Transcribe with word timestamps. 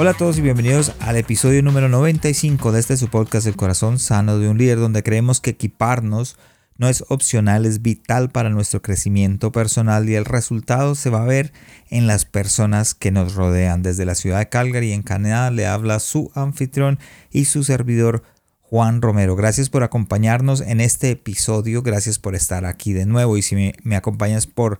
Hola 0.00 0.10
a 0.10 0.14
todos 0.14 0.38
y 0.38 0.42
bienvenidos 0.42 0.92
al 1.00 1.16
episodio 1.16 1.60
número 1.60 1.88
95 1.88 2.70
de 2.70 2.78
este 2.78 2.96
su 2.96 3.08
podcast 3.08 3.48
El 3.48 3.56
corazón 3.56 3.98
sano 3.98 4.38
de 4.38 4.48
un 4.48 4.56
líder 4.56 4.78
donde 4.78 5.02
creemos 5.02 5.40
que 5.40 5.50
equiparnos 5.50 6.36
no 6.76 6.88
es 6.88 7.02
opcional, 7.08 7.66
es 7.66 7.82
vital 7.82 8.30
para 8.30 8.48
nuestro 8.48 8.80
crecimiento 8.80 9.50
personal 9.50 10.08
y 10.08 10.14
el 10.14 10.24
resultado 10.24 10.94
se 10.94 11.10
va 11.10 11.22
a 11.22 11.26
ver 11.26 11.52
en 11.90 12.06
las 12.06 12.26
personas 12.26 12.94
que 12.94 13.10
nos 13.10 13.34
rodean. 13.34 13.82
Desde 13.82 14.04
la 14.04 14.14
ciudad 14.14 14.38
de 14.38 14.48
Calgary 14.48 14.92
en 14.92 15.02
Canadá 15.02 15.50
le 15.50 15.66
habla 15.66 15.98
su 15.98 16.30
anfitrión 16.36 17.00
y 17.32 17.46
su 17.46 17.64
servidor 17.64 18.22
Juan 18.60 19.02
Romero. 19.02 19.34
Gracias 19.34 19.68
por 19.68 19.82
acompañarnos 19.82 20.60
en 20.60 20.80
este 20.80 21.10
episodio, 21.10 21.82
gracias 21.82 22.20
por 22.20 22.36
estar 22.36 22.66
aquí 22.66 22.92
de 22.92 23.04
nuevo 23.04 23.36
y 23.36 23.42
si 23.42 23.56
me, 23.56 23.74
me 23.82 23.96
acompañas 23.96 24.46
por 24.46 24.78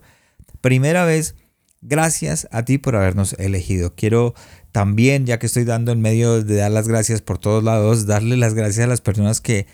primera 0.61 1.03
vez, 1.03 1.35
gracias 1.81 2.47
a 2.51 2.63
ti 2.63 2.77
por 2.77 2.95
habernos 2.95 3.33
elegido. 3.33 3.93
Quiero 3.95 4.33
también, 4.71 5.25
ya 5.25 5.39
que 5.39 5.47
estoy 5.47 5.63
dando 5.63 5.91
en 5.91 6.01
medio 6.01 6.43
de 6.43 6.55
dar 6.55 6.71
las 6.71 6.87
gracias 6.87 7.21
por 7.21 7.37
todos 7.37 7.63
lados, 7.63 8.05
darle 8.05 8.37
las 8.37 8.53
gracias 8.53 8.85
a 8.85 8.89
las 8.89 9.01
personas 9.01 9.41
que 9.41 9.67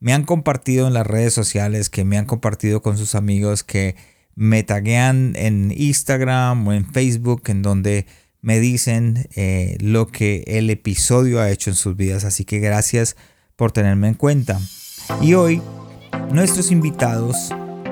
me 0.00 0.12
han 0.12 0.24
compartido 0.24 0.88
en 0.88 0.94
las 0.94 1.06
redes 1.06 1.32
sociales, 1.32 1.88
que 1.88 2.04
me 2.04 2.18
han 2.18 2.26
compartido 2.26 2.82
con 2.82 2.98
sus 2.98 3.14
amigos, 3.14 3.62
que 3.62 3.94
me 4.34 4.62
taguean 4.64 5.34
en 5.36 5.72
Instagram 5.76 6.66
o 6.66 6.72
en 6.72 6.90
Facebook, 6.92 7.42
en 7.46 7.62
donde 7.62 8.06
me 8.40 8.58
dicen 8.58 9.28
eh, 9.36 9.76
lo 9.80 10.08
que 10.08 10.42
el 10.48 10.70
episodio 10.70 11.40
ha 11.40 11.50
hecho 11.50 11.70
en 11.70 11.76
sus 11.76 11.96
vidas. 11.96 12.24
Así 12.24 12.44
que 12.44 12.58
gracias 12.58 13.16
por 13.54 13.70
tenerme 13.70 14.08
en 14.08 14.14
cuenta. 14.14 14.60
Y 15.20 15.34
hoy 15.34 15.62
nuestros 16.32 16.72
invitados 16.72 17.36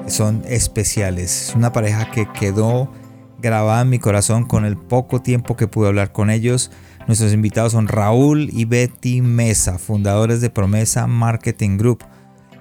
son 0.09 0.43
especiales. 0.48 1.48
Es 1.51 1.55
una 1.55 1.73
pareja 1.73 2.11
que 2.11 2.27
quedó 2.33 2.93
grabada 3.41 3.83
en 3.83 3.91
mi 3.91 3.99
corazón 3.99 4.45
con 4.45 4.65
el 4.65 4.77
poco 4.77 5.23
tiempo 5.23 5.57
que 5.57 5.69
pude 5.69 5.89
hablar 5.89 6.13
con 6.13 6.31
ellos. 6.31 6.71
Nuestros 7.07 7.33
invitados 7.33 7.73
son 7.73 7.89
Raúl 7.89 8.51
y 8.53 8.65
Betty 8.65 9.21
Mesa, 9.23 9.79
fundadores 9.79 10.41
de 10.41 10.51
Promesa 10.51 11.07
Marketing 11.07 11.77
Group, 11.77 12.05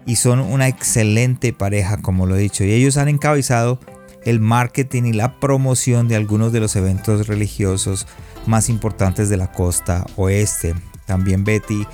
y 0.06 0.16
son 0.16 0.40
una 0.40 0.68
excelente 0.68 1.54
pareja, 1.54 1.98
como 1.98 2.26
lo 2.26 2.36
he 2.36 2.40
dicho, 2.40 2.64
y 2.64 2.72
ellos 2.72 2.98
han 2.98 3.10
encabezado 3.10 3.80
el 4.26 4.40
marketing 4.40 5.04
y 5.04 5.14
la 5.14 5.40
promoción 5.40 6.08
de 6.08 6.16
algunos 6.16 6.52
de 6.52 6.60
los 6.60 6.76
eventos 6.76 7.28
religiosos 7.28 8.08
más 8.48 8.70
importantes 8.70 9.30
de 9.30 9.38
la 9.38 9.52
costa 9.52 10.06
oeste. 10.16 10.74
También 11.06 11.44
Betty 11.44 11.86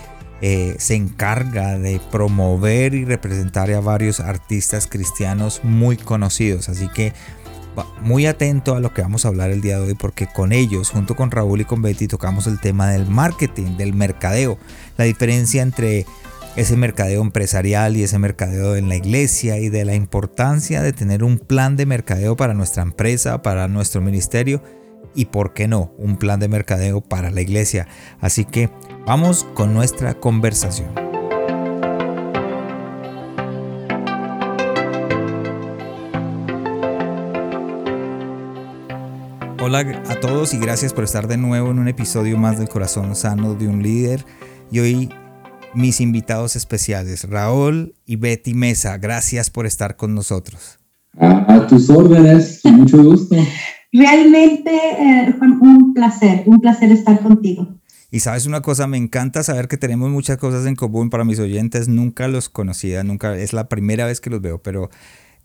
eh, 0.41 0.75
se 0.79 0.95
encarga 0.95 1.79
de 1.79 2.01
promover 2.11 2.93
y 2.93 3.05
representar 3.05 3.71
a 3.71 3.79
varios 3.79 4.19
artistas 4.19 4.85
cristianos 4.87 5.61
muy 5.63 5.97
conocidos, 5.97 6.67
así 6.67 6.89
que 6.89 7.13
muy 8.01 8.25
atento 8.25 8.75
a 8.75 8.79
lo 8.79 8.93
que 8.93 9.01
vamos 9.01 9.25
a 9.25 9.29
hablar 9.29 9.51
el 9.51 9.61
día 9.61 9.77
de 9.79 9.87
hoy 9.87 9.93
porque 9.95 10.27
con 10.27 10.51
ellos, 10.51 10.89
junto 10.89 11.15
con 11.15 11.31
Raúl 11.31 11.61
y 11.61 11.65
con 11.65 11.81
Betty, 11.81 12.07
tocamos 12.07 12.47
el 12.47 12.59
tema 12.59 12.89
del 12.89 13.07
marketing, 13.07 13.77
del 13.77 13.93
mercadeo, 13.93 14.57
la 14.97 15.05
diferencia 15.05 15.61
entre 15.61 16.05
ese 16.55 16.77
mercadeo 16.77 17.21
empresarial 17.21 17.97
y 17.97 18.03
ese 18.03 18.17
mercadeo 18.17 18.75
en 18.75 18.87
la 18.87 18.95
iglesia 18.95 19.57
y 19.59 19.69
de 19.69 19.83
la 19.85 19.95
importancia 19.95 20.81
de 20.81 20.93
tener 20.93 21.23
un 21.23 21.37
plan 21.37 21.75
de 21.75 21.85
mercadeo 21.85 22.35
para 22.35 22.53
nuestra 22.53 22.83
empresa, 22.83 23.41
para 23.41 23.67
nuestro 23.67 24.01
ministerio 24.01 24.63
y, 25.13 25.25
por 25.25 25.53
qué 25.53 25.67
no, 25.67 25.93
un 25.97 26.17
plan 26.17 26.39
de 26.39 26.47
mercadeo 26.47 27.01
para 27.01 27.31
la 27.31 27.41
iglesia. 27.41 27.87
Así 28.19 28.45
que 28.45 28.69
vamos 29.05 29.45
con 29.53 29.73
nuestra 29.73 30.13
conversación. 30.15 31.14
Hola 39.67 39.79
a 39.79 40.19
todos 40.19 40.53
y 40.53 40.59
gracias 40.59 40.93
por 40.93 41.05
estar 41.05 41.27
de 41.27 41.37
nuevo 41.37 41.71
en 41.71 41.79
un 41.79 41.87
episodio 41.87 42.37
más 42.37 42.59
del 42.59 42.69
Corazón 42.69 43.15
Sano 43.15 43.55
de 43.55 43.67
un 43.67 43.81
Líder. 43.81 44.23
Y 44.69 44.77
hoy 44.77 45.09
mis 45.73 46.01
invitados 46.01 46.55
especiales, 46.55 47.27
Raúl 47.27 47.95
y 48.05 48.17
Betty 48.17 48.53
Mesa, 48.53 48.99
gracias 48.99 49.49
por 49.49 49.65
estar 49.65 49.95
con 49.95 50.13
nosotros. 50.13 50.77
A, 51.17 51.65
tus 51.65 51.89
órdenes, 51.89 52.59
con 52.61 52.73
mucho 52.73 53.03
gusto. 53.03 53.37
Realmente, 53.91 54.69
eh, 54.71 55.33
un 55.41 55.95
placer, 55.95 56.43
un 56.45 56.61
placer 56.61 56.91
estar 56.91 57.19
contigo. 57.21 57.67
Y 58.11 58.19
sabes 58.19 58.45
una 58.45 58.61
cosa, 58.61 58.85
me 58.85 58.97
encanta 58.97 59.41
saber 59.41 59.67
que 59.67 59.77
tenemos 59.77 60.11
muchas 60.11 60.37
cosas 60.37 60.67
en 60.67 60.75
común 60.75 61.09
para 61.09 61.23
mis 61.23 61.39
oyentes. 61.39 61.87
Nunca 61.87 62.27
los 62.27 62.49
conocía, 62.49 63.03
nunca, 63.03 63.35
es 63.35 63.51
la 63.51 63.67
primera 63.67 64.05
vez 64.05 64.21
que 64.21 64.29
los 64.29 64.41
veo, 64.41 64.61
pero 64.61 64.91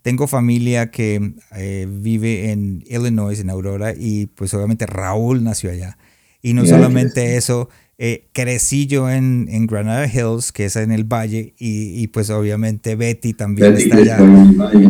tengo 0.01 0.27
familia 0.27 0.91
que 0.91 1.33
eh, 1.55 1.87
vive 1.89 2.51
en 2.51 2.83
Illinois, 2.87 3.39
en 3.39 3.49
Aurora, 3.49 3.93
y 3.97 4.27
pues 4.27 4.53
obviamente 4.53 4.85
Raúl 4.85 5.43
nació 5.43 5.71
allá. 5.71 5.97
Y 6.41 6.53
no 6.53 6.65
solamente 6.65 7.37
eso, 7.37 7.69
eh, 7.99 8.29
crecí 8.33 8.87
yo 8.87 9.11
en, 9.11 9.47
en, 9.51 9.67
Granada 9.67 10.07
Hills, 10.07 10.51
que 10.51 10.65
es 10.65 10.75
en 10.75 10.91
el 10.91 11.03
valle, 11.03 11.53
y, 11.59 12.01
y 12.01 12.07
pues 12.07 12.31
obviamente 12.31 12.95
Betty 12.95 13.33
también 13.33 13.77
está 13.77 13.97
allá. 13.97 14.17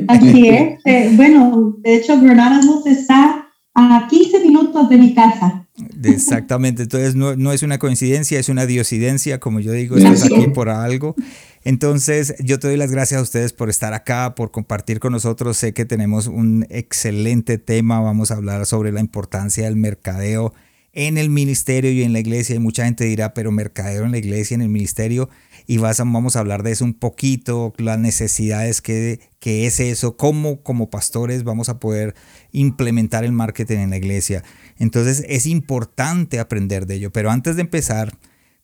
Así 0.08 0.48
es. 0.48 0.80
Eh, 0.86 1.12
bueno, 1.18 1.76
de 1.80 1.96
hecho 1.96 2.20
Granada 2.22 2.62
Hills 2.64 2.86
está 2.86 3.50
a 3.74 4.08
15 4.10 4.40
minutos 4.40 4.88
de 4.88 4.98
mi 4.98 5.14
casa. 5.14 5.68
Exactamente, 6.04 6.84
entonces 6.84 7.16
no, 7.16 7.36
no, 7.36 7.52
es 7.52 7.64
una 7.64 7.80
coincidencia, 7.80 8.40
es 8.40 8.48
una 8.48 8.66
diosidencia, 8.66 9.40
como 9.40 9.60
yo 9.60 9.74
digo, 9.74 9.98
estás 9.98 10.24
aquí 10.24 10.48
por 10.54 10.70
algo. 10.70 11.16
Entonces, 11.64 12.36
yo 12.40 12.60
te 12.60 12.68
doy 12.68 12.78
las 12.78 12.92
gracias 12.92 13.20
a 13.20 13.24
ustedes 13.24 13.54
por 13.54 13.70
estar 13.70 13.94
acá, 13.94 14.34
por 14.36 14.52
compartir 14.52 15.00
con 15.00 15.14
nosotros. 15.14 15.58
Sé 15.58 15.74
que 15.74 15.86
tenemos 15.86 16.28
un 16.28 16.66
excelente 16.70 17.58
tema. 17.58 18.00
Vamos 18.00 18.32
a 18.32 18.36
hablar 18.36 18.66
sobre 18.66 18.92
la 18.92 19.00
importancia 19.00 19.66
del 19.66 19.76
mercadeo 19.76 20.54
en 20.94 21.18
el 21.18 21.30
ministerio 21.30 21.92
y 21.92 22.04
en 22.04 22.14
la 22.14 22.20
iglesia. 22.20 22.56
Y 22.56 22.60
mucha 22.60 22.86
gente 22.86 23.06
dirá, 23.06 23.36
pero 23.36 23.52
mercadeo 23.52 24.06
en 24.06 24.12
la 24.12 24.18
iglesia, 24.18 24.56
en 24.56 24.62
el 24.62 24.70
ministerio. 24.70 25.30
Y 25.68 25.78
vamos 25.78 26.36
a 26.36 26.40
hablar 26.40 26.64
de 26.64 26.72
eso 26.72 26.84
un 26.84 26.96
poquito, 26.96 27.74
las 27.78 28.00
necesidades 28.00 28.82
que, 28.82 29.20
que 29.40 29.68
es 29.68 29.80
eso, 29.80 30.18
cómo 30.18 30.64
como 30.64 30.90
pastores 30.90 31.44
vamos 31.44 31.70
a 31.70 31.80
poder 31.80 32.16
implementar 32.52 33.24
el 33.24 33.32
marketing 33.32 33.78
en 33.78 33.90
la 33.92 33.98
iglesia. 33.98 34.44
Entonces, 34.80 35.24
es 35.30 35.46
importante 35.46 36.40
aprender 36.40 36.88
de 36.88 36.96
ello. 36.96 37.12
Pero 37.12 37.30
antes 37.30 37.56
de 37.56 37.62
empezar, 37.62 38.18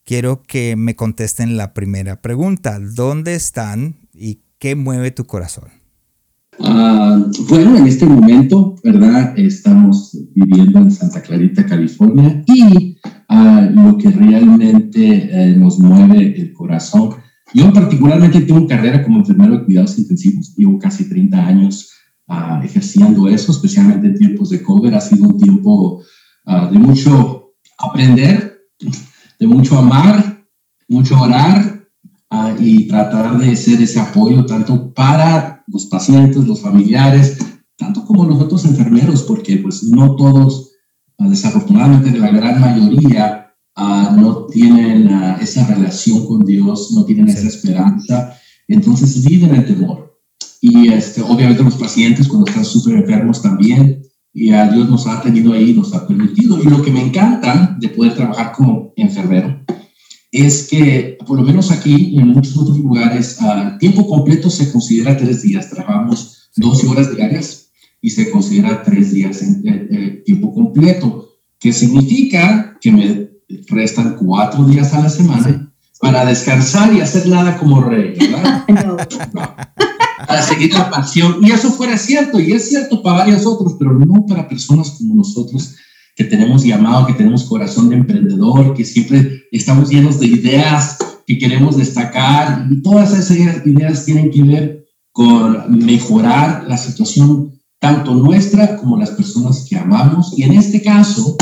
quiero 0.08 0.42
que 0.42 0.78
me 0.78 0.96
contesten 0.96 1.58
la 1.58 1.74
primera 1.74 2.22
pregunta. 2.22 2.80
¿Dónde 2.80 3.36
están 3.36 4.08
y 4.14 4.40
qué 4.58 4.76
mueve 4.76 5.12
tu 5.12 5.26
corazón? 5.26 5.66
Ah, 6.60 7.22
bueno, 7.50 7.78
en 7.78 7.86
este 7.88 8.06
momento, 8.06 8.76
¿verdad? 8.84 9.38
Estamos 9.38 10.18
viviendo 10.34 10.80
en 10.80 10.92
Santa 10.92 11.22
Clarita, 11.22 11.66
California, 11.66 12.42
y 12.48 12.98
uh, 13.30 13.70
lo 13.74 13.98
que 13.98 14.10
realmente 14.10 15.30
eh, 15.30 15.56
nos 15.58 15.78
mueve 15.78 16.40
el 16.40 16.54
corazón. 16.54 17.16
Yo 17.54 17.72
particularmente 17.74 18.42
tengo 18.42 18.66
carrera 18.66 19.04
como 19.04 19.20
enfermero 19.20 19.58
de 19.58 19.66
cuidados 19.66 20.00
intensivos, 20.00 20.56
llevo 20.56 20.80
casi 20.80 21.10
30 21.10 21.46
años 21.46 21.92
uh, 22.28 22.64
ejerciendo 22.64 23.28
eso, 23.28 23.52
especialmente 23.52 24.08
en 24.08 24.16
tiempos 24.16 24.52
de 24.52 24.64
COVID. 24.64 24.94
Ha 24.94 25.02
sido 25.02 25.28
un 25.28 25.38
tiempo 25.38 26.02
de 26.72 26.80
mucho 26.80 27.56
aprender, 27.78 28.62
de 29.40 29.48
mucho 29.48 29.78
amar, 29.78 30.46
mucho 30.88 31.20
orar 31.20 31.88
ah, 32.30 32.56
y 32.60 32.88
tratar 32.88 33.38
de 33.38 33.56
ser 33.56 33.82
ese 33.82 34.00
apoyo 34.00 34.46
tanto 34.46 34.94
para 34.94 35.64
los 35.68 35.86
pacientes, 35.86 36.46
los 36.46 36.62
familiares, 36.62 37.38
tanto 37.78 38.06
como 38.06 38.26
nosotros 38.26 38.66
enfermeros, 38.66 39.24
porque 39.24 39.58
pues 39.58 39.84
no 39.84 40.16
todos, 40.16 40.72
ah, 41.20 41.28
desafortunadamente 41.30 42.18
la 42.18 42.32
gran 42.32 42.60
mayoría, 42.60 43.54
ah, 43.76 44.16
no 44.18 44.46
tienen 44.48 45.10
esa 45.40 45.66
relación 45.68 46.26
con 46.26 46.46
Dios, 46.46 46.92
no 46.94 47.06
tienen 47.06 47.30
esa 47.30 47.48
esperanza, 47.48 48.34
entonces 48.68 49.24
viven 49.24 49.56
el 49.56 49.66
temor. 49.66 50.20
Y 50.60 50.88
este, 50.88 51.22
obviamente 51.22 51.64
los 51.64 51.76
pacientes 51.76 52.28
cuando 52.28 52.48
están 52.48 52.66
súper 52.66 52.98
enfermos 52.98 53.42
también, 53.42 54.02
y 54.38 54.52
a 54.52 54.70
Dios 54.70 54.88
nos 54.88 55.08
ha 55.08 55.20
tenido 55.20 55.52
ahí, 55.52 55.74
nos 55.74 55.96
ha 55.96 56.08
permitido. 56.08 56.62
Y 56.62 56.68
lo 56.68 56.84
que 56.84 56.92
me 56.92 57.02
encanta 57.02 57.76
de 57.80 57.90
poder 57.90 58.14
trabajar 58.14 58.52
como 58.52 58.94
enfermero 58.96 59.66
es 60.32 60.68
que, 60.68 61.18
por 61.26 61.40
lo 61.40 61.44
menos 61.44 61.72
aquí 61.72 62.12
y 62.12 62.20
en 62.20 62.28
muchos 62.28 62.56
otros 62.56 62.78
lugares, 62.78 63.42
a 63.42 63.80
tiempo 63.80 64.06
completo 64.06 64.52
se 64.52 64.72
considera 64.72 65.18
tres 65.18 65.42
días. 65.42 65.72
Trabajamos 65.72 66.52
12 66.56 66.88
horas 66.88 67.16
diarias 67.16 67.72
y 68.00 68.12
se 68.12 68.30
considera 68.30 68.84
tres 68.84 69.12
días 69.12 69.42
en, 69.42 70.24
tiempo 70.24 70.54
completo. 70.54 71.30
que 71.60 71.74
significa 71.74 72.78
que 72.80 72.92
me 72.92 73.30
restan 73.70 74.18
cuatro 74.18 74.66
días 74.66 74.94
a 74.94 75.02
la 75.02 75.10
semana 75.10 75.74
para 76.00 76.24
descansar 76.26 76.94
y 76.94 77.02
hacer 77.02 77.28
nada 77.28 77.58
como 77.58 77.82
rey, 77.82 78.14
¿verdad? 78.20 78.66
Para 80.26 80.42
seguir 80.42 80.74
la 80.74 80.90
pasión. 80.90 81.38
Y 81.42 81.52
eso 81.52 81.72
fuera 81.72 81.98
cierto, 81.98 82.40
y 82.40 82.52
es 82.52 82.70
cierto 82.70 83.04
para 83.04 83.20
varios 83.20 83.46
otros, 83.46 83.76
pero 83.78 83.94
no 83.94 84.26
para 84.26 84.48
personas 84.48 84.92
como 84.92 85.16
nosotros 85.16 85.76
que 86.16 86.24
tenemos 86.24 86.64
llamado, 86.64 87.06
que 87.06 87.14
tenemos 87.14 87.44
corazón 87.44 87.90
de 87.90 87.98
emprendedor, 87.98 88.74
que 88.74 88.84
siempre 88.84 89.44
estamos 89.52 89.90
llenos 89.90 90.20
de 90.20 90.26
ideas 90.26 90.98
que 91.28 91.38
queremos 91.38 91.78
destacar 91.78 92.68
y 92.72 92.82
todas 92.82 93.14
esas 93.14 93.66
ideas 93.68 94.06
tienen 94.06 94.32
que 94.32 94.42
ver 94.42 94.88
con 95.12 95.78
mejorar 95.78 96.66
la 96.68 96.78
situación 96.78 97.52
tanto 97.80 98.16
nuestra 98.16 98.78
como 98.78 98.98
las 98.98 99.12
personas 99.12 99.66
que 99.70 99.76
amamos. 99.76 100.34
Y 100.38 100.44
en 100.44 100.54
este 100.54 100.82
caso, 100.82 101.36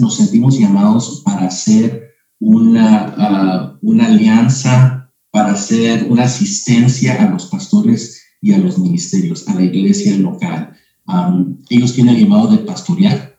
nos 0.00 0.16
sentimos 0.16 0.58
llamados 0.58 1.22
para 1.24 1.46
hacer 1.46 2.14
una, 2.38 3.14
ah, 3.18 3.78
una 3.82 4.06
alianza, 4.06 5.05
para 5.36 5.52
hacer 5.52 6.06
una 6.08 6.22
asistencia 6.22 7.22
a 7.22 7.28
los 7.30 7.44
pastores 7.48 8.22
y 8.40 8.54
a 8.54 8.58
los 8.58 8.78
ministerios, 8.78 9.46
a 9.48 9.54
la 9.54 9.64
iglesia 9.64 10.16
local. 10.16 10.72
ellos 11.68 11.92
tienen 11.92 12.14
el 12.14 12.22
llamado 12.22 12.52
de 12.52 12.64
pastorear 12.64 13.36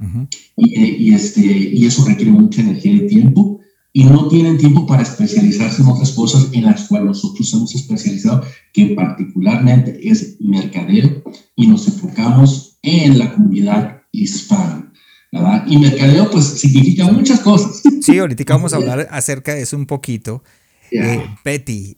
y, 0.56 0.80
y, 0.80 1.14
este, 1.16 1.42
y 1.42 1.88
eso 1.88 2.06
requiere 2.06 2.30
mucha 2.30 2.62
energía 2.62 2.92
y 2.92 3.08
tiempo 3.08 3.62
y 3.94 4.04
no 4.04 4.28
tienen 4.28 4.60
tiempo 4.60 4.86
para 4.86 5.02
especializarse 5.02 5.82
en 5.82 5.88
otras 5.88 6.12
cosas 6.12 6.50
en 6.52 6.66
las 6.66 6.88
cuales 6.88 7.08
nosotros 7.08 7.52
hemos 7.52 7.74
especializado, 7.74 8.44
que 8.74 8.90
particularmente 8.90 10.00
es 10.08 10.38
mercadeo 10.40 11.24
y 11.56 11.66
nos 11.66 11.88
enfocamos 11.88 12.78
en 12.84 13.18
la 13.18 13.34
comunidad 13.34 14.04
hispana. 14.12 14.94
¿verdad? 15.32 15.66
Y 15.66 15.80
mercadeo 15.80 16.30
pues 16.30 16.46
significa 16.46 17.12
muchas 17.12 17.40
cosas. 17.40 17.82
Sí, 18.04 18.20
ahorita 18.20 18.44
vamos 18.54 18.74
a 18.74 18.76
hablar 18.82 19.08
acerca 19.10 19.56
de 19.56 19.64
eso 19.64 19.76
un 19.76 19.88
poquito. 19.88 20.44
Eh, 20.92 21.26
Betty, 21.44 21.98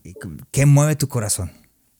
¿qué 0.51 0.65
mueve 0.65 0.95
tu 0.95 1.07
corazón? 1.07 1.51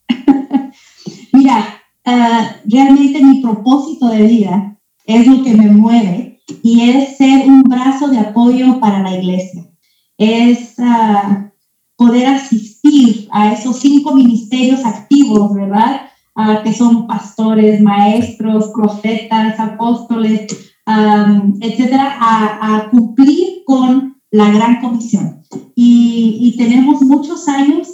Mira, 1.33 1.81
ah, 2.05 2.55
realmente 2.65 3.23
mi 3.23 3.41
propósito 3.41 4.07
de 4.07 4.23
vida 4.23 4.77
es 5.05 5.27
lo 5.27 5.43
que 5.43 5.53
me 5.53 5.69
mueve 5.69 6.41
y 6.63 6.89
es 6.89 7.17
ser 7.17 7.47
un 7.47 7.63
brazo 7.63 8.07
de 8.07 8.19
apoyo 8.19 8.79
para 8.79 9.01
la 9.01 9.15
iglesia. 9.15 9.65
Es 10.17 10.75
ah, 10.79 11.51
poder 11.95 12.27
asistir 12.27 13.27
a 13.31 13.53
esos 13.53 13.79
cinco 13.79 14.15
ministerios 14.15 14.83
activos, 14.85 15.53
¿verdad? 15.53 16.01
Ah, 16.35 16.61
que 16.63 16.73
son 16.73 17.07
pastores, 17.07 17.81
maestros, 17.81 18.71
profetas, 18.73 19.59
apóstoles, 19.59 20.47
etcétera, 21.61 22.17
a, 22.19 22.89
cumplir 22.89 23.63
con 23.65 24.08
la 24.31 24.51
gran 24.51 24.81
comisión. 24.81 25.43
Y, 25.75 26.55
tenemos 26.57 27.01
muchos 27.01 27.47
años 27.47 27.87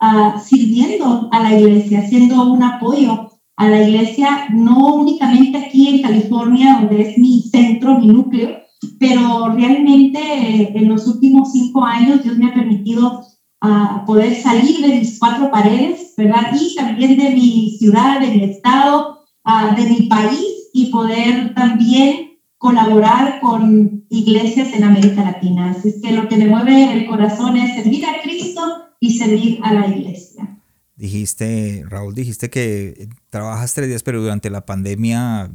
uh, 0.00 0.38
sirviendo 0.38 1.28
a 1.32 1.42
la 1.42 1.58
iglesia, 1.58 2.00
haciendo 2.00 2.52
un 2.52 2.62
apoyo 2.62 3.28
a 3.56 3.68
la 3.68 3.82
iglesia, 3.82 4.48
no 4.52 4.96
únicamente 4.96 5.58
aquí 5.58 5.88
en 5.88 6.02
California, 6.02 6.78
donde 6.80 7.02
es 7.02 7.18
mi 7.18 7.42
centro, 7.42 7.98
mi 7.98 8.08
núcleo, 8.08 8.58
pero 8.98 9.52
realmente 9.52 10.18
eh, 10.20 10.72
en 10.74 10.88
los 10.88 11.06
últimos 11.06 11.52
cinco 11.52 11.84
años 11.84 12.22
Dios 12.22 12.36
me 12.36 12.46
ha 12.46 12.54
permitido 12.54 13.22
uh, 13.62 14.04
poder 14.06 14.34
salir 14.40 14.80
de 14.80 14.98
mis 14.98 15.18
cuatro 15.18 15.50
paredes, 15.50 16.14
¿verdad? 16.16 16.54
Y 16.60 16.74
también 16.74 17.16
de 17.16 17.30
mi 17.30 17.76
ciudad, 17.78 18.20
de 18.20 18.28
mi 18.28 18.44
estado, 18.44 19.24
uh, 19.44 19.74
de 19.76 19.88
mi 19.88 20.02
país 20.08 20.70
y 20.72 20.86
poder 20.86 21.54
también 21.54 22.33
colaborar 22.64 23.42
con 23.42 24.06
iglesias 24.08 24.72
en 24.72 24.84
América 24.84 25.22
Latina. 25.22 25.72
Así 25.72 25.90
es 25.90 26.00
que 26.00 26.12
lo 26.12 26.26
que 26.30 26.38
me 26.38 26.46
mueve 26.46 26.94
el 26.94 27.06
corazón 27.06 27.58
es 27.58 27.74
servir 27.74 28.06
a 28.06 28.22
Cristo 28.22 28.62
y 29.00 29.18
servir 29.18 29.58
a 29.62 29.74
la 29.74 29.86
iglesia. 29.86 30.58
Dijiste, 30.96 31.84
Raúl, 31.86 32.14
dijiste 32.14 32.48
que 32.48 33.10
trabajas 33.28 33.74
tres 33.74 33.88
días, 33.88 34.02
pero 34.02 34.22
durante 34.22 34.48
la 34.48 34.64
pandemia 34.64 35.52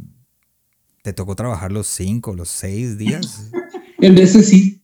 te 1.01 1.11
tocó 1.11 1.35
trabajar 1.35 1.71
los 1.71 1.87
cinco, 1.87 2.35
los 2.35 2.49
seis 2.49 2.99
días. 2.99 3.49
en 3.99 4.13
veces 4.13 4.47
sí, 4.47 4.83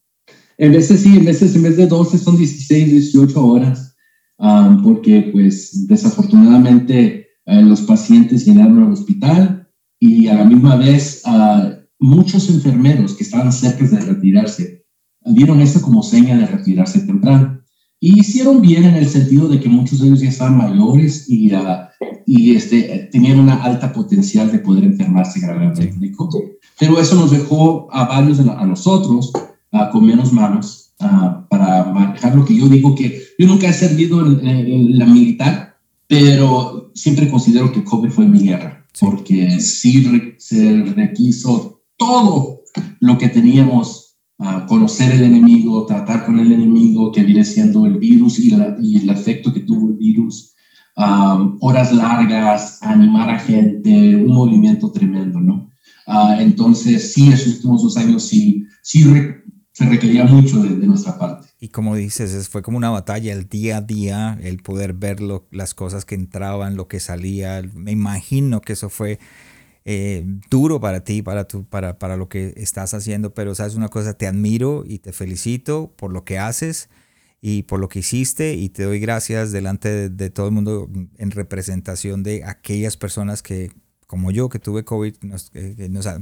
en 0.57 0.71
veces 0.71 1.01
sí, 1.01 1.18
en 1.18 1.25
veces 1.25 1.56
en 1.56 1.62
vez 1.62 1.78
de 1.78 1.86
12 1.86 2.18
son 2.18 2.38
16, 2.38 2.89
18 2.89 3.45
horas, 3.45 3.95
um, 4.39 4.81
porque 4.81 5.30
pues 5.31 5.88
desafortunadamente 5.88 7.28
eh, 7.45 7.62
los 7.62 7.81
pacientes 7.81 8.48
llegaron 8.48 8.81
al 8.81 8.94
hospital 8.94 9.69
y 10.00 10.28
a 10.28 10.33
la 10.33 10.45
misma 10.45 10.75
vez 10.78 11.21
uh, 11.28 11.75
muchos 12.06 12.50
enfermeros 12.50 13.16
que 13.16 13.24
estaban 13.24 13.52
cerca 13.52 13.86
de 13.86 14.00
retirarse 14.00 14.86
vieron 15.25 15.60
esto 15.60 15.81
como 15.81 16.04
seña 16.04 16.38
de 16.38 16.46
retirarse 16.46 17.00
temprano. 17.00 17.62
Y 18.00 18.19
hicieron 18.19 18.62
bien 18.62 18.84
en 18.84 18.96
el 18.96 19.07
sentido 19.07 19.48
de 19.48 19.60
que 19.60 19.69
muchos 19.69 20.00
de 20.00 20.07
ellos 20.07 20.22
ya 20.22 20.30
estaban 20.30 20.57
mayores 20.57 21.28
y, 21.28 21.52
uh, 21.54 21.88
y 22.28 22.56
este, 22.56 23.10
tenían 23.12 23.40
una 23.40 23.56
alta 23.56 23.92
potencial 23.92 24.52
de 24.52 24.60
poder 24.60 24.84
enfermarse 24.84 25.40
gravemente. 25.40 25.92
Pero 26.80 27.00
eso 27.00 27.16
nos 27.16 27.31
dejó 27.31 27.88
a 27.92 28.06
varios 28.06 28.38
de 28.38 28.52
a 28.52 28.66
nosotros 28.66 29.31
uh, 29.72 29.92
con 29.92 30.06
menos 30.06 30.31
manos 30.31 30.94
uh, 31.00 31.48
para 31.50 31.86
manejar 31.86 32.36
lo 32.36 32.46
que 32.46 32.56
yo 32.56 32.68
digo 32.68 32.94
que 32.94 33.19
yo 33.40 33.48
nunca 33.48 33.68
he 33.68 33.74
servido 33.74 34.24
en, 34.25 34.48
en, 34.48 35.00
la 35.00 35.06
militar, 35.06 35.78
pero 36.07 36.92
siempre 36.94 37.30
considero 37.30 37.72
que 37.72 37.84
COVID 37.84 38.10
fue 38.10 38.28
mi 38.28 38.40
guerra, 38.40 38.86
porque 39.00 39.60
sí 39.60 40.06
se 40.38 40.84
requiso 40.84 41.75
todo 41.97 42.62
lo 43.00 43.18
que 43.18 43.30
teníamos, 43.30 44.18
a 44.38 44.65
conocer 44.65 45.13
el 45.13 45.24
enemigo, 45.24 45.86
tratar 45.86 46.25
con 46.25 46.39
el 46.39 46.51
enemigo 46.51 47.12
que 47.12 47.24
viene 47.24 47.45
siendo 47.45 47.86
el 47.86 47.97
virus 47.97 48.38
y, 48.39 48.53
el 48.53 49.09
efecto 49.09 49.53
que 49.53 49.62
tuvo 49.62 49.89
el 49.89 49.95
virus, 49.95 50.53
horas 51.62 51.94
largas, 51.94 52.80
animar 52.81 53.30
a 53.30 53.39
gente, 53.39 54.15
un 54.15 54.33
movimiento 54.33 54.92
tremendo, 54.92 55.39
¿no? 55.39 55.69
Ah, 56.07 56.38
entonces, 56.39 57.13
sí, 57.13 57.30
esos 57.30 57.56
últimos 57.56 57.83
dos 57.83 57.97
años 57.97 58.24
sí, 58.24 58.65
sí 58.83 59.03
se 59.71 59.86
requería 59.86 60.24
mucho 60.24 60.62
de, 60.62 60.69
nuestra 60.86 61.18
parte. 61.18 61.47
Y 61.59 61.69
como 61.69 61.95
dices, 61.95 62.47
fue 62.47 62.62
como 62.62 62.77
una 62.77 62.92
batalla 62.92 63.33
el 63.33 63.50
día 63.50 63.77
a 63.77 63.81
día, 63.81 64.38
el 64.42 64.57
poder 64.59 64.94
ver 64.94 65.19
las 65.51 65.74
cosas 65.74 66.06
que 66.06 66.15
entraban, 66.15 66.75
lo 66.75 66.88
que 66.88 67.00
salía. 67.00 67.62
Me 67.74 67.92
imagino 67.92 68.62
que 68.62 68.74
eso 68.74 68.89
fue 68.89 69.19
eh, 69.85 70.25
duro 70.49 70.79
para 70.79 71.03
ti, 71.03 71.21
para, 71.21 71.47
tu, 71.47 71.63
para, 71.63 71.99
para 71.99 72.17
lo 72.17 72.27
que 72.27 72.54
estás 72.57 72.95
haciendo, 72.95 73.35
pero 73.35 73.54
sabes 73.54 73.75
una 73.75 73.89
cosa, 73.89 74.15
te 74.15 74.25
admiro 74.25 74.83
y 74.85 74.97
te 74.97 75.13
felicito 75.13 75.94
por 75.95 76.11
lo 76.11 76.25
que 76.25 76.39
haces 76.39 76.89
y 77.39 77.63
por 77.63 77.80
lo 77.80 77.87
que 77.87 77.99
hiciste 77.99 78.56
y 78.56 78.69
te 78.69 78.83
doy 78.83 78.99
gracias 78.99 79.51
delante 79.51 80.09
de, 80.09 80.30
todo 80.31 80.47
el 80.47 80.54
mundo 80.54 80.89
en 81.19 81.30
representación 81.30 82.23
de 82.23 82.44
aquellas 82.44 82.97
personas 82.97 83.44
que, 83.44 83.71
como 84.07 84.31
yo, 84.31 84.49
que 84.49 84.57
tuve 84.57 84.83
COVID, 84.83 85.13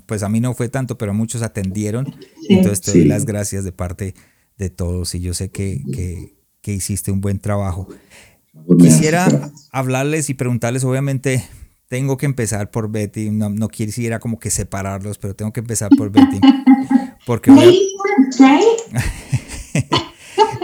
pues 0.05 0.24
a 0.24 0.29
mí 0.29 0.41
no 0.41 0.53
fue 0.53 0.67
tanto, 0.67 0.98
pero 0.98 1.13
muchos 1.13 1.41
atendieron. 1.41 2.13
Entonces 2.50 2.82
te 2.82 2.91
doy 2.91 3.05
las 3.05 3.25
gracias 3.25 3.63
de 3.63 3.72
parte 3.72 4.15
de 4.58 4.70
todos 4.70 5.15
y 5.15 5.22
yo 5.22 5.34
sé 5.34 5.50
que, 5.50 5.82
que, 5.93 6.36
que 6.60 6.74
hiciste 6.74 7.12
un 7.12 7.22
buen 7.22 7.39
trabajo. 7.39 7.88
Quisiera 8.77 9.51
hablarles 9.72 10.29
y 10.29 10.34
preguntarles, 10.34 10.84
obviamente, 10.84 11.43
tengo 11.94 12.18
que 12.18 12.26
empezar 12.26 12.72
por 12.72 12.90
Betty. 12.90 13.30
No, 13.30 13.52
no 13.52 13.68
quisiera 13.68 14.18
como 14.20 14.40
que 14.40 14.50
separarlos, 14.50 15.20
pero 15.20 15.36
tengo 15.36 15.54
que 15.54 15.60
empezar 15.60 15.92
por 15.96 16.10
Betty. 16.10 16.40
Porque 17.28 17.52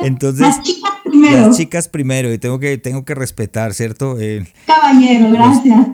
Entonces, 0.02 0.42
las 0.42 0.64
chicas 0.64 0.92
primero. 1.04 1.38
Las 1.38 1.56
chicas 1.56 1.88
primero, 1.88 2.34
y 2.34 2.40
tengo 2.40 2.58
que, 2.58 2.80
tengo 2.80 3.06
que 3.06 3.14
respetar, 3.14 3.76
¿cierto? 3.76 4.20
Eh, 4.20 4.52
Caballero, 4.66 5.30
gracias. 5.30 5.88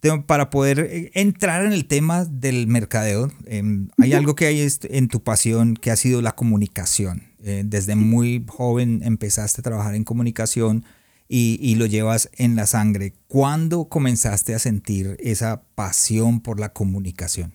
para 0.28 0.48
poder 0.48 0.78
eh, 0.78 1.10
entrar 1.14 1.66
en 1.66 1.72
el 1.72 1.86
tema 1.86 2.24
del 2.24 2.68
mercadeo, 2.68 3.32
em, 3.46 3.88
hay 3.98 4.12
algo 4.12 4.36
que 4.36 4.46
hay 4.46 4.64
en 4.84 5.08
tu 5.08 5.24
pasión 5.24 5.74
que 5.74 5.90
ha 5.90 5.96
sido 5.96 6.22
la 6.22 6.36
comunicación. 6.36 7.24
Eh, 7.42 7.64
desde 7.66 7.96
muy 7.96 8.44
joven 8.46 9.00
empezaste 9.02 9.60
a 9.60 9.64
trabajar 9.64 9.96
en 9.96 10.04
comunicación 10.04 10.84
y, 11.34 11.74
lo 11.76 11.86
llevas 11.86 12.30
en 12.36 12.56
la 12.56 12.66
sangre. 12.66 13.14
¿Cuándo 13.26 13.86
comenzaste 13.88 14.54
a 14.54 14.58
sentir 14.58 15.16
esa 15.18 15.62
pasión 15.74 16.40
por 16.40 16.60
la 16.60 16.74
comunicación? 16.74 17.54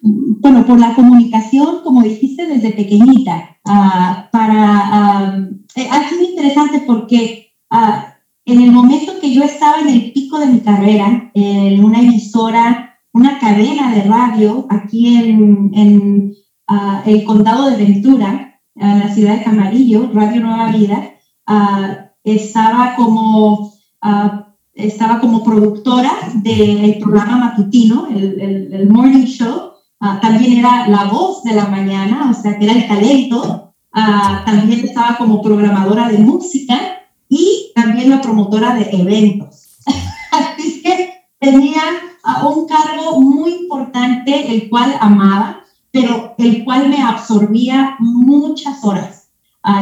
Bueno, 0.00 0.64
por 0.64 0.78
la 0.78 0.94
comunicación, 0.94 1.82
como 1.82 2.02
dijiste, 2.02 2.46
desde 2.46 2.70
pequeñita. 2.70 3.58
Ah, 3.64 4.28
para, 4.30 5.48
eh, 5.74 5.88
ha 5.90 6.08
sido 6.08 6.22
interesante 6.22 6.84
porque 6.86 7.48
ah, 7.70 8.14
en 8.44 8.60
el 8.60 8.70
momento 8.70 9.18
que 9.20 9.34
yo 9.34 9.42
estaba 9.42 9.80
en 9.80 9.88
el 9.88 10.12
pico 10.12 10.38
de 10.38 10.46
mi 10.46 10.60
carrera, 10.60 11.32
en 11.34 11.82
una 11.84 11.98
emisora, 11.98 13.00
una 13.12 13.40
cadena 13.40 13.92
de 13.92 14.02
radio 14.04 14.68
aquí 14.70 15.16
en, 15.16 15.72
en 15.74 16.34
ah, 16.68 17.02
el 17.06 17.24
condado 17.24 17.70
de 17.70 17.76
Ventura, 17.76 18.60
en 18.76 18.98
la 19.00 19.12
ciudad 19.12 19.38
de 19.38 19.44
Camarillo, 19.44 20.10
Radio 20.12 20.42
Nueva 20.42 20.70
Vida, 20.70 21.10
estaba 22.24 22.94
como, 22.96 23.74
uh, 24.02 24.44
estaba 24.74 25.20
como 25.20 25.44
productora 25.44 26.12
del 26.34 26.98
programa 26.98 27.36
matutino, 27.36 28.08
el, 28.08 28.72
el, 28.72 28.88
Morning 28.90 29.26
Show, 29.26 29.72
ah, 30.00 30.18
también 30.20 30.58
era 30.58 30.88
la 30.88 31.04
voz 31.04 31.44
de 31.44 31.54
la 31.54 31.66
mañana, 31.66 32.30
o 32.30 32.34
sea, 32.34 32.58
que 32.58 32.64
era 32.64 32.74
el 32.74 32.88
talento, 32.88 33.72
ah, 33.92 34.42
también 34.44 34.80
estaba 34.80 35.16
como 35.16 35.42
programadora 35.42 36.08
de 36.08 36.18
música 36.18 36.80
y 37.28 37.70
también 37.74 38.10
la 38.10 38.20
promotora 38.20 38.74
de 38.74 38.90
eventos. 38.90 39.78
Así 40.32 40.82
que 40.82 41.10
tenía 41.38 41.82
un 42.42 42.66
cargo 42.66 43.20
muy 43.20 43.52
importante, 43.52 44.50
el 44.52 44.68
cual 44.70 44.96
amaba, 44.98 45.60
pero 45.90 46.34
el 46.38 46.64
cual 46.64 46.88
me 46.88 47.00
absorbía 47.02 47.96
muchas 48.00 48.82
horas. 48.82 49.23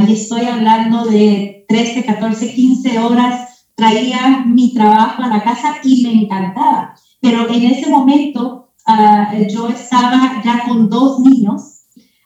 Y 0.06 0.12
estoy 0.12 0.42
hablando 0.42 1.04
de 1.06 1.64
13, 1.68 2.04
14, 2.04 2.54
15 2.54 2.98
horas, 2.98 3.66
traía 3.74 4.44
mi 4.46 4.72
trabajo 4.74 5.22
a 5.22 5.28
la 5.28 5.42
casa 5.42 5.76
y 5.82 6.02
me 6.02 6.22
encantaba. 6.22 6.94
Pero 7.20 7.48
en 7.48 7.64
ese 7.64 7.90
momento 7.90 8.70
ah, 8.86 9.32
yo 9.50 9.68
estaba 9.68 10.40
ya 10.44 10.64
con 10.66 10.88
dos 10.88 11.20
niños, 11.20 11.82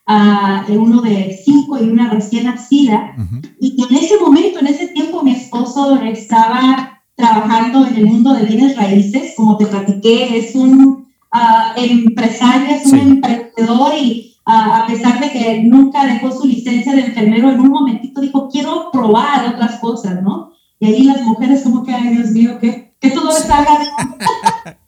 uh, 0.07 0.73
uno 0.73 1.01
de 1.01 1.39
cinco 1.45 1.79
y 1.83 1.89
una 1.89 2.11
recién 2.11 2.45
nacida, 2.45 3.15
y 3.61 3.83
en 3.83 3.97
ese 3.97 4.19
momento, 4.19 4.61
en 4.61 4.67
ese 4.67 4.89
tiempo, 4.89 5.23
mi 5.23 5.33
esposo 5.33 6.01
estaba 6.03 7.03
trabajando 7.15 7.87
en 7.87 7.97
el 7.97 8.07
mundo 8.07 8.35
de 8.35 8.45
bienes 8.45 8.77
raíces, 8.77 9.33
como 9.37 9.57
te 9.57 9.67
platiqué, 9.67 10.37
es 10.37 10.55
un 10.55 11.07
uh, 11.33 11.81
empresario, 11.81 12.77
es 12.77 12.87
un 12.93 12.99
emprendedor 12.99 13.95
y 13.99 14.36
a 14.47 14.87
pesar 14.87 15.21
de 15.21 15.31
que 15.31 15.63
nunca 15.65 16.07
dejó 16.07 16.31
su 16.31 16.47
licencia 16.47 16.95
de 16.95 17.07
enfermero, 17.07 17.51
en 17.51 17.61
un 17.61 17.71
momentito 17.71 18.21
dijo, 18.21 18.49
quiero 18.49 18.91
probar 18.93 19.55
otras 19.55 19.81
cosas, 19.81 20.23
¿no? 20.23 20.53
Y 20.79 20.87
ahí 20.87 21.03
las 21.03 21.23
mujeres 21.23 21.63
como 21.63 21.85
que, 21.85 21.93
ay 21.93 22.15
Dios 22.15 22.31
mío, 22.31 22.59
que, 22.61 22.95
que 23.01 23.11
todo 23.11 23.31
está 23.31 23.67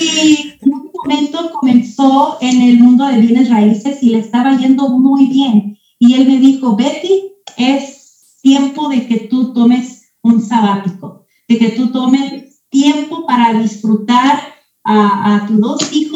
Y 0.00 0.54
en 0.60 0.74
un 0.74 0.90
momento 0.92 1.50
comenzó 1.52 2.38
en 2.40 2.62
el 2.62 2.78
mundo 2.78 3.06
de 3.06 3.20
bienes 3.20 3.50
raíces 3.50 4.02
y 4.02 4.10
le 4.10 4.18
estaba 4.18 4.56
yendo 4.56 4.88
muy 4.88 5.26
bien. 5.26 5.78
Y 5.98 6.14
él 6.14 6.26
me 6.26 6.38
dijo, 6.38 6.74
Betty, 6.76 7.32
es 7.56 8.38
tiempo 8.42 8.88
de 8.88 9.06
que 9.06 9.20
tú 9.20 9.52
tomes 9.52 10.12
un 10.22 10.42
sabático 10.42 11.24
de 11.48 11.58
que 11.58 11.70
tú 11.70 11.90
tomes 11.92 12.62
tiempo 12.70 13.26
para 13.26 13.54
disfrutar 13.54 14.40
a, 14.86 15.46
tus 15.46 15.60
dos 15.60 15.92
hijos 15.92 16.13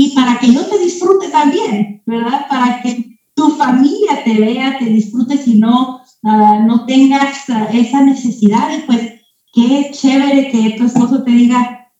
y 0.00 0.10
para 0.10 0.38
que 0.38 0.52
yo 0.52 0.64
te 0.64 0.78
disfrute 0.78 1.26
también, 1.26 2.04
¿verdad? 2.06 2.46
Para 2.48 2.80
que 2.80 3.18
tu 3.34 3.50
familia 3.56 4.22
te 4.22 4.38
vea, 4.38 4.78
te 4.78 4.84
disfrutes 4.84 5.48
y 5.48 5.56
no, 5.56 6.00
ah, 6.22 6.60
no 6.64 6.86
tengas 6.86 7.50
ah, 7.50 7.66
esa 7.72 8.02
necesidad. 8.04 8.70
Y 8.78 8.82
pues 8.82 9.14
qué 9.52 9.90
chévere 9.92 10.52
que 10.52 10.76
tu 10.78 10.84
esposo 10.84 11.24
te 11.24 11.32
diga, 11.32 11.90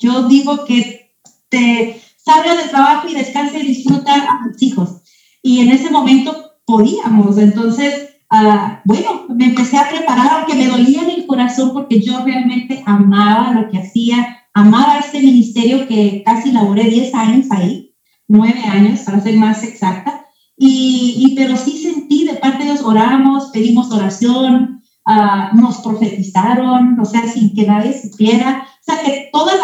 yo 0.00 0.26
digo 0.26 0.64
que 0.64 1.12
te 1.48 2.02
salga 2.16 2.56
del 2.56 2.70
trabajo 2.70 3.06
y 3.06 3.14
descanse 3.14 3.60
y 3.60 3.68
disfruta 3.68 4.14
a 4.16 4.40
tus 4.42 4.60
hijos. 4.60 5.02
Y 5.44 5.60
en 5.60 5.70
ese 5.70 5.92
momento 5.92 6.54
podíamos, 6.64 7.38
entonces 7.38 8.12
Ah, 8.34 8.80
bueno, 8.86 9.26
me 9.28 9.44
empecé 9.44 9.76
a 9.76 9.90
preparar, 9.90 10.30
aunque 10.32 10.54
me 10.54 10.66
dolía 10.66 11.02
en 11.02 11.10
el 11.10 11.26
corazón 11.26 11.74
porque 11.74 12.00
yo 12.00 12.24
realmente 12.24 12.82
amaba 12.86 13.52
lo 13.52 13.68
que 13.70 13.76
hacía, 13.76 14.41
amaba 14.54 14.98
este 14.98 15.20
ministerio 15.20 15.86
que 15.86 16.22
casi 16.24 16.52
laboré 16.52 16.84
10 16.84 17.14
años 17.14 17.46
ahí, 17.50 17.94
9 18.28 18.60
años 18.64 19.00
para 19.00 19.20
ser 19.20 19.36
más 19.36 19.62
exacta, 19.62 20.22
y, 20.56 21.34
pero 21.36 21.56
sí 21.56 21.82
sentí 21.82 22.24
de 22.24 22.34
parte 22.34 22.58
de 22.58 22.64
Dios, 22.66 22.82
oramos, 22.82 23.50
pedimos 23.52 23.90
oración, 23.90 24.80
uh, 25.06 25.56
nos 25.56 25.78
profetizaron, 25.78 27.00
o 27.00 27.04
sea, 27.04 27.26
sin 27.26 27.52
que 27.54 27.66
nadie 27.66 28.00
supiera, 28.00 28.64
o 28.64 28.84
sea, 28.84 29.02
que 29.02 29.28
todos 29.32 29.54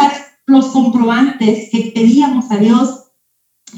los 0.46 0.66
comprobantes 0.66 1.68
que 1.70 1.92
pedíamos 1.94 2.50
a 2.50 2.56
Dios, 2.56 3.12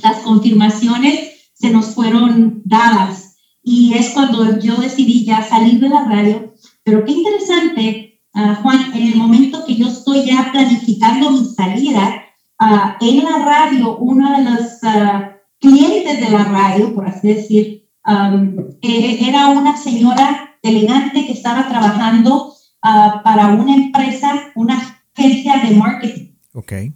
las 0.03 0.19
confirmaciones 0.19 1.31
se 1.53 1.71
nos 1.71 1.95
fueron 1.95 2.63
dadas. 2.65 3.37
Y 3.63 3.93
es 3.95 4.11
cuando 4.11 4.59
yo 4.59 4.77
decidí 4.77 5.27
ya 5.27 5.47
salir 5.47 5.79
de 5.81 5.91
la 5.91 6.05
radio. 6.05 6.55
Pero 6.85 7.05
qué 7.05 7.13
interesante, 7.13 8.10
ah, 8.35 8.59
Juan, 8.63 8.93
en 8.95 9.09
el 9.09 9.17
momento 9.17 9.65
que 9.67 9.77
yo 9.77 9.89
estoy 9.89 10.25
ya 10.25 10.51
planificando 10.53 11.31
mi 11.31 11.45
salida, 11.45 12.23
uh, 12.61 13.05
en 13.05 13.25
la 13.25 13.39
radio, 13.45 13.97
una 13.99 14.39
de 14.39 14.45
los 14.51 14.61
uh, 14.83 15.31
clientes 15.59 16.21
de 16.21 16.31
la 16.31 16.45
radio, 16.45 16.95
por 16.95 17.07
así 17.07 17.29
decir, 17.29 17.89
um, 18.07 18.57
era 18.83 19.49
una 19.49 19.77
señora 19.77 20.57
elegante 20.63 21.27
que 21.27 21.33
estaba 21.33 21.69
trabajando 21.69 22.55
para 22.83 23.49
una 23.49 23.75
empresa, 23.75 24.53
una 24.55 24.81
agencia 25.15 25.59
de 25.59 25.77
marketing. 25.77 26.31
Okay. 26.53 26.93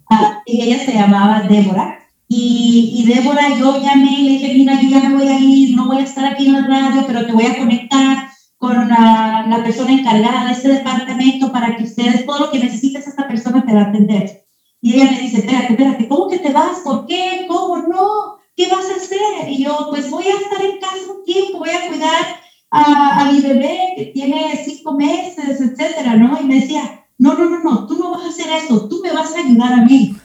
y 0.46 0.62
ella 0.62 0.84
se 0.84 0.94
llamaba 0.94 1.42
Débora. 1.42 1.98
Y, 2.26 2.94
y, 2.96 3.06
Débora, 3.06 3.56
yo 3.56 3.82
llamé 3.82 4.18
y 4.18 4.22
le 4.24 4.30
dije, 4.30 4.54
mira, 4.54 4.80
yo 4.80 4.88
ya 4.88 5.08
me 5.08 5.14
voy 5.14 5.28
a 5.28 5.38
ir, 5.38 5.76
no 5.76 5.86
voy 5.86 5.98
a 5.98 6.04
estar 6.04 6.24
aquí 6.24 6.46
en 6.46 6.54
la 6.54 6.66
radio, 6.66 7.04
pero 7.06 7.26
te 7.26 7.32
voy 7.32 7.44
a 7.44 7.58
conectar 7.58 8.24
con 8.64 8.88
la, 8.88 9.44
la 9.47 9.62
persona 9.62 9.92
encargada 9.92 10.47
de 10.47 10.52
este 10.52 10.68
departamento 10.68 11.52
para 11.52 11.76
que 11.76 11.85
ustedes, 11.85 12.25
todo 12.25 12.47
lo 12.47 12.50
que 12.50 12.61
necesites, 12.61 13.06
esta 13.06 13.28
persona 13.28 13.62
te 13.62 13.75
va 13.75 13.83
a 13.83 13.88
atender. 13.88 14.47
Y 14.80 14.94
ella 14.94 15.11
me 15.11 15.21
dice, 15.21 15.40
espérate, 15.40 15.75
espérate, 15.75 16.09
¿cómo 16.09 16.28
que 16.30 16.38
te 16.38 16.50
vas? 16.50 16.78
¿Por 16.83 17.04
qué? 17.04 17.44
¿Cómo? 17.47 17.76
No, 17.76 18.38
¿qué 18.56 18.68
vas 18.68 18.87
a 18.88 18.97
hacer? 18.97 19.50
Y 19.50 19.64
yo, 19.64 19.88
pues 19.90 20.11
voy 20.11 20.25
a 20.28 20.37
estar 20.37 20.64
en 20.64 20.80
casa 20.80 21.12
un 21.14 21.25
tiempo, 21.26 21.59
voy 21.59 21.68
a 21.68 21.88
cuidar 21.88 22.40
a, 22.71 23.21
a 23.21 23.33
mi 23.33 23.40
bebé 23.42 23.92
que 23.99 24.06
tiene 24.06 24.59
cinco 24.64 24.94
meses, 24.94 25.61
etcétera, 25.61 26.16
¿no? 26.16 26.40
Y 26.40 26.44
me 26.44 26.61
decía, 26.61 27.04
no, 27.18 27.35
no, 27.35 27.50
no, 27.50 27.59
no, 27.62 27.87
tú 27.87 27.99
no 27.99 28.12
vas 28.12 28.25
a 28.25 28.28
hacer 28.30 28.47
eso, 28.50 28.88
tú 28.88 29.02
me 29.02 29.12
vas 29.12 29.35
a 29.35 29.40
ayudar 29.40 29.75
a 29.75 29.85
mí. 29.85 30.16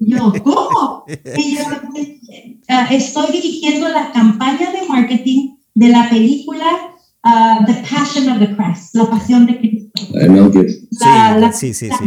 Yo, 0.00 0.34
¿cómo? 0.44 1.04
Y 1.38 1.56
yo, 1.56 1.64
ah, 2.68 2.88
estoy 2.90 3.32
dirigiendo 3.32 3.88
la 3.88 4.12
campaña 4.12 4.70
de 4.70 4.86
marketing 4.86 5.56
de 5.74 5.88
la 5.88 6.10
película 6.10 6.95
uh, 7.26 7.66
The 7.66 7.74
Passion 7.88 8.28
of 8.30 8.38
the 8.38 8.54
Christ, 8.54 8.94
La 8.94 9.10
Pasión 9.10 9.46
de 9.46 9.58
Cristo. 9.58 10.02
La, 11.00 11.52
sí, 11.52 11.74
sí, 11.74 11.90
sí. 11.90 12.04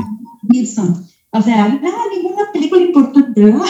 Gibson. 0.52 1.06
O 1.32 1.42
sea, 1.42 1.68
nada, 1.68 1.98
ninguna 2.16 2.52
película 2.52 2.82
importante, 2.82 3.44
¿verdad? 3.44 3.66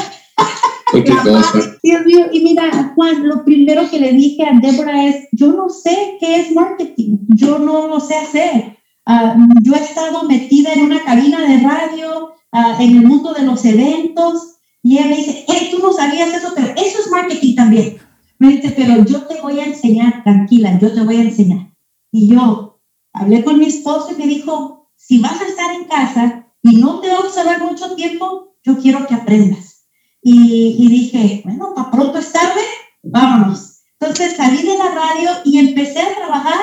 Dios 1.83 2.05
mío, 2.05 2.27
y 2.31 2.39
mira, 2.41 2.93
Juan, 2.95 3.27
lo 3.27 3.43
primero 3.43 3.89
que 3.89 3.99
le 3.99 4.13
dije 4.13 4.43
a 4.43 4.59
Débora 4.59 5.05
es, 5.05 5.27
yo 5.33 5.51
no 5.51 5.69
sé 5.69 6.17
qué 6.19 6.37
es 6.37 6.55
marketing, 6.55 7.17
yo 7.35 7.59
no 7.59 7.87
lo 7.87 7.99
sé 7.99 8.15
hacer. 8.15 8.77
Uh, 9.05 9.61
yo 9.63 9.73
he 9.75 9.79
estado 9.79 10.23
metida 10.23 10.73
en 10.73 10.83
una 10.83 11.03
cabina 11.03 11.41
de 11.41 11.59
radio, 11.59 12.33
Ah, 12.51 12.77
en 12.79 12.97
el 12.97 13.05
mundo 13.05 13.33
de 13.33 13.43
los 13.43 13.63
eventos. 13.65 14.55
Y 14.81 14.97
él 14.97 15.09
me 15.09 15.17
dice, 15.17 15.45
hey, 15.47 15.69
tú 15.71 15.79
no 15.79 15.91
sabías 15.93 16.33
eso, 16.33 16.53
pero 16.55 16.69
eso 16.69 16.99
es 16.99 17.11
marketing 17.11 17.55
también. 17.55 17.97
Me 18.39 18.53
dice, 18.53 18.73
pero 18.75 19.05
yo 19.05 19.27
te 19.27 19.41
voy 19.41 19.59
a 19.59 19.65
enseñar, 19.65 20.23
tranquila, 20.23 20.79
yo 20.79 20.93
te 20.93 21.03
voy 21.03 21.17
a 21.17 21.23
enseñar. 21.23 21.73
Y 22.11 22.29
yo 22.29 22.81
hablé 23.13 23.43
con 23.43 23.59
mi 23.59 23.65
esposo 23.65 24.11
y 24.11 24.15
me 24.15 24.27
dijo, 24.27 24.89
si 24.95 25.19
vas 25.19 25.39
a 25.41 25.45
estar 25.45 25.73
en 25.75 25.85
casa 25.85 26.47
y 26.63 26.77
no 26.77 27.01
te 27.01 27.09
vas 27.09 27.37
a 27.37 27.43
dar 27.43 27.63
mucho 27.63 27.95
tiempo, 27.95 28.55
yo 28.63 28.77
quiero 28.77 29.05
que 29.07 29.13
aprendas. 29.13 29.85
Y, 30.21 30.75
y 30.79 30.87
dije, 30.87 31.41
bueno, 31.45 31.73
para 31.75 31.91
pronto 31.91 32.17
es 32.17 32.31
tarde, 32.31 32.61
vámonos. 33.03 33.81
Entonces 33.99 34.37
salí 34.37 34.63
de 34.63 34.77
la 34.77 34.89
radio 34.89 35.29
y 35.43 35.59
empecé 35.59 35.99
a 36.01 36.15
trabajar 36.15 36.59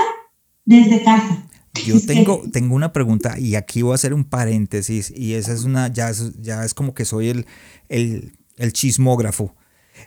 desde 0.64 1.02
casa. 1.02 1.46
Yo 1.84 2.00
tengo, 2.00 2.42
tengo 2.50 2.74
una 2.74 2.92
pregunta 2.92 3.38
y 3.38 3.54
aquí 3.54 3.82
voy 3.82 3.92
a 3.92 3.96
hacer 3.96 4.14
un 4.14 4.24
paréntesis 4.24 5.12
y 5.14 5.34
esa 5.34 5.52
es 5.52 5.64
una, 5.64 5.88
ya 5.88 6.08
es, 6.08 6.40
ya 6.40 6.64
es 6.64 6.72
como 6.72 6.94
que 6.94 7.04
soy 7.04 7.28
el, 7.28 7.46
el, 7.90 8.32
el 8.56 8.72
chismógrafo. 8.72 9.54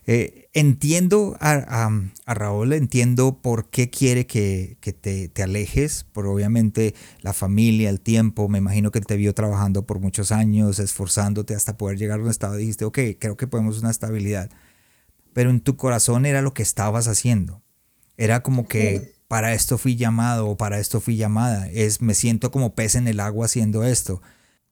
Eh, 0.06 0.50
entiendo 0.54 1.38
a, 1.40 1.90
a, 2.26 2.34
Raúl, 2.34 2.74
entiendo 2.74 3.40
por 3.42 3.70
qué 3.70 3.90
quiere 3.90 4.26
que, 4.26 4.78
que 4.82 4.94
te, 4.94 5.30
te, 5.30 5.44
alejes, 5.44 6.06
por 6.12 6.26
obviamente 6.26 6.96
la 7.22 7.34
familia, 7.34 7.90
el 7.90 8.02
tiempo, 8.02 8.50
me 8.50 8.58
imagino 8.58 8.92
que 8.92 9.00
él 9.00 9.06
te 9.06 9.18
vio 9.18 9.34
trabajando 9.34 9.86
por 9.86 10.00
muchos 10.00 10.32
años, 10.32 10.80
esforzándote 10.80 11.54
hasta 11.54 11.78
poder 11.78 11.98
llegar 11.98 12.20
a 12.20 12.24
un 12.24 12.30
estado 12.30 12.56
dijiste, 12.56 12.86
ok, 12.86 13.00
creo 13.20 13.38
que 13.38 13.48
podemos 13.48 13.80
una 13.80 13.92
estabilidad, 13.92 14.50
pero 15.34 15.50
en 15.50 15.60
tu 15.60 15.76
corazón 15.78 16.26
era 16.26 16.42
lo 16.42 16.54
que 16.54 16.64
estabas 16.64 17.08
haciendo, 17.08 17.62
era 18.18 18.42
como 18.42 18.68
que 18.68 19.14
para 19.30 19.54
esto 19.54 19.78
fui 19.78 19.96
llamado 19.96 20.48
o 20.48 20.58
para 20.58 20.80
esto 20.80 21.00
fui 21.00 21.16
llamada. 21.16 21.70
Es, 21.70 22.02
me 22.02 22.16
siento 22.16 22.50
como 22.50 22.74
pez 22.74 22.96
en 22.96 23.08
el 23.08 23.20
agua 23.20 23.46
haciendo 23.46 23.84
esto. 23.84 24.24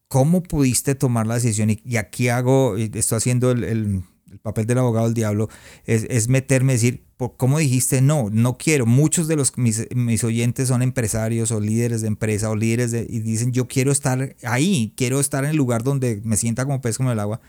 ¿Cómo 0.08 0.42
pudiste 0.42 0.96
tomar 0.96 1.28
la 1.28 1.34
decisión? 1.34 1.70
Y, 1.70 1.96
aquí 1.96 2.28
hago, 2.28 2.76
estoy 2.76 3.18
haciendo 3.18 3.52
el, 3.52 3.62
el, 3.62 4.02
papel 4.42 4.66
del 4.66 4.78
abogado 4.78 5.06
del 5.06 5.14
diablo, 5.14 5.48
es, 5.84 6.06
es 6.08 6.28
meterme, 6.28 6.74
decir, 6.74 7.04
¿cómo 7.36 7.58
dijiste 7.58 8.00
no? 8.00 8.28
No 8.30 8.58
quiero. 8.58 8.86
Muchos 8.86 9.28
de 9.28 9.36
los 9.36 9.56
mis, 9.58 9.86
mis, 9.94 10.24
oyentes 10.24 10.68
son 10.68 10.82
empresarios 10.82 11.50
o 11.50 11.60
líderes 11.60 12.02
de 12.02 12.08
empresa 12.08 12.50
o 12.50 12.56
líderes 12.56 12.90
de, 12.90 13.06
y 13.08 13.20
dicen, 13.20 13.52
yo 13.52 13.66
quiero 13.68 13.92
estar 13.92 14.36
ahí, 14.44 14.94
quiero 14.96 15.20
estar 15.20 15.44
en 15.44 15.50
el 15.50 15.56
lugar 15.56 15.82
donde 15.82 16.20
me 16.24 16.36
sienta 16.36 16.64
como 16.64 16.80
pez 16.80 16.96
como 16.96 17.12
el 17.12 17.20
agua. 17.20 17.40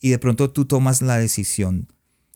Y 0.00 0.10
de 0.10 0.18
pronto 0.18 0.50
tú 0.50 0.66
tomas 0.66 1.02
la 1.02 1.18
decisión 1.18 1.88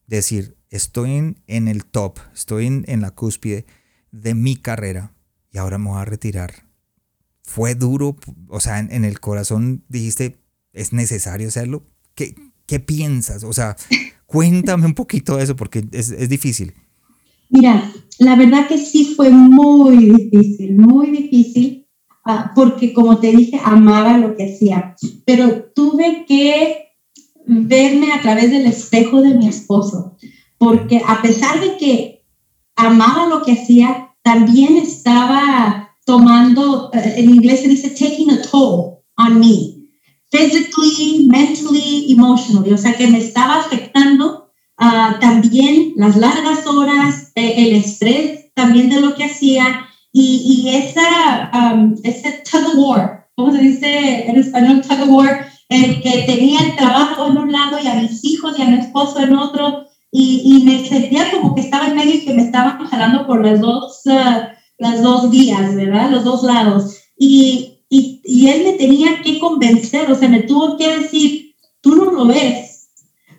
de 0.06 0.16
decir, 0.16 0.56
estoy 0.70 1.12
en, 1.12 1.42
en 1.46 1.68
el 1.68 1.84
top, 1.84 2.18
estoy 2.34 2.66
en, 2.66 2.84
en 2.88 3.00
la 3.00 3.10
cúspide 3.10 3.66
de 4.10 4.34
mi 4.34 4.56
carrera 4.56 5.12
y 5.50 5.58
ahora 5.58 5.78
me 5.78 5.90
voy 5.90 6.00
a 6.00 6.04
retirar. 6.04 6.66
Fue 7.42 7.74
duro, 7.74 8.16
o 8.48 8.60
sea, 8.60 8.78
en, 8.78 9.04
el 9.04 9.20
corazón 9.20 9.84
dijiste, 9.88 10.38
¿es 10.72 10.92
necesario 10.92 11.48
hacerlo? 11.48 11.86
¿Qué, 12.14 12.34
¿Qué, 12.68 12.78
piensas? 12.78 13.42
O 13.42 13.52
sea, 13.52 13.76
Cuéntame 14.28 14.84
un 14.84 14.92
poquito 14.92 15.36
de 15.36 15.44
eso 15.44 15.56
porque 15.56 15.86
es, 15.90 16.10
es 16.10 16.28
difícil. 16.28 16.74
Mira, 17.48 17.90
la 18.18 18.36
verdad 18.36 18.68
que 18.68 18.76
sí 18.76 19.14
fue 19.16 19.30
muy 19.30 19.96
difícil, 20.04 20.76
muy 20.76 21.10
difícil, 21.10 21.86
uh, 22.26 22.54
porque 22.54 22.92
como 22.92 23.16
te 23.20 23.32
dije, 23.32 23.58
amaba 23.64 24.18
lo 24.18 24.36
que 24.36 24.52
hacía, 24.52 24.94
pero 25.24 25.64
tuve 25.74 26.26
que 26.28 26.90
verme 27.46 28.12
a 28.12 28.20
través 28.20 28.50
del 28.50 28.66
espejo 28.66 29.22
de 29.22 29.34
mi 29.34 29.48
esposo, 29.48 30.18
porque 30.58 31.00
a 31.06 31.22
pesar 31.22 31.58
de 31.62 31.78
que 31.78 32.22
amaba 32.76 33.28
lo 33.28 33.42
que 33.42 33.52
hacía, 33.52 34.10
también 34.20 34.76
estaba 34.76 35.96
tomando, 36.04 36.88
uh, 36.88 36.90
en 36.92 37.30
inglés 37.30 37.60
se 37.60 37.68
dice 37.68 37.88
taking 37.88 38.30
a 38.30 38.42
toll 38.42 38.98
on 39.16 39.40
me, 39.40 39.77
physically, 40.30 41.26
mentally, 41.28 42.12
emotionally, 42.12 42.72
o 42.72 42.78
sea 42.78 42.94
que 42.94 43.06
me 43.06 43.18
estaba 43.18 43.60
afectando 43.60 44.48
Uh, 44.80 45.18
también 45.18 45.94
las 45.96 46.16
largas 46.16 46.64
horas, 46.64 47.32
eh, 47.34 47.54
el 47.56 47.74
estrés 47.74 48.52
también 48.54 48.88
de 48.88 49.00
lo 49.00 49.16
que 49.16 49.24
hacía 49.24 49.84
y, 50.12 50.64
y 50.64 50.76
esa, 50.76 51.50
um, 51.52 51.96
ese 52.04 52.44
tug 52.48 52.64
of 52.64 52.74
war, 52.76 53.28
¿cómo 53.34 53.50
se 53.50 53.58
dice 53.58 54.30
en 54.30 54.36
español 54.36 54.82
tug 54.82 55.02
of 55.02 55.08
war? 55.08 55.48
El 55.68 56.00
que 56.00 56.22
tenía 56.28 56.60
el 56.60 56.76
trabajo 56.76 57.26
en 57.26 57.38
un 57.38 57.50
lado 57.50 57.76
y 57.82 57.88
a 57.88 57.94
mis 57.94 58.24
hijos 58.24 58.56
y 58.56 58.62
a 58.62 58.66
mi 58.66 58.78
esposo 58.78 59.18
en 59.18 59.34
otro 59.34 59.86
y, 60.12 60.42
y 60.44 60.64
me 60.64 60.88
sentía 60.88 61.28
como 61.32 61.56
que 61.56 61.62
estaba 61.62 61.88
en 61.88 61.96
medio 61.96 62.14
y 62.14 62.24
que 62.24 62.34
me 62.34 62.42
estaban 62.42 62.78
jalando 62.86 63.26
por 63.26 63.44
las 63.44 63.60
dos, 63.60 64.02
uh, 64.04 64.46
las 64.78 65.02
dos 65.02 65.28
vías, 65.28 65.74
¿verdad? 65.74 66.08
Los 66.08 66.22
dos 66.22 66.44
lados. 66.44 66.98
Y, 67.18 67.77
y, 67.88 68.20
y 68.24 68.48
él 68.48 68.64
me 68.64 68.72
tenía 68.74 69.22
que 69.22 69.38
convencer, 69.38 70.10
o 70.10 70.14
sea, 70.14 70.28
me 70.28 70.42
tuvo 70.42 70.76
que 70.76 70.98
decir, 70.98 71.54
tú 71.80 71.96
no 71.96 72.10
lo 72.10 72.26
ves, 72.26 72.90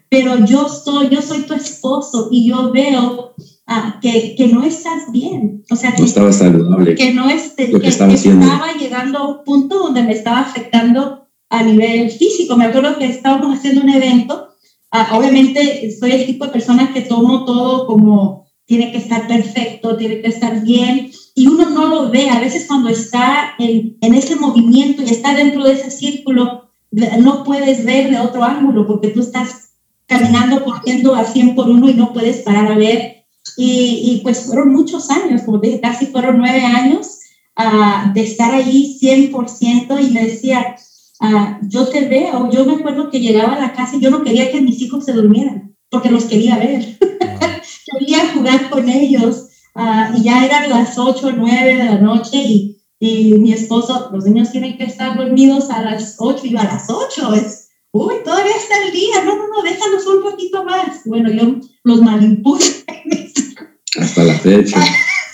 pero 0.10 0.44
yo 0.46 0.68
soy, 0.68 1.10
yo 1.10 1.22
soy 1.22 1.44
tu 1.44 1.54
esposo 1.54 2.30
y 2.32 2.50
yo 2.50 2.72
veo 2.72 3.36
uh, 3.68 4.00
que, 4.02 4.36
que, 4.36 4.48
no 4.48 4.64
estás 4.64 5.12
bien. 5.12 5.64
O 5.70 5.76
sea, 5.76 5.92
que, 5.94 6.02
no 6.02 6.08
estaba 6.08 6.34
saludable. 6.34 6.96
Que 6.96 7.14
no 7.14 7.30
este, 7.30 7.70
que, 7.70 7.80
que 7.80 7.88
estaba, 7.88 8.14
estaba, 8.14 8.74
llegando 8.74 9.20
a 9.20 9.28
un 9.28 9.44
punto 9.44 9.78
donde 9.78 10.02
me 10.02 10.14
estaba 10.14 10.40
afectando 10.40 11.28
a 11.50 11.64
nivel 11.64 12.10
físico. 12.10 12.58
Me 12.58 12.66
acuerdo 12.66 12.98
que 12.98 13.06
estábamos 13.06 13.56
haciendo 13.56 13.82
un 13.82 13.90
evento. 13.90 14.48
Uh, 14.92 15.16
obviamente 15.16 15.96
soy 16.00 16.12
el 16.14 16.26
tipo 16.26 16.46
de 16.46 16.52
persona 16.52 16.92
que 16.92 17.02
tomo 17.02 17.46
todo 17.46 17.86
como 17.86 18.48
tiene 18.66 18.92
que 18.92 18.98
estar 18.98 19.28
perfecto, 19.28 19.96
tiene 19.96 20.22
que 20.22 20.28
estar 20.28 20.64
bien, 20.64 21.12
y 21.36 21.48
uno 21.48 21.70
no 21.70 21.88
lo 21.88 22.10
ve. 22.10 22.30
A 22.30 22.40
veces 22.40 22.66
cuando 22.68 22.90
está 22.90 23.56
en, 23.60 23.98
en 24.02 24.14
ese 24.14 24.36
movimiento 24.36 25.02
y 25.02 25.10
está 25.10 25.36
dentro 25.36 25.64
de 25.64 25.74
ese 25.74 25.92
círculo, 25.92 26.70
no 26.92 27.44
puedes 27.44 27.86
ver 27.86 28.10
de 28.10 28.20
otro 28.20 28.44
ángulo 28.44 28.88
porque 28.88 29.10
tú 29.10 29.22
estás 29.22 29.70
caminando, 30.08 30.64
corriendo 30.64 31.16
a 31.16 31.24
100 31.24 31.56
por 31.56 31.70
uno 31.70 31.90
y 31.90 31.94
no 31.94 32.14
puedes 32.14 32.38
parar 32.38 32.72
a 32.72 32.78
ver. 32.78 33.26
Y, 33.58 34.02
y 34.04 34.22
pues 34.24 34.46
fueron 34.46 34.74
muchos 34.74 35.10
años, 35.10 35.44
como 35.44 35.60
dije, 35.60 35.80
casi 35.80 36.08
fueron 36.08 36.38
nueve 36.38 36.62
años 36.62 37.20
uh, 37.58 38.14
de 38.14 38.22
estar 38.22 38.54
ahí 38.54 38.98
100% 39.02 40.02
y 40.02 40.12
me 40.12 40.26
decía, 40.26 40.76
uh, 41.22 41.68
yo 41.68 41.88
te 41.88 42.08
veo, 42.08 42.50
yo 42.52 42.66
me 42.66 42.76
acuerdo 42.76 43.10
que 43.10 43.20
llegaba 43.20 43.56
a 43.56 43.60
la 43.60 43.74
casa 43.74 43.96
y 43.96 44.02
yo 44.02 44.10
no 44.10 44.24
quería 44.24 44.52
que 44.52 44.62
mis 44.62 44.82
hijos 44.82 45.06
se 45.06 45.14
durmieran, 45.14 45.76
porque 45.90 46.10
los 46.10 46.26
quería 46.26 46.58
ver, 46.58 46.98
quería 48.00 48.30
jugar 48.34 48.70
con 48.70 48.90
ellos. 48.90 49.48
Uh, 49.80 50.18
y 50.18 50.24
ya 50.24 50.46
eran 50.46 50.70
las 50.70 50.98
8 50.98 51.28
o 51.28 51.32
9 51.32 51.76
de 51.76 51.86
la 51.86 52.00
noche 52.00 52.38
y, 52.38 52.78
y 53.00 53.36
mi 53.36 53.54
esposo, 53.54 54.10
los 54.12 54.26
niños 54.26 54.52
tienen 54.52 54.78
que 54.78 54.84
estar 54.84 55.16
dormidos 55.16 55.70
a 55.70 55.82
las 55.82 56.16
8 56.20 56.46
y 56.46 56.50
yo 56.50 56.60
a 56.60 56.66
las 56.66 56.90
8, 56.90 57.34
es 57.36 57.70
uy, 57.92 58.16
todavía 58.24 58.56
está 58.56 58.76
el 58.86 58.92
día, 58.92 59.24
no, 59.24 59.38
no, 59.38 59.48
no, 59.48 59.62
déjalos 59.64 60.06
un 60.06 60.22
poquito 60.22 60.64
más. 60.64 61.02
Bueno, 61.06 61.32
yo 61.32 61.56
los 61.84 62.02
manipulo. 62.02 62.60
Hasta 64.00 64.24
la 64.24 64.34
fecha. 64.34 64.84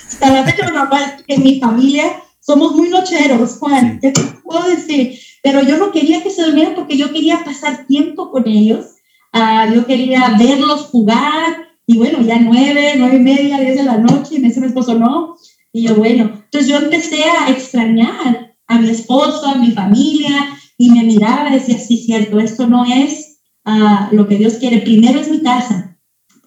Hasta 0.08 0.30
la 0.30 0.44
fecha, 0.46 0.70
normal, 0.70 1.24
en 1.28 1.44
mi 1.44 1.60
familia 1.60 2.22
somos 2.40 2.76
muy 2.76 2.90
nocheros, 2.90 3.58
Juan, 3.58 4.00
¿qué 4.00 4.12
te 4.12 4.22
puedo 4.44 4.64
decir? 4.70 5.20
Pero 5.42 5.64
yo 5.64 5.78
no 5.78 5.92
quería 5.92 6.22
que 6.22 6.30
se 6.30 6.44
durmieran 6.44 6.76
porque 6.76 6.96
yo 6.96 7.12
quería 7.12 7.44
pasar 7.44 7.88
tiempo 7.88 8.32
con 8.32 8.48
ellos, 8.48 8.86
uh, 9.34 9.74
yo 9.74 9.86
quería 9.88 10.36
verlos 10.38 10.84
jugar, 10.84 11.66
y 11.88 11.98
bueno, 11.98 12.22
ya 12.22 12.40
nueve, 12.40 12.94
nueve 12.98 13.18
y 13.18 13.20
media, 13.20 13.60
diez 13.60 13.78
de 13.78 13.84
la 13.84 13.98
noche, 13.98 14.36
y 14.36 14.40
me 14.40 14.48
dice 14.48 14.60
mi 14.60 14.68
esposo, 14.68 14.96
no, 14.96 15.36
y 15.72 15.84
yo, 15.84 15.96
bueno, 15.96 16.32
entonces 16.46 16.68
yo 16.68 16.78
empecé 16.78 17.24
a 17.24 17.50
extrañar 17.50 18.56
a 18.68 18.80
mi 18.80 18.90
esposo, 18.90 19.46
a 19.46 19.56
mi 19.56 19.72
familia, 19.72 20.58
y 20.78 20.90
me 20.90 21.04
miraba 21.04 21.50
y 21.50 21.54
decía, 21.54 21.78
sí, 21.78 21.98
cierto, 21.98 22.40
esto 22.40 22.68
no 22.68 22.86
es 22.86 23.42
uh, 23.66 24.16
lo 24.16 24.28
que 24.28 24.38
Dios 24.38 24.56
quiere. 24.56 24.80
Primero 24.80 25.20
es 25.20 25.30
mi 25.30 25.42
casa, 25.42 25.98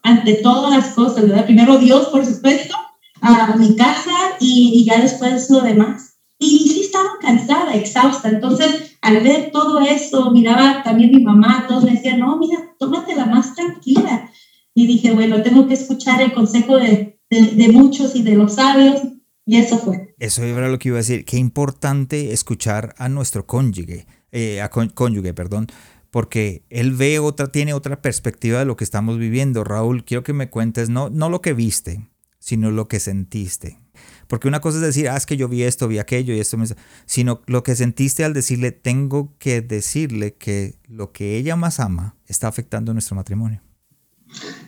ante 0.02 0.34
todas 0.34 0.70
las 0.70 0.94
cosas, 0.94 1.28
¿verdad? 1.28 1.44
Primero 1.44 1.78
Dios, 1.78 2.06
por 2.08 2.24
supuesto, 2.24 2.74
a 3.20 3.54
uh, 3.54 3.58
mi 3.58 3.76
casa 3.76 4.12
y, 4.40 4.72
y, 4.74 4.84
ya 4.84 5.00
después 5.00 5.48
lo 5.50 5.60
demás. 5.60 6.18
Y 6.38 6.68
sí 6.68 6.80
estaba 6.82 7.10
cansada, 7.20 7.74
exhausta. 7.74 8.28
Entonces, 8.28 8.96
al 9.02 9.20
ver 9.22 9.50
todo 9.52 9.80
esto, 9.80 10.30
miraba 10.30 10.82
también 10.82 11.10
mi 11.10 11.22
mamá, 11.22 11.66
todos 11.68 11.84
me 11.84 11.92
decían, 11.92 12.20
no, 12.20 12.36
mira, 12.38 12.74
tómatela 12.78 13.26
más 13.26 13.54
tranquila. 13.54 14.30
Y 14.78 14.86
dije, 14.86 15.12
bueno, 15.12 15.42
tengo 15.42 15.66
que 15.66 15.74
escuchar 15.74 16.22
el 16.22 16.32
consejo 16.32 16.76
de, 16.76 17.20
de, 17.30 17.42
de 17.52 17.68
muchos 17.68 18.14
y 18.14 18.22
de 18.22 18.36
los 18.36 18.54
sabios. 18.54 19.00
Y 19.44 19.56
eso 19.56 19.78
fue. 19.78 20.14
Eso 20.18 20.44
era 20.44 20.68
lo 20.68 20.78
que 20.78 20.88
iba 20.88 20.98
a 20.98 21.04
decir. 21.04 21.24
Qué 21.24 21.36
importante 21.36 22.32
escuchar 22.32 22.94
a 22.98 23.08
nuestro 23.08 23.46
cónyuge 23.46 24.06
eh, 24.30 24.60
a 24.60 24.70
cónyuge, 24.70 25.34
perdón, 25.34 25.66
porque 26.10 26.64
él 26.70 26.92
ve 26.92 27.18
otra, 27.18 27.48
tiene 27.48 27.72
otra 27.74 28.02
perspectiva 28.02 28.58
de 28.58 28.66
lo 28.66 28.76
que 28.76 28.84
estamos 28.84 29.18
viviendo. 29.18 29.64
Raúl, 29.64 30.04
quiero 30.04 30.22
que 30.22 30.32
me 30.32 30.50
cuentes 30.50 30.90
no, 30.90 31.10
no 31.10 31.28
lo 31.28 31.40
que 31.40 31.54
viste, 31.54 32.08
sino 32.38 32.70
lo 32.70 32.88
que 32.88 33.00
sentiste. 33.00 33.80
Porque 34.26 34.46
una 34.46 34.60
cosa 34.60 34.76
es 34.76 34.82
decir, 34.82 35.08
ah, 35.08 35.16
es 35.16 35.26
que 35.26 35.36
yo 35.36 35.48
vi 35.48 35.62
esto, 35.62 35.88
vi 35.88 35.98
aquello 35.98 36.34
y 36.34 36.40
esto, 36.40 36.58
sino 37.06 37.40
lo 37.46 37.62
que 37.62 37.74
sentiste 37.74 38.24
al 38.24 38.34
decirle, 38.34 38.70
tengo 38.70 39.34
que 39.38 39.62
decirle 39.62 40.34
que 40.34 40.74
lo 40.86 41.12
que 41.12 41.36
ella 41.36 41.56
más 41.56 41.80
ama 41.80 42.16
está 42.26 42.48
afectando 42.48 42.92
nuestro 42.92 43.16
matrimonio. 43.16 43.62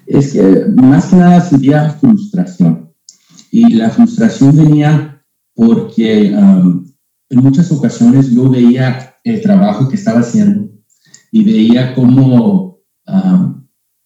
Es 0.06 0.32
que 0.32 0.66
más 0.74 1.06
que 1.06 1.16
nada 1.16 1.40
sentía 1.40 1.90
frustración. 1.90 2.92
Y 3.50 3.74
la 3.74 3.90
frustración 3.90 4.56
venía 4.56 5.24
porque 5.54 6.28
en 6.28 6.92
muchas 7.30 7.70
ocasiones 7.70 8.30
yo 8.30 8.48
veía 8.48 9.14
el 9.24 9.40
trabajo 9.40 9.88
que 9.88 9.96
estaba 9.96 10.20
haciendo 10.20 10.68
y 11.30 11.44
veía 11.44 11.94
cómo, 11.94 12.78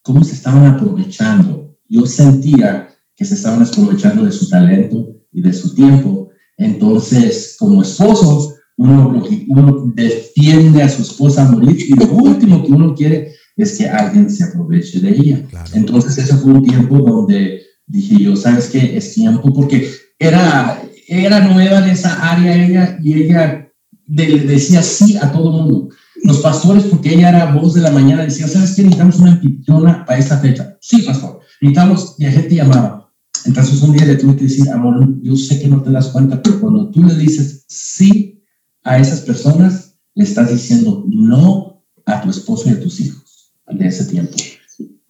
cómo 0.01 0.23
se 0.23 0.33
estaban 0.33 0.65
aprovechando. 0.65 1.75
Yo 1.87 2.05
sentía 2.05 2.89
que 3.15 3.25
se 3.25 3.35
estaban 3.35 3.63
aprovechando 3.63 4.25
de 4.25 4.31
su 4.31 4.49
talento 4.49 5.15
y 5.31 5.41
de 5.41 5.53
su 5.53 5.73
tiempo. 5.73 6.29
Entonces, 6.57 7.55
como 7.57 7.81
esposo, 7.81 8.55
uno, 8.77 9.23
uno 9.47 9.93
defiende 9.95 10.83
a 10.83 10.89
su 10.89 11.01
esposa 11.01 11.45
a 11.47 11.51
morir 11.51 11.77
y 11.79 11.95
lo 11.95 12.11
último 12.11 12.63
que 12.63 12.71
uno 12.71 12.93
quiere 12.93 13.33
es 13.57 13.77
que 13.77 13.87
alguien 13.87 14.29
se 14.29 14.43
aproveche 14.43 14.99
de 14.99 15.09
ella. 15.09 15.43
Entonces, 15.73 16.17
eso 16.17 16.37
fue 16.37 16.53
un 16.53 16.63
tiempo 16.63 16.97
donde 16.97 17.61
dije 17.87 18.17
yo, 18.17 18.35
¿sabes 18.35 18.67
qué? 18.67 18.97
Es 18.97 19.13
tiempo 19.13 19.53
porque 19.53 19.89
era, 20.19 20.81
era 21.07 21.39
nueva 21.41 21.79
en 21.79 21.91
esa 21.91 22.31
área 22.31 22.55
ella 22.55 22.97
y 23.01 23.13
ella 23.13 23.71
de, 24.07 24.39
decía 24.39 24.81
sí 24.81 25.17
a 25.17 25.31
todo 25.31 25.51
mundo. 25.51 25.89
Los 26.23 26.39
pastores, 26.39 26.85
porque 26.85 27.13
ella 27.13 27.29
era 27.29 27.53
voz 27.53 27.75
de 27.75 27.81
la 27.81 27.91
mañana, 27.91 28.23
decía, 28.23 28.47
¿sabes 28.47 28.75
qué? 28.75 28.81
Necesitamos 28.81 29.19
una 29.19 29.33
anfitriona 29.33 30.05
para 30.05 30.19
esta 30.19 30.39
fecha. 30.39 30.77
Sí, 30.81 31.03
pastor. 31.03 31.39
Necesitamos, 31.61 32.15
y 32.17 32.23
la 32.23 32.31
gente 32.31 32.55
llamaba. 32.55 33.13
Entonces 33.45 33.81
un 33.83 33.93
día 33.93 34.05
le 34.05 34.15
tuve 34.15 34.35
que 34.35 34.45
decir, 34.45 34.67
amor, 34.69 35.21
yo 35.21 35.35
sé 35.35 35.61
que 35.61 35.67
no 35.67 35.81
te 35.81 35.91
das 35.91 36.07
cuenta, 36.07 36.41
pero 36.41 36.59
cuando 36.59 36.89
tú 36.89 37.03
le 37.03 37.15
dices 37.15 37.63
sí 37.67 38.43
a 38.83 38.97
esas 38.97 39.21
personas, 39.21 39.97
le 40.15 40.23
estás 40.23 40.49
diciendo 40.49 41.05
no 41.07 41.83
a 42.05 42.21
tu 42.21 42.31
esposo 42.31 42.69
y 42.69 42.73
a 42.73 42.79
tus 42.79 42.99
hijos 43.01 43.24
de 43.67 43.87
ese 43.87 44.05
tiempo. 44.05 44.33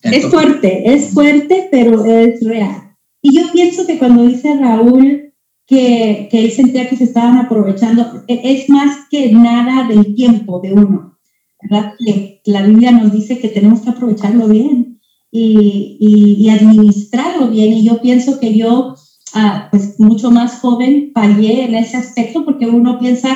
es 0.01 0.25
fuerte, 0.27 0.93
es 0.93 1.09
fuerte, 1.11 1.67
pero 1.71 2.05
es 2.05 2.43
real. 2.43 2.95
Y 3.21 3.37
yo 3.37 3.51
pienso 3.51 3.87
que 3.87 3.97
cuando 3.97 4.23
dice 4.23 4.55
Raúl, 4.55 5.33
que, 5.67 6.27
que 6.29 6.39
él 6.45 6.51
sentía 6.51 6.87
que 6.87 6.95
se 6.95 7.05
estaban 7.05 7.37
aprovechando. 7.37 8.23
E, 8.27 8.39
es 8.43 8.69
más 8.69 9.07
que 9.09 9.31
nada 9.31 9.87
del 9.87 10.15
tiempo 10.15 10.59
de 10.61 10.73
uno, 10.73 11.17
la 12.45 12.61
Biblia 12.67 12.91
nos 12.91 13.11
dice 13.11 13.39
que 13.39 13.49
tenemos 13.49 13.81
que 13.81 13.89
aprovecharlo 13.89 14.47
bien 14.47 14.99
y, 15.31 15.97
y, 15.99 16.49
administrarlo 16.49 17.49
bien. 17.49 17.73
Y 17.73 17.85
yo 17.85 18.01
pienso 18.01 18.39
que 18.39 18.55
yo, 18.55 18.95
ah, 19.33 19.69
pues 19.71 19.99
mucho 19.99 20.31
más 20.31 20.59
joven, 20.59 21.11
fallé 21.13 21.63
en 21.63 21.75
ese 21.75 21.97
aspecto 21.97 22.45
porque 22.45 22.67
uno 22.67 22.99
piensa 22.99 23.35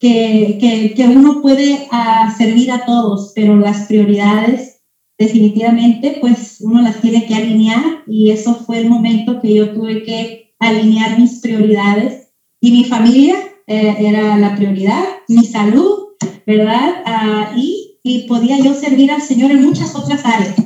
que, 0.00 0.94
que, 0.96 1.04
uno 1.04 1.42
puede 1.42 1.86
ah, 1.92 2.34
servir 2.36 2.72
a 2.72 2.86
todos, 2.86 3.32
pero 3.34 3.56
las 3.56 3.86
prioridades 3.86 4.80
definitivamente, 5.18 6.16
pues 6.18 6.56
uno 6.60 6.80
las 6.80 7.02
tiene 7.02 7.26
que 7.26 7.34
alinear 7.34 8.04
y 8.06 8.30
eso 8.30 8.54
fue 8.54 8.78
el 8.78 8.88
momento 8.88 9.40
que 9.42 9.54
yo 9.54 9.74
tuve 9.74 10.02
que 10.02 10.54
alinear 10.58 11.20
mis 11.20 11.40
prioridades 11.40 12.30
y 12.58 12.70
mi 12.70 12.84
familia 12.84 13.36
eh, 13.66 13.96
era 13.98 14.38
la 14.38 14.56
prioridad, 14.56 15.04
mi 15.28 15.44
salud, 15.44 16.14
¿verdad? 16.46 17.04
Uh, 17.04 17.58
y, 17.58 17.98
y, 18.02 18.26
podía 18.26 18.58
yo 18.58 18.72
servir 18.72 19.12
al 19.12 19.20
Señor 19.20 19.50
en 19.50 19.62
muchas 19.62 19.94
otras 19.94 20.24
áreas. 20.24 20.56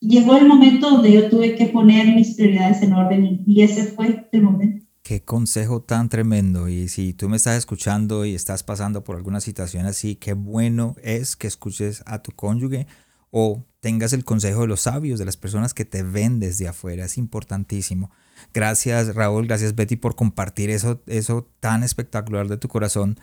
llegó 0.00 0.36
el 0.36 0.46
momento 0.46 0.90
donde 0.90 1.12
yo 1.12 1.30
tuve 1.30 1.54
que 1.54 1.66
poner 1.66 2.08
mis 2.08 2.34
prioridades 2.34 2.82
en 2.82 2.94
orden 2.94 3.44
y 3.46 3.62
ese 3.62 3.84
fue 3.84 4.28
el 4.32 4.42
momento. 4.42 4.79
Qué 5.10 5.24
consejo 5.24 5.82
tan 5.82 6.08
tremendo. 6.08 6.68
Y 6.68 6.86
si 6.86 7.14
tú 7.14 7.28
me 7.28 7.36
estás 7.36 7.58
escuchando 7.58 8.24
y 8.24 8.36
estás 8.36 8.62
pasando 8.62 9.02
por 9.02 9.16
alguna 9.16 9.40
situación 9.40 9.86
así, 9.86 10.14
qué 10.14 10.34
bueno 10.34 10.94
es 11.02 11.34
que 11.34 11.48
escuches 11.48 12.04
a 12.06 12.22
tu 12.22 12.30
cónyuge 12.30 12.86
o 13.32 13.66
tengas 13.80 14.12
el 14.12 14.24
consejo 14.24 14.60
de 14.60 14.68
los 14.68 14.82
sabios, 14.82 15.18
de 15.18 15.24
las 15.24 15.36
personas 15.36 15.74
que 15.74 15.84
te 15.84 16.04
ven 16.04 16.38
desde 16.38 16.68
afuera. 16.68 17.06
Es 17.06 17.18
importantísimo. 17.18 18.12
Gracias 18.54 19.16
Raúl, 19.16 19.48
gracias 19.48 19.74
Betty 19.74 19.96
por 19.96 20.14
compartir 20.14 20.70
eso, 20.70 21.02
eso 21.08 21.50
tan 21.58 21.82
espectacular 21.82 22.46
de 22.46 22.58
tu 22.58 22.68
corazón. 22.68 23.18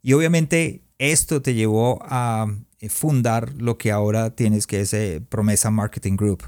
Y 0.00 0.14
obviamente 0.14 0.84
esto 0.96 1.42
te 1.42 1.52
llevó 1.52 1.98
a 2.04 2.46
eh, 2.80 2.88
fundar 2.88 3.52
lo 3.60 3.76
que 3.76 3.92
ahora 3.92 4.34
tienes, 4.34 4.66
que 4.66 4.80
es 4.80 4.94
eh, 4.94 5.20
Promesa 5.28 5.70
Marketing 5.70 6.16
Group, 6.16 6.44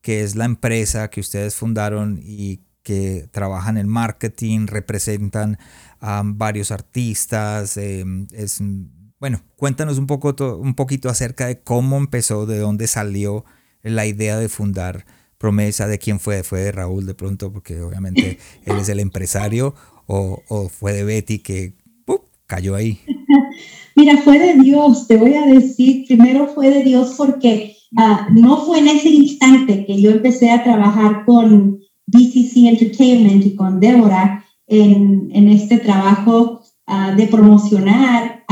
que 0.00 0.22
es 0.22 0.36
la 0.36 0.44
empresa 0.44 1.10
que 1.10 1.18
ustedes 1.18 1.56
fundaron 1.56 2.20
y 2.22 2.60
que 2.82 3.28
trabajan 3.30 3.76
en 3.76 3.88
marketing, 3.88 4.66
representan 4.66 5.58
a 6.00 6.22
varios 6.24 6.70
artistas. 6.70 7.76
Em, 7.76 8.26
es, 8.32 8.60
bueno, 9.20 9.42
cuéntanos 9.56 9.98
un, 9.98 10.06
poco, 10.06 10.34
un 10.56 10.74
poquito 10.74 11.08
acerca 11.08 11.46
de 11.46 11.60
cómo 11.60 11.96
empezó, 11.96 12.46
de 12.46 12.58
dónde 12.58 12.86
salió 12.86 13.44
la 13.82 14.06
idea 14.06 14.38
de 14.38 14.48
fundar 14.48 15.04
Promesa, 15.38 15.86
de 15.86 15.98
quién 15.98 16.18
fue, 16.18 16.42
fue 16.42 16.60
de 16.60 16.72
Raúl 16.72 17.06
de 17.06 17.14
pronto, 17.14 17.52
porque 17.52 17.80
obviamente 17.80 18.38
él 18.64 18.78
es 18.78 18.88
el 18.88 18.98
empresario, 18.98 19.74
o, 20.06 20.42
o 20.48 20.68
fue 20.68 20.92
de 20.92 21.04
Betty 21.04 21.38
que 21.38 21.74
cayó 22.48 22.74
ahí. 22.74 22.98
Mira, 23.94 24.16
fue 24.18 24.38
de 24.38 24.54
Dios, 24.54 25.06
te 25.06 25.16
voy 25.16 25.34
a 25.34 25.46
decir, 25.46 26.06
primero 26.06 26.48
fue 26.48 26.70
de 26.70 26.82
Dios 26.82 27.14
porque 27.16 27.76
uh, 27.96 28.32
no 28.32 28.64
fue 28.64 28.78
en 28.78 28.88
ese 28.88 29.10
instante 29.10 29.84
que 29.86 30.00
yo 30.00 30.10
empecé 30.10 30.50
a 30.50 30.64
trabajar 30.64 31.24
con 31.24 31.80
BCC 32.08 32.68
Entertainment 32.68 33.44
y 33.44 33.54
con 33.54 33.80
Débora 33.80 34.44
en, 34.66 35.48
este 35.48 35.78
trabajo 35.78 36.62
uh, 36.86 37.16
de 37.16 37.26
promocionar, 37.26 38.44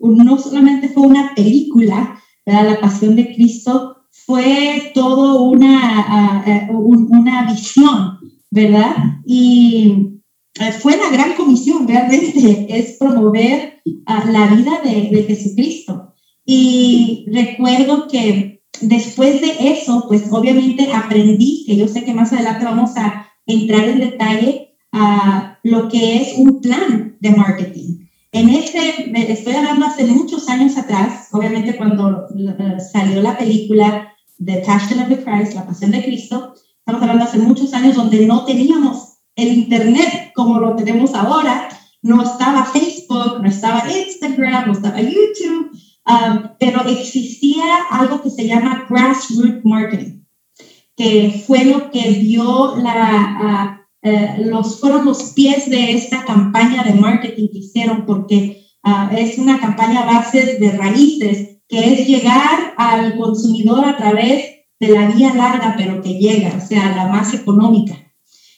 no 0.00 0.38
solamente 0.38 0.88
fue 0.88 1.06
una 1.06 1.32
película, 1.34 2.18
¿verdad? 2.44 2.70
La 2.70 2.80
Pasión 2.80 3.16
de 3.16 3.34
Cristo, 3.34 3.96
fue 4.10 4.92
todo 4.94 5.42
una, 5.42 6.44
una 6.78 7.52
visión, 7.52 8.18
¿verdad? 8.50 8.94
Y 9.26 10.14
eh, 10.60 10.72
fue 10.72 10.96
la 10.96 11.10
gran 11.10 11.34
comisión 11.34 11.86
realmente, 11.88 12.66
es 12.68 12.96
promover 12.98 13.82
uh, 13.84 14.30
la 14.30 14.46
vida 14.54 14.80
de, 14.84 15.24
Jesucristo. 15.24 16.14
Y 16.46 17.26
recuerdo 17.32 18.06
que 18.06 18.53
después 18.80 19.40
de 19.40 19.72
eso, 19.72 20.04
pues 20.08 20.24
obviamente 20.30 20.92
aprendí, 20.92 21.64
que 21.66 21.76
yo 21.76 21.88
sé 21.88 22.04
que 22.04 22.14
más 22.14 22.32
adelante 22.32 22.64
vamos 22.64 22.96
a 22.96 23.28
entrar 23.46 23.84
en 23.84 24.00
detalle 24.00 24.76
a 24.92 25.58
lo 25.62 25.88
que 25.88 26.22
es 26.22 26.38
un 26.38 26.60
plan 26.60 27.16
de 27.20 27.30
marketing. 27.30 28.06
En 28.32 28.48
este, 28.48 29.32
estoy 29.32 29.54
hablando 29.54 29.86
hace 29.86 30.04
muchos 30.06 30.48
años 30.48 30.76
atrás, 30.76 31.28
obviamente 31.32 31.76
cuando 31.76 32.26
salió 32.92 33.22
la 33.22 33.38
película 33.38 34.12
The 34.44 34.62
Passion 34.66 35.00
of 35.00 35.08
the 35.08 35.22
Christ, 35.22 35.54
la 35.54 35.66
Pasión 35.66 35.92
de 35.92 36.02
Cristo, 36.02 36.54
estamos 36.78 37.02
hablando 37.02 37.24
hace 37.24 37.38
muchos 37.38 37.72
años 37.74 37.94
donde 37.94 38.26
no 38.26 38.44
teníamos 38.44 39.18
el 39.36 39.52
Internet 39.58 40.32
como 40.34 40.58
lo 40.60 40.74
tenemos 40.76 41.14
ahora. 41.14 41.68
No 42.02 42.22
estaba 42.22 42.66
Facebook, 42.66 43.40
no 43.40 43.48
estaba 43.48 43.84
Instagram, 43.90 44.66
no 44.66 44.72
estaba 44.72 45.00
YouTube, 45.00 45.70
um, 46.06 46.50
pero 46.58 46.84
existía 46.86 47.64
algo 47.90 48.22
que 48.22 48.30
se 48.30 48.46
llama 48.46 48.86
grassroots 48.88 49.64
marketing, 49.64 50.22
que 50.96 51.42
fue 51.46 51.64
lo 51.64 51.90
que 51.90 52.10
dio 52.10 52.76
la, 52.76 53.84
uh, 54.04 54.08
uh, 54.08 54.44
los, 54.46 54.80
fueron 54.80 55.04
los 55.04 55.32
pies 55.34 55.68
de 55.68 55.92
esta 55.92 56.24
campaña 56.24 56.84
de 56.84 56.94
marketing 56.94 57.48
que 57.48 57.58
hicieron, 57.58 58.06
porque 58.06 58.64
uh, 58.84 59.14
es 59.16 59.38
una 59.38 59.58
campaña 59.60 60.02
a 60.02 60.06
base 60.06 60.58
de 60.58 60.72
raíces, 60.72 61.58
que 61.68 61.92
es 61.92 62.06
llegar 62.06 62.74
al 62.76 63.16
consumidor 63.16 63.84
a 63.84 63.96
través 63.96 64.44
de 64.78 64.88
la 64.88 65.08
vía 65.08 65.34
larga, 65.34 65.74
pero 65.76 66.02
que 66.02 66.18
llega, 66.18 66.54
o 66.56 66.66
sea, 66.66 66.94
la 66.94 67.06
más 67.08 67.32
económica. 67.32 67.96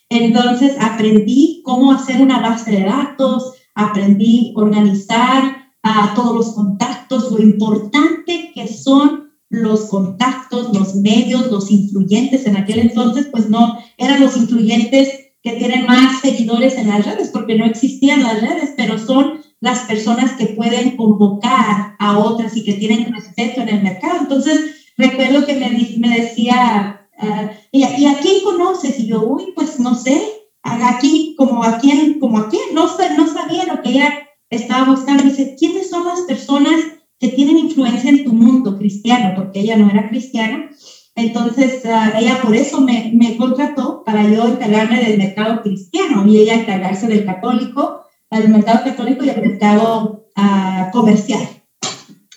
Entonces 0.08 0.76
aprendí 0.80 1.62
cómo 1.64 1.92
hacer 1.92 2.20
una 2.20 2.40
base 2.40 2.70
de 2.70 2.84
datos, 2.84 3.54
aprendí 3.74 4.52
organizar 4.56 5.65
a 5.86 6.14
todos 6.14 6.34
los 6.34 6.54
contactos, 6.54 7.30
lo 7.30 7.42
importante 7.42 8.50
que 8.54 8.68
son 8.68 9.30
los 9.48 9.82
contactos, 9.86 10.74
los 10.74 10.96
medios, 10.96 11.50
los 11.50 11.70
influyentes. 11.70 12.46
En 12.46 12.56
aquel 12.56 12.80
entonces, 12.80 13.28
pues 13.30 13.48
no 13.48 13.78
eran 13.96 14.20
los 14.20 14.36
influyentes 14.36 15.08
que 15.42 15.52
tienen 15.52 15.86
más 15.86 16.20
seguidores 16.20 16.76
en 16.76 16.88
las 16.88 17.04
redes, 17.04 17.30
porque 17.32 17.56
no 17.56 17.64
existían 17.64 18.22
las 18.22 18.40
redes, 18.40 18.74
pero 18.76 18.98
son 18.98 19.40
las 19.60 19.80
personas 19.80 20.32
que 20.32 20.46
pueden 20.46 20.96
convocar 20.96 21.94
a 21.98 22.18
otras 22.18 22.56
y 22.56 22.64
que 22.64 22.74
tienen 22.74 23.12
respeto 23.12 23.60
en 23.60 23.68
el 23.68 23.82
mercado. 23.82 24.18
Entonces, 24.20 24.92
recuerdo 24.96 25.46
que 25.46 25.54
me, 25.54 25.96
me 25.98 26.20
decía 26.20 26.96
Uh, 27.18 27.48
y, 27.72 27.82
¿Y, 27.82 28.06
a 28.06 28.18
quién 28.18 28.44
conoces? 28.44 28.98
Y 29.00 29.06
yo, 29.06 29.22
uy, 29.24 29.52
pues 29.54 29.80
no 29.80 29.94
sé, 29.94 30.20
aquí, 30.62 31.34
como 31.38 31.64
a 31.64 31.78
quién, 31.78 32.18
como 32.20 32.38
a 32.38 32.48
quién, 32.48 32.74
no, 32.74 32.84
no 32.84 33.26
sabía 33.32 33.64
lo 33.64 33.82
que 33.82 33.90
ella 33.90 34.28
estaba 34.50 34.90
buscando. 34.90 35.24
dice, 35.24 35.56
¿quiénes 35.58 35.90
son 35.90 36.06
las 36.06 36.20
personas 36.22 36.80
que 37.18 37.28
tienen 37.28 37.58
influencia 37.58 38.10
en 38.10 38.24
tu 38.24 38.32
mundo 38.32 38.78
cristiano? 38.78 39.34
Porque 39.36 39.60
ella 39.60 39.76
no 39.76 39.90
era 39.90 40.08
cristiana. 40.08 40.70
Entonces, 41.14 41.82
uh, 41.84 42.18
ella 42.18 42.40
por 42.42 42.54
eso 42.54 42.80
me, 42.80 43.12
me, 43.14 43.36
contrató 43.36 44.02
para 44.04 44.28
yo 44.28 44.46
encargarme 44.46 45.02
del 45.02 45.18
mercado 45.18 45.62
cristiano 45.62 46.26
y 46.26 46.38
ella 46.38 46.54
encargarse 46.54 47.06
del 47.06 47.24
católico, 47.24 48.02
del 48.30 48.50
mercado 48.50 48.84
católico 48.84 49.24
y 49.24 49.28
del 49.28 49.40
mercado 49.40 50.26
uh, 50.36 50.90
comercial. 50.92 51.48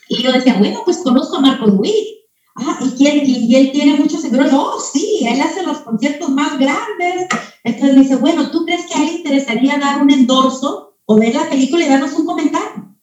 Y 0.07 0.23
yo 0.23 0.31
decía, 0.31 0.55
bueno, 0.57 0.81
pues 0.85 0.97
conozco 0.99 1.37
a 1.37 1.41
Marcos 1.41 1.73
Witt, 1.77 2.19
Ah, 2.61 2.77
¿y, 2.81 2.89
quién, 2.97 3.21
y, 3.25 3.55
él 3.55 3.71
tiene 3.71 3.95
muchos 3.95 4.21
seguidores. 4.21 4.51
Oh, 4.53 4.79
sí, 4.79 5.21
él 5.25 5.39
hace 5.41 5.63
los 5.63 5.79
conciertos 5.79 6.29
más 6.29 6.57
grandes. 6.59 7.27
Entonces 7.63 7.95
me 7.95 8.01
dice, 8.01 8.15
bueno, 8.17 8.51
¿tú 8.51 8.65
crees 8.65 8.85
que 8.85 8.99
a 8.99 9.03
él 9.03 9.17
interesaría 9.17 9.77
dar 9.77 10.01
un 10.01 10.11
endorso 10.11 10.88
o 11.09 11.15
ver 11.17 11.33
la 11.33 11.49
película 11.49 11.83
y 11.83 11.89
darnos 11.89 12.13
un 12.13 12.25
comentario? 12.25 12.95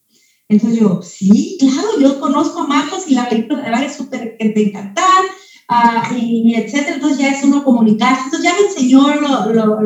Entonces 0.48 0.78
yo, 0.78 1.00
sí, 1.02 1.56
claro, 1.58 1.88
yo 2.00 2.20
conozco 2.20 2.60
a 2.60 2.66
Marcos 2.66 3.08
y 3.08 3.14
la 3.14 3.28
película 3.28 3.58
de 3.58 3.64
verdad 3.64 3.82
es 3.82 3.96
súper 3.96 4.36
que 4.38 4.50
te 4.50 4.68
encantar, 4.68 5.24
uh, 5.70 6.14
y, 6.16 6.54
etcétera. 6.54 6.94
Entonces 6.94 7.18
ya 7.18 7.30
es 7.30 7.42
uno 7.42 7.64
comunicarse. 7.64 8.22
Entonces 8.26 8.44
ya 8.44 8.54
me 8.54 8.66
enseñó 8.68 9.14
lo, 9.16 9.52
lo, 9.52 9.78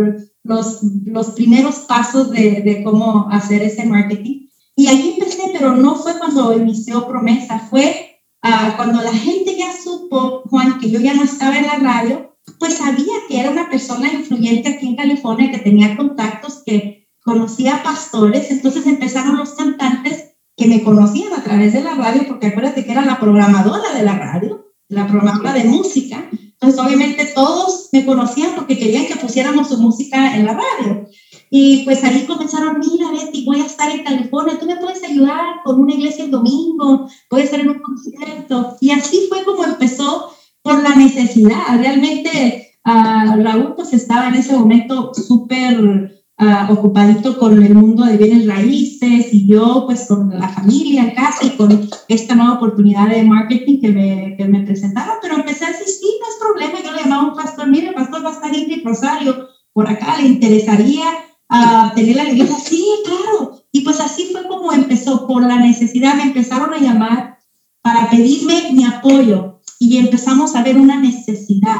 los, 0.44 0.80
los 1.06 1.30
primeros 1.30 1.76
pasos 1.88 2.30
de, 2.30 2.60
de 2.60 2.82
cómo 2.84 3.28
hacer 3.30 3.62
ese 3.62 3.86
marketing. 3.86 4.48
Y 4.76 4.86
ahí 4.86 5.14
empecé, 5.14 5.50
pero 5.52 5.74
no 5.74 5.96
fue 5.96 6.18
cuando 6.18 6.56
inició 6.56 7.08
Promesa, 7.08 7.58
fue 7.58 8.10
Ah, 8.42 8.72
cuando 8.76 9.02
la 9.02 9.12
gente 9.12 9.54
ya 9.56 9.70
supo, 9.72 10.42
Juan, 10.48 10.78
que 10.78 10.90
yo 10.90 10.98
ya 10.98 11.12
no 11.12 11.24
estaba 11.24 11.58
en 11.58 11.66
la 11.66 11.76
radio, 11.76 12.36
pues 12.58 12.74
sabía 12.74 13.12
que 13.28 13.38
era 13.38 13.50
una 13.50 13.68
persona 13.68 14.10
influyente 14.10 14.68
aquí 14.68 14.88
en 14.88 14.96
California, 14.96 15.50
que 15.50 15.58
tenía 15.58 15.96
contactos, 15.96 16.62
que 16.64 16.99
conocía 17.22 17.82
pastores, 17.82 18.50
entonces 18.50 18.86
empezaron 18.86 19.36
los 19.36 19.52
cantantes 19.52 20.34
que 20.56 20.66
me 20.66 20.82
conocían 20.82 21.32
a 21.32 21.42
través 21.42 21.72
de 21.72 21.82
la 21.82 21.94
radio, 21.94 22.26
porque 22.28 22.48
acuérdate 22.48 22.84
que 22.84 22.92
era 22.92 23.04
la 23.04 23.18
programadora 23.18 23.94
de 23.94 24.02
la 24.02 24.18
radio, 24.18 24.66
la 24.88 25.06
programadora 25.06 25.54
de 25.54 25.64
música, 25.64 26.28
entonces 26.32 26.78
obviamente 26.78 27.24
todos 27.34 27.88
me 27.92 28.04
conocían 28.04 28.54
porque 28.54 28.78
querían 28.78 29.06
que 29.06 29.16
pusiéramos 29.16 29.68
su 29.68 29.78
música 29.78 30.36
en 30.36 30.44
la 30.44 30.54
radio. 30.54 31.06
Y 31.48 31.84
pues 31.84 32.04
ahí 32.04 32.26
comenzaron, 32.26 32.78
mira 32.78 33.10
Betty, 33.10 33.44
voy 33.44 33.60
a 33.60 33.66
estar 33.66 33.90
en 33.90 34.04
California, 34.04 34.58
tú 34.58 34.66
me 34.66 34.76
puedes 34.76 35.02
ayudar 35.02 35.62
con 35.64 35.80
una 35.80 35.94
iglesia 35.94 36.24
el 36.24 36.30
domingo, 36.30 37.08
voy 37.30 37.40
a 37.40 37.44
estar 37.44 37.60
en 37.60 37.70
un 37.70 37.80
concierto. 37.80 38.76
Y 38.80 38.90
así 38.90 39.26
fue 39.28 39.42
como 39.44 39.64
empezó 39.64 40.30
por 40.62 40.82
la 40.82 40.94
necesidad. 40.94 41.78
Realmente 41.78 42.70
uh, 42.84 43.42
Raúl 43.42 43.74
pues 43.74 43.94
estaba 43.94 44.28
en 44.28 44.34
ese 44.34 44.52
momento 44.52 45.12
súper 45.14 46.19
uh, 46.40 46.72
ocupadito 46.72 47.38
con 47.38 47.62
el 47.62 47.74
mundo 47.74 48.04
de 48.04 48.16
bienes 48.16 48.46
raíces 48.46 49.32
y 49.32 49.46
yo 49.46 49.84
pues 49.86 50.06
con 50.06 50.30
la 50.30 50.48
familia 50.48 51.02
en 51.02 51.14
casa 51.14 51.44
y 51.44 51.50
con 51.50 51.88
esta 52.08 52.34
nueva 52.34 52.54
oportunidad 52.54 53.08
de 53.08 53.22
marketing 53.22 53.80
que 53.80 53.88
me, 53.88 54.36
que 54.36 54.44
me 54.46 54.62
presentaron, 54.62 55.16
pero 55.20 55.36
empecé 55.36 55.66
a 55.66 55.68
asistir, 55.68 56.10
no 56.20 56.28
es 56.28 56.36
problema, 56.40 56.82
yo 56.82 56.92
le 56.92 57.02
llamaba 57.02 57.22
a 57.22 57.26
un 57.26 57.36
pastor, 57.36 57.68
mire, 57.68 57.92
pastor, 57.92 58.24
va 58.24 58.30
a 58.30 58.32
estar 58.32 58.54
Ingrid 58.54 58.84
Rosario 58.84 59.48
por 59.72 59.88
acá, 59.88 60.16
le 60.18 60.28
interesaría 60.28 61.04
a 61.48 61.92
tener 61.94 62.16
la 62.16 62.28
iglesia. 62.28 62.56
Sí, 62.56 62.84
claro. 63.04 63.60
Y 63.72 63.82
pues 63.82 64.00
así 64.00 64.28
fue 64.32 64.46
como 64.46 64.72
empezó, 64.72 65.26
por 65.26 65.42
la 65.42 65.56
necesidad, 65.56 66.14
me 66.14 66.22
empezaron 66.22 66.72
a 66.72 66.78
llamar 66.78 67.38
para 67.82 68.08
pedirme 68.10 68.70
mi 68.72 68.84
apoyo 68.84 69.60
y 69.78 69.96
empezamos 69.96 70.54
a 70.54 70.62
ver 70.62 70.76
una 70.76 71.00
necesidad. 71.00 71.78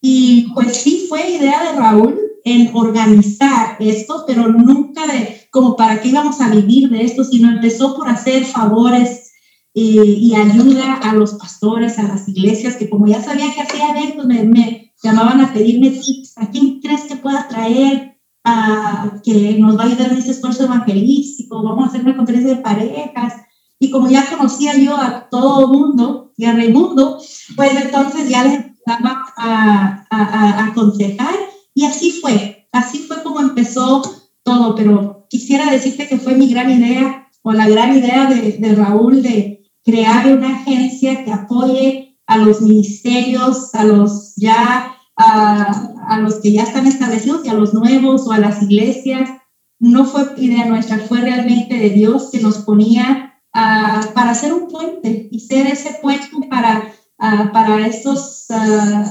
Y 0.00 0.52
pues 0.54 0.76
sí 0.76 1.06
fue 1.08 1.30
idea 1.30 1.62
de 1.64 1.78
Raúl 1.78 2.29
en 2.44 2.70
organizar 2.74 3.76
esto, 3.80 4.24
pero 4.26 4.48
nunca 4.48 5.06
de 5.06 5.40
como 5.50 5.76
para 5.76 6.00
qué 6.00 6.08
íbamos 6.08 6.40
a 6.40 6.48
vivir 6.48 6.88
de 6.90 7.04
esto, 7.04 7.24
sino 7.24 7.50
empezó 7.50 7.96
por 7.96 8.08
hacer 8.08 8.44
favores 8.44 9.32
y, 9.72 10.34
ayuda 10.34 10.94
a 10.94 11.14
los 11.14 11.34
pastores, 11.34 11.98
a 11.98 12.02
las 12.04 12.28
iglesias, 12.28 12.76
que 12.76 12.90
como 12.90 13.06
ya 13.06 13.22
sabía 13.22 13.52
que 13.54 13.62
hacía 13.62 13.90
eventos, 13.90 14.26
me, 14.26 14.42
me 14.44 14.92
llamaban 15.02 15.40
a 15.40 15.52
pedirme 15.52 15.90
tips, 15.90 16.36
¿a 16.36 16.50
quién 16.50 16.80
crees 16.80 17.02
que 17.02 17.16
pueda 17.16 17.48
traer? 17.48 18.18
A, 18.42 19.20
que 19.22 19.58
nos 19.58 19.76
va 19.78 19.82
a 19.82 19.86
ayudar 19.86 20.12
en 20.12 20.18
este 20.18 20.30
esfuerzo 20.30 20.64
evangelístico, 20.64 21.62
vamos 21.62 21.84
a 21.84 21.88
hacer 21.88 22.00
una 22.00 22.16
conferencia 22.16 22.54
de 22.54 22.62
parejas. 22.62 23.34
Y 23.78 23.90
como 23.90 24.08
ya 24.08 24.26
conocía 24.26 24.76
yo 24.76 24.96
a 24.96 25.28
todo 25.30 25.68
mundo 25.68 26.32
y 26.36 26.44
a 26.46 26.52
Raimundo, 26.52 27.18
pues 27.56 27.72
entonces 27.82 28.28
ya 28.28 28.44
les 28.44 28.54
empezaba 28.54 29.24
a, 29.36 30.06
a, 30.10 30.22
a, 30.22 30.64
aconsejar 30.66 31.34
y 31.74 31.84
así 31.84 32.12
fue, 32.12 32.68
así 32.72 32.98
fue 32.98 33.22
como 33.22 33.40
empezó 33.40 34.02
todo, 34.42 34.74
pero 34.74 35.26
quisiera 35.28 35.70
decirte 35.70 36.08
que 36.08 36.18
fue 36.18 36.34
mi 36.34 36.48
gran 36.48 36.70
idea 36.70 37.28
o 37.42 37.52
la 37.52 37.68
gran 37.68 37.96
idea 37.96 38.26
de, 38.26 38.52
de 38.52 38.74
Raúl 38.74 39.22
de, 39.22 39.60
crear 39.84 40.26
una 40.32 40.56
agencia 40.56 41.24
que 41.24 41.32
apoye 41.32 42.18
a 42.26 42.38
los 42.38 42.60
ministerios, 42.60 43.74
a 43.74 43.84
los 43.84 44.34
ya, 44.36 44.94
a, 45.16 45.92
a, 46.08 46.20
los 46.20 46.36
que 46.36 46.52
ya 46.52 46.62
están 46.62 46.86
establecidos 46.86 47.44
y 47.44 47.48
a 47.48 47.54
los 47.54 47.74
nuevos 47.74 48.26
o 48.26 48.32
a 48.32 48.38
las 48.38 48.62
iglesias. 48.62 49.30
No 49.78 50.04
fue 50.04 50.34
idea 50.36 50.66
nuestra, 50.66 50.98
fue 50.98 51.20
realmente 51.20 51.74
de 51.76 51.90
Dios 51.90 52.28
que 52.30 52.40
nos 52.40 52.58
ponía 52.58 53.26
para 53.52 54.30
hacer 54.30 54.52
un 54.52 54.68
puente 54.68 55.28
y 55.30 55.40
ser 55.40 55.66
ese 55.66 55.98
puente 56.00 56.28
para, 56.48 56.92
uh, 57.18 57.52
para 57.52 57.86
estos 57.86 58.46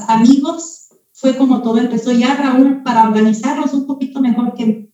amigos. 0.07 0.78
Fue 1.19 1.35
como 1.35 1.61
todo 1.61 1.77
empezó 1.77 2.11
ya 2.11 2.35
Raúl 2.35 2.81
para 2.83 3.07
organizarnos 3.07 3.73
un 3.73 3.85
poquito 3.85 4.21
mejor 4.21 4.53
que, 4.53 4.89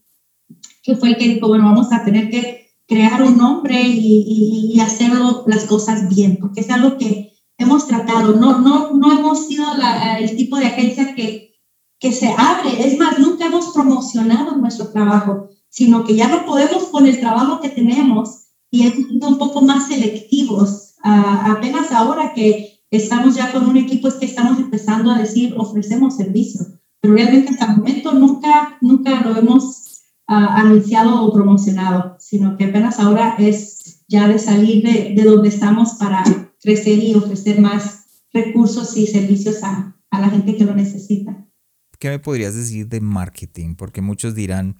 que 0.82 0.96
fue 0.96 1.10
el 1.10 1.18
que 1.18 1.28
dijo, 1.28 1.48
bueno, 1.48 1.66
vamos 1.66 1.92
a 1.92 2.04
tener 2.04 2.30
que 2.30 2.66
crear 2.88 3.22
un 3.22 3.38
nombre 3.38 3.82
y, 3.82 4.74
y, 4.74 4.80
hacerlo 4.80 5.44
las 5.48 5.66
cosas 5.66 6.08
bien, 6.10 6.38
porque 6.40 6.62
es 6.62 6.70
algo 6.70 6.98
que 6.98 7.32
hemos 7.58 7.88
tratado. 7.88 8.34
No, 8.36 8.60
no, 8.60 8.94
no 8.94 9.12
hemos 9.12 9.48
sido 9.48 9.66
la, 9.78 10.20
el 10.20 10.36
tipo 10.36 10.58
de 10.58 10.68
agencia 10.68 11.16
que, 11.16 11.54
que 12.00 12.12
se 12.12 12.28
abre. 12.28 12.88
Es 12.88 12.98
más, 12.98 13.20
nunca 13.20 13.46
hemos 13.46 13.68
promocionado 13.68 14.56
nuestro 14.58 14.90
trabajo, 14.90 15.50
sino 15.70 16.04
que 16.04 16.16
ya 16.16 16.28
no 16.28 16.46
podemos 16.46 16.86
con 16.86 17.06
el 17.06 17.20
trabajo 17.20 17.60
que 17.60 17.70
tenemos 17.70 18.48
y 18.72 18.90
sido 18.90 19.28
un 19.28 19.38
poco 19.38 19.62
más 19.62 19.88
selectivos. 19.88 20.96
Uh, 21.04 21.52
apenas 21.52 21.92
ahora 21.92 22.34
que 22.34 22.75
estamos 22.92 23.36
ya 23.36 23.52
con 23.52 23.68
un 23.68 23.78
equipo 23.78 24.08
es 24.08 24.16
que 24.16 24.26
estamos 24.26 24.60
empezando 24.60 25.12
a 25.12 25.20
decir 25.20 25.54
ofrecemos 25.58 26.16
servicios, 26.16 26.68
pero 27.02 27.14
realmente 27.14 27.52
hasta 27.52 27.66
el 27.66 27.78
momento 27.78 28.14
nunca, 28.14 28.78
nunca 28.82 29.22
lo 29.22 29.36
hemos 29.38 29.86
anunciado 30.28 31.24
o 31.24 31.34
promocionado, 31.34 32.18
sino 32.20 32.58
que 32.58 32.66
apenas 32.66 33.00
ahora 33.00 33.36
es 33.38 34.04
ya 34.08 34.28
de 34.28 34.40
salir 34.40 34.84
de, 34.84 35.14
de, 35.16 35.24
donde 35.24 35.50
estamos 35.50 35.94
para 35.94 36.24
crecer 36.62 37.00
y 37.00 37.14
ofrecer 37.14 37.62
más 37.62 38.06
recursos 38.34 38.98
y 38.98 39.08
servicios 39.08 39.64
a, 39.64 39.96
a, 40.10 40.22
la 40.22 40.30
gente 40.30 40.56
que 40.56 40.66
lo 40.66 40.76
necesita. 40.76 41.46
¿Qué 42.00 42.10
me 42.10 42.20
podrías 42.20 42.56
decir 42.56 42.88
de 42.88 43.02
marketing? 43.02 43.76
Porque 43.76 44.02
muchos 44.02 44.36
dirán, 44.36 44.76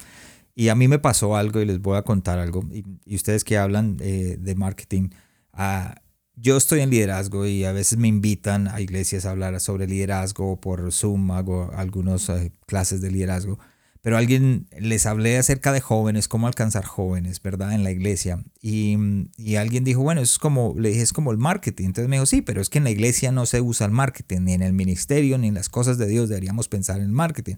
y 0.54 0.70
a 0.70 0.76
mí 0.76 0.88
me 0.88 1.00
pasó 1.00 1.36
algo 1.36 1.62
y 1.62 1.66
les 1.66 1.80
voy 1.80 1.98
a 1.98 2.04
contar 2.04 2.40
algo, 2.40 2.64
y, 2.72 2.84
y 3.06 3.16
ustedes 3.16 3.44
que 3.44 3.58
hablan 3.58 3.98
eh, 4.00 4.38
de 4.40 4.56
marketing, 4.56 5.10
uh, 5.54 5.94
yo 6.38 6.58
estoy 6.58 6.82
en 6.82 6.90
liderazgo 6.90 7.46
y 7.46 7.64
a 7.64 7.72
veces 7.72 7.98
me 7.98 8.08
invitan 8.08 8.68
a 8.68 8.82
iglesias 8.82 9.26
a 9.26 9.32
hablar 9.32 9.60
sobre 9.60 9.88
liderazgo 9.88 10.60
por 10.60 10.92
Zoom, 10.92 11.32
hago 11.32 11.72
algunas 11.76 12.30
uh, 12.30 12.50
clases 12.66 13.02
de 13.02 13.12
liderazgo 13.12 13.58
pero 14.06 14.18
alguien 14.18 14.68
les 14.78 15.08
hablé 15.08 15.40
acerca 15.40 15.72
de 15.72 15.82
jóvenes, 15.82 16.28
cómo 16.28 16.46
alcanzar 16.46 16.86
jóvenes, 16.86 17.42
¿verdad? 17.42 17.74
En 17.74 17.84
la 17.84 17.90
iglesia. 17.90 18.44
Y, 18.62 18.96
y, 19.36 19.56
alguien 19.56 19.84
dijo, 19.84 20.04
bueno, 20.04 20.22
eso 20.22 20.34
es 20.34 20.38
como, 20.38 20.76
le 20.78 20.90
dije, 20.90 21.02
es 21.02 21.12
como 21.12 21.32
el 21.32 21.40
marketing. 21.40 21.86
Entonces 21.86 22.08
me 22.08 22.18
dijo, 22.18 22.28
sí, 22.28 22.44
pero 22.44 22.62
es 22.62 22.70
que 22.70 22.78
en 22.78 22.84
la 22.84 22.92
iglesia 22.92 23.32
no 23.32 23.48
se 23.48 23.62
usa 23.62 23.88
el 23.88 23.92
marketing, 23.92 24.42
ni 24.42 24.54
en 24.54 24.62
el 24.62 24.74
ministerio, 24.74 25.40
ni 25.40 25.48
en 25.48 25.56
las 25.56 25.70
cosas 25.70 25.98
de 25.98 26.06
Dios 26.06 26.30
deberíamos 26.30 26.68
pensar 26.68 27.00
en 27.02 27.12
marketing. 27.12 27.56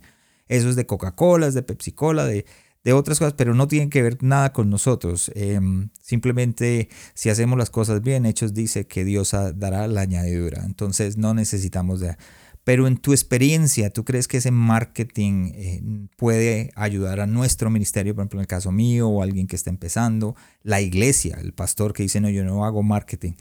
Eso 0.48 0.70
es 0.70 0.78
de 0.78 0.86
Coca-Cola, 0.86 1.48
es 1.48 1.54
de 1.54 1.64
Pepsi-Cola, 1.64 2.24
de, 2.24 2.46
de 2.88 2.94
otras 2.94 3.20
cosas, 3.20 3.34
pero 3.34 3.54
no 3.54 3.68
tienen 3.68 3.90
que 3.90 4.02
ver 4.02 4.24
nada 4.24 4.54
con 4.54 4.70
nosotros. 4.70 5.30
Eh, 5.36 5.60
simplemente 6.02 6.88
si 7.16 7.30
hacemos 7.30 7.58
las 7.58 7.70
cosas 7.70 8.02
bien, 8.02 8.26
Hechos 8.26 8.54
dice 8.54 8.88
que 8.88 9.04
Dios 9.04 9.36
dará 9.56 9.90
la 9.90 10.00
añadidura. 10.00 10.64
Entonces 10.64 11.18
no 11.18 11.34
necesitamos 11.34 12.00
de... 12.00 12.16
Pero 12.64 12.88
en 12.88 12.96
tu 12.96 13.12
experiencia, 13.12 13.90
¿tú 13.90 14.06
crees 14.06 14.30
que 14.30 14.38
ese 14.38 14.52
marketing 14.52 15.52
eh, 15.54 15.82
puede 16.16 16.72
ayudar 16.76 17.20
a 17.20 17.28
nuestro 17.28 17.70
ministerio, 17.70 18.16
por 18.16 18.22
ejemplo, 18.22 18.40
en 18.40 18.44
el 18.44 18.48
caso 18.48 18.72
mío 18.72 19.10
o 19.10 19.22
alguien 19.22 19.48
que 19.48 19.58
está 19.58 19.70
empezando, 19.70 20.38
la 20.64 20.80
iglesia, 20.80 21.40
el 21.42 21.52
pastor 21.54 21.92
que 21.92 22.04
dice, 22.04 22.22
no, 22.22 22.30
yo 22.30 22.46
no 22.46 22.64
hago 22.64 22.84
marketing? 22.84 23.34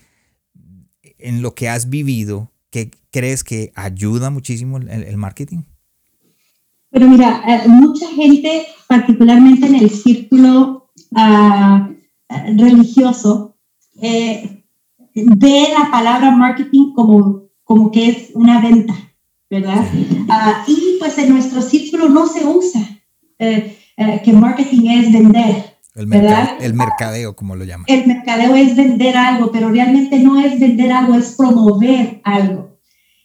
En 1.19 1.41
lo 1.41 1.55
que 1.55 1.69
has 1.69 1.89
vivido, 1.89 2.53
¿qué 2.71 2.91
crees 3.13 3.45
que 3.45 3.71
ayuda 3.77 4.31
muchísimo 4.31 4.79
el 4.79 5.17
marketing? 5.17 5.63
Pero 6.91 7.09
mira, 7.09 7.43
eh, 7.47 7.69
mucha 7.69 8.09
gente, 8.09 8.67
particularmente 8.87 9.67
en 9.67 9.75
el 9.77 9.91
círculo 9.91 10.91
uh, 11.11 11.95
religioso, 12.57 13.57
eh, 14.01 14.65
ve 15.15 15.69
la 15.79 15.91
palabra 15.91 16.31
marketing 16.31 16.93
como, 16.95 17.43
como 17.65 17.91
que 17.91 18.09
es 18.09 18.31
una 18.35 18.61
venta. 18.61 18.95
¿verdad? 19.49 19.85
Uh, 19.95 20.71
y 20.71 20.97
pues 20.99 21.17
en 21.19 21.31
nuestro 21.31 21.63
círculo 21.63 22.09
no 22.09 22.27
se 22.27 22.45
usa 22.45 22.81
eh, 23.39 23.79
eh, 23.97 24.21
que 24.25 24.33
marketing 24.33 24.89
es 24.91 25.13
vender. 25.13 25.77
El, 25.95 26.13
el 26.61 26.75
mercadeo, 26.75 27.35
como 27.35 27.57
lo 27.57 27.65
llaman. 27.65 27.87
El 27.89 28.07
mercadeo 28.07 28.55
es 28.55 28.77
vender 28.77 29.17
algo, 29.17 29.51
pero 29.51 29.71
realmente 29.71 30.19
no 30.19 30.39
es 30.39 30.61
vender 30.61 30.93
algo, 30.93 31.15
es 31.15 31.35
promover 31.37 32.21
algo. 32.23 32.76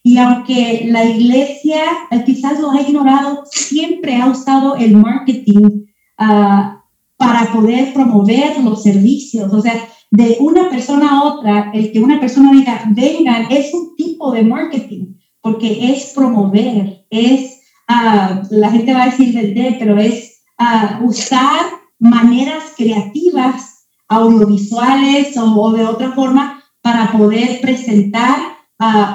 Y 0.04 0.18
aunque 0.18 0.88
la 0.90 1.06
iglesia 1.06 1.82
eh, 2.10 2.24
quizás 2.26 2.60
lo 2.60 2.72
ha 2.72 2.82
ignorado, 2.82 3.44
siempre 3.52 4.16
ha 4.16 4.28
usado 4.28 4.76
el 4.76 4.96
marketing 4.98 5.86
uh, 6.20 6.80
para 7.18 7.52
poder 7.54 7.94
promover 7.94 8.60
los 8.64 8.82
servicios. 8.82 9.54
O 9.54 9.62
sea, 9.62 9.88
de 10.10 10.38
una 10.40 10.70
persona 10.70 11.10
a 11.12 11.24
otra, 11.24 11.72
el 11.74 11.92
que 11.92 12.00
una 12.00 12.20
persona 12.20 12.52
diga, 12.52 12.84
vengan, 12.90 13.46
es 13.52 13.74
un 13.74 13.96
tipo 13.96 14.32
de 14.32 14.44
marketing 14.44 15.14
porque 15.42 15.92
es 15.92 16.14
promover, 16.16 17.06
es, 17.10 17.60
uh, 17.90 18.42
la 18.52 18.72
gente 18.72 18.94
va 18.94 19.04
a 19.04 19.10
decir 19.10 19.34
vender, 19.34 19.78
pero 19.80 20.00
es 20.00 20.42
uh, 20.60 21.06
usar 21.06 21.66
maneras 22.00 22.74
creativas, 22.76 23.88
audiovisuales 24.08 25.38
o, 25.38 25.56
o, 25.56 25.72
de 25.72 25.86
otra 25.86 26.12
forma 26.12 26.64
para 26.82 27.12
poder 27.12 27.62
presentar 27.62 28.52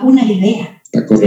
una 0.02 0.24
idea. 0.24 0.75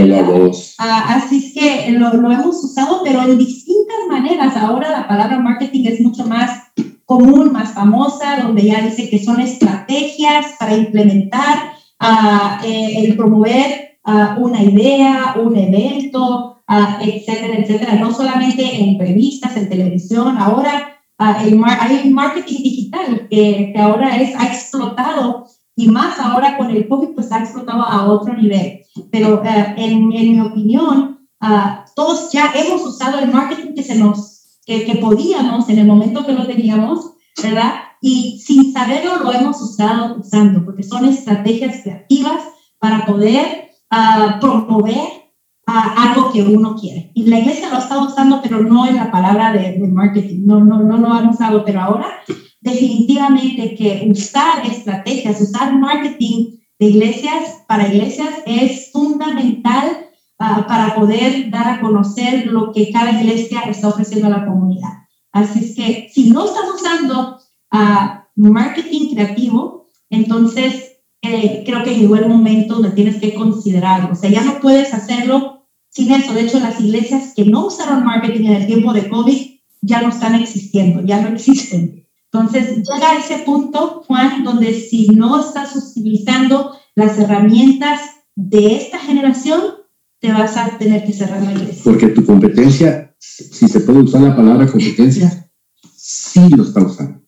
La 0.06 0.22
voz. 0.22 0.74
así 0.78 1.46
es 1.46 1.54
que 1.54 1.90
lo, 1.92 2.14
lo 2.14 2.32
hemos 2.32 2.64
usado, 2.64 3.02
pero 3.04 3.22
en 3.22 3.38
distintas 3.38 3.98
maneras. 4.08 4.56
Ahora 4.56 4.90
la 4.90 5.08
palabra 5.08 5.38
marketing 5.38 5.86
es 5.86 6.00
mucho 6.00 6.26
más 6.26 6.72
común, 7.04 7.52
más 7.52 7.72
famosa, 7.72 8.40
donde 8.42 8.62
ya 8.62 8.82
dice 8.82 9.10
que 9.10 9.22
son 9.22 9.40
estrategias 9.40 10.54
para 10.60 10.76
implementar, 10.76 11.72
uh, 12.00 12.64
eh, 12.64 13.04
el 13.04 13.16
promover 13.16 13.98
uh, 14.04 14.40
una 14.40 14.62
idea, 14.62 15.34
un 15.36 15.56
evento, 15.56 16.62
uh, 16.68 17.02
etcétera, 17.02 17.58
etcétera. 17.58 17.94
No 17.96 18.14
solamente 18.14 18.80
en 18.80 18.98
revistas, 18.98 19.56
en 19.56 19.68
televisión, 19.68 20.38
ahora 20.38 20.90
mar 21.54 21.78
hay 21.80 22.08
marketing 22.08 22.62
digital 22.62 23.28
que, 23.28 23.72
que, 23.74 23.78
ahora 23.78 24.16
es, 24.16 24.34
ha 24.36 24.46
explotado 24.46 25.46
y 25.76 25.88
más 25.88 26.18
ahora 26.18 26.56
con 26.56 26.70
el 26.70 26.88
COVID 26.88 27.14
pues 27.14 27.30
ha 27.32 27.40
explotado 27.40 27.82
a 27.82 28.06
otro 28.06 28.34
nivel. 28.34 28.82
Pero 29.10 29.42
en, 29.44 30.12
en, 30.12 30.32
mi 30.32 30.40
opinión, 30.40 31.28
todos 31.94 32.30
ya 32.32 32.52
hemos 32.54 32.82
usado 32.84 33.18
el 33.18 33.32
marketing 33.32 33.74
que 33.74 33.82
se 33.82 33.94
nos, 33.94 34.58
que, 34.66 34.84
que 34.84 34.96
podíamos 34.96 35.68
en 35.68 35.78
el 35.78 35.86
momento 35.86 36.26
que 36.26 36.32
lo 36.32 36.46
teníamos, 36.46 37.12
¿verdad? 37.42 37.74
Y 38.00 38.40
sin 38.44 38.72
saberlo 38.72 39.18
lo 39.22 39.32
hemos 39.32 39.60
usado 39.60 40.16
usando, 40.18 40.64
porque 40.64 40.82
son 40.82 41.04
estrategias 41.04 41.82
creativas 41.82 42.42
para 42.78 43.04
poder 43.04 43.70
uh, 43.90 44.40
promover 44.40 44.96
uh, 45.66 45.98
algo 45.98 46.32
que 46.32 46.42
uno 46.42 46.76
quiere. 46.76 47.12
Y 47.14 47.26
la 47.26 47.38
iglesia 47.38 47.70
lo 47.70 47.78
está 47.78 47.98
usando, 47.98 48.40
pero 48.42 48.62
no 48.62 48.86
en 48.86 48.96
la 48.96 49.10
palabra 49.10 49.52
de, 49.52 49.78
de, 49.78 49.88
marketing, 49.88 50.46
no, 50.46 50.64
no, 50.64 50.80
no 50.80 50.96
lo 50.96 51.12
han 51.12 51.28
usado, 51.28 51.64
pero 51.64 51.80
ahora 51.80 52.06
definitivamente 52.60 53.74
que 53.74 54.08
usar 54.10 54.66
estrategias, 54.66 55.40
usar 55.40 55.78
marketing 55.78 56.58
de 56.78 56.86
iglesias 56.86 57.62
para 57.68 57.88
iglesias 57.88 58.30
es 58.46 58.90
fundamental 58.92 60.08
uh, 60.38 60.66
para 60.66 60.94
poder 60.94 61.50
dar 61.50 61.68
a 61.68 61.80
conocer 61.80 62.46
lo 62.46 62.72
que 62.72 62.90
cada 62.90 63.20
iglesia 63.20 63.60
está 63.62 63.88
ofreciendo 63.88 64.26
a 64.26 64.30
la 64.30 64.46
comunidad. 64.46 64.90
Así 65.32 65.60
es 65.60 65.76
que 65.76 66.08
si 66.12 66.30
no 66.30 66.44
estás 66.44 66.64
usando 66.74 67.38
marketing 68.34 69.14
creativo, 69.14 69.86
entonces 70.08 70.90
eh, 71.22 71.62
creo 71.64 71.84
que 71.84 71.94
llegó 71.94 72.16
el 72.16 72.28
momento 72.28 72.74
donde 72.74 72.90
tienes 72.90 73.20
que 73.20 73.34
considerarlo. 73.34 74.12
O 74.12 74.14
sea, 74.14 74.30
ya 74.30 74.42
no 74.42 74.60
puedes 74.60 74.92
hacerlo 74.94 75.66
sin 75.90 76.12
eso. 76.12 76.32
De 76.32 76.42
hecho, 76.42 76.58
las 76.58 76.80
iglesias 76.80 77.34
que 77.36 77.44
no 77.44 77.66
usaron 77.66 78.04
marketing 78.04 78.46
en 78.46 78.54
el 78.54 78.66
tiempo 78.66 78.92
de 78.92 79.08
COVID 79.08 79.50
ya 79.82 80.02
no 80.02 80.08
están 80.08 80.34
existiendo, 80.34 81.02
ya 81.04 81.20
no 81.20 81.28
existen. 81.28 82.06
Entonces 82.32 82.76
llega 82.76 83.10
a 83.10 83.18
ese 83.18 83.38
punto, 83.44 84.04
Juan, 84.06 84.44
donde 84.44 84.72
si 84.72 85.08
no 85.08 85.40
estás 85.40 85.74
utilizando 85.74 86.76
las 86.94 87.18
herramientas 87.18 88.00
de 88.36 88.76
esta 88.76 88.98
generación, 88.98 89.60
te 90.20 90.32
vas 90.32 90.56
a 90.56 90.78
tener 90.78 91.04
que 91.04 91.12
cerrar 91.12 91.42
la 91.42 91.52
iglesia. 91.52 91.82
Porque 91.82 92.08
tu 92.08 92.24
competencia, 92.24 93.14
si 93.18 93.66
se 93.66 93.80
puede 93.80 94.00
usar 94.00 94.22
la 94.22 94.36
palabra 94.36 94.66
competencia, 94.66 95.50
sí 95.96 96.48
lo 96.50 96.62
está 96.62 96.82
usando. 96.82 97.20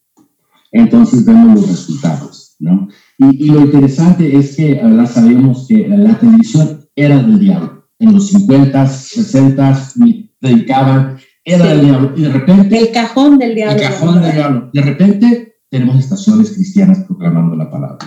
Entonces 0.70 1.24
vemos 1.24 1.60
los 1.60 1.68
resultados, 1.68 2.56
¿no? 2.58 2.88
Y, 3.18 3.46
lo 3.46 3.60
interesante 3.60 4.36
es 4.36 4.56
que 4.56 4.80
ahora 4.80 5.06
sabemos 5.06 5.66
que 5.68 5.86
la 5.86 6.18
televisión 6.18 6.88
era 6.96 7.22
del 7.22 7.38
diablo. 7.38 7.88
En 7.98 8.14
los 8.14 8.28
50, 8.28 8.86
60 8.86 9.92
predicaban, 10.40 11.18
era 11.44 11.66
del 11.66 11.84
diablo. 11.84 12.12
Y 12.16 12.22
de 12.22 12.28
repente... 12.30 12.78
El 12.78 12.92
cajón 12.92 13.38
del 13.38 13.54
diablo. 13.54 13.76
El 13.76 13.88
cajón 13.88 14.22
del 14.22 14.32
diablo. 14.32 14.70
De 14.72 14.82
repente 14.82 15.56
tenemos 15.70 15.98
estaciones 15.98 16.50
cristianas 16.52 17.04
proclamando 17.06 17.56
la 17.56 17.70
palabra. 17.70 17.98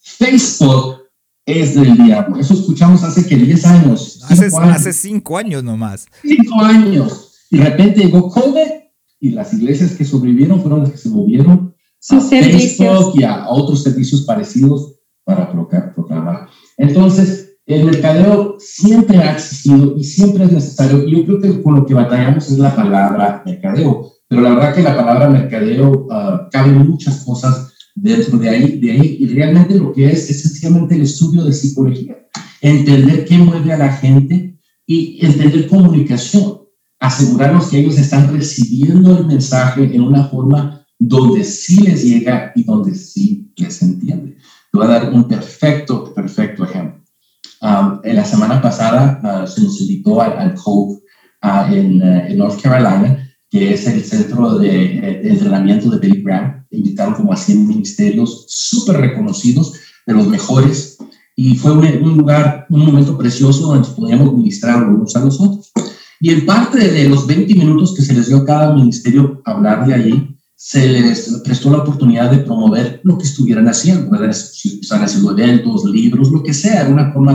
Facebook 0.00 1.02
es 1.46 1.74
del 1.74 1.96
diablo. 1.96 2.38
Eso 2.38 2.54
escuchamos 2.54 3.02
hace 3.02 3.26
que 3.26 3.36
10 3.36 3.66
años. 3.66 4.20
Hace 4.28 4.50
5 4.50 4.60
años. 4.60 4.76
Hace 4.76 4.92
cinco 4.92 5.38
años 5.38 5.64
nomás. 5.64 6.06
5 6.22 6.60
años. 6.62 7.46
Y 7.50 7.58
de 7.58 7.64
repente 7.64 8.00
llegó 8.00 8.30
COVID 8.30 8.82
y 9.20 9.30
las 9.30 9.52
iglesias 9.54 9.92
que 9.92 10.04
sobrevivieron 10.04 10.60
fueron 10.60 10.80
las 10.82 10.92
que 10.92 10.98
se 10.98 11.08
movieron 11.08 11.74
a 12.10 12.20
Facebook 12.20 13.12
y 13.14 13.22
a 13.22 13.48
otros 13.48 13.82
servicios 13.82 14.22
parecidos 14.22 14.96
para 15.24 15.50
proclamar. 15.94 16.48
Entonces, 16.76 17.41
el 17.72 17.84
mercadeo 17.84 18.56
siempre 18.58 19.18
ha 19.18 19.32
existido 19.32 19.94
y 19.96 20.04
siempre 20.04 20.44
es 20.44 20.52
necesario. 20.52 21.06
Yo 21.06 21.24
creo 21.24 21.40
que 21.40 21.62
con 21.62 21.76
lo 21.76 21.86
que 21.86 21.94
batallamos 21.94 22.50
es 22.50 22.58
la 22.58 22.74
palabra 22.74 23.42
mercadeo. 23.46 24.12
Pero 24.28 24.42
la 24.42 24.50
verdad 24.50 24.74
que 24.74 24.82
la 24.82 24.96
palabra 24.96 25.28
mercadeo 25.28 26.06
uh, 26.06 26.50
cabe 26.50 26.72
muchas 26.72 27.24
cosas 27.24 27.72
dentro 27.94 28.38
de 28.38 28.48
ahí, 28.48 28.78
de 28.80 28.92
ahí. 28.92 29.16
Y 29.20 29.26
realmente 29.28 29.74
lo 29.74 29.92
que 29.92 30.10
es 30.10 30.30
esencialmente 30.30 30.94
el 30.94 31.02
estudio 31.02 31.44
de 31.44 31.52
psicología. 31.52 32.16
Entender 32.60 33.24
qué 33.24 33.38
mueve 33.38 33.72
a 33.72 33.78
la 33.78 33.92
gente 33.92 34.58
y 34.86 35.24
entender 35.24 35.68
comunicación. 35.68 36.62
Asegurarnos 37.00 37.68
que 37.68 37.80
ellos 37.80 37.98
están 37.98 38.32
recibiendo 38.32 39.18
el 39.18 39.26
mensaje 39.26 39.84
en 39.84 40.02
una 40.02 40.24
forma 40.24 40.86
donde 40.98 41.42
sí 41.42 41.82
les 41.82 42.04
llega 42.04 42.52
y 42.54 42.64
donde 42.64 42.94
sí 42.94 43.52
les 43.56 43.82
entiende. 43.82 44.36
Te 44.70 44.78
voy 44.78 44.86
a 44.86 44.90
dar 44.90 45.12
un 45.12 45.26
perfecto, 45.26 46.14
perfecto 46.14 46.64
ejemplo. 46.64 47.01
Um, 47.62 48.00
en 48.02 48.16
la 48.16 48.24
semana 48.24 48.60
pasada 48.60 49.20
uh, 49.22 49.46
se 49.46 49.62
nos 49.62 49.80
invitó 49.80 50.20
al, 50.20 50.52
Cove 50.54 50.98
uh, 51.44 51.72
en, 51.72 52.02
uh, 52.02 52.26
en, 52.26 52.36
North 52.36 52.60
Carolina, 52.60 53.32
que 53.48 53.74
es 53.74 53.86
el 53.86 54.02
centro 54.02 54.58
de, 54.58 54.98
eh, 54.98 55.20
entrenamiento 55.28 55.88
de 55.88 55.98
Billy 55.98 56.22
Graham. 56.24 56.66
Invitaron 56.72 57.14
como 57.14 57.32
a 57.32 57.36
100 57.36 57.68
ministerios 57.68 58.46
súper 58.48 58.96
reconocidos, 58.96 59.74
de 60.04 60.14
los 60.14 60.26
mejores, 60.26 60.98
y 61.36 61.54
fue 61.54 61.70
un, 61.70 61.84
un, 61.84 62.16
lugar, 62.16 62.66
un 62.68 62.84
momento 62.84 63.16
precioso 63.16 63.68
donde 63.68 63.88
podíamos 63.90 64.34
ministrar 64.34 64.82
unos 64.82 65.14
a 65.14 65.20
los 65.20 65.40
otros. 65.40 65.70
Y 66.18 66.30
en 66.30 66.44
parte 66.44 66.90
de 66.90 67.08
los 67.08 67.28
20 67.28 67.54
minutos 67.54 67.94
que 67.94 68.02
se 68.02 68.12
les 68.12 68.26
dio 68.26 68.38
a 68.38 68.44
cada 68.44 68.74
ministerio 68.74 69.40
hablar 69.44 69.86
de 69.86 69.94
allí, 69.94 70.36
se 70.64 70.86
les 70.86 71.40
prestó 71.42 71.70
la 71.70 71.78
oportunidad 71.78 72.30
de 72.30 72.38
promover 72.38 73.00
lo 73.02 73.18
que 73.18 73.24
estuvieran 73.24 73.66
haciendo, 73.66 74.16
si 74.32 74.78
están 74.80 75.02
haciendo 75.02 75.32
eventos, 75.32 75.84
libros, 75.84 76.30
lo 76.30 76.40
que 76.40 76.54
sea, 76.54 76.86
una 76.88 77.12
forma 77.12 77.34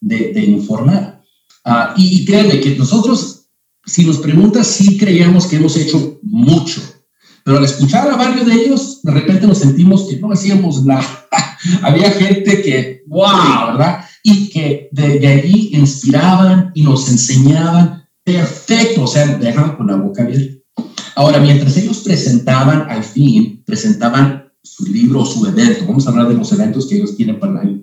de, 0.00 0.32
de, 0.32 0.44
informar. 0.46 1.22
Uh, 1.64 1.94
y, 1.96 2.24
créanme 2.24 2.58
que 2.58 2.74
nosotros, 2.74 3.46
si 3.84 4.04
nos 4.04 4.18
preguntas, 4.18 4.66
sí 4.66 4.98
creíamos 4.98 5.46
que 5.46 5.56
hemos 5.56 5.76
hecho 5.76 6.18
mucho, 6.24 6.82
pero 7.44 7.58
al 7.58 7.64
escuchar 7.64 8.10
a 8.10 8.16
varios 8.16 8.44
de 8.44 8.54
ellos, 8.54 9.00
de 9.00 9.12
repente 9.12 9.46
nos 9.46 9.58
sentimos 9.58 10.08
que 10.08 10.18
no 10.18 10.32
hacíamos 10.32 10.84
nada. 10.84 11.28
Había 11.82 12.10
gente 12.10 12.62
que, 12.62 13.04
wow, 13.06 13.68
¿verdad? 13.68 14.04
Y 14.24 14.48
que 14.48 14.88
de 14.90 15.28
allí 15.28 15.70
inspiraban 15.72 16.72
y 16.74 16.82
nos 16.82 17.08
enseñaban 17.08 18.08
perfecto, 18.24 19.04
o 19.04 19.06
sea, 19.06 19.24
dejaban 19.38 19.76
con 19.76 19.86
la 19.86 19.94
boca 19.94 20.24
abierta. 20.24 20.65
Ahora, 21.16 21.40
mientras 21.40 21.74
ellos 21.78 22.00
presentaban 22.00 22.90
al 22.90 23.02
fin, 23.02 23.62
presentaban 23.64 24.52
su 24.62 24.84
libro 24.84 25.22
o 25.22 25.26
su 25.26 25.46
evento, 25.46 25.86
vamos 25.86 26.06
a 26.06 26.10
hablar 26.10 26.28
de 26.28 26.34
los 26.34 26.52
eventos 26.52 26.86
que 26.86 26.96
ellos 26.96 27.16
tienen 27.16 27.40
para 27.40 27.52
el 27.52 27.58
año. 27.58 27.80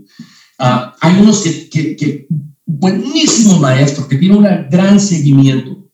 Ah, 0.60 0.96
hay 1.02 1.20
unos 1.20 1.42
que, 1.42 1.68
que, 1.68 1.96
que 1.96 2.28
buenísimos 2.64 3.60
maestros, 3.60 4.06
que 4.06 4.18
tienen 4.18 4.38
un 4.38 4.44
gran 4.70 5.00
seguimiento. 5.00 5.90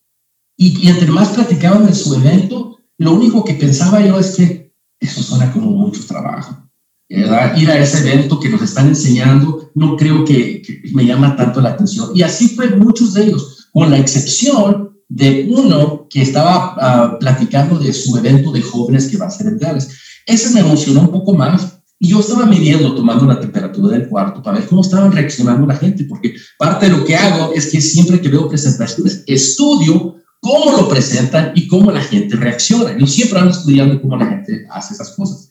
Y, 0.57 0.85
y, 0.85 0.89
entre 0.89 1.09
más 1.09 1.29
platicaban 1.29 1.85
de 1.85 1.95
su 1.95 2.13
evento, 2.13 2.77
lo 2.97 3.13
único 3.13 3.45
que 3.45 3.53
pensaba 3.53 4.05
yo 4.05 4.19
es 4.19 4.35
que 4.35 4.73
eso 4.99 5.23
suena 5.23 5.49
como 5.53 5.71
mucho 5.71 6.05
trabajo. 6.05 6.69
¿verdad? 7.07 7.55
Ir 7.55 7.71
a 7.71 7.79
ese 7.79 7.99
evento 7.99 8.37
que 8.37 8.49
nos 8.49 8.61
están 8.61 8.89
enseñando, 8.89 9.71
no 9.75 9.95
creo 9.95 10.25
que, 10.25 10.61
que 10.61 10.81
me 10.93 11.05
llama 11.05 11.37
tanto 11.37 11.61
la 11.61 11.69
atención. 11.69 12.09
Y 12.13 12.21
así 12.21 12.49
fue 12.49 12.75
muchos 12.75 13.13
de 13.13 13.23
ellos, 13.23 13.69
con 13.71 13.89
la 13.89 13.97
excepción 13.97 14.88
de 15.09 15.47
uno 15.49 16.07
que 16.07 16.21
estaba 16.21 16.75
ah, 16.79 17.17
platicando 17.19 17.79
de 17.79 17.91
su 17.91 18.15
evento 18.15 18.51
de 18.51 18.61
jóvenes 18.61 19.07
que 19.07 19.17
va 19.17 19.25
a 19.25 19.31
ser 19.31 19.47
en 19.47 19.57
Dallas. 19.57 19.89
Ese 20.25 20.51
me 20.51 20.59
emocionó 20.59 21.01
un 21.01 21.11
poco 21.11 21.33
más 21.33 21.79
y 21.97 22.09
yo 22.09 22.19
estaba 22.19 22.45
midiendo, 22.45 22.95
tomando 22.95 23.25
la 23.25 23.39
temperatura 23.39 23.97
del 23.97 24.07
cuarto 24.07 24.41
para 24.41 24.59
ver 24.59 24.69
cómo 24.69 24.81
estaban 24.81 25.11
reaccionando 25.11 25.67
la 25.67 25.75
gente, 25.75 26.05
porque 26.05 26.35
parte 26.57 26.85
de 26.85 26.95
lo 26.95 27.03
que 27.03 27.15
hago 27.15 27.51
es 27.53 27.71
que 27.71 27.81
siempre 27.81 28.21
que 28.21 28.29
veo 28.29 28.47
presentaciones, 28.47 29.23
estudio 29.27 30.15
cómo 30.39 30.71
lo 30.71 30.87
presentan 30.87 31.51
y 31.55 31.67
cómo 31.67 31.91
la 31.91 32.01
gente 32.01 32.37
reacciona. 32.37 32.97
Yo 32.97 33.07
siempre 33.07 33.39
ando 33.39 33.51
estudiando 33.51 34.01
cómo 34.01 34.15
la 34.15 34.27
gente 34.27 34.65
hace 34.71 34.93
esas 34.93 35.11
cosas. 35.11 35.49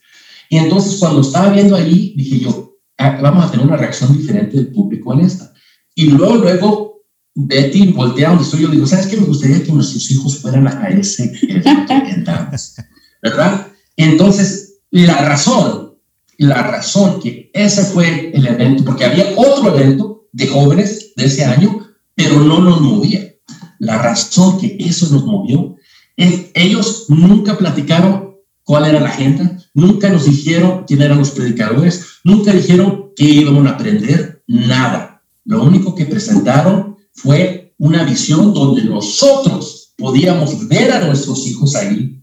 Y 0.49 0.57
entonces 0.57 0.99
cuando 0.99 1.21
estaba 1.21 1.51
viendo 1.51 1.77
ahí, 1.77 2.14
dije 2.16 2.40
yo, 2.40 2.77
ah, 2.97 3.18
vamos 3.21 3.44
a 3.44 3.51
tener 3.51 3.66
una 3.66 3.77
reacción 3.77 4.16
diferente 4.16 4.57
del 4.57 4.68
público 4.68 5.12
en 5.12 5.21
esta. 5.21 5.53
Y 5.94 6.07
luego, 6.07 6.37
luego 6.37 6.88
Betty 7.40 7.92
voltea 7.92 8.31
donde 8.31 8.42
estoy, 8.42 8.62
yo 8.62 8.68
digo, 8.68 8.85
¿sabes 8.85 9.07
qué? 9.07 9.16
Me 9.16 9.27
gustaría 9.27 9.62
que 9.62 9.70
nuestros 9.70 10.11
hijos 10.11 10.38
fueran 10.38 10.66
a 10.66 10.88
ese 10.88 11.33
evento. 11.48 12.33
Entonces, 13.96 14.81
la 14.90 15.18
razón, 15.18 15.94
la 16.37 16.62
razón 16.64 17.20
que 17.20 17.48
ese 17.55 17.85
fue 17.85 18.33
el 18.35 18.44
evento, 18.44 18.85
porque 18.85 19.05
había 19.05 19.35
otro 19.37 19.72
evento 19.72 20.27
de 20.33 20.48
jóvenes 20.48 21.12
de 21.14 21.27
ese 21.27 21.44
año, 21.44 21.87
pero 22.16 22.40
no 22.40 22.61
nos 22.61 22.81
movía. 22.81 23.33
La 23.79 23.98
razón 23.98 24.59
que 24.59 24.77
eso 24.81 25.09
nos 25.12 25.24
movió 25.24 25.77
es 26.16 26.46
ellos 26.55 27.05
nunca 27.07 27.57
platicaron 27.57 28.35
cuál 28.64 28.87
era 28.87 28.98
la 28.98 29.11
agenda, 29.11 29.59
nunca 29.74 30.11
nos 30.11 30.24
dijeron 30.24 30.83
quién 30.88 31.03
eran 31.03 31.18
los 31.18 31.31
predicadores, 31.31 32.05
nunca 32.24 32.53
dijeron 32.53 33.12
qué 33.14 33.27
íbamos 33.27 33.64
a 33.68 33.70
aprender, 33.70 34.42
nada. 34.48 35.22
Lo 35.44 35.62
único 35.62 35.94
que 35.94 36.05
presentaron 36.05 36.88
fue 37.22 37.74
una 37.78 38.04
visión 38.04 38.54
donde 38.54 38.85
nosotros 38.85 39.92
podíamos 39.96 40.68
ver 40.68 40.92
a 40.92 41.07
nuestros 41.07 41.46
hijos 41.46 41.74
ahí, 41.74 42.22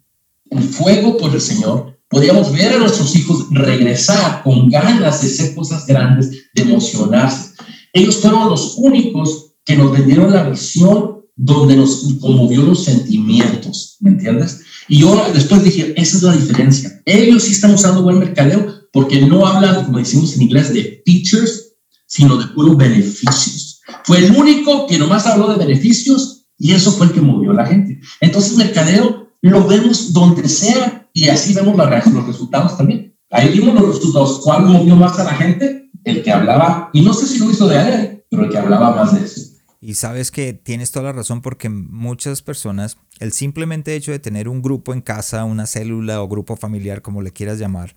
en 0.49 0.63
fuego 0.63 1.17
por 1.17 1.33
el 1.33 1.41
Señor, 1.41 1.99
podíamos 2.09 2.51
ver 2.53 2.73
a 2.73 2.77
nuestros 2.77 3.15
hijos 3.15 3.47
regresar 3.51 4.41
con 4.43 4.69
ganas 4.69 5.21
de 5.21 5.27
hacer 5.27 5.55
cosas 5.55 5.85
grandes, 5.85 6.29
de 6.53 6.61
emocionarse. 6.61 7.53
Ellos 7.91 8.17
fueron 8.17 8.49
los 8.49 8.75
únicos 8.77 9.53
que 9.65 9.75
nos 9.75 9.91
vendieron 9.91 10.31
la 10.31 10.49
visión 10.49 11.21
donde 11.35 11.75
nos 11.75 12.05
conmovió 12.21 12.61
los 12.61 12.85
sentimientos, 12.85 13.97
¿me 13.99 14.11
entiendes? 14.11 14.61
Y 14.87 14.99
yo 14.99 15.21
después 15.33 15.63
dije, 15.63 15.93
esa 15.97 16.17
es 16.17 16.23
la 16.23 16.33
diferencia. 16.33 17.01
Ellos 17.05 17.43
sí 17.43 17.51
están 17.51 17.73
usando 17.73 18.03
buen 18.03 18.19
mercadeo 18.19 18.67
porque 18.93 19.19
no 19.21 19.45
hablan, 19.45 19.83
como 19.83 19.97
decimos 19.97 20.33
en 20.35 20.43
inglés, 20.43 20.73
de 20.73 21.01
features, 21.05 21.73
sino 22.05 22.37
de 22.37 22.47
puros 22.53 22.77
beneficios. 22.77 23.64
Fue 24.03 24.19
el 24.19 24.35
único 24.35 24.87
que 24.87 24.97
nomás 24.97 25.25
habló 25.27 25.47
de 25.47 25.63
beneficios 25.63 26.47
y 26.57 26.73
eso 26.73 26.91
fue 26.91 27.07
el 27.07 27.13
que 27.13 27.21
movió 27.21 27.51
a 27.51 27.55
la 27.55 27.65
gente. 27.65 27.99
Entonces, 28.21 28.57
mercadeo 28.57 29.29
lo 29.41 29.67
vemos 29.67 30.13
donde 30.13 30.47
sea 30.49 31.07
y 31.13 31.29
así 31.29 31.53
vemos 31.53 31.75
la, 31.75 32.03
los 32.05 32.27
resultados 32.27 32.77
también. 32.77 33.15
Ahí 33.31 33.49
vimos 33.49 33.75
los 33.75 33.95
resultados. 33.95 34.41
¿Cuál 34.43 34.65
movió 34.65 34.95
más 34.95 35.19
a 35.19 35.23
la 35.23 35.33
gente? 35.33 35.89
El 36.03 36.23
que 36.23 36.31
hablaba, 36.31 36.89
y 36.93 37.01
no 37.01 37.13
sé 37.13 37.25
si 37.25 37.39
lo 37.39 37.49
hizo 37.49 37.67
de 37.67 37.77
él, 37.77 38.23
pero 38.29 38.43
el 38.43 38.51
que 38.51 38.57
hablaba 38.57 38.95
más 38.95 39.13
de 39.13 39.25
eso. 39.25 39.41
Y 39.81 39.95
sabes 39.95 40.31
que 40.31 40.53
tienes 40.53 40.91
toda 40.91 41.05
la 41.05 41.11
razón 41.13 41.41
porque 41.41 41.69
muchas 41.69 42.41
personas, 42.41 42.97
el 43.19 43.31
simplemente 43.31 43.95
hecho 43.95 44.11
de 44.11 44.19
tener 44.19 44.47
un 44.47 44.61
grupo 44.61 44.93
en 44.93 45.01
casa, 45.01 45.43
una 45.45 45.67
célula 45.67 46.21
o 46.21 46.27
grupo 46.27 46.55
familiar, 46.55 47.01
como 47.01 47.21
le 47.21 47.31
quieras 47.31 47.59
llamar, 47.59 47.95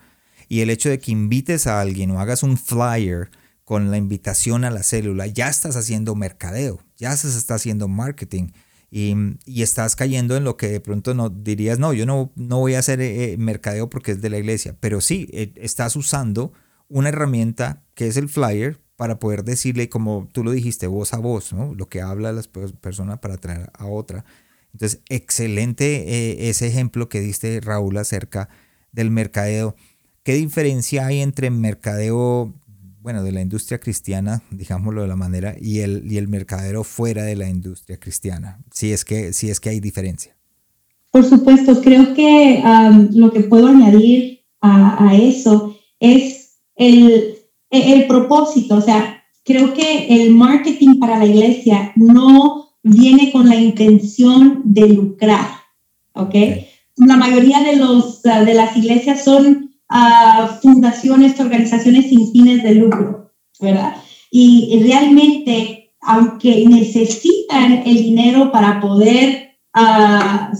y 0.48 0.60
el 0.60 0.70
hecho 0.70 0.88
de 0.88 0.98
que 0.98 1.12
invites 1.12 1.66
a 1.66 1.80
alguien 1.80 2.10
o 2.10 2.20
hagas 2.20 2.42
un 2.42 2.56
flyer, 2.56 3.30
con 3.68 3.90
la 3.90 3.98
invitación 3.98 4.64
a 4.64 4.70
la 4.70 4.82
célula, 4.82 5.26
ya 5.26 5.50
estás 5.50 5.76
haciendo 5.76 6.14
mercadeo, 6.14 6.82
ya 6.96 7.14
se 7.18 7.28
está 7.28 7.56
haciendo 7.56 7.86
marketing 7.86 8.52
y, 8.90 9.14
estás 9.60 9.94
cayendo 9.94 10.38
en 10.38 10.44
lo 10.44 10.56
que 10.56 10.68
de 10.68 10.80
pronto 10.80 11.12
no 11.12 11.28
dirías, 11.28 11.78
no, 11.78 11.92
yo 11.92 12.06
no, 12.06 12.32
no 12.34 12.60
voy 12.60 12.76
a 12.76 12.78
hacer 12.78 13.02
eh, 13.02 13.36
mercadeo 13.38 13.90
porque 13.90 14.12
es 14.12 14.22
de 14.22 14.30
la 14.30 14.38
iglesia, 14.38 14.74
pero 14.80 15.02
sí, 15.02 15.28
eh, 15.34 15.52
estás 15.56 15.96
usando 15.96 16.54
una 16.88 17.10
herramienta 17.10 17.82
que 17.92 18.06
es 18.06 18.16
el 18.16 18.30
flyer 18.30 18.80
para 18.96 19.18
poder 19.18 19.44
decirle, 19.44 19.90
como 19.90 20.30
tú 20.32 20.44
lo 20.44 20.52
dijiste, 20.52 20.86
voz 20.86 21.12
a 21.12 21.18
voz, 21.18 21.52
¿no? 21.52 21.74
lo 21.74 21.90
que 21.90 22.00
habla 22.00 22.32
las 22.32 22.48
personas 22.48 23.18
para 23.18 23.34
atraer 23.34 23.70
a 23.74 23.84
otra. 23.84 24.24
Entonces, 24.72 25.02
excelente 25.10 26.08
eh, 26.08 26.48
ese 26.48 26.68
ejemplo 26.68 27.10
que 27.10 27.20
diste, 27.20 27.60
Raúl, 27.60 27.98
acerca 27.98 28.48
del 28.92 29.10
mercadeo. 29.10 29.76
¿Qué 30.22 30.32
diferencia 30.32 31.04
hay 31.04 31.20
entre 31.20 31.50
mercadeo, 31.50 32.54
bueno, 33.08 33.22
de 33.22 33.32
la 33.32 33.40
industria 33.40 33.80
cristiana, 33.80 34.42
digámoslo 34.50 35.00
de 35.00 35.08
la 35.08 35.16
manera, 35.16 35.56
y 35.58 35.78
el, 35.78 36.02
y 36.12 36.18
el 36.18 36.28
mercadero 36.28 36.84
fuera 36.84 37.22
de 37.22 37.36
la 37.36 37.48
industria 37.48 37.98
cristiana? 37.98 38.58
Si 38.70 38.92
es 38.92 39.02
que, 39.02 39.32
si 39.32 39.48
es 39.48 39.60
que 39.60 39.70
hay 39.70 39.80
diferencia. 39.80 40.36
Por 41.10 41.24
supuesto, 41.24 41.80
creo 41.80 42.12
que 42.12 42.62
um, 42.62 43.08
lo 43.12 43.32
que 43.32 43.40
puedo 43.40 43.68
añadir 43.68 44.40
a, 44.60 45.08
a 45.08 45.16
eso 45.16 45.74
es 45.98 46.58
el, 46.76 47.36
el 47.70 48.06
propósito, 48.06 48.74
o 48.74 48.82
sea, 48.82 49.24
creo 49.42 49.72
que 49.72 50.08
el 50.08 50.32
marketing 50.32 50.98
para 50.98 51.16
la 51.16 51.24
iglesia 51.24 51.92
no 51.96 52.76
viene 52.82 53.32
con 53.32 53.48
la 53.48 53.56
intención 53.56 54.60
de 54.66 54.86
lucrar, 54.86 55.48
¿ok? 56.12 56.34
La 56.96 57.16
mayoría 57.16 57.60
de, 57.60 57.76
los, 57.76 58.20
de 58.20 58.52
las 58.52 58.76
iglesias 58.76 59.24
son 59.24 59.67
uh, 59.90 60.46
fundaciones, 60.62 61.38
organizaciones 61.40 62.08
sin 62.08 62.32
fines 62.32 62.62
de 62.62 62.74
lucro, 62.74 63.32
¿verdad? 63.60 63.96
Y 64.30 64.80
realmente, 64.84 65.92
aunque 66.00 66.64
necesitan 66.66 67.82
el 67.86 67.96
dinero 67.96 68.52
para 68.52 68.80
poder 68.80 69.56
uh, 69.74 70.54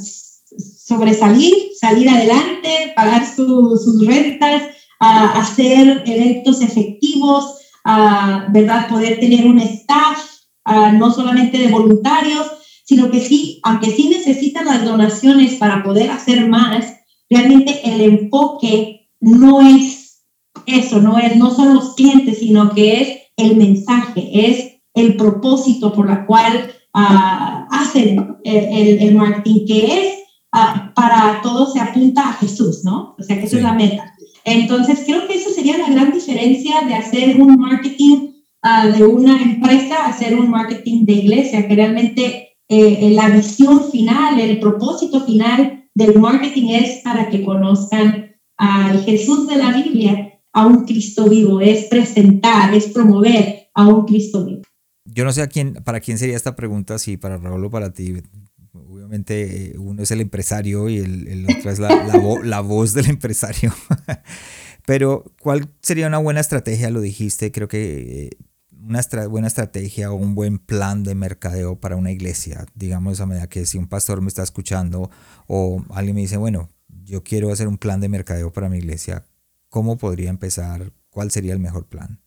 sobresalir, 0.56 1.54
salir 1.78 2.08
adelante, 2.08 2.92
pagar 2.96 3.26
sus 3.26 4.06
rentas, 4.06 4.62
hacer 5.00 6.02
eventos 6.06 6.60
efectivos, 6.60 7.58
¿verdad? 7.84 8.88
Poder 8.88 9.20
tener 9.20 9.46
un 9.46 9.60
staff, 9.60 10.18
no 10.94 11.12
solamente 11.12 11.58
de 11.58 11.68
voluntarios, 11.68 12.46
sino 12.84 13.10
que 13.10 13.20
sí, 13.20 13.60
aunque 13.62 13.90
sí 13.90 14.08
necesitan 14.08 14.64
las 14.64 14.84
donaciones 14.84 15.54
para 15.56 15.84
poder 15.84 16.10
hacer 16.10 16.48
más, 16.48 16.86
realmente 17.28 17.80
el 17.84 18.00
enfoque 18.00 18.97
no 19.20 19.60
es 19.60 20.24
eso, 20.66 21.00
no, 21.00 21.18
es, 21.18 21.36
no 21.36 21.50
son 21.54 21.74
los 21.74 21.94
clientes, 21.94 22.38
sino 22.38 22.74
que 22.74 23.00
es 23.00 23.18
el 23.36 23.56
mensaje, 23.56 24.28
es 24.32 24.80
el 24.94 25.16
propósito 25.16 25.92
por 25.92 26.06
la 26.06 26.26
cual 26.26 26.72
hacen 26.92 28.36
el, 28.44 28.98
el, 28.98 29.14
marketing, 29.14 29.66
que 29.66 29.86
es 29.86 30.14
para 30.94 31.40
todo 31.42 31.70
se 31.70 31.80
apunta 31.80 32.28
a 32.28 32.32
Jesús, 32.34 32.84
¿no? 32.84 33.14
O 33.18 33.22
sea, 33.22 33.38
que 33.38 33.46
esa 33.46 33.58
es 33.58 33.62
la 33.62 33.74
meta. 33.74 34.14
Entonces, 34.44 35.02
creo 35.06 35.28
que 35.28 35.34
esa 35.34 35.50
sería 35.50 35.78
la 35.78 35.90
gran 35.90 36.12
diferencia 36.12 36.80
de 36.86 36.94
hacer 36.94 37.40
un 37.40 37.56
marketing 37.56 38.32
uh, 38.64 38.96
de 38.96 39.04
una 39.04 39.40
empresa 39.42 39.96
a 39.96 40.08
hacer 40.08 40.34
un 40.34 40.50
marketing 40.50 41.04
de 41.04 41.12
iglesia, 41.12 41.68
que 41.68 41.74
realmente 41.74 42.56
eh, 42.68 43.10
la 43.12 43.28
visión 43.28 43.90
final, 43.90 44.40
el 44.40 44.58
propósito 44.58 45.24
final 45.24 45.84
del 45.94 46.18
marketing 46.18 46.68
es 46.70 47.02
para 47.02 47.28
que 47.28 47.44
conozcan 47.44 48.27
al 48.58 49.02
Jesús 49.04 49.46
de 49.48 49.56
la 49.56 49.72
Biblia, 49.72 50.40
a 50.52 50.66
un 50.66 50.84
Cristo 50.84 51.28
vivo, 51.28 51.60
es 51.60 51.84
presentar, 51.84 52.74
es 52.74 52.88
promover 52.88 53.70
a 53.74 53.86
un 53.86 54.04
Cristo 54.04 54.44
vivo. 54.44 54.62
Yo 55.04 55.24
no 55.24 55.32
sé 55.32 55.42
a 55.42 55.46
quién, 55.46 55.74
para 55.74 56.00
quién 56.00 56.18
sería 56.18 56.36
esta 56.36 56.56
pregunta, 56.56 56.98
si 56.98 57.16
para 57.16 57.38
Raúl 57.38 57.64
o 57.64 57.70
para 57.70 57.92
ti. 57.92 58.14
Obviamente 58.72 59.72
eh, 59.72 59.78
uno 59.78 60.02
es 60.02 60.10
el 60.10 60.20
empresario 60.20 60.88
y 60.88 60.98
el, 60.98 61.28
el 61.28 61.44
otro 61.44 61.70
es 61.70 61.78
la, 61.78 61.88
la, 61.88 62.20
la 62.44 62.60
voz 62.60 62.92
del 62.92 63.08
empresario. 63.08 63.72
Pero, 64.86 65.24
¿cuál 65.40 65.68
sería 65.82 66.06
una 66.06 66.18
buena 66.18 66.40
estrategia? 66.40 66.90
Lo 66.90 67.00
dijiste, 67.00 67.52
creo 67.52 67.68
que 67.68 68.26
eh, 68.26 68.30
una 68.80 69.02
buena 69.28 69.46
estrategia 69.46 70.10
o 70.10 70.14
un 70.14 70.34
buen 70.34 70.58
plan 70.58 71.04
de 71.04 71.14
mercadeo 71.14 71.76
para 71.76 71.96
una 71.96 72.10
iglesia. 72.10 72.66
Digamos, 72.74 73.20
a 73.20 73.26
medida 73.26 73.48
que 73.48 73.66
si 73.66 73.78
un 73.78 73.86
pastor 73.86 74.22
me 74.22 74.28
está 74.28 74.42
escuchando 74.42 75.10
o 75.46 75.84
alguien 75.90 76.14
me 76.14 76.22
dice, 76.22 76.36
bueno, 76.36 76.70
yo 76.88 77.22
quiero 77.22 77.52
hacer 77.52 77.68
un 77.68 77.78
plan 77.78 78.00
de 78.00 78.08
mercadeo 78.08 78.52
para 78.52 78.68
mi 78.68 78.78
iglesia, 78.78 79.24
¿cómo 79.68 79.98
podría 79.98 80.30
empezar? 80.30 80.92
¿Cuál 81.10 81.30
sería 81.30 81.52
el 81.52 81.58
mejor 81.58 81.86
plan? 81.86 82.20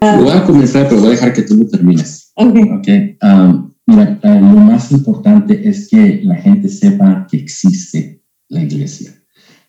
voy 0.00 0.30
a 0.30 0.44
comenzar, 0.44 0.88
pero 0.88 1.00
voy 1.00 1.08
a 1.08 1.12
dejar 1.12 1.32
que 1.32 1.42
tú 1.42 1.56
lo 1.56 1.66
termines. 1.66 2.32
Ok. 2.34 2.56
okay. 2.78 3.18
Um, 3.22 3.72
mira, 3.86 4.18
uh, 4.22 4.28
lo 4.28 4.60
más 4.60 4.90
importante 4.92 5.68
es 5.68 5.88
que 5.88 6.20
la 6.24 6.36
gente 6.36 6.68
sepa 6.68 7.26
que 7.30 7.38
existe 7.38 8.22
la 8.48 8.62
iglesia 8.62 9.14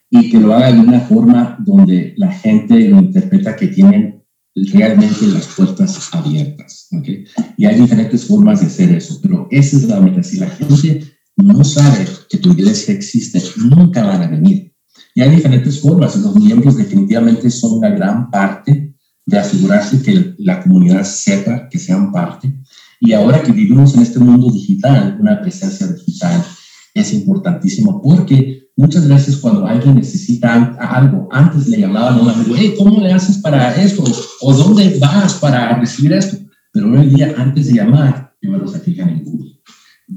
y 0.10 0.32
que 0.32 0.40
lo 0.40 0.54
haga 0.54 0.72
de 0.72 0.80
una 0.80 1.02
forma 1.02 1.58
donde 1.60 2.14
la 2.18 2.32
gente 2.32 2.88
lo 2.90 3.00
interpreta 3.00 3.56
que 3.56 3.68
tienen 3.68 4.24
realmente 4.56 5.28
las 5.28 5.48
puertas 5.48 6.10
abiertas. 6.14 6.88
¿okay? 6.98 7.26
Y 7.58 7.66
hay 7.66 7.80
diferentes 7.80 8.26
formas 8.26 8.62
de 8.62 8.68
hacer 8.68 8.92
eso, 8.92 9.20
pero 9.22 9.48
esa 9.52 9.78
es 9.78 9.84
la 9.84 10.00
meta. 10.00 10.24
Si 10.24 10.38
la 10.38 10.50
gente 10.50 11.04
no 11.44 11.64
sabe 11.64 12.08
que 12.30 12.38
tu 12.38 12.52
iglesia 12.52 12.94
existe, 12.94 13.42
nunca 13.58 14.04
van 14.06 14.24
a 14.24 14.28
venir. 14.28 14.74
Y 15.16 15.22
hay 15.22 15.32
diferentes 15.32 15.80
formas. 15.80 16.16
Los 16.18 16.36
miembros 16.36 16.78
definitivamente 16.78 17.50
son 17.50 17.80
una 17.80 17.90
gran 17.90 18.30
parte 18.30 18.96
de 19.26 19.38
asegurarse 19.38 20.02
que 20.02 20.36
la 20.40 20.62
comunidad 20.62 21.04
sepa 21.04 21.68
que 21.70 21.78
sean 21.78 22.12
parte. 22.12 22.54
Y 23.00 23.14
ahora 23.14 23.42
que 23.42 23.52
vivimos 23.52 23.96
en 23.96 24.02
este 24.02 24.20
mundo 24.20 24.52
digital, 24.52 25.18
una 25.20 25.40
presencia 25.42 25.88
digital 25.88 26.44
es 26.94 27.14
importantísimo 27.14 28.02
porque 28.02 28.70
muchas 28.76 29.08
veces 29.08 29.38
cuando 29.38 29.66
alguien 29.66 29.96
necesita 29.96 30.76
algo, 30.80 31.28
antes 31.32 31.68
le 31.68 31.80
llamaban 31.80 32.20
a 32.20 32.22
un 32.22 32.30
amigo, 32.30 32.56
hey, 32.58 32.76
¿cómo 32.78 33.00
le 33.02 33.14
haces 33.14 33.38
para 33.38 33.76
esto? 33.82 34.04
¿O 34.42 34.54
dónde 34.54 34.98
vas 35.00 35.36
para 35.36 35.78
recibir 35.80 36.14
esto? 36.14 36.38
Pero 36.72 36.92
hoy 36.92 37.10
día, 37.10 37.34
antes 37.38 37.68
de 37.68 37.74
llamar, 37.74 38.36
primero 38.40 38.68
se 38.68 38.80
fijan 38.80 39.10
en 39.10 39.24
Google. 39.24 39.49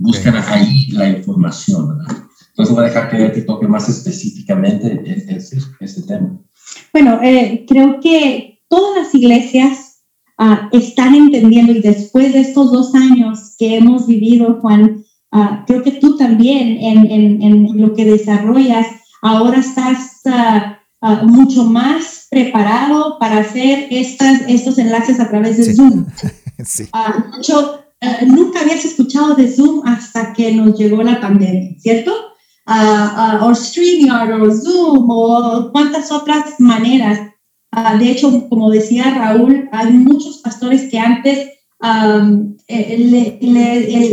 Buscan 0.02 0.36
ahí 0.36 0.88
la 0.92 1.08
información, 1.08 1.88
¿verdad? 1.88 2.24
Entonces 2.50 2.74
voy 2.74 2.84
a 2.84 2.88
dejar 2.88 3.10
que 3.10 3.28
te 3.30 3.42
toque 3.42 3.66
más 3.66 3.88
específicamente 3.88 5.02
este, 5.06 5.58
este 5.80 6.02
tema. 6.02 6.38
Bueno, 6.92 7.20
eh, 7.22 7.64
creo 7.66 7.98
que 8.00 8.60
todas 8.68 9.04
las 9.04 9.14
iglesias 9.14 10.02
uh, 10.38 10.76
están 10.76 11.14
entendiendo 11.14 11.72
y 11.72 11.80
después 11.80 12.32
de 12.32 12.40
estos 12.40 12.70
dos 12.70 12.94
años 12.94 13.54
que 13.58 13.76
hemos 13.76 14.06
vivido, 14.06 14.58
Juan, 14.60 15.02
Ah, 15.34 15.64
creo 15.66 15.82
que 15.82 15.92
tú 15.92 16.18
también 16.18 16.76
en, 16.78 17.10
en, 17.10 17.42
en, 17.42 17.80
lo 17.80 17.94
que 17.94 18.04
desarrollas 18.04 18.86
ahora 19.22 19.60
estás 19.60 20.20
uh, 20.26 21.06
uh, 21.06 21.26
mucho 21.26 21.64
más 21.64 22.26
preparado 22.30 23.18
para 23.18 23.38
hacer 23.38 23.88
estas, 23.90 24.42
estos 24.46 24.76
enlaces 24.76 25.20
a 25.20 25.30
través 25.30 25.56
de 25.56 25.74
Zoom. 25.74 26.04
sí. 26.66 26.86
Yo 28.02 28.26
nunca 28.26 28.60
habías 28.60 28.84
escuchado 28.84 29.34
de 29.34 29.48
Zoom 29.48 29.86
hasta 29.86 30.32
que 30.32 30.52
nos 30.52 30.78
llegó 30.78 31.02
la 31.02 31.20
pandemia, 31.20 31.78
¿cierto? 31.78 32.12
o 33.42 33.54
StreamYard 33.54 34.40
o 34.40 34.50
Zoom 34.54 35.06
o 35.10 35.70
cuántas 35.72 36.10
otras 36.12 36.58
maneras. 36.58 37.20
de 37.98 38.10
hecho, 38.10 38.48
como 38.48 38.70
decía 38.70 39.14
Raúl, 39.14 39.68
hay 39.72 39.92
muchos 39.92 40.38
pastores 40.38 40.90
que 40.90 40.98
antes 40.98 41.48
eh, 42.68 43.38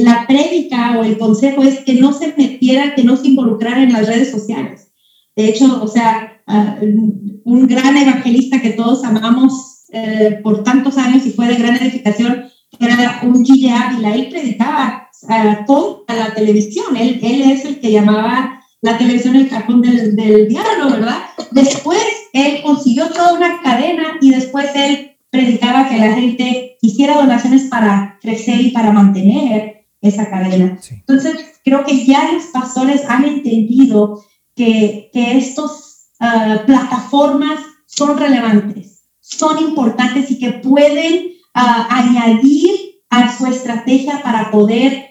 la 0.02 0.26
prédica 0.28 0.98
o 1.00 1.04
el 1.04 1.18
consejo 1.18 1.64
es 1.64 1.80
que 1.80 1.94
no 1.96 2.14
se 2.14 2.34
metiera, 2.36 2.96
que 2.96 3.04
no 3.04 3.16
se 3.16 3.28
involucrara 3.28 3.84
en 3.84 3.94
las 3.94 4.08
redes 4.08 4.32
sociales. 4.32 4.92
De 5.36 5.48
hecho, 5.48 5.82
o 5.82 5.88
sea, 5.88 6.42
ah, 6.48 6.78
un 6.82 7.68
gran 7.68 7.96
evangelista 7.96 8.62
que 8.62 8.72
todos 8.72 9.04
amamos 9.04 9.86
eh, 9.92 10.40
por 10.44 10.64
tantos 10.64 10.98
años 10.98 11.26
y 11.26 11.32
fue 11.32 11.48
de 11.48 11.56
gran 11.56 11.76
edificación, 11.76 12.49
era 12.80 13.20
un 13.24 13.46
Gille 13.46 13.72
Ávila, 13.72 14.16
él 14.16 14.30
predicaba 14.30 15.10
uh, 15.24 16.04
la 16.08 16.34
televisión, 16.34 16.96
él, 16.96 17.20
él 17.22 17.52
es 17.52 17.66
el 17.66 17.80
que 17.80 17.92
llamaba 17.92 18.62
la 18.82 18.98
televisión 18.98 19.36
el 19.36 19.50
cajón 19.50 19.82
del, 19.82 20.16
del 20.16 20.48
diablo, 20.48 20.90
¿verdad? 20.90 21.18
Después 21.52 22.02
él 22.34 22.62
consiguió 22.64 23.10
toda 23.10 23.34
una 23.34 23.62
cadena 23.62 24.18
y 24.22 24.32
después 24.32 24.68
él 24.76 25.18
predicaba 25.30 25.90
que 25.90 25.98
la 25.98 26.14
gente 26.14 26.78
hiciera 26.82 27.18
donaciones 27.18 27.64
para 27.64 28.18
crecer 28.22 28.62
y 28.62 28.72
para 28.72 28.92
mantener 28.92 29.86
esa 30.02 30.30
cadena. 30.30 30.80
Entonces, 30.90 31.60
creo 31.64 31.84
que 31.84 32.06
ya 32.06 32.32
los 32.32 32.46
pastores 32.46 33.04
han 33.08 33.26
entendido 33.26 34.24
que, 34.56 35.10
que 35.14 35.38
estas 35.38 36.12
ah, 36.20 36.64
plataformas 36.66 37.60
son 37.86 38.18
relevantes, 38.18 39.04
son 39.20 39.60
importantes 39.60 40.32
y 40.32 40.40
que 40.40 40.52
pueden 40.52 41.34
ah, 41.54 41.88
añadir 41.90 43.02
a 43.10 43.36
su 43.36 43.46
estrategia 43.46 44.22
para 44.22 44.52
poder 44.52 45.10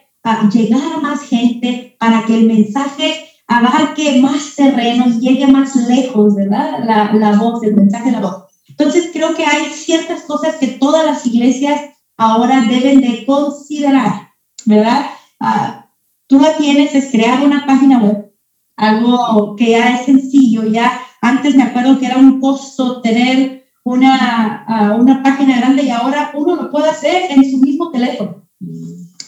llegar 0.53 0.93
a 0.95 1.01
más 1.01 1.23
gente, 1.23 1.97
para 1.99 2.25
que 2.25 2.35
el 2.35 2.47
mensaje 2.47 3.29
abarque 3.47 4.21
más 4.21 4.55
terrenos, 4.57 5.21
llegue 5.21 5.47
más 5.47 5.75
lejos, 5.75 6.35
¿verdad? 6.35 6.85
La, 6.85 7.13
la 7.15 7.37
voz, 7.39 7.63
el 7.63 7.75
mensaje 7.75 8.11
la 8.11 8.21
voz. 8.21 8.45
Entonces 8.69 9.11
creo 9.13 9.35
que 9.35 9.45
hay 9.45 9.65
ciertas 9.73 10.23
cosas 10.23 10.57
que 10.57 10.69
todas 10.69 11.05
las 11.05 11.27
iglesias 11.27 11.81
ahora 12.17 12.61
deben 12.69 13.01
de 13.01 13.25
considerar, 13.25 14.33
¿verdad? 14.67 15.07
Uh, 15.41 15.83
tú 16.27 16.39
lo 16.39 16.53
tienes, 16.59 16.95
es 16.95 17.11
crear 17.11 17.43
una 17.43 17.65
página 17.67 17.99
web, 17.99 18.33
algo 18.77 19.57
que 19.57 19.71
ya 19.71 19.95
es 19.95 20.07
sencillo, 20.07 20.65
ya 20.65 21.01
antes 21.23 21.57
me 21.57 21.63
acuerdo 21.63 21.99
que 21.99 22.07
era 22.07 22.19
un 22.19 22.41
costo 22.41 23.01
tener 23.01 23.67
una, 23.83 24.67
uh, 24.69 25.01
una 25.01 25.23
página 25.23 25.57
grande 25.57 25.85
y 25.85 25.91
ahora 25.91 26.33
uno 26.35 26.55
lo 26.57 26.68
puede 26.79 26.91
hacer 26.91 27.31
en 27.33 27.51
su 27.51 27.59
mismo 27.59 27.91
teléfono, 27.91 28.49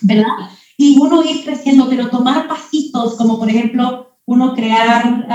¿verdad? 0.02 0.50
Y 0.76 0.98
uno 0.98 1.22
ir 1.24 1.44
creciendo, 1.44 1.88
pero 1.88 2.08
tomar 2.08 2.46
pasitos, 2.48 3.16
como 3.16 3.38
por 3.38 3.50
ejemplo 3.50 4.06
uno 4.24 4.54
crear 4.54 5.26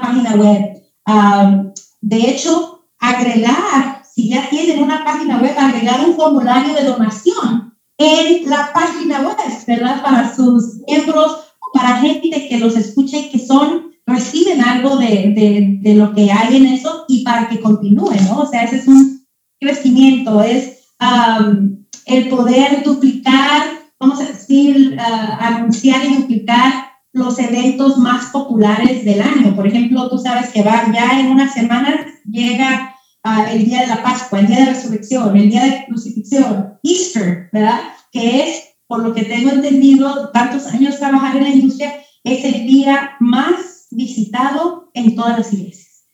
página 0.00 0.34
web. 0.34 0.82
de 2.02 2.30
hecho, 2.30 2.82
agregar, 2.98 4.02
si 4.14 4.28
ya 4.28 4.48
tienen 4.50 4.82
una 4.82 5.04
página 5.04 5.38
web, 5.38 5.54
agregar 5.58 6.06
un 6.06 6.14
formulario 6.14 6.74
de 6.74 6.84
donación 6.84 7.74
en 7.96 8.50
la 8.50 8.70
página 8.74 9.20
web, 9.20 9.36
¿verdad? 9.66 10.02
Para 10.02 10.34
sus 10.34 10.82
miembros, 10.86 11.38
para 11.72 11.96
gente 11.96 12.46
que 12.48 12.58
los 12.58 12.76
escuche 12.76 13.18
y 13.18 13.30
que 13.30 13.38
son, 13.38 13.92
reciben 14.06 14.62
algo 14.62 14.98
de, 14.98 15.32
de, 15.34 15.78
de 15.80 15.94
lo 15.94 16.14
que 16.14 16.30
hay 16.30 16.56
en 16.56 16.66
eso 16.66 17.06
y 17.08 17.24
para 17.24 17.48
que 17.48 17.60
continúen, 17.60 18.24
¿no? 18.26 18.40
O 18.40 18.46
sea, 18.46 18.64
ese 18.64 18.76
es 18.76 18.86
un 18.86 19.26
crecimiento, 19.58 20.42
es 20.42 20.75
el 20.98 22.28
poder 22.28 22.82
duplicar, 22.84 23.62
vamos 23.98 24.20
a 24.20 24.26
decir, 24.26 24.96
uh, 24.98 25.42
anunciar 25.42 26.04
y 26.04 26.16
duplicar 26.16 26.72
los 27.12 27.38
eventos 27.38 27.98
más 27.98 28.26
populares 28.26 29.04
del 29.04 29.20
año. 29.20 29.54
Por 29.56 29.66
ejemplo, 29.66 30.08
tú 30.08 30.18
sabes 30.18 30.50
que 30.50 30.62
va 30.62 30.90
ya 30.92 31.18
en 31.18 31.28
una 31.28 31.50
semana 31.52 32.06
llega 32.24 32.94
uh, 33.24 33.52
el 33.52 33.64
día 33.64 33.82
de 33.82 33.86
la 33.88 34.02
Pascua, 34.02 34.40
el 34.40 34.46
día 34.46 34.60
de 34.60 34.72
resurrección, 34.72 35.36
el 35.36 35.50
día 35.50 35.64
de 35.64 35.84
crucifixión, 35.86 36.78
Easter, 36.82 37.48
¿verdad? 37.52 37.80
Que 38.12 38.42
es, 38.42 38.62
por 38.86 39.02
lo 39.02 39.14
que 39.14 39.24
tengo 39.24 39.50
entendido, 39.50 40.30
tantos 40.30 40.66
años 40.66 40.98
trabajar 40.98 41.36
en 41.36 41.42
la 41.42 41.50
industria, 41.50 41.94
es 42.22 42.44
el 42.44 42.66
día 42.66 43.12
más 43.20 43.86
visitado 43.90 44.90
en 44.94 45.14
todas 45.14 45.38
las 45.38 45.52
iglesias. 45.52 46.04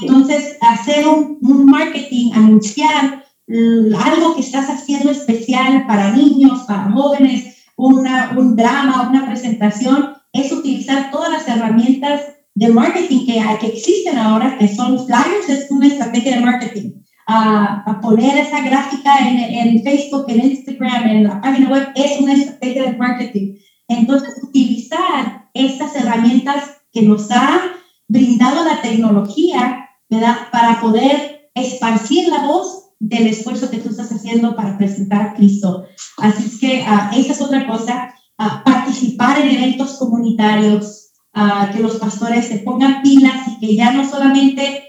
Entonces, 0.00 0.56
hacer 0.60 1.06
un, 1.06 1.38
un 1.42 1.66
marketing, 1.66 2.32
anunciar 2.32 3.21
algo 3.52 4.34
que 4.34 4.40
estás 4.40 4.68
haciendo 4.68 5.10
especial 5.10 5.86
para 5.86 6.12
niños, 6.12 6.60
para 6.66 6.90
jóvenes, 6.90 7.56
una, 7.76 8.34
un 8.36 8.56
drama, 8.56 9.08
una 9.08 9.26
presentación, 9.26 10.14
es 10.32 10.52
utilizar 10.52 11.10
todas 11.10 11.30
las 11.30 11.48
herramientas 11.48 12.22
de 12.54 12.68
marketing 12.68 13.26
que, 13.26 13.42
que 13.60 13.66
existen 13.66 14.18
ahora, 14.18 14.56
que 14.58 14.68
son 14.68 15.04
flyers, 15.06 15.48
es 15.48 15.70
una 15.70 15.86
estrategia 15.86 16.36
de 16.36 16.44
marketing. 16.44 16.90
a 17.26 18.00
poner 18.02 18.36
esa 18.36 18.60
gráfica 18.62 19.18
en, 19.18 19.38
en, 19.38 19.82
Facebook, 19.82 20.24
en 20.28 20.50
Instagram, 20.50 21.08
en 21.08 21.24
la 21.24 21.40
página 21.40 21.70
web, 21.70 21.88
es 21.94 22.20
una 22.20 22.34
estrategia 22.34 22.90
de 22.90 22.96
marketing. 22.96 23.54
Entonces, 23.88 24.34
utilizar 24.42 25.48
estas 25.54 25.94
herramientas 25.96 26.82
que 26.92 27.02
nos 27.02 27.30
ha 27.30 27.60
brindado 28.08 28.64
la 28.64 28.80
tecnología, 28.82 29.88
¿verdad? 30.10 30.36
Para 30.50 30.80
poder 30.80 31.50
esparcir 31.54 32.28
la 32.28 32.46
voz 32.46 32.81
del 33.02 33.26
esfuerzo 33.26 33.68
que 33.68 33.78
tú 33.78 33.88
estás 33.88 34.12
haciendo 34.12 34.54
para 34.54 34.78
presentar 34.78 35.22
a 35.22 35.34
Cristo. 35.34 35.84
Así 36.18 36.44
es 36.46 36.60
que 36.60 36.84
uh, 36.88 37.18
esa 37.18 37.32
es 37.32 37.40
otra 37.40 37.66
cosa, 37.66 38.14
uh, 38.38 38.64
participar 38.64 39.40
en 39.40 39.56
eventos 39.56 39.98
comunitarios, 39.98 41.10
uh, 41.34 41.72
que 41.72 41.80
los 41.80 41.96
pastores 41.96 42.46
se 42.46 42.58
pongan 42.58 43.02
pilas 43.02 43.48
y 43.48 43.58
que 43.58 43.76
ya 43.76 43.92
no 43.92 44.08
solamente 44.08 44.84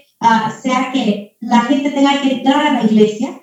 sea 0.62 0.90
que 0.90 1.36
la 1.40 1.60
gente 1.62 1.90
tenga 1.90 2.22
que 2.22 2.36
entrar 2.36 2.66
a 2.66 2.72
la 2.72 2.84
iglesia 2.84 3.42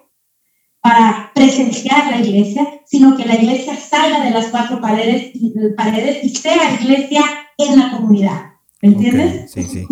para 0.81 1.31
presenciar 1.35 2.09
la 2.09 2.21
iglesia, 2.21 2.67
sino 2.87 3.15
que 3.15 3.25
la 3.25 3.35
iglesia 3.35 3.75
salga 3.75 4.23
de 4.23 4.31
las 4.31 4.47
cuatro 4.47 4.81
paredes, 4.81 5.31
paredes 5.77 6.23
y 6.23 6.29
sea 6.29 6.73
iglesia 6.81 7.23
en 7.59 7.77
la 7.77 7.91
comunidad. 7.91 8.41
¿Me 8.81 8.89
entiendes? 8.89 9.51
Sí, 9.51 9.61
sí. 9.61 9.85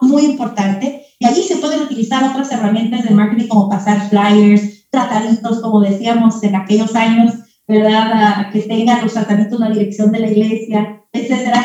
Muy 0.00 0.24
importante. 0.24 1.01
Y 1.22 1.24
allí 1.24 1.44
se 1.44 1.58
pueden 1.58 1.82
utilizar 1.82 2.24
otras 2.24 2.50
herramientas 2.50 3.04
de 3.04 3.14
marketing 3.14 3.46
como 3.46 3.68
pasar 3.68 4.08
flyers, 4.10 4.88
tratamientos, 4.90 5.60
como 5.60 5.80
decíamos 5.80 6.42
en 6.42 6.56
aquellos 6.56 6.96
años, 6.96 7.34
¿verdad? 7.68 8.50
Que 8.50 8.62
tengan 8.62 9.02
los 9.02 9.12
tratamientos 9.12 9.60
en 9.60 9.68
la 9.68 9.72
dirección 9.72 10.10
de 10.10 10.18
la 10.18 10.28
iglesia, 10.28 11.00
etcétera. 11.12 11.64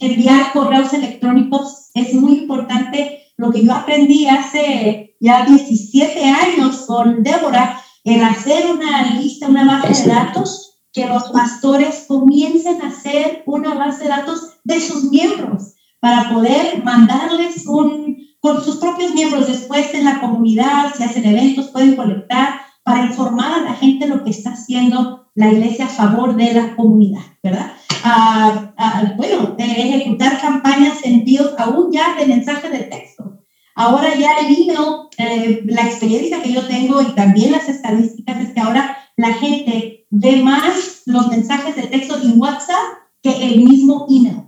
enviar 0.00 0.50
correos 0.54 0.94
electrónicos 0.94 1.90
es 1.92 2.14
muy 2.14 2.38
importante. 2.38 3.20
Lo 3.36 3.50
que 3.50 3.66
yo 3.66 3.74
aprendí 3.74 4.26
hace 4.26 5.14
ya 5.20 5.44
17 5.44 6.24
años 6.24 6.86
con 6.86 7.22
Débora, 7.22 7.78
el 8.02 8.24
hacer 8.24 8.64
una 8.70 9.12
lista, 9.12 9.46
una 9.46 9.66
base 9.66 10.04
de 10.04 10.08
datos, 10.08 10.78
que 10.90 11.04
los 11.04 11.24
pastores 11.24 12.06
comiencen 12.08 12.80
a 12.80 12.88
hacer 12.88 13.42
una 13.44 13.74
base 13.74 14.04
de 14.04 14.08
datos 14.08 14.40
de 14.64 14.80
sus 14.80 15.10
miembros 15.10 15.74
para 16.00 16.30
poder 16.30 16.82
mandarles 16.82 17.66
un, 17.66 18.27
con 18.40 18.64
sus 18.64 18.76
propios 18.76 19.14
miembros 19.14 19.46
después 19.46 19.92
en 19.94 20.04
la 20.04 20.20
comunidad, 20.20 20.94
si 20.96 21.02
hacen 21.02 21.24
eventos, 21.24 21.68
pueden 21.68 21.96
conectar 21.96 22.60
para 22.82 23.06
informar 23.06 23.52
a 23.52 23.62
la 23.62 23.74
gente 23.74 24.06
lo 24.06 24.24
que 24.24 24.30
está 24.30 24.50
haciendo 24.50 25.30
la 25.34 25.52
iglesia 25.52 25.86
a 25.86 25.88
favor 25.88 26.34
de 26.36 26.54
la 26.54 26.74
comunidad, 26.74 27.22
¿verdad? 27.42 27.72
Ah, 28.02 28.72
ah, 28.76 29.12
bueno, 29.16 29.54
de 29.56 29.64
ejecutar 29.64 30.40
campañas 30.40 30.98
en 31.04 31.14
envíos 31.14 31.52
aún 31.58 31.92
ya 31.92 32.14
de 32.16 32.26
mensaje 32.26 32.70
de 32.70 32.78
texto. 32.80 33.38
Ahora 33.74 34.14
ya 34.16 34.30
el 34.40 34.46
email, 34.46 35.08
eh, 35.18 35.62
la 35.66 35.82
experiencia 35.82 36.42
que 36.42 36.52
yo 36.52 36.66
tengo 36.66 37.00
y 37.00 37.14
también 37.14 37.52
las 37.52 37.68
estadísticas 37.68 38.40
es 38.40 38.52
que 38.52 38.60
ahora 38.60 38.96
la 39.16 39.34
gente 39.34 40.06
ve 40.10 40.42
más 40.42 41.02
los 41.06 41.28
mensajes 41.28 41.76
de 41.76 41.82
texto 41.82 42.16
en 42.20 42.40
WhatsApp 42.40 42.98
que 43.22 43.30
el 43.30 43.60
mismo 43.64 44.06
email. 44.08 44.44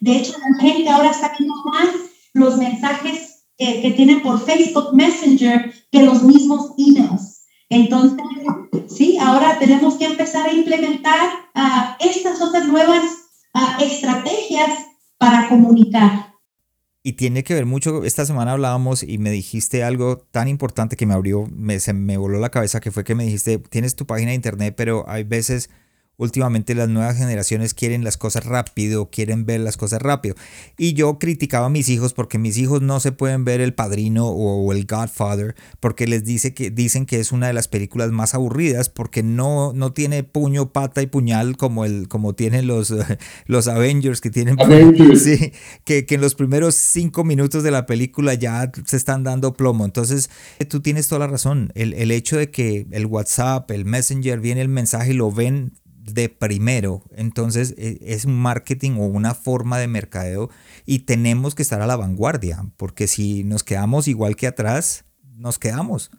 De 0.00 0.16
hecho, 0.16 0.32
la 0.38 0.60
gente 0.60 0.90
ahora 0.90 1.10
está 1.10 1.32
viendo 1.38 1.54
más 1.66 1.88
los 2.34 2.58
mensajes 2.58 3.46
que, 3.56 3.92
tienen 3.96 4.20
por 4.22 4.44
Facebook 4.44 4.94
Messenger 4.94 5.72
que 5.90 6.02
los 6.02 6.22
mismos 6.22 6.72
emails. 6.76 7.46
Entonces, 7.70 8.18
sí, 8.88 9.16
ahora 9.18 9.58
tenemos 9.58 9.94
que 9.94 10.06
empezar 10.06 10.48
a 10.48 10.52
implementar 10.52 11.30
uh, 11.54 12.04
estas 12.04 12.42
otras 12.42 12.66
nuevas 12.66 13.02
uh, 13.54 13.82
estrategias 13.82 14.70
para 15.16 15.48
comunicar. 15.48 16.34
Y 17.02 17.14
tiene 17.14 17.44
que 17.44 17.54
ver 17.54 17.66
mucho, 17.66 18.02
esta 18.04 18.24
semana 18.24 18.52
hablábamos 18.52 19.02
y 19.02 19.18
me 19.18 19.30
dijiste 19.30 19.84
algo 19.84 20.18
tan 20.18 20.48
importante 20.48 20.96
que 20.96 21.06
me 21.06 21.14
abrió, 21.14 21.46
me, 21.52 21.78
se 21.78 21.92
me 21.92 22.16
voló 22.16 22.38
la 22.38 22.50
cabeza, 22.50 22.80
que 22.80 22.90
fue 22.90 23.04
que 23.04 23.14
me 23.14 23.24
dijiste, 23.24 23.58
tienes 23.58 23.94
tu 23.94 24.06
página 24.06 24.30
de 24.30 24.36
internet, 24.36 24.74
pero 24.76 25.04
hay 25.06 25.22
veces 25.22 25.68
Últimamente 26.16 26.74
las 26.76 26.88
nuevas 26.88 27.16
generaciones 27.16 27.74
quieren 27.74 28.04
las 28.04 28.16
cosas 28.16 28.44
rápido, 28.44 29.10
quieren 29.10 29.46
ver 29.46 29.60
las 29.60 29.76
cosas 29.76 30.00
rápido. 30.00 30.36
Y 30.78 30.94
yo 30.94 31.18
criticaba 31.18 31.66
a 31.66 31.70
mis 31.70 31.88
hijos 31.88 32.14
porque 32.14 32.38
mis 32.38 32.56
hijos 32.56 32.82
no 32.82 33.00
se 33.00 33.10
pueden 33.10 33.44
ver 33.44 33.60
El 33.60 33.74
Padrino 33.74 34.28
o 34.28 34.72
El 34.72 34.86
Godfather 34.86 35.56
porque 35.80 36.06
les 36.06 36.24
dice 36.24 36.54
que, 36.54 36.70
dicen 36.70 37.04
que 37.04 37.18
es 37.18 37.32
una 37.32 37.48
de 37.48 37.52
las 37.52 37.66
películas 37.66 38.12
más 38.12 38.34
aburridas 38.34 38.88
porque 38.88 39.24
no, 39.24 39.72
no 39.72 39.92
tiene 39.92 40.22
puño, 40.22 40.72
pata 40.72 41.02
y 41.02 41.06
puñal 41.06 41.56
como, 41.56 41.84
el, 41.84 42.06
como 42.06 42.34
tienen 42.34 42.68
los, 42.68 42.94
los 43.46 43.66
Avengers 43.66 44.20
que 44.20 44.30
tienen... 44.30 44.56
Sí, 45.14 45.52
que, 45.84 46.06
que 46.06 46.16
en 46.16 46.20
los 46.20 46.34
primeros 46.34 46.74
cinco 46.74 47.24
minutos 47.24 47.62
de 47.62 47.70
la 47.70 47.86
película 47.86 48.34
ya 48.34 48.70
se 48.84 48.96
están 48.96 49.22
dando 49.22 49.54
plomo. 49.54 49.84
Entonces 49.84 50.30
tú 50.68 50.80
tienes 50.80 51.08
toda 51.08 51.20
la 51.20 51.26
razón. 51.26 51.72
El, 51.74 51.92
el 51.94 52.10
hecho 52.10 52.36
de 52.36 52.50
que 52.50 52.86
el 52.90 53.06
WhatsApp, 53.06 53.70
el 53.70 53.84
Messenger, 53.84 54.40
viene 54.40 54.60
el 54.60 54.68
mensaje 54.68 55.10
y 55.10 55.14
lo 55.14 55.30
ven 55.30 55.72
de 56.12 56.28
primero. 56.28 57.02
Entonces 57.16 57.74
e, 57.78 57.98
es 58.02 58.24
un 58.24 58.36
marketing 58.36 58.92
o 58.98 59.06
una 59.06 59.34
forma 59.34 59.78
de 59.78 59.88
mercadeo 59.88 60.50
y 60.86 61.00
tenemos 61.00 61.54
que 61.54 61.62
estar 61.62 61.80
a 61.80 61.86
la 61.86 61.96
vanguardia, 61.96 62.64
porque 62.76 63.06
si 63.06 63.44
nos 63.44 63.64
quedamos 63.64 64.08
igual 64.08 64.36
que 64.36 64.46
atrás, 64.46 65.04
nos 65.36 65.58
quedamos. 65.58 66.10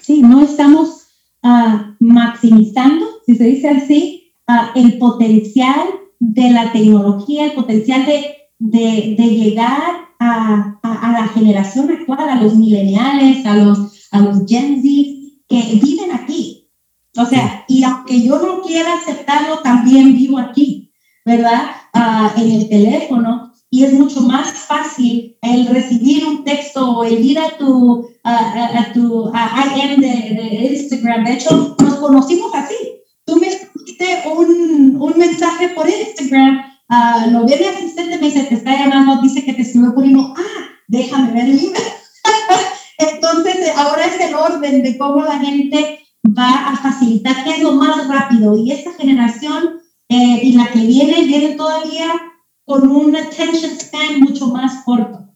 Sí, 0.00 0.22
no 0.22 0.42
estamos 0.42 1.08
uh, 1.42 1.94
maximizando, 2.00 3.06
si 3.26 3.36
se 3.36 3.44
dice 3.44 3.68
así, 3.68 4.32
uh, 4.48 4.78
el 4.78 4.98
potencial 4.98 5.88
de 6.18 6.50
la 6.50 6.72
tecnología, 6.72 7.46
el 7.46 7.52
potencial 7.52 8.06
de, 8.06 8.36
de, 8.58 9.26
llegar 9.26 9.80
a, 10.18 10.78
a, 10.82 11.12
la 11.12 11.28
generación 11.28 11.90
actual, 11.90 12.28
a 12.28 12.40
los 12.40 12.54
millennials, 12.54 13.44
a 13.44 13.56
los, 13.56 14.08
a 14.10 14.20
los 14.20 14.46
Gen 14.46 14.82
Z 14.82 15.16
que 15.48 15.80
viven 15.82 16.12
aquí, 16.12 16.55
o 17.16 17.26
sea, 17.26 17.64
y 17.68 17.82
aunque 17.82 18.20
yo 18.22 18.38
no 18.38 18.62
quiera 18.62 18.94
aceptarlo, 18.94 19.60
también 19.60 20.14
vivo 20.14 20.38
aquí, 20.38 20.92
¿verdad? 21.24 21.70
Ah, 21.92 22.32
en 22.36 22.50
el 22.52 22.68
teléfono. 22.68 23.52
Y 23.70 23.84
es 23.84 23.92
mucho 23.92 24.20
más 24.20 24.52
fácil 24.52 25.36
el 25.42 25.66
recibir 25.66 26.24
un 26.26 26.44
texto 26.44 26.98
o 26.98 27.04
el 27.04 27.24
ir 27.24 27.38
a 27.38 27.56
tu, 27.56 28.08
a, 28.22 28.92
tu 28.92 29.30
IM 29.30 30.00
de, 30.00 30.68
Instagram. 30.72 31.24
De 31.24 31.32
hecho, 31.32 31.76
nos 31.82 31.94
conocimos 31.96 32.54
así. 32.54 32.76
Tú 33.24 33.36
me 33.36 33.48
escribiste 33.48 34.22
un, 34.28 34.96
un 35.00 35.18
mensaje 35.18 35.70
por 35.70 35.88
Instagram, 35.88 36.60
uh, 36.88 37.30
lo 37.30 37.44
ve 37.44 37.56
mi 37.58 37.66
asistente, 37.66 38.18
me 38.18 38.26
dice, 38.26 38.44
te 38.44 38.54
está 38.54 38.72
llamando, 38.78 39.20
dice 39.20 39.44
que 39.44 39.52
te 39.54 39.62
escribió 39.62 39.94
por 39.94 40.04
email. 40.04 40.32
Ah, 40.36 40.68
déjame 40.86 41.32
ver 41.32 41.44
el 41.44 41.58
email. 41.58 41.74
Entonces, 42.98 43.72
ahora 43.76 44.06
es 44.06 44.20
el 44.20 44.34
orden 44.34 44.82
de 44.82 44.96
cómo 44.96 45.22
la 45.22 45.38
gente 45.38 46.05
va 46.26 46.68
a 46.68 46.76
facilitar 46.76 47.44
que 47.44 47.50
es 47.50 47.62
lo 47.62 47.72
más 47.72 48.06
rápido. 48.08 48.56
Y 48.56 48.72
esta 48.72 48.92
generación 48.94 49.80
eh, 50.08 50.40
y 50.42 50.52
la 50.52 50.70
que 50.70 50.80
viene, 50.80 51.24
viene 51.24 51.54
todavía 51.54 52.12
con 52.64 52.88
un 52.88 53.14
attention 53.14 53.72
span 53.78 54.20
mucho 54.20 54.48
más 54.48 54.84
corto. 54.84 55.26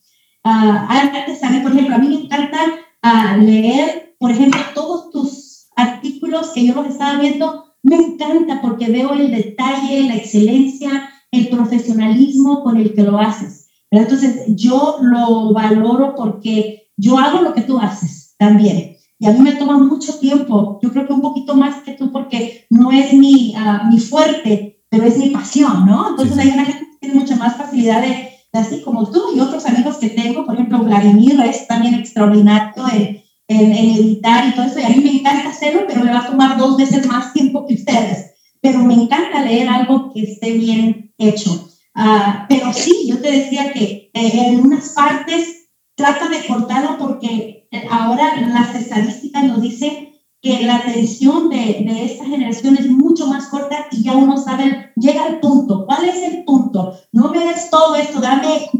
Uh, 0.45 1.62
por 1.62 1.72
ejemplo, 1.72 1.95
a 1.95 1.99
mí 1.99 2.09
me 2.09 2.22
encanta 2.22 2.59
uh, 3.03 3.41
leer, 3.41 4.14
por 4.18 4.30
ejemplo, 4.30 4.61
todos 4.74 5.11
tus 5.11 5.68
artículos 5.76 6.51
que 6.51 6.66
yo 6.66 6.74
los 6.74 6.86
estaba 6.86 7.20
viendo, 7.20 7.74
me 7.82 7.97
encanta 7.97 8.61
porque 8.61 8.91
veo 8.91 9.12
el 9.12 9.30
detalle, 9.30 10.05
la 10.05 10.16
excelencia, 10.16 11.11
el 11.30 11.49
profesionalismo 11.49 12.62
con 12.62 12.76
el 12.76 12.95
que 12.95 13.03
lo 13.03 13.18
haces. 13.18 13.68
Entonces, 13.91 14.45
yo 14.57 14.99
lo 15.01 15.53
valoro 15.53 16.14
porque 16.14 16.91
yo 16.97 17.18
hago 17.18 17.43
lo 17.43 17.55
que 17.55 17.62
tú 17.62 17.78
haces 17.78 18.34
también. 18.38 18.97
Y 19.21 19.27
a 19.27 19.33
mí 19.33 19.41
me 19.41 19.53
toma 19.53 19.77
mucho 19.77 20.18
tiempo, 20.18 20.81
yo 20.83 20.91
creo 20.91 21.07
que 21.07 21.12
un 21.12 21.21
poquito 21.21 21.55
más 21.55 21.83
que 21.83 21.93
tú, 21.93 22.11
porque 22.11 22.64
no 22.71 22.91
es 22.91 23.12
mi, 23.12 23.55
uh, 23.55 23.87
mi 23.93 24.01
fuerte, 24.01 24.83
pero 24.89 25.05
es 25.05 25.18
mi 25.18 25.29
pasión, 25.29 25.85
¿no? 25.85 26.09
Entonces 26.09 26.39
hay 26.39 26.49
una 26.49 26.64
gente 26.64 26.87
que 26.91 26.99
tiene 27.01 27.21
mucha 27.21 27.37
más 27.37 27.55
facilidad 27.55 28.01
de, 28.01 28.31
así 28.55 28.81
como 28.81 29.11
tú 29.11 29.21
y 29.37 29.41
otros 29.41 29.66
amigos 29.66 29.99
que 29.99 30.09
tengo, 30.09 30.47
por 30.47 30.55
ejemplo, 30.55 30.79
Vladimir 30.79 31.39
es 31.43 31.68
también 31.68 31.97
extraordinario 31.97 32.83
en, 32.95 33.23
en, 33.47 33.73
en, 33.73 33.91
editar 33.91 34.49
y 34.49 34.53
todo 34.53 34.64
eso, 34.64 34.81
y 34.81 34.85
a 34.85 34.89
mí 34.89 35.03
me 35.03 35.18
encanta 35.18 35.51
hacerlo, 35.51 35.83
pero 35.87 36.03
me 36.03 36.12
va 36.12 36.21
a 36.21 36.27
tomar 36.27 36.57
dos 36.57 36.79
veces 36.79 37.07
más 37.07 37.35
tiempo 37.35 37.66
que 37.66 37.75
ustedes. 37.75 38.33
Pero 38.62 38.79
me 38.79 38.95
encanta 38.95 39.45
leer 39.45 39.68
algo 39.68 40.12
que 40.14 40.23
esté 40.23 40.53
bien 40.53 41.12
hecho. 41.18 41.68
Uh, 41.95 42.47
pero 42.49 42.73
sí, 42.73 43.07
yo 43.07 43.21
te 43.21 43.31
decía 43.31 43.73
que 43.75 44.11
eh, 44.14 44.47
en 44.47 44.61
unas 44.61 44.91
partes 44.91 45.68
trata 45.95 46.29
de 46.29 46.47
cortarlo 46.47 46.97
porque 46.99 47.59
ahora 47.91 48.41
las 48.41 48.75
estadísticas 48.75 49.45
nos 49.45 49.62
dicen 49.62 50.11
que 50.43 50.62
la 50.62 50.77
atención 50.77 51.51
de, 51.51 51.85
de, 51.87 52.05
esta 52.05 52.25
generación 52.25 52.77
es 52.79 52.89
mucho 52.89 53.27
más 53.27 53.49
corta 53.49 53.87
y 53.91 54.03
ya 54.03 54.16
uno 54.16 54.39
sabe, 54.39 54.93
llega 54.97 55.25
al 55.25 55.41
punto. 55.41 55.85
¿Cuál 55.87 56.09
es 56.09 56.16
el 56.23 56.45
punto? 56.45 56.99
No 57.12 57.31
me 57.31 57.45
des 57.45 57.68
todo 57.71 57.95
esto, 57.95 58.21
dame, 58.21 58.71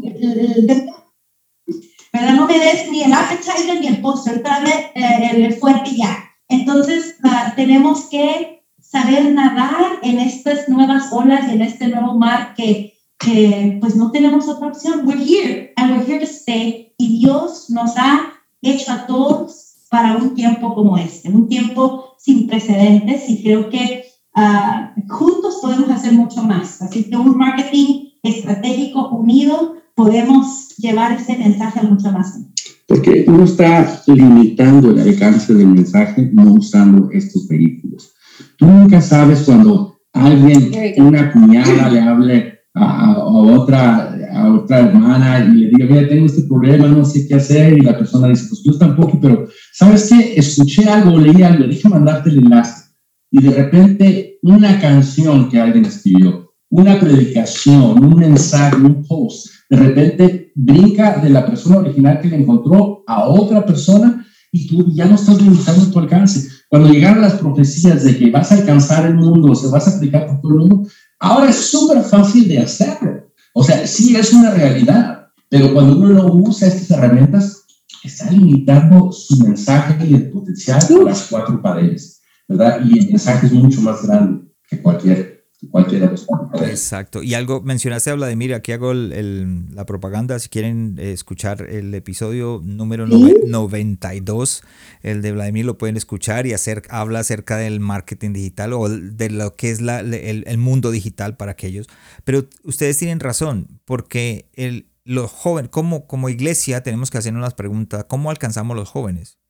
¿verdad? 2.13 2.35
No 2.35 2.47
me 2.47 2.59
des 2.59 2.91
ni 2.91 3.03
el 3.03 3.13
appetizer 3.13 3.79
ni 3.79 3.87
el 3.87 4.01
póster, 4.01 4.41
dame 4.41 4.91
eh, 4.95 5.31
el 5.33 5.53
fuerte 5.53 5.95
ya. 5.95 6.17
Entonces, 6.49 7.15
uh, 7.23 7.55
tenemos 7.55 8.09
que 8.09 8.65
saber 8.81 9.31
nadar 9.31 9.99
en 10.01 10.19
estas 10.19 10.67
nuevas 10.67 11.13
olas 11.13 11.47
y 11.47 11.51
en 11.51 11.61
este 11.61 11.87
nuevo 11.87 12.15
mar 12.17 12.53
que, 12.55 12.93
que 13.19 13.77
pues 13.79 13.95
no 13.95 14.11
tenemos 14.11 14.49
otra 14.49 14.67
opción. 14.67 15.05
We're 15.05 15.23
here 15.23 15.73
and 15.77 15.91
we're 15.91 16.05
here 16.05 16.19
to 16.19 16.25
stay 16.25 16.93
y 16.97 17.19
Dios 17.19 17.69
nos 17.69 17.95
ha 17.95 18.33
hecho 18.61 18.91
a 18.91 19.05
todos 19.07 19.85
para 19.89 20.15
un 20.15 20.35
tiempo 20.35 20.73
como 20.73 20.97
este, 20.97 21.29
un 21.29 21.47
tiempo 21.47 22.15
sin 22.17 22.47
precedentes 22.47 23.29
y 23.29 23.43
creo 23.43 23.69
que 23.69 24.05
uh, 24.35 25.01
juntos 25.09 25.59
podemos 25.61 25.89
hacer 25.89 26.13
mucho 26.13 26.43
más. 26.43 26.81
Así 26.81 27.09
que 27.09 27.17
un 27.17 27.37
marketing 27.37 28.11
estratégico 28.23 29.09
unido 29.09 29.75
podemos 29.95 30.69
llevar 30.77 31.11
ese 31.13 31.37
mensaje 31.37 31.79
a 31.79 31.83
mucho 31.83 32.11
más 32.11 32.39
Porque 32.87 33.25
uno 33.27 33.43
está 33.43 34.01
limitando 34.07 34.91
el 34.91 34.99
alcance 34.99 35.53
del 35.53 35.67
mensaje 35.67 36.29
no 36.33 36.53
usando 36.53 37.09
estos 37.11 37.47
vehículos. 37.47 38.13
Tú 38.57 38.65
nunca 38.65 39.01
sabes 39.01 39.43
cuando 39.43 39.99
alguien, 40.13 40.71
una 40.97 41.31
cuñada 41.31 41.89
le 41.89 41.99
hable 41.99 42.59
a, 42.73 43.13
a, 43.13 43.25
otra, 43.25 44.10
a 44.31 44.53
otra 44.53 44.79
hermana 44.79 45.45
y 45.45 45.57
le 45.57 45.69
diga, 45.69 45.85
mira, 45.89 46.07
tengo 46.07 46.25
este 46.25 46.43
problema, 46.43 46.87
no 46.87 47.05
sé 47.05 47.27
qué 47.27 47.35
hacer, 47.35 47.77
y 47.77 47.81
la 47.81 47.97
persona 47.97 48.27
dice, 48.27 48.45
pues 48.49 48.61
yo 48.63 48.77
tampoco, 48.77 49.19
pero 49.21 49.47
¿sabes 49.73 50.09
qué? 50.09 50.33
Escuché 50.35 50.85
algo, 50.89 51.17
leí 51.17 51.41
algo, 51.43 51.65
déjame 51.67 51.95
mandarte 51.95 52.29
el 52.29 52.39
enlace. 52.39 52.91
Y 53.31 53.41
de 53.41 53.51
repente 53.51 54.39
una 54.41 54.79
canción 54.79 55.49
que 55.49 55.59
alguien 55.59 55.85
escribió, 55.85 56.53
una 56.69 56.99
predicación, 56.99 58.03
un 58.03 58.15
mensaje, 58.15 58.77
un 58.77 59.03
post, 59.03 59.47
de 59.69 59.77
repente 59.77 60.51
brinca 60.55 61.17
de 61.17 61.29
la 61.29 61.45
persona 61.45 61.77
original 61.77 62.19
que 62.21 62.29
le 62.29 62.37
encontró 62.37 63.03
a 63.07 63.27
otra 63.27 63.65
persona 63.65 64.25
y 64.51 64.67
tú 64.67 64.91
ya 64.93 65.05
no 65.05 65.15
estás 65.15 65.41
limitando 65.41 65.89
tu 65.89 65.99
alcance. 65.99 66.49
Cuando 66.67 66.89
llegaron 66.89 67.21
las 67.21 67.35
profecías 67.35 68.03
de 68.03 68.17
que 68.17 68.31
vas 68.31 68.51
a 68.51 68.55
alcanzar 68.55 69.05
el 69.05 69.15
mundo, 69.15 69.51
o 69.51 69.55
se 69.55 69.67
vas 69.67 69.87
a 69.87 69.95
aplicar 69.95 70.27
por 70.27 70.41
todo 70.41 70.51
el 70.53 70.59
mundo, 70.59 70.89
ahora 71.19 71.49
es 71.49 71.55
súper 71.55 72.01
fácil 72.03 72.47
de 72.47 72.59
hacerlo. 72.59 73.30
O 73.53 73.63
sea, 73.63 73.85
sí 73.85 74.15
es 74.15 74.33
una 74.33 74.51
realidad, 74.51 75.27
pero 75.49 75.73
cuando 75.73 75.97
uno 75.97 76.09
no 76.09 76.33
usa 76.33 76.67
estas 76.67 76.91
herramientas, 76.91 77.65
está 78.03 78.31
limitando 78.31 79.11
su 79.11 79.37
mensaje 79.45 80.05
y 80.05 80.13
el 80.15 80.31
potencial 80.31 80.79
de 80.87 81.03
las 81.03 81.27
cuatro 81.29 81.61
paredes, 81.61 82.21
¿verdad? 82.47 82.81
Y 82.85 82.99
el 82.99 83.07
mensaje 83.09 83.47
es 83.47 83.53
mucho 83.53 83.81
más 83.81 84.03
grande 84.03 84.47
que 84.67 84.81
cualquier 84.81 85.30
cualquiera 85.69 86.07
de 86.07 86.11
los 86.11 86.27
Exacto. 86.61 87.21
Y 87.21 87.33
algo 87.33 87.61
mencionaste 87.61 88.09
a 88.09 88.15
Vladimir, 88.15 88.53
aquí 88.53 88.71
hago 88.71 88.91
el, 88.91 89.73
la 89.75 89.85
propaganda, 89.85 90.39
si 90.39 90.49
quieren 90.49 90.95
eh, 90.97 91.11
escuchar 91.11 91.67
el 91.69 91.93
episodio 91.93 92.61
número 92.63 93.05
92, 93.05 94.63
el 95.03 95.21
de 95.21 95.31
Vladimir 95.31 95.65
lo 95.65 95.77
pueden 95.77 95.97
escuchar 95.97 96.47
y 96.47 96.53
hacer, 96.53 96.83
habla 96.89 97.19
acerca 97.19 97.57
del 97.57 97.79
marketing 97.79 98.33
digital 98.33 98.73
o 98.73 98.89
de 98.89 99.29
lo 99.29 99.55
que 99.55 99.69
es 99.69 99.81
la, 99.81 99.99
el, 99.99 100.43
el, 100.47 100.57
mundo 100.57 100.91
digital 100.91 101.37
para 101.37 101.51
aquellos. 101.51 101.87
Pero 102.23 102.47
ustedes 102.63 102.97
tienen 102.97 103.19
razón, 103.19 103.79
porque 103.85 104.49
el, 104.53 104.87
los 105.03 105.29
jóvenes, 105.31 105.69
como, 105.69 106.07
como 106.07 106.29
iglesia 106.29 106.83
tenemos 106.83 107.11
que 107.11 107.17
hacernos 107.17 107.41
las 107.41 107.53
preguntas, 107.53 108.05
¿cómo 108.05 108.29
alcanzamos 108.29 108.75
los 108.75 108.89
jóvenes? 108.89 109.40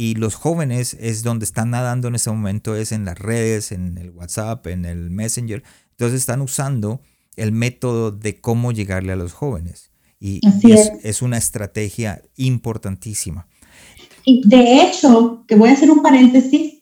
Y 0.00 0.14
los 0.14 0.36
jóvenes 0.36 0.96
es 1.00 1.24
donde 1.24 1.44
están 1.44 1.70
nadando 1.70 2.06
en 2.06 2.14
este 2.14 2.30
momento, 2.30 2.76
es 2.76 2.92
en 2.92 3.04
las 3.04 3.18
redes, 3.18 3.72
en 3.72 3.98
el 3.98 4.10
WhatsApp, 4.10 4.64
en 4.68 4.84
el 4.84 5.10
Messenger. 5.10 5.64
Entonces 5.90 6.20
están 6.20 6.40
usando 6.40 7.00
el 7.34 7.50
método 7.50 8.12
de 8.12 8.40
cómo 8.40 8.70
llegarle 8.70 9.10
a 9.10 9.16
los 9.16 9.32
jóvenes. 9.32 9.90
Y, 10.20 10.40
es, 10.68 10.92
es. 11.02 11.20
una 11.20 11.36
estrategia 11.36 12.22
importantísima. 12.36 13.48
Y 14.24 14.48
de 14.48 14.82
hecho, 14.82 15.44
que 15.48 15.56
voy 15.56 15.70
a 15.70 15.72
hacer 15.72 15.90
un 15.90 16.00
paréntesis, 16.00 16.74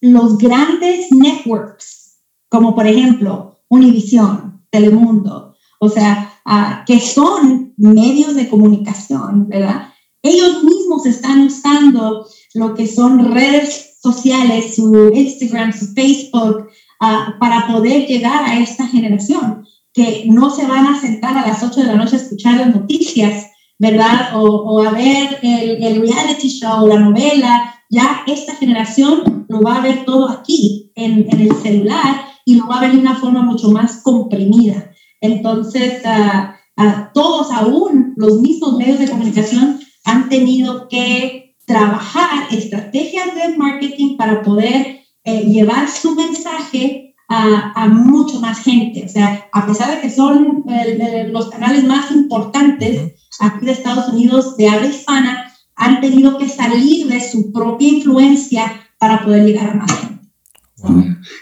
los 0.00 0.38
grandes 0.38 1.10
networks, 1.10 2.20
como 2.48 2.76
por 2.76 2.86
ejemplo 2.86 3.58
Univision, 3.66 4.64
Telemundo, 4.70 5.56
o 5.80 5.88
sea, 5.88 6.32
uh, 6.46 6.84
que 6.86 7.00
son 7.00 7.74
medios 7.76 8.36
de 8.36 8.48
comunicación, 8.48 9.48
¿verdad? 9.48 9.88
Ellos 10.22 10.64
mismos 10.64 11.06
están 11.06 11.46
usando 11.46 12.26
lo 12.54 12.74
que 12.74 12.86
son 12.86 13.32
redes 13.32 13.98
sociales, 14.02 14.74
su 14.76 15.10
Instagram, 15.14 15.72
su 15.72 15.86
Facebook, 15.94 16.68
uh, 17.00 17.38
para 17.38 17.66
poder 17.66 18.06
llegar 18.06 18.44
a 18.44 18.58
esta 18.58 18.86
generación, 18.86 19.64
que 19.92 20.24
no 20.26 20.50
se 20.50 20.66
van 20.66 20.86
a 20.86 21.00
sentar 21.00 21.36
a 21.36 21.46
las 21.46 21.62
8 21.62 21.80
de 21.80 21.86
la 21.86 21.94
noche 21.94 22.16
a 22.16 22.20
escuchar 22.20 22.58
las 22.58 22.74
noticias, 22.74 23.46
¿verdad? 23.78 24.36
O, 24.36 24.44
o 24.44 24.82
a 24.82 24.90
ver 24.90 25.38
el, 25.42 25.82
el, 25.82 26.00
reality 26.00 26.48
show, 26.48 26.86
la 26.86 26.98
novela. 26.98 27.72
Ya 27.90 28.22
esta 28.26 28.54
generación 28.56 29.46
lo 29.48 29.60
va 29.60 29.76
a 29.76 29.80
ver 29.80 30.04
todo 30.04 30.28
aquí, 30.28 30.92
en, 30.96 31.26
en 31.30 31.40
el 31.40 31.54
celular, 31.56 32.26
y 32.44 32.56
lo 32.56 32.66
va 32.66 32.78
a 32.78 32.80
ver 32.82 32.92
de 32.92 32.98
una 32.98 33.16
forma 33.16 33.42
mucho 33.42 33.70
más 33.70 34.02
comprimida. 34.02 34.90
Entonces, 35.20 36.02
uh, 36.04 36.82
uh, 36.82 36.92
todos 37.14 37.50
aún, 37.50 38.14
los 38.16 38.40
mismos 38.40 38.76
medios 38.76 38.98
de 38.98 39.08
comunicación, 39.08 39.80
han 40.06 40.28
tenido 40.28 40.88
que 40.88 41.56
trabajar 41.66 42.46
estrategias 42.52 43.34
de 43.34 43.58
marketing 43.58 44.16
para 44.16 44.42
poder 44.42 45.00
eh, 45.24 45.44
llevar 45.46 45.88
su 45.90 46.14
mensaje 46.14 47.16
a, 47.28 47.72
a, 47.74 47.88
mucho 47.88 48.40
más 48.40 48.60
gente. 48.60 49.04
O 49.04 49.08
sea, 49.08 49.48
a 49.52 49.66
pesar 49.66 49.96
de 49.96 50.00
que 50.00 50.10
son 50.10 50.64
eh, 50.68 51.28
los 51.32 51.50
canales 51.50 51.82
más 51.84 52.12
importantes 52.12 53.14
aquí 53.40 53.66
de 53.66 53.72
Estados 53.72 54.08
Unidos 54.08 54.56
de 54.56 54.68
habla 54.68 54.86
hispana, 54.86 55.52
han 55.74 56.00
tenido 56.00 56.38
que 56.38 56.48
salir 56.48 57.08
de 57.08 57.20
su 57.20 57.52
propia 57.52 57.88
influencia 57.88 58.80
para 58.98 59.24
poder 59.24 59.44
llegar 59.44 59.70
a 59.70 59.74
más 59.74 59.92
gente. 59.92 60.24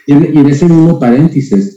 Y, 0.07 0.13
en, 0.13 0.47
ese 0.47 0.65
mismo 0.65 0.99
paréntesis, 0.99 1.77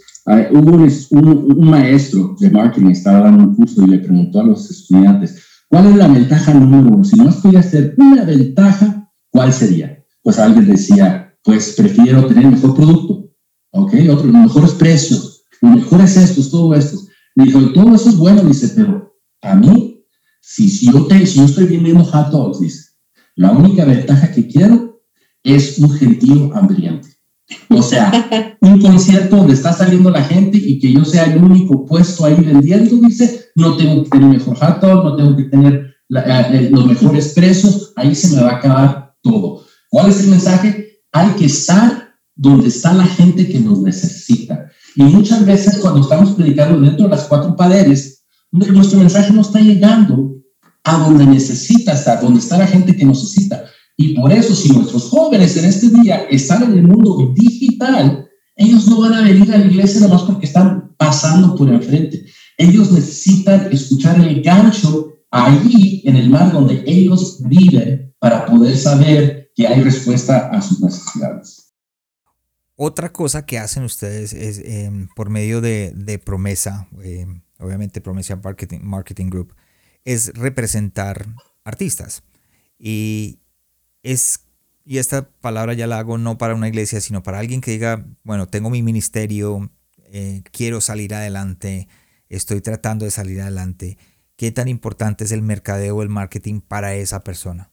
hubo 0.51 0.71
un, 0.71 0.89
un, 1.11 1.51
un, 1.57 1.69
maestro 1.69 2.35
de 2.39 2.49
marketing, 2.49 2.91
estaba 2.91 3.19
dando 3.19 3.43
un 3.43 3.55
curso 3.55 3.83
y 3.83 3.89
le 3.89 3.99
preguntó 3.99 4.39
a 4.39 4.43
los 4.45 4.71
estudiantes, 4.71 5.46
¿Cuál 5.69 5.87
es 5.87 5.95
la 5.97 6.07
ventaja 6.07 6.53
número 6.53 6.95
uno? 6.95 7.03
Si 7.03 7.17
no 7.17 7.29
pudiera 7.29 7.61
ser 7.61 7.93
una 7.97 8.23
ventaja, 8.23 9.11
¿cuál 9.31 9.51
sería? 9.51 10.03
Pues 10.21 10.39
alguien 10.39 10.67
decía, 10.67 11.37
pues 11.43 11.73
prefiero 11.75 12.25
tener 12.25 12.47
mejor 12.47 12.75
producto, 12.75 13.29
¿ok? 13.71 13.93
Otro, 14.09 14.25
mejores 14.31 14.71
precios, 14.71 15.43
mejores 15.61 16.15
estos, 16.15 16.49
todo 16.51 16.73
esto. 16.73 16.97
Dijo, 17.35 17.71
todo 17.73 17.95
eso 17.95 18.09
es 18.09 18.17
bueno, 18.17 18.43
dice, 18.43 18.69
pero 18.75 19.13
a 19.41 19.55
mí, 19.55 20.05
si, 20.41 20.69
yo, 20.91 21.05
te, 21.05 21.25
si 21.25 21.39
yo 21.39 21.45
estoy 21.45 21.65
vendiendo 21.65 22.03
hot 22.05 22.29
dogs, 22.29 22.59
dice, 22.59 22.91
la 23.35 23.51
única 23.51 23.85
ventaja 23.85 24.31
que 24.31 24.47
quiero 24.47 25.01
es 25.43 25.77
un 25.79 25.91
gentío 25.91 26.55
hambriente. 26.55 27.09
O 27.69 27.81
sea, 27.81 28.57
un 28.61 28.81
concierto 28.81 29.37
donde 29.37 29.53
está 29.53 29.71
saliendo 29.71 30.09
la 30.09 30.23
gente 30.23 30.57
y 30.57 30.79
que 30.79 30.91
yo 30.91 31.05
sea 31.05 31.25
el 31.25 31.41
único 31.41 31.85
puesto 31.85 32.25
ahí 32.25 32.35
vendiendo, 32.35 32.97
dice, 32.97 33.51
no 33.55 33.77
tengo 33.77 34.03
que 34.03 34.09
tener 34.09 34.29
mejor 34.29 34.57
hot 34.57 34.83
no 34.83 35.15
tengo 35.15 35.35
que 35.35 35.43
tener 35.43 35.95
los 36.09 36.85
mejores 36.85 37.33
precios, 37.33 37.93
ahí 37.95 38.15
se 38.15 38.35
me 38.35 38.41
va 38.41 38.51
a 38.51 38.55
acabar 38.57 39.15
todo. 39.21 39.65
¿Cuál 39.89 40.09
es 40.09 40.21
el 40.21 40.27
mensaje? 40.27 41.01
Hay 41.11 41.29
que 41.31 41.45
estar 41.45 42.13
donde 42.35 42.67
está 42.67 42.93
la 42.93 43.05
gente 43.05 43.47
que 43.47 43.59
nos 43.59 43.79
necesita. 43.79 44.69
Y 44.95 45.03
muchas 45.03 45.45
veces 45.45 45.77
cuando 45.79 46.01
estamos 46.01 46.31
predicando 46.31 46.79
dentro 46.79 47.05
de 47.05 47.15
las 47.15 47.25
cuatro 47.25 47.55
paredes, 47.55 48.25
nuestro 48.51 48.99
mensaje 48.99 49.31
no 49.33 49.41
está 49.41 49.59
llegando 49.59 50.35
a 50.83 50.97
donde 50.97 51.25
necesita 51.25 51.93
estar, 51.93 52.21
donde 52.21 52.39
está 52.39 52.57
la 52.57 52.67
gente 52.67 52.95
que 52.95 53.05
necesita. 53.05 53.65
Y 53.97 54.13
por 54.13 54.31
eso, 54.31 54.55
si 54.55 54.69
nuestros 54.69 55.09
jóvenes 55.09 55.57
en 55.57 55.65
este 55.65 55.89
día 55.89 56.27
están 56.29 56.63
en 56.63 56.73
el 56.73 56.83
mundo 56.83 57.33
digital, 57.35 58.29
ellos 58.55 58.87
no 58.87 59.01
van 59.01 59.13
a 59.15 59.23
venir 59.23 59.51
a 59.51 59.57
la 59.57 59.65
iglesia 59.65 60.01
nada 60.01 60.13
más 60.13 60.23
porque 60.23 60.45
están 60.45 60.95
pasando 60.97 61.55
por 61.55 61.67
enfrente. 61.67 62.25
Ellos 62.57 62.91
necesitan 62.91 63.69
escuchar 63.71 64.19
el 64.19 64.41
gancho 64.43 65.13
allí 65.31 66.03
en 66.05 66.15
el 66.15 66.29
mar 66.29 66.51
donde 66.51 66.83
ellos 66.85 67.41
viven 67.45 68.15
para 68.19 68.45
poder 68.45 68.77
saber 68.77 69.51
que 69.55 69.67
hay 69.67 69.81
respuesta 69.81 70.49
a 70.49 70.61
sus 70.61 70.79
necesidades. 70.79 71.73
Otra 72.75 73.11
cosa 73.11 73.47
que 73.47 73.57
hacen 73.57 73.83
ustedes 73.83 74.33
es 74.33 74.59
em, 74.63 75.07
por 75.15 75.31
medio 75.31 75.61
de, 75.61 76.21
promesa, 76.23 76.87
em, 77.03 77.41
obviamente 77.57 78.01
promesa 78.01 78.35
marketing, 78.35 78.81
marketing 78.83 79.29
Group, 79.31 79.55
es 80.05 80.31
representar 80.35 81.25
artistas. 81.63 82.21
Y 82.77 83.39
es 84.11 84.47
y 84.87 84.99
esta 84.99 85.29
palabra 85.41 85.73
ya 85.73 85.85
la 85.85 85.99
hago 85.99 86.17
no 86.17 86.37
para 86.37 86.55
una 86.55 86.69
iglesia, 86.69 87.01
sino 87.01 87.21
para 87.21 87.39
alguien 87.39 87.59
que 87.59 87.71
diga, 87.71 88.05
bueno, 88.23 88.47
tengo 88.47 88.69
mi 88.69 88.81
ministerio, 88.81 89.69
eh, 90.13 90.43
quiero 90.53 90.79
salir 90.79 91.13
adelante, 91.13 91.89
estoy 92.29 92.61
tratando 92.61 93.03
de 93.03 93.11
salir 93.11 93.41
adelante. 93.41 93.97
¿Qué 94.37 94.49
tan 94.53 94.69
importante 94.69 95.25
es 95.25 95.33
el 95.33 95.41
mercadeo 95.41 95.97
o 95.97 96.03
el 96.03 96.09
marketing 96.09 96.61
para 96.61 96.95
esa 96.95 97.21
persona? 97.25 97.69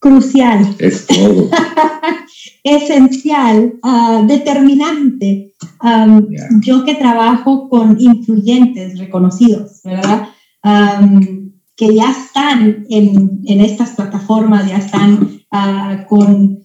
Crucial. 0.00 0.74
Es 0.80 1.06
todo. 1.06 1.48
Esencial, 2.64 3.74
ah, 3.84 4.24
determinante. 4.26 5.54
Yo 6.62 6.84
que 6.84 6.96
trabajo 6.96 7.68
con 7.68 8.00
influyentes 8.00 8.98
reconocidos, 8.98 9.80
¿verdad? 9.84 10.28
Que 11.76 11.94
ya 11.94 12.10
están 12.10 12.86
en, 12.88 13.40
en, 13.44 13.60
estas 13.60 13.90
plataformas, 13.90 14.68
ya 14.68 14.78
están 14.78 15.42
uh, 15.52 16.06
con 16.08 16.58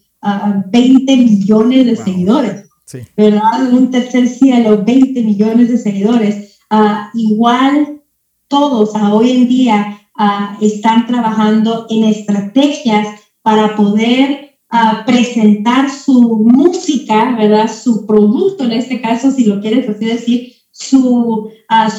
20 0.72 1.18
millones 1.18 1.86
de 1.86 1.95
seguidores, 1.95 2.70
¿verdad? 3.18 3.74
Un 3.74 3.91
tercer 3.91 4.28
cielo, 4.28 4.84
20 4.86 5.22
millones 5.24 5.70
de 5.70 5.78
seguidores. 5.78 6.59
Uh, 6.70 7.18
igual 7.18 8.01
todos 8.47 8.91
hoy 8.95 9.32
en 9.32 9.47
día 9.47 9.97
están 10.62 11.07
trabajando 11.07 11.88
en 11.89 12.03
estrategias 12.03 13.07
para 13.41 13.76
poder 13.76 14.59
presentar 15.05 15.89
su 15.89 16.45
música, 16.45 17.36
¿verdad? 17.38 17.72
Su 17.74 18.05
producto, 18.05 18.66
en 18.66 18.74
este 18.74 19.01
caso, 19.01 19.32
si 19.32 19.45
lo 19.45 19.59
quieres 19.62 19.89
así 19.89 20.05
decir, 20.05 20.53
su, 20.70 21.49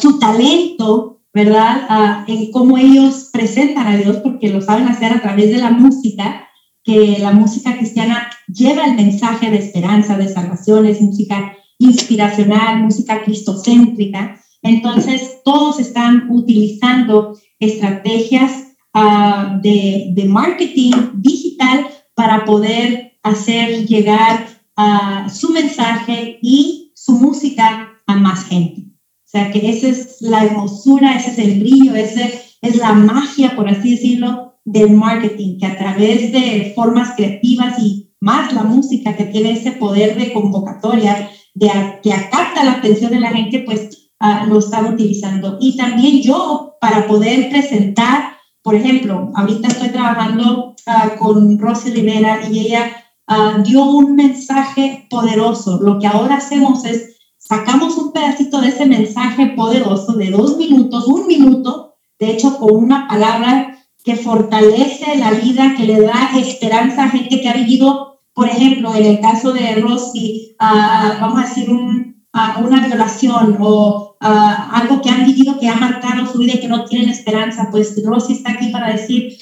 su 0.01 0.19
talento 0.19 1.22
¿verdad? 1.35 2.25
en 2.27 2.51
cómo 2.51 2.77
ellos 2.77 3.31
presentan 3.33 3.87
a 3.87 3.97
Dios, 3.97 4.19
porque 4.19 4.51
lo 4.51 4.61
saben 4.61 4.89
hacer 4.89 5.13
a 5.13 5.21
través 5.21 5.51
de 5.51 5.59
la 5.59 5.71
música, 5.71 6.49
que 6.85 7.19
la 7.21 7.33
música 7.33 7.77
cristiana 7.77 8.29
lleva 8.49 8.85
el 8.85 8.97
mensaje 8.97 9.51
de 9.51 9.59
esperanza, 9.59 10.19
de 10.19 10.29
salvación, 10.29 10.87
es 10.87 11.01
música 11.01 11.57
inspiracional, 11.79 12.83
música 12.83 13.23
cristocéntrica. 13.23 14.41
Entonces, 14.63 15.41
todos 15.45 15.81
están 15.81 16.29
utilizando 16.31 17.37
estrategias 17.59 18.75
ah, 18.95 19.59
de, 19.63 20.25
marketing 20.29 20.93
digital 21.15 21.87
para 22.15 22.45
poder 22.45 23.13
hacer 23.23 23.87
llegar 23.87 24.47
a 24.77 25.29
su 25.29 25.51
mensaje 25.51 26.39
y 26.43 26.93
su 26.95 27.13
música 27.13 27.89
a 28.07 28.17
más 28.17 28.45
gente. 28.45 28.92
Sea 29.33 29.51
que 29.51 29.71
esa 29.71 29.89
es 29.89 30.21
la 30.21 30.45
hermosura, 30.45 31.17
ese 31.17 31.31
es 31.31 31.39
el 31.39 31.61
brillo, 31.61 31.95
esa 31.95 32.21
es 32.61 32.77
la 32.77 32.93
magia, 32.93 33.57
por 33.57 33.67
así 33.67 33.93
decirlo, 33.93 34.59
del 34.67 34.91
marketing, 34.91 35.59
que 35.59 35.65
a 35.65 35.79
través 35.79 36.33
de 36.33 36.75
formas 36.77 37.15
creativas 37.17 37.79
y 37.79 38.11
más 38.21 38.53
la 38.53 38.63
música 38.63 39.17
que 39.17 39.25
tiene 39.25 39.53
ese 39.53 39.73
poder 39.73 40.19
de 40.19 40.35
convocatoria, 40.35 41.31
de 41.55 41.71
que 42.03 42.13
acapta 42.13 42.63
la 42.63 42.73
atención 42.73 43.11
de 43.11 43.21
la 43.21 43.31
gente, 43.31 43.61
pues 43.61 44.11
ah, 44.21 44.45
lo 44.47 44.59
están 44.59 44.93
utilizando. 44.93 45.57
Y 45.63 45.79
también 45.79 46.21
yo, 46.21 46.75
para 46.79 47.07
poder 47.07 47.49
presentar, 47.49 48.35
por 48.63 48.75
ejemplo, 48.75 49.31
ahorita 49.35 49.69
estoy 49.69 49.89
trabajando 49.89 50.75
ah, 50.87 51.13
con 51.19 51.59
Rosy 51.59 51.91
Rivera 51.91 52.43
y 52.51 52.61
ella 52.61 52.93
ah, 53.27 53.63
dio 53.65 53.83
un 53.83 54.15
mensaje 54.15 55.07
poderoso. 55.09 55.81
Lo 55.81 55.99
que 55.99 56.07
ahora 56.07 56.37
hacemos 56.37 56.85
es 56.85 57.12
sacamos 57.53 57.99
un 57.99 58.13
pedacito 58.13 58.63
de 58.63 58.69
ese 58.69 58.87
mensaje 58.87 59.49
poderoso 59.49 60.15
de 60.15 60.31
dos 60.31 60.57
minutos, 60.57 61.07
un 61.07 61.27
minuto, 61.27 61.97
de 62.19 62.31
hecho 62.31 62.57
con 62.57 62.75
una 62.75 63.07
palabra 63.07 63.77
que 64.03 64.17
fortalece 64.17 65.19
la 65.19 65.33
vida, 65.33 65.75
que 65.77 65.85
le 65.85 66.01
da 66.01 66.31
esperanza 66.39 67.05
a 67.05 67.11
gente 67.11 67.43
que 67.43 67.49
ha 67.51 67.53
vivido, 67.53 68.21
por 68.33 68.49
ejemplo, 68.49 68.95
en 68.95 69.05
el 69.05 69.21
caso 69.21 69.53
de 69.53 69.75
Rosy, 69.75 70.57
uh, 70.59 71.21
vamos 71.21 71.41
a 71.41 71.47
decir 71.47 71.71
un, 71.71 72.25
una 72.65 72.87
violación 72.87 73.59
o 73.61 74.17
algo 74.21 75.03
que 75.03 75.11
han 75.11 75.27
vivido 75.27 75.59
que 75.59 75.69
ha 75.69 75.77
marcado 75.77 76.27
su 76.27 76.39
vida 76.39 76.55
y 76.55 76.61
que 76.61 76.69
no 76.69 76.87
tienen 76.87 77.11
esperanza, 77.11 77.69
pues 77.71 77.95
Rosy 78.03 78.33
está 78.33 78.53
aquí 78.53 78.69
para 78.69 78.93
decir, 78.93 79.37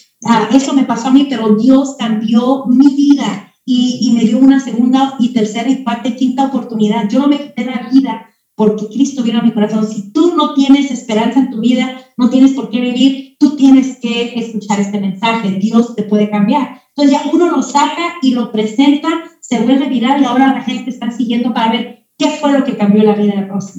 eso 0.53 0.73
me 0.73 0.85
pasó 0.85 1.09
a 1.09 1.13
mí, 1.13 1.27
pero 1.31 1.55
Dios 1.55 1.95
cambió 1.97 2.65
mi 2.67 2.89
vida 2.97 3.50
y, 3.73 4.11
me 4.13 4.25
dio 4.25 4.39
una 4.39 4.59
segunda 4.59 5.15
y 5.21 5.29
tercera 5.29 5.71
y 5.71 5.85
cuarta 5.85 6.09
y 6.09 6.17
quinta 6.17 6.47
oportunidad. 6.47 7.09
Yo 7.09 7.21
no 7.21 7.29
me 7.29 7.39
quité 7.39 7.65
la 7.65 7.89
vida 7.89 8.27
porque 8.57 8.89
Cristo 8.89 9.23
vino 9.23 9.39
a 9.39 9.43
mi 9.43 9.53
corazón. 9.53 9.87
Si 9.87 10.13
tú 10.13 10.35
no 10.37 10.55
tienes 10.55 10.91
esperanza 10.91 11.39
en 11.39 11.51
tu 11.51 11.61
vida, 11.61 12.01
no 12.17 12.31
tienes 12.31 12.53
por 12.53 12.69
qué 12.69 12.81
vivir, 12.81 13.37
tú 13.39 13.55
tienes 13.55 13.99
que 13.99 14.33
escuchar 14.35 14.81
este 14.81 15.01
mensaje. 15.01 15.53
Dios 15.53 15.95
te 15.95 16.03
puede 16.03 16.29
cambiar. 16.29 16.81
Entonces 16.89 17.13
ya 17.13 17.31
uno 17.33 17.49
lo 17.49 17.63
saca 17.63 18.17
y 18.23 18.33
lo 18.33 18.51
presenta, 18.51 19.09
se 19.41 19.61
vuelve 19.61 19.89
viral 19.89 20.21
y 20.21 20.25
ahora 20.25 20.53
la 20.53 20.63
gente 20.63 20.91
está 20.91 21.13
siguiendo 21.13 21.55
para 21.55 21.71
ver 21.71 22.07
qué 22.19 22.29
fue 22.41 22.53
lo 22.53 22.65
que 22.65 22.77
cambió 22.77 23.05
la 23.05 23.15
vida 23.15 23.35
de 23.37 23.47
Rosa. 23.47 23.75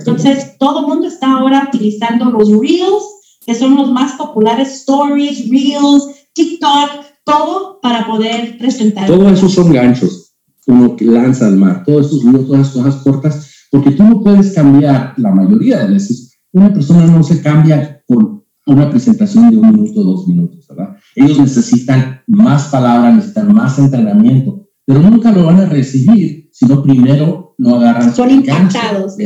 Entonces 0.00 0.58
todo 0.58 0.80
el 0.80 0.86
mundo 0.86 1.06
está 1.06 1.38
ahora 1.38 1.68
utilizando 1.68 2.30
los 2.30 2.50
Reels, 2.50 3.04
que 3.46 3.54
son 3.54 3.76
los 3.76 3.92
más 3.92 4.14
populares, 4.14 4.74
Stories, 4.74 5.48
Reels, 5.48 6.08
TikTok, 6.34 7.09
todo 7.30 7.80
para 7.80 8.06
poder 8.06 8.58
presentar. 8.58 9.06
Todo 9.06 9.28
eso 9.30 9.48
son 9.48 9.72
ganchos, 9.72 10.34
uno 10.66 10.96
que 10.96 11.04
lanza 11.04 11.46
al 11.46 11.56
mar, 11.56 11.84
todos 11.84 12.06
esos 12.06 12.24
ríos, 12.24 12.46
todas 12.46 12.60
las 12.60 12.70
cosas 12.70 13.02
cortas, 13.02 13.54
porque 13.70 13.92
tú 13.92 14.04
no 14.04 14.20
puedes 14.20 14.52
cambiar 14.52 15.14
la 15.16 15.30
mayoría 15.30 15.78
de 15.80 15.94
veces. 15.94 16.38
Una 16.52 16.72
persona 16.72 17.06
no 17.06 17.22
se 17.22 17.40
cambia 17.40 18.02
con 18.06 18.44
una 18.66 18.90
presentación 18.90 19.50
de 19.50 19.56
un 19.56 19.70
minuto, 19.70 20.02
dos 20.02 20.26
minutos, 20.26 20.66
¿verdad? 20.68 20.96
Ellos 21.14 21.38
necesitan 21.38 22.20
más 22.26 22.64
palabras, 22.64 23.14
necesitan 23.14 23.52
más 23.54 23.78
entrenamiento, 23.78 24.68
pero 24.84 25.00
nunca 25.00 25.30
lo 25.32 25.44
van 25.44 25.60
a 25.60 25.66
recibir 25.66 26.48
si 26.52 26.66
no 26.66 26.82
primero 26.82 27.54
no 27.58 27.76
agarran. 27.76 28.14
Son 28.14 28.30
impactados. 28.30 29.16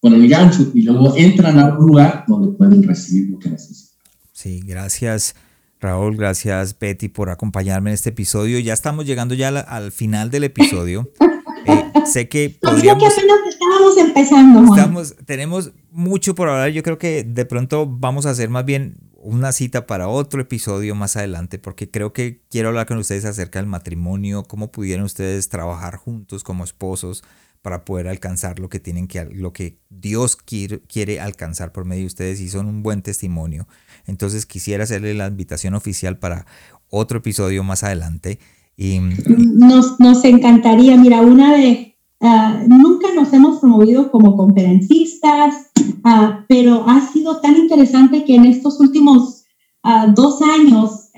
con 0.00 0.14
el 0.14 0.28
gancho 0.28 0.70
y 0.74 0.82
luego 0.82 1.14
entran 1.16 1.58
a 1.58 1.78
un 1.78 1.86
lugar 1.86 2.24
donde 2.26 2.56
pueden 2.56 2.82
recibir 2.82 3.30
lo 3.30 3.38
que 3.38 3.50
necesitan. 3.50 3.98
Sí, 4.32 4.60
gracias. 4.66 5.34
Raúl, 5.82 6.16
gracias 6.16 6.78
Betty 6.78 7.08
por 7.08 7.28
acompañarme 7.28 7.90
en 7.90 7.94
este 7.94 8.10
episodio. 8.10 8.60
Ya 8.60 8.72
estamos 8.72 9.04
llegando 9.04 9.34
ya 9.34 9.48
al, 9.48 9.90
final 9.90 10.30
del 10.30 10.44
episodio. 10.44 11.10
Eh, 11.64 11.92
sé 12.06 12.28
que 12.28 12.58
podríamos... 12.60 13.04
que 13.04 13.08
apenas 13.08 13.38
estábamos 13.48 13.96
empezando. 13.96 14.74
Estamos, 14.74 15.14
tenemos 15.24 15.70
mucho 15.92 16.34
por 16.34 16.48
hablar. 16.48 16.70
Yo 16.70 16.82
creo 16.82 16.98
que 16.98 17.22
de 17.22 17.44
pronto 17.44 17.86
vamos 17.86 18.26
a 18.26 18.30
hacer 18.30 18.48
más 18.48 18.64
bien 18.64 18.96
una 19.14 19.52
cita 19.52 19.86
para 19.86 20.08
otro 20.08 20.40
episodio 20.40 20.96
más 20.96 21.16
adelante, 21.16 21.60
porque 21.60 21.88
creo 21.88 22.12
que 22.12 22.40
quiero 22.50 22.70
hablar 22.70 22.86
con 22.86 22.98
ustedes 22.98 23.24
acerca 23.24 23.60
del 23.60 23.68
matrimonio, 23.68 24.42
cómo 24.42 24.72
pudieran 24.72 25.04
ustedes 25.04 25.50
trabajar 25.50 25.94
juntos 25.94 26.42
como 26.42 26.64
esposos 26.64 27.22
para 27.62 27.84
poder 27.84 28.08
alcanzar 28.08 28.58
lo 28.58 28.68
que 28.68 28.80
tienen 28.80 29.06
que, 29.06 29.24
lo 29.24 29.52
que 29.52 29.78
Dios 29.88 30.34
quiere, 30.34 30.80
quiere 30.80 31.20
alcanzar 31.20 31.70
por 31.70 31.84
medio 31.84 32.02
de 32.02 32.08
ustedes 32.08 32.40
y 32.40 32.48
son 32.48 32.66
un 32.66 32.82
buen 32.82 33.02
testimonio. 33.02 33.68
Entonces 34.06 34.46
quisiera 34.46 34.84
hacerle 34.84 35.14
la 35.14 35.28
invitación 35.28 35.74
oficial 35.74 36.18
para 36.18 36.46
otro 36.90 37.18
episodio 37.18 37.64
más 37.64 37.82
adelante. 37.82 38.38
Y, 38.76 38.98
nos, 39.28 40.00
nos 40.00 40.24
encantaría, 40.24 40.96
mira, 40.96 41.20
una 41.20 41.54
de, 41.54 41.96
ah, 42.20 42.62
nunca 42.66 43.08
nos 43.14 43.32
hemos 43.32 43.60
promovido 43.60 44.10
como 44.10 44.36
conferencistas, 44.36 45.70
uh, 46.04 46.44
pero 46.48 46.88
ha 46.88 47.00
sido 47.12 47.40
tan 47.40 47.56
interesante 47.56 48.24
que 48.24 48.34
en 48.34 48.46
estos 48.46 48.80
últimos 48.80 49.44
uh, 49.84 50.12
dos 50.14 50.40
años, 50.42 51.10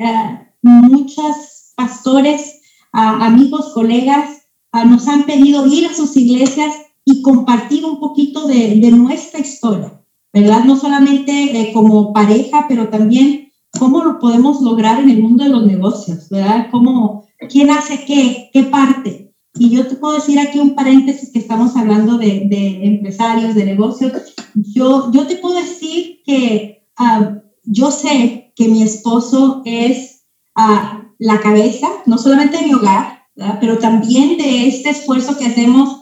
muchos 0.63 1.73
pastores, 1.77 2.61
amigos, 2.93 3.73
colegas, 3.75 4.47
nos 4.73 5.07
han 5.09 5.25
pedido 5.25 5.67
ir 5.67 5.87
a 5.87 5.95
sus 5.95 6.17
iglesias 6.17 6.75
y 7.05 7.23
compartir 7.23 7.85
un 7.85 8.01
poquito 8.01 8.47
de 8.47 8.91
nuestra 8.91 9.41
historia. 9.41 10.04
¿Verdad? 10.35 10.65
No 10.65 10.77
solamente 10.77 11.33
eh, 11.61 11.73
como 11.73 12.13
pareja, 12.13 12.67
pero 12.69 12.89
también 12.89 13.53
cómo 13.79 14.03
lo 14.03 14.19
podemos 14.19 14.61
lograr 14.61 15.01
en 15.01 15.09
el 15.09 15.23
mundo 15.23 15.45
de 15.45 15.51
los 15.51 15.65
negocios, 15.65 16.29
¿verdad? 16.29 16.67
Cómo, 16.73 17.25
quién 17.49 17.71
hace 17.71 18.05
qué, 18.05 18.51
qué 18.53 18.65
parte. 18.65 19.33
Y 19.57 19.71
yo 19.71 19.87
te 19.87 19.95
puedo 19.95 20.15
decir 20.15 20.41
aquí 20.41 20.59
un 20.59 20.75
paréntesis 20.75 21.31
que 21.33 21.39
estamos 21.39 21.77
hablando 21.77 22.19
de, 22.19 22.49
de 22.51 22.85
empresarios, 22.85 23.55
de 23.55 23.65
negocios. 23.65 24.13
Yo, 24.55 25.13
yo 25.13 25.25
te 25.29 25.37
puedo 25.37 25.61
decir 25.61 26.23
que 26.27 26.85
ah, 26.99 27.39
yo 27.63 27.93
sé 27.93 28.53
que 28.57 28.67
mi 28.67 28.83
esposo 28.83 29.63
es 29.65 30.25
uh, 30.57 31.05
la 31.21 31.39
cabeza, 31.39 31.87
no 32.07 32.19
solamente 32.19 32.57
de 32.57 32.67
mi 32.67 32.75
hogar, 32.75 33.21
¿verdad? 33.37 33.59
pero 33.61 33.79
también 33.79 34.37
de 34.37 34.67
este 34.67 34.91
esfuerzo 34.91 35.39
que 35.39 35.47
hacemos 35.47 36.01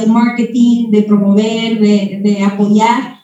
de 0.00 0.06
marketing, 0.06 0.90
de 0.90 1.02
promover, 1.02 1.78
de, 1.78 2.20
de 2.24 2.42
apoyar, 2.42 3.17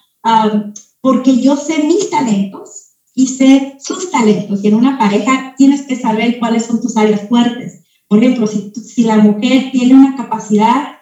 porque 1.01 1.41
yo 1.41 1.57
sé 1.57 1.85
mis 1.85 2.11
talentos 2.11 2.97
y 3.15 3.29
sé 3.29 3.77
sus 3.81 4.11
talentos. 4.11 4.65
Y 4.65 4.69
en 4.69 4.75
una 4.75 4.99
pareja 4.99 5.55
tienes 5.57 5.83
que 5.83 5.97
saber 5.97 6.39
cuáles 6.39 6.67
son 6.67 6.81
tus 6.81 6.97
áreas 6.97 7.29
fuertes. 7.29 7.83
Por 8.09 8.19
ejemplo, 8.19 8.47
si, 8.47 8.73
si 8.75 9.05
la 9.05 9.19
mujer 9.19 9.71
tiene 9.73 9.95
una 9.95 10.17
capacidad 10.17 10.95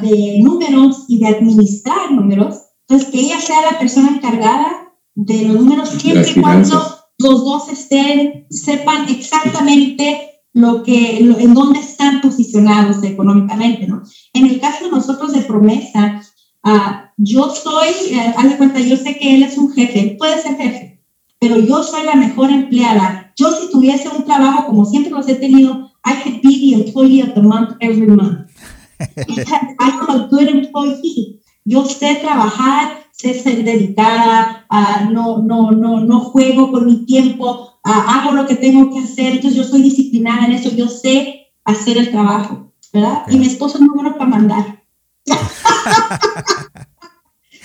de 0.00 0.38
números 0.40 1.04
y 1.08 1.18
de 1.18 1.28
administrar 1.28 2.10
números, 2.12 2.56
entonces 2.88 3.10
que 3.10 3.20
ella 3.20 3.40
sea 3.40 3.70
la 3.70 3.78
persona 3.78 4.08
encargada 4.08 4.94
de 5.14 5.42
los 5.42 5.56
números 5.56 5.90
siempre 5.90 6.30
y 6.30 6.40
cuando 6.40 6.98
los 7.18 7.44
dos 7.44 7.68
estén, 7.68 8.46
sepan 8.50 9.08
exactamente 9.08 10.42
lo 10.52 10.82
que, 10.82 11.18
en 11.18 11.54
dónde 11.54 11.80
están 11.80 12.20
posicionados 12.20 13.02
económicamente, 13.02 13.86
¿no? 13.86 14.02
En 14.32 14.46
el 14.46 14.60
caso 14.60 14.84
de 14.84 14.90
nosotros 14.92 15.32
de 15.32 15.40
promesa, 15.40 16.22
uh, 16.64 17.07
yo 17.18 17.50
soy, 17.50 17.88
uh, 18.14 18.38
haz 18.38 18.48
de 18.48 18.56
cuenta, 18.56 18.80
yo 18.80 18.96
sé 18.96 19.18
que 19.18 19.34
él 19.34 19.42
es 19.42 19.58
un 19.58 19.72
jefe, 19.72 20.16
puede 20.18 20.40
ser 20.40 20.56
jefe, 20.56 21.02
pero 21.40 21.58
yo 21.58 21.82
soy 21.82 22.04
la 22.04 22.14
mejor 22.14 22.50
empleada. 22.50 23.32
Yo 23.36 23.50
si 23.52 23.70
tuviese 23.70 24.08
un 24.08 24.24
trabajo 24.24 24.66
como 24.66 24.84
siempre 24.84 25.12
los 25.12 25.28
he 25.28 25.34
tenido, 25.34 25.90
I 26.04 26.22
could 26.22 26.40
be 26.42 26.58
the 26.58 26.74
employee 26.84 27.22
of 27.22 27.34
the 27.34 27.42
month 27.42 27.76
every 27.80 28.06
month. 28.06 28.50
I'm 29.80 30.08
a 30.08 30.28
good 30.30 30.48
employee. 30.48 31.40
Yo 31.64 31.84
sé 31.84 32.16
trabajar, 32.22 33.04
sé 33.12 33.34
ser 33.34 33.64
dedicada, 33.64 34.66
uh, 34.70 35.12
no, 35.12 35.38
no, 35.38 35.72
no, 35.72 36.00
no 36.00 36.20
juego 36.20 36.70
con 36.70 36.86
mi 36.86 37.04
tiempo, 37.04 37.80
hago 37.82 38.32
lo 38.32 38.46
que 38.46 38.54
tengo 38.54 38.92
que 38.92 39.00
hacer, 39.00 39.34
entonces 39.34 39.56
yo 39.56 39.64
soy 39.64 39.82
disciplinada 39.82 40.46
en 40.46 40.52
eso, 40.52 40.70
yo 40.70 40.88
sé 40.88 41.48
hacer 41.64 41.98
el 41.98 42.10
trabajo, 42.10 42.72
¿verdad? 42.92 43.24
Y 43.28 43.38
mi 43.38 43.46
esposo 43.46 43.76
es 43.76 43.82
muy 43.82 43.94
bueno 43.94 44.16
para 44.16 44.30
mandar. 44.30 44.84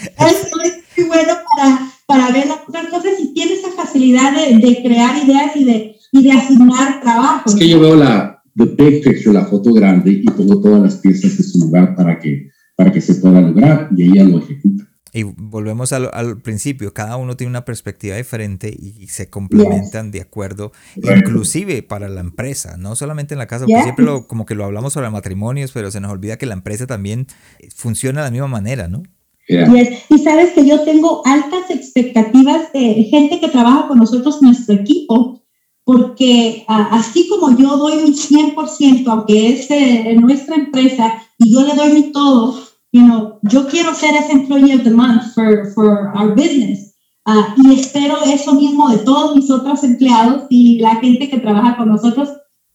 es 0.04 0.49
muy 0.97 1.08
bueno 1.08 1.34
para, 1.56 1.91
para 2.06 2.32
ver 2.32 2.47
las 2.47 2.88
cosas 2.88 3.14
y 3.20 3.34
tiene 3.34 3.54
esa 3.54 3.72
facilidad 3.72 4.34
de, 4.34 4.58
de 4.58 4.84
crear 4.84 5.24
ideas 5.24 5.56
y 5.56 5.64
de, 5.64 5.95
y 6.12 6.24
de 6.24 6.32
asignar 6.32 7.01
trabajo. 7.01 7.49
Es 7.49 7.56
que 7.56 7.70
yo 7.70 7.80
veo 7.80 7.95
la 7.95 8.34
the 8.56 8.66
big 8.66 9.04
picture, 9.04 9.34
la 9.34 9.45
foto 9.45 9.74
grande 9.74 10.12
y 10.12 10.26
pongo 10.26 10.62
todas 10.62 10.82
las 10.82 10.95
piezas 10.97 11.38
en 11.38 11.43
su 11.43 11.60
lugar 11.60 11.95
para 11.95 12.20
que, 12.20 12.49
para 12.76 12.91
que 12.91 13.01
se 13.01 13.16
pueda 13.16 13.41
lograr 13.41 13.89
y 13.95 14.04
ella 14.04 14.24
lo 14.24 14.39
ejecuta. 14.39 14.86
Y 15.16 15.22
volvemos 15.24 15.93
al, 15.93 16.10
al, 16.12 16.41
principio, 16.41 16.91
cada 16.91 17.18
uno 17.18 17.38
tiene 17.38 17.51
una 17.51 17.66
perspectiva 17.66 18.16
diferente 18.16 18.76
y 18.76 19.06
se 19.10 19.30
complementan 19.30 20.10
de 20.10 20.22
acuerdo, 20.22 20.72
inclusive 20.95 21.84
para 21.84 22.10
la 22.10 22.22
empresa, 22.22 22.78
no 22.78 22.95
solamente 22.95 23.36
en 23.36 23.38
la 23.38 23.45
casa, 23.45 23.66
porque 23.66 23.84
siempre 23.84 24.06
lo, 24.06 24.28
como 24.28 24.47
que 24.47 24.56
lo 24.56 24.66
hablamos 24.66 24.93
sobre 24.93 25.12
matrimonios, 25.12 25.72
pero 25.72 25.91
se 25.91 25.99
nos 25.99 26.12
olvida 26.12 26.38
que 26.38 26.47
la 26.47 26.56
empresa 26.56 26.88
también 26.88 27.28
funciona 27.76 28.22
de 28.22 28.28
la 28.28 28.32
misma 28.32 28.47
manera, 28.47 28.88
¿no? 28.88 29.04
Y 29.48 30.18
sabes 30.20 30.52
que 30.52 30.66
yo 30.66 30.82
tengo 30.82 31.22
altas 31.26 31.70
expectativas 31.70 32.72
de 32.74 33.08
gente 33.10 33.39
que 33.39 33.50
trabaja 33.50 33.88
con 33.88 33.98
nosotros, 33.98 34.41
nuestro 34.41 34.76
equipo, 34.76 35.41
porque 35.84 36.64
así 36.68 37.28
como 37.28 37.58
yo 37.58 37.76
doy 37.78 37.98
mi 38.04 38.14
100%, 38.14 39.08
aunque 39.08 39.50
es 39.50 39.70
en 39.70 40.22
nuestra 40.22 40.56
empresa, 40.56 41.22
y 41.38 41.54
yo 41.54 41.62
le 41.64 41.76
doy 41.76 41.94
mi 41.94 42.12
todo, 42.12 42.58
you 42.94 43.02
know, 43.02 43.39
yo 43.41 43.68
quiero 43.68 43.94
ser 43.94 44.16
ese 44.16 44.32
employee 44.32 44.76
of 44.76 44.84
the 44.84 44.91
month 44.91 45.34
for, 45.34 45.72
for 45.74 46.12
our 46.16 46.34
business. 46.36 46.94
Uh, 47.26 47.44
y 47.56 47.80
espero 47.80 48.18
eso 48.26 48.54
mismo 48.54 48.89
de 48.89 48.98
todos 48.98 49.36
mis 49.36 49.50
otros 49.50 49.84
empleados 49.84 50.44
y 50.50 50.80
la 50.80 50.98
gente 50.98 51.30
que 51.30 51.39
trabaja 51.39 51.78
con 51.78 51.88
nosotros, 51.88 52.30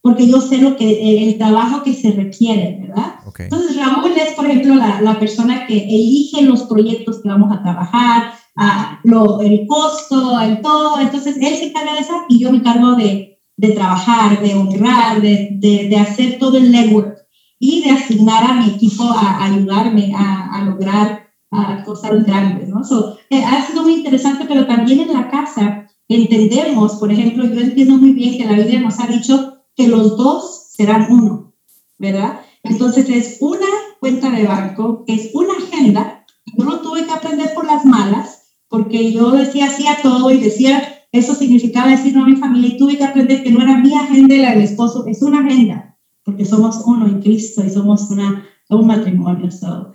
porque 0.08 0.26
yo 0.26 0.40
sé 0.40 0.56
lo 0.56 0.74
que, 0.74 1.28
el 1.28 1.36
trabajo 1.36 1.82
que 1.82 1.92
se 1.92 2.12
requiere, 2.12 2.78
¿verdad? 2.80 3.16
Entonces, 3.40 3.76
Raúl 3.76 4.12
es, 4.16 4.32
por 4.32 4.46
ejemplo, 4.46 4.74
la, 4.74 5.02
la, 5.02 5.18
persona 5.20 5.66
que 5.66 5.76
elige 5.84 6.40
los 6.40 6.62
proyectos 6.62 7.20
que 7.22 7.28
vamos 7.28 7.52
a 7.52 7.62
trabajar, 7.62 8.32
uh, 8.56 9.06
lo, 9.06 9.42
el 9.42 9.66
costo, 9.66 10.40
el 10.40 10.62
todo. 10.62 10.98
Entonces, 10.98 11.36
él 11.36 11.54
se 11.56 11.66
encarga 11.66 11.92
de 11.92 12.00
eso 12.00 12.14
y 12.30 12.40
yo 12.40 12.50
me 12.50 12.56
encargo 12.56 12.94
de, 12.94 13.38
de 13.58 13.68
trabajar, 13.72 14.40
de 14.40 14.54
honrar, 14.54 15.20
de, 15.20 15.50
de, 15.60 15.90
de 15.90 15.96
hacer 15.98 16.38
todo 16.38 16.56
el 16.56 16.72
legwork 16.72 17.18
y 17.58 17.82
de 17.82 17.90
asignar 17.90 18.44
a 18.44 18.54
mi 18.54 18.70
equipo 18.70 19.04
a, 19.04 19.44
ayudarme 19.44 20.14
a, 20.16 20.54
a 20.54 20.64
lograr 20.64 21.28
a 21.50 21.84
cosas 21.84 22.24
grandes, 22.24 22.70
¿no? 22.70 22.82
So, 22.82 23.18
eh, 23.28 23.44
ha 23.44 23.62
sido 23.66 23.82
muy 23.82 23.96
interesante, 23.96 24.46
pero 24.48 24.66
también 24.66 25.00
en 25.00 25.12
la 25.12 25.28
casa 25.28 25.86
entendemos, 26.08 26.94
por 26.94 27.12
ejemplo, 27.12 27.44
yo 27.44 27.60
entiendo 27.60 27.96
muy 27.98 28.12
bien 28.12 28.38
que 28.38 28.46
la 28.46 28.54
Biblia 28.54 28.80
nos 28.80 28.98
ha 29.00 29.06
dicho 29.06 29.57
que 29.78 29.88
los 29.88 30.18
dos 30.18 30.72
serán 30.72 31.06
uno, 31.10 31.54
¿verdad? 31.96 32.40
Entonces 32.62 33.08
es 33.08 33.38
una 33.40 33.66
cuenta 34.00 34.30
de 34.30 34.44
banco, 34.44 35.04
es 35.06 35.30
una 35.32 35.54
agenda. 35.54 36.26
Yo 36.44 36.64
lo 36.64 36.80
tuve 36.80 37.06
que 37.06 37.12
aprender 37.12 37.54
por 37.54 37.64
las 37.64 37.86
malas, 37.86 38.56
porque 38.68 39.10
yo 39.12 39.30
decía 39.30 39.66
así 39.66 39.86
a 39.86 40.02
todo 40.02 40.30
y 40.30 40.38
decía, 40.38 41.06
eso 41.12 41.34
significaba 41.34 41.90
decir 41.90 42.14
no 42.14 42.24
a 42.24 42.28
mi 42.28 42.36
familia, 42.36 42.74
y 42.74 42.76
tuve 42.76 42.98
que 42.98 43.04
aprender 43.04 43.42
que 43.42 43.50
no 43.50 43.62
era 43.62 43.78
mi 43.78 43.94
agenda 43.94 44.34
y 44.34 44.42
la 44.42 44.50
del 44.50 44.64
esposo, 44.64 45.06
es 45.06 45.22
una 45.22 45.46
agenda 45.46 45.88
porque 46.28 46.44
somos 46.44 46.82
uno 46.84 47.06
en 47.06 47.22
Cristo 47.22 47.64
y 47.64 47.70
somos 47.70 48.10
una, 48.10 48.46
un 48.68 48.86
matrimonio. 48.86 49.48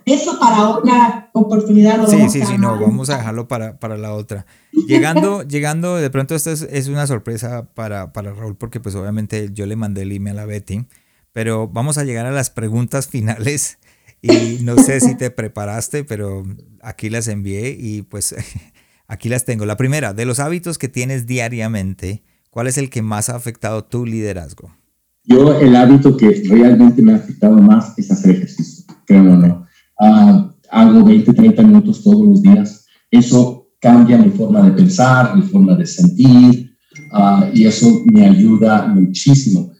eso 0.04 0.38
para 0.40 0.68
otra 0.68 1.30
oportunidad. 1.32 2.06
sí, 2.08 2.28
sí, 2.28 2.42
sí, 2.44 2.58
no, 2.58 2.78
vamos 2.80 3.08
a 3.10 3.18
dejarlo 3.18 3.46
para, 3.46 3.78
para 3.78 3.96
la 3.96 4.14
otra. 4.14 4.46
Llegando, 4.88 5.42
llegando, 5.48 5.96
de 5.96 6.10
pronto 6.10 6.34
esta 6.34 6.50
es, 6.50 6.62
es, 6.62 6.88
una 6.88 7.06
sorpresa 7.06 7.68
para, 7.74 8.12
para 8.12 8.32
Raúl, 8.32 8.56
porque 8.56 8.80
pues 8.80 8.94
obviamente 8.96 9.50
yo 9.52 9.66
le 9.66 9.76
mandé 9.76 10.02
el 10.02 10.12
email 10.12 10.38
a 10.40 10.44
Betty, 10.44 10.86
pero 11.32 11.68
vamos 11.68 11.98
a 11.98 12.04
llegar 12.04 12.26
a 12.26 12.32
las 12.32 12.50
preguntas 12.50 13.06
finales 13.06 13.78
y 14.22 14.62
no 14.62 14.76
sé 14.78 15.00
si 15.00 15.14
te 15.16 15.30
preparaste, 15.30 16.02
pero 16.02 16.44
aquí 16.80 17.10
las 17.10 17.28
envié 17.28 17.76
y 17.78 18.02
pues 18.02 18.34
aquí 19.06 19.28
las 19.28 19.44
tengo. 19.44 19.66
La 19.66 19.76
primera, 19.76 20.14
de 20.14 20.24
los 20.24 20.40
hábitos 20.40 20.78
que 20.78 20.88
tienes 20.88 21.26
diariamente, 21.26 22.24
¿cuál 22.50 22.66
es 22.66 22.78
el 22.78 22.90
que 22.90 23.02
más 23.02 23.28
ha 23.28 23.36
afectado 23.36 23.84
tu 23.84 24.06
liderazgo? 24.06 24.74
Yo 25.24 25.58
el 25.58 25.74
hábito 25.74 26.16
que 26.16 26.42
realmente 26.48 27.00
me 27.00 27.12
ha 27.12 27.16
afectado 27.16 27.56
más 27.56 27.98
es 27.98 28.10
hacer 28.10 28.36
ejercicio, 28.36 28.84
creo 29.06 29.32
o 29.32 29.36
no. 29.36 29.66
Uh, 29.98 30.50
hago 30.70 31.04
20, 31.04 31.32
30 31.32 31.62
minutos 31.62 32.02
todos 32.02 32.26
los 32.26 32.42
días. 32.42 32.86
Eso 33.10 33.68
cambia 33.80 34.18
mi 34.18 34.30
forma 34.30 34.62
de 34.62 34.72
pensar, 34.72 35.34
mi 35.34 35.42
forma 35.42 35.74
de 35.76 35.86
sentir, 35.86 36.76
uh, 37.12 37.44
y 37.54 37.64
eso 37.64 38.02
me 38.06 38.26
ayuda 38.26 38.86
muchísimo. 38.86 39.72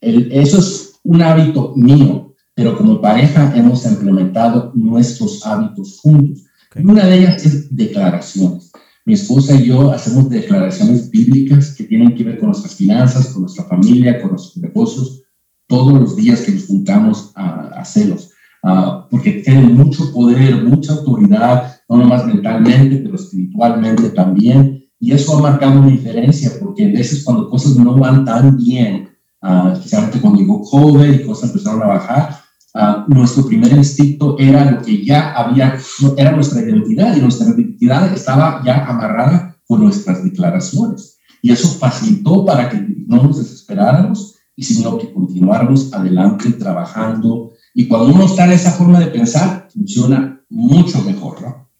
El, 0.00 0.30
eso 0.30 0.58
es 0.58 1.00
un 1.02 1.20
hábito 1.20 1.74
mío, 1.74 2.34
pero 2.54 2.76
como 2.76 3.00
pareja 3.00 3.52
hemos 3.56 3.84
implementado 3.86 4.72
nuestros 4.74 5.44
hábitos 5.44 5.98
juntos. 6.00 6.44
Okay. 6.70 6.84
Una 6.84 7.06
de 7.06 7.18
ellas 7.18 7.44
es 7.44 7.74
declaraciones. 7.74 8.70
Mi 9.06 9.14
esposa 9.14 9.54
y 9.54 9.66
yo 9.66 9.92
hacemos 9.92 10.28
declaraciones 10.28 11.08
bíblicas 11.08 11.76
que 11.76 11.84
tienen 11.84 12.16
que 12.16 12.24
ver 12.24 12.38
con 12.38 12.48
nuestras 12.48 12.74
finanzas, 12.74 13.28
con 13.28 13.42
nuestra 13.42 13.62
familia, 13.62 14.20
con 14.20 14.32
nuestros 14.32 14.56
negocios, 14.56 15.22
todos 15.68 15.92
los 15.92 16.16
días 16.16 16.40
que 16.40 16.50
nos 16.50 16.66
juntamos 16.66 17.30
a, 17.36 17.68
hacerlos, 17.76 18.30
uh, 18.64 19.08
porque 19.08 19.42
tienen 19.44 19.76
mucho 19.76 20.12
poder, 20.12 20.64
mucha 20.64 20.94
autoridad, 20.94 21.76
no 21.88 21.98
nomás 21.98 22.26
mentalmente, 22.26 22.96
pero 22.96 23.14
espiritualmente 23.14 24.10
también. 24.10 24.84
Y 24.98 25.12
eso 25.12 25.38
ha 25.38 25.40
marcado 25.40 25.78
una 25.78 25.90
diferencia, 25.90 26.50
porque 26.58 26.86
a 26.86 26.88
veces 26.88 27.22
cuando 27.22 27.48
cosas 27.48 27.76
no 27.76 27.96
van 27.96 28.24
tan 28.24 28.56
bien, 28.56 29.08
uh, 29.40 29.68
especialmente 29.72 30.20
cuando 30.20 30.40
llegó 30.40 30.62
COVID 30.62 31.12
y 31.12 31.22
cosas 31.24 31.50
empezaron 31.50 31.80
a 31.84 31.86
bajar, 31.86 32.36
Uh, 32.76 33.08
nuestro 33.08 33.46
primer 33.46 33.72
instinto 33.72 34.36
era 34.38 34.70
lo 34.70 34.82
que 34.82 35.02
ya 35.02 35.32
había, 35.32 35.78
era 36.14 36.32
nuestra 36.32 36.60
identidad 36.60 37.16
y 37.16 37.20
nuestra 37.20 37.48
identidad 37.48 38.12
estaba 38.12 38.60
ya 38.66 38.84
amarrada 38.84 39.56
con 39.66 39.82
nuestras 39.82 40.22
declaraciones. 40.22 41.18
Y 41.40 41.52
eso 41.52 41.68
facilitó 41.68 42.44
para 42.44 42.68
que 42.68 42.86
no 43.06 43.22
nos 43.22 43.38
desesperáramos 43.38 44.34
y 44.54 44.62
sino 44.62 44.98
que 44.98 45.10
continuáramos 45.10 45.90
adelante 45.94 46.52
trabajando. 46.52 47.52
Y 47.72 47.88
cuando 47.88 48.14
uno 48.14 48.26
está 48.26 48.44
en 48.44 48.52
esa 48.52 48.72
forma 48.72 49.00
de 49.00 49.06
pensar, 49.06 49.68
funciona 49.72 50.42
mucho 50.50 51.00
mejor, 51.00 51.40
¿no? 51.40 51.70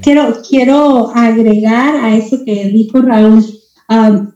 Quiero, 0.00 0.34
quiero 0.48 1.10
agregar 1.14 1.96
a 1.96 2.16
eso 2.16 2.42
que 2.46 2.70
dijo 2.70 3.02
Raúl. 3.02 3.44
Um, 3.90 4.32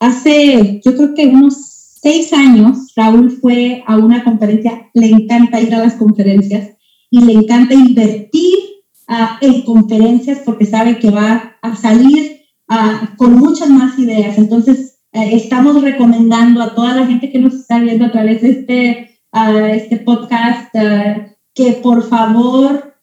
hace, 0.00 0.80
yo 0.82 0.96
creo 0.96 1.14
que 1.14 1.26
unos 1.26 1.77
seis 2.00 2.32
años, 2.32 2.92
Raúl 2.96 3.30
fue 3.30 3.82
a 3.86 3.96
una 3.96 4.24
conferencia, 4.24 4.90
le 4.94 5.08
encanta 5.10 5.60
ir 5.60 5.74
a 5.74 5.80
las 5.80 5.94
conferencias 5.94 6.70
y 7.10 7.20
le 7.20 7.32
encanta 7.32 7.74
invertir 7.74 8.54
en 9.40 9.62
conferencias 9.62 10.40
porque 10.44 10.66
sabe 10.66 10.98
que 10.98 11.10
va 11.10 11.56
a 11.62 11.76
salir 11.76 12.42
con 13.16 13.38
muchas 13.38 13.70
más 13.70 13.98
ideas. 13.98 14.36
Entonces, 14.36 14.98
uh, 15.12 15.20
estamos 15.22 15.80
recomendando 15.82 16.62
a 16.62 16.74
toda 16.74 16.94
la 16.94 17.06
gente 17.06 17.30
que 17.30 17.38
nos 17.38 17.54
está 17.54 17.78
viendo 17.78 18.04
a 18.04 18.12
través 18.12 18.42
de 18.42 18.50
este, 18.50 19.20
este 19.72 19.96
podcast 19.98 20.70
que 21.54 21.72
por 21.82 22.06
favor 22.06 22.94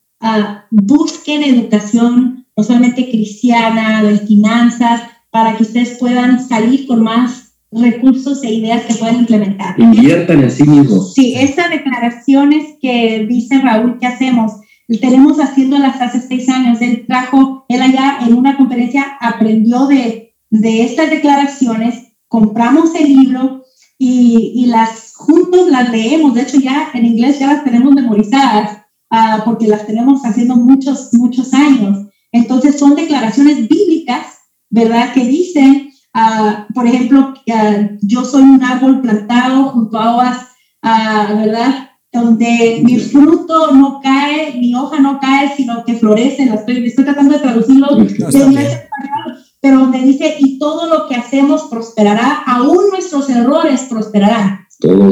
busquen 0.70 1.44
educación, 1.44 2.46
no 2.56 2.64
solamente 2.64 3.10
cristiana, 3.10 4.04
de 4.04 4.18
finanzas, 4.20 5.02
para 5.30 5.58
que 5.58 5.64
ustedes 5.64 5.98
puedan 6.00 6.48
salir 6.48 6.88
con 6.88 7.04
más 7.04 7.45
recursos 7.76 8.44
e 8.44 8.54
ideas 8.54 8.86
que 8.86 8.96
pueden 8.96 9.20
implementar. 9.20 9.80
Inviertan 9.80 10.44
en 10.44 10.52
sí 10.52 10.64
mismos. 10.64 11.14
Sí, 11.14 11.36
estas 11.36 11.70
declaraciones 11.70 12.76
que 12.82 13.26
dice 13.28 13.60
Raúl 13.60 13.98
que 14.00 14.08
hacemos, 14.08 14.54
tenemos 15.02 15.38
haciéndolas 15.40 16.00
hace 16.02 16.22
seis 16.22 16.48
años. 16.50 16.82
Él 16.82 17.06
trajo, 17.08 17.66
él 17.68 17.82
allá 17.82 18.20
en 18.26 18.34
una 18.34 18.58
conferencia 18.58 19.18
aprendió 19.20 19.88
de, 19.88 20.36
de 20.50 20.84
estas 20.84 21.10
declaraciones, 21.10 22.14
compramos 22.28 22.94
el 22.96 23.08
libro 23.08 23.64
y, 23.98 24.54
y, 24.56 24.66
las 24.68 25.14
juntos 25.16 25.70
las 25.70 25.92
leemos. 25.92 26.34
De 26.34 26.42
hecho, 26.42 26.60
ya 26.60 26.92
en 26.94 27.06
inglés 27.06 27.40
ya 27.40 27.48
las 27.48 27.64
tenemos 27.64 27.94
memorizadas 27.94 28.80
uh, 29.10 29.44
porque 29.44 29.68
las 29.68 29.88
tenemos 29.88 30.22
haciendo 30.26 30.56
muchos, 30.56 31.10
muchos 31.14 31.54
años. 31.54 32.08
Entonces, 32.32 32.78
son 32.78 32.96
declaraciones 32.96 33.68
bíblicas, 33.68 34.26
¿verdad? 34.70 35.14
Que 35.14 35.26
dicen, 35.26 35.90
uh, 36.16 36.74
por 36.74 36.88
ejemplo, 36.88 37.34
uh, 37.48 37.98
yo 38.02 38.26
soy 38.26 38.44
un 38.44 38.64
árbol 38.64 39.02
plantado 39.02 39.66
junto 39.66 40.00
a 40.00 40.10
aguas, 40.12 40.48
¿verdad? 40.82 41.90
donde 42.16 42.82
mi 42.84 42.98
fruto 42.98 43.74
no 43.74 44.00
cae, 44.02 44.56
mi 44.58 44.74
hoja 44.74 45.00
no 45.00 45.20
cae, 45.20 45.54
sino 45.56 45.84
que 45.84 45.96
florece. 45.96 46.46
La 46.46 46.56
estoy, 46.56 46.86
estoy 46.86 47.04
tratando 47.04 47.34
de 47.34 47.40
traducirlo 47.40 47.96
de 47.96 48.04
inglés 48.04 48.30
español, 48.34 49.44
pero 49.62 49.80
donde 49.80 50.00
dice, 50.00 50.36
y 50.40 50.58
todo 50.58 50.88
lo 50.88 51.08
que 51.08 51.16
hacemos 51.16 51.64
prosperará, 51.64 52.44
aún 52.46 52.90
nuestros 52.90 53.30
errores 53.30 53.84
prosperarán. 53.90 54.66
Todo. 54.80 55.10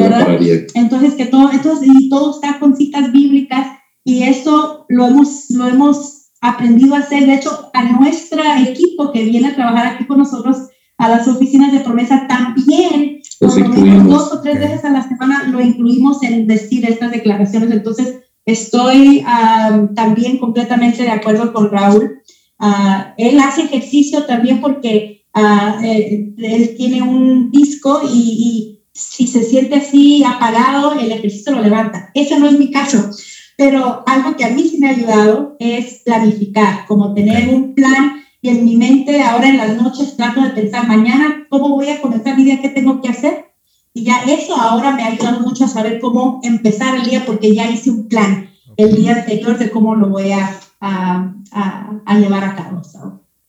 Entonces, 0.75 1.13
que 1.15 1.25
todo, 1.25 1.51
entonces, 1.51 1.89
y 1.93 2.09
todo 2.09 2.31
está 2.31 2.59
con 2.59 2.75
citas 2.75 3.11
bíblicas, 3.11 3.67
y 4.03 4.23
eso 4.23 4.85
lo 4.89 5.07
hemos, 5.07 5.49
lo 5.49 5.67
hemos 5.67 6.31
aprendido 6.41 6.95
a 6.95 6.99
hacer. 6.99 7.25
De 7.25 7.35
hecho, 7.35 7.69
a 7.73 7.83
nuestro 7.83 8.41
equipo 8.67 9.11
que 9.11 9.23
viene 9.23 9.49
a 9.49 9.55
trabajar 9.55 9.87
aquí 9.87 10.05
con 10.05 10.17
nosotros, 10.17 10.57
a 11.03 11.09
las 11.09 11.27
oficinas 11.27 11.73
de 11.73 11.81
promesa, 11.81 12.27
también 12.29 13.19
dos 13.41 14.31
o 14.31 14.41
tres 14.41 14.57
veces 14.57 14.85
a 14.85 14.89
la 14.89 15.05
semana 15.05 15.43
lo 15.49 15.59
incluimos 15.59 16.23
en 16.23 16.47
decir 16.47 16.85
estas 16.89 17.11
declaraciones. 17.11 17.71
Entonces, 17.71 18.21
estoy 18.45 19.25
también 19.95 20.37
completamente 20.37 21.03
de 21.03 21.09
acuerdo 21.09 21.51
con 21.51 21.69
Raúl. 21.69 22.21
Uh, 22.57 23.11
él 23.17 23.37
hace 23.39 23.63
ejercicio 23.63 24.23
también 24.23 24.61
porque 24.61 25.25
uh, 25.35 25.83
él, 25.83 26.35
él, 26.37 26.75
tiene 26.77 27.01
un 27.01 27.51
disco 27.51 28.01
y, 28.09 28.17
y, 28.17 28.79
si 28.93 29.27
se 29.27 29.43
siente 29.43 29.75
así 29.75 30.23
apagado, 30.23 30.93
el 30.93 31.11
ejercicio 31.11 31.51
lo 31.51 31.61
levanta. 31.61 32.11
Ese 32.13 32.39
no 32.39 32.47
es 32.47 32.57
mi 32.57 32.71
caso. 32.71 33.09
Pero 33.57 34.03
algo 34.05 34.37
que 34.37 34.45
a 34.45 34.51
mí 34.51 34.63
sí 34.69 34.77
me 34.77 34.87
ha 34.87 34.91
ayudado 34.91 35.57
es 35.59 36.03
planificar, 36.05 36.85
como 36.87 37.13
tener 37.13 37.49
un 37.49 37.73
plan 37.73 38.22
y 38.43 38.49
en 38.49 38.65
mi 38.65 38.75
mente 38.75 39.21
ahora 39.21 39.47
en 39.47 39.55
las 39.55 39.81
noches 39.81 40.17
trato 40.17 40.41
de 40.41 40.49
pensar 40.49 40.85
mañana 40.85 41.47
cómo 41.49 41.69
voy 41.69 41.87
a 41.87 42.01
comenzar 42.01 42.37
mi 42.37 42.43
día, 42.43 42.61
qué 42.61 42.67
tengo 42.67 43.01
que 43.01 43.07
hacer. 43.07 43.53
Y 43.93 44.03
ya 44.03 44.21
eso 44.23 44.57
ahora 44.57 44.91
me 44.91 45.01
ha 45.01 45.07
ayudado 45.07 45.39
mucho 45.39 45.63
a 45.63 45.69
saber 45.69 46.01
cómo 46.01 46.41
empezar 46.43 46.93
el 46.97 47.05
día 47.05 47.25
porque 47.25 47.55
ya 47.55 47.71
hice 47.71 47.89
un 47.89 48.09
plan 48.09 48.49
el 48.75 48.97
día 48.97 49.15
anterior 49.15 49.57
de 49.57 49.71
cómo 49.71 49.95
lo 49.95 50.09
voy 50.09 50.33
a, 50.33 50.59
a, 50.81 51.33
a, 52.05 52.19
llevar 52.19 52.43
a 52.43 52.55
cabo. 52.57 52.81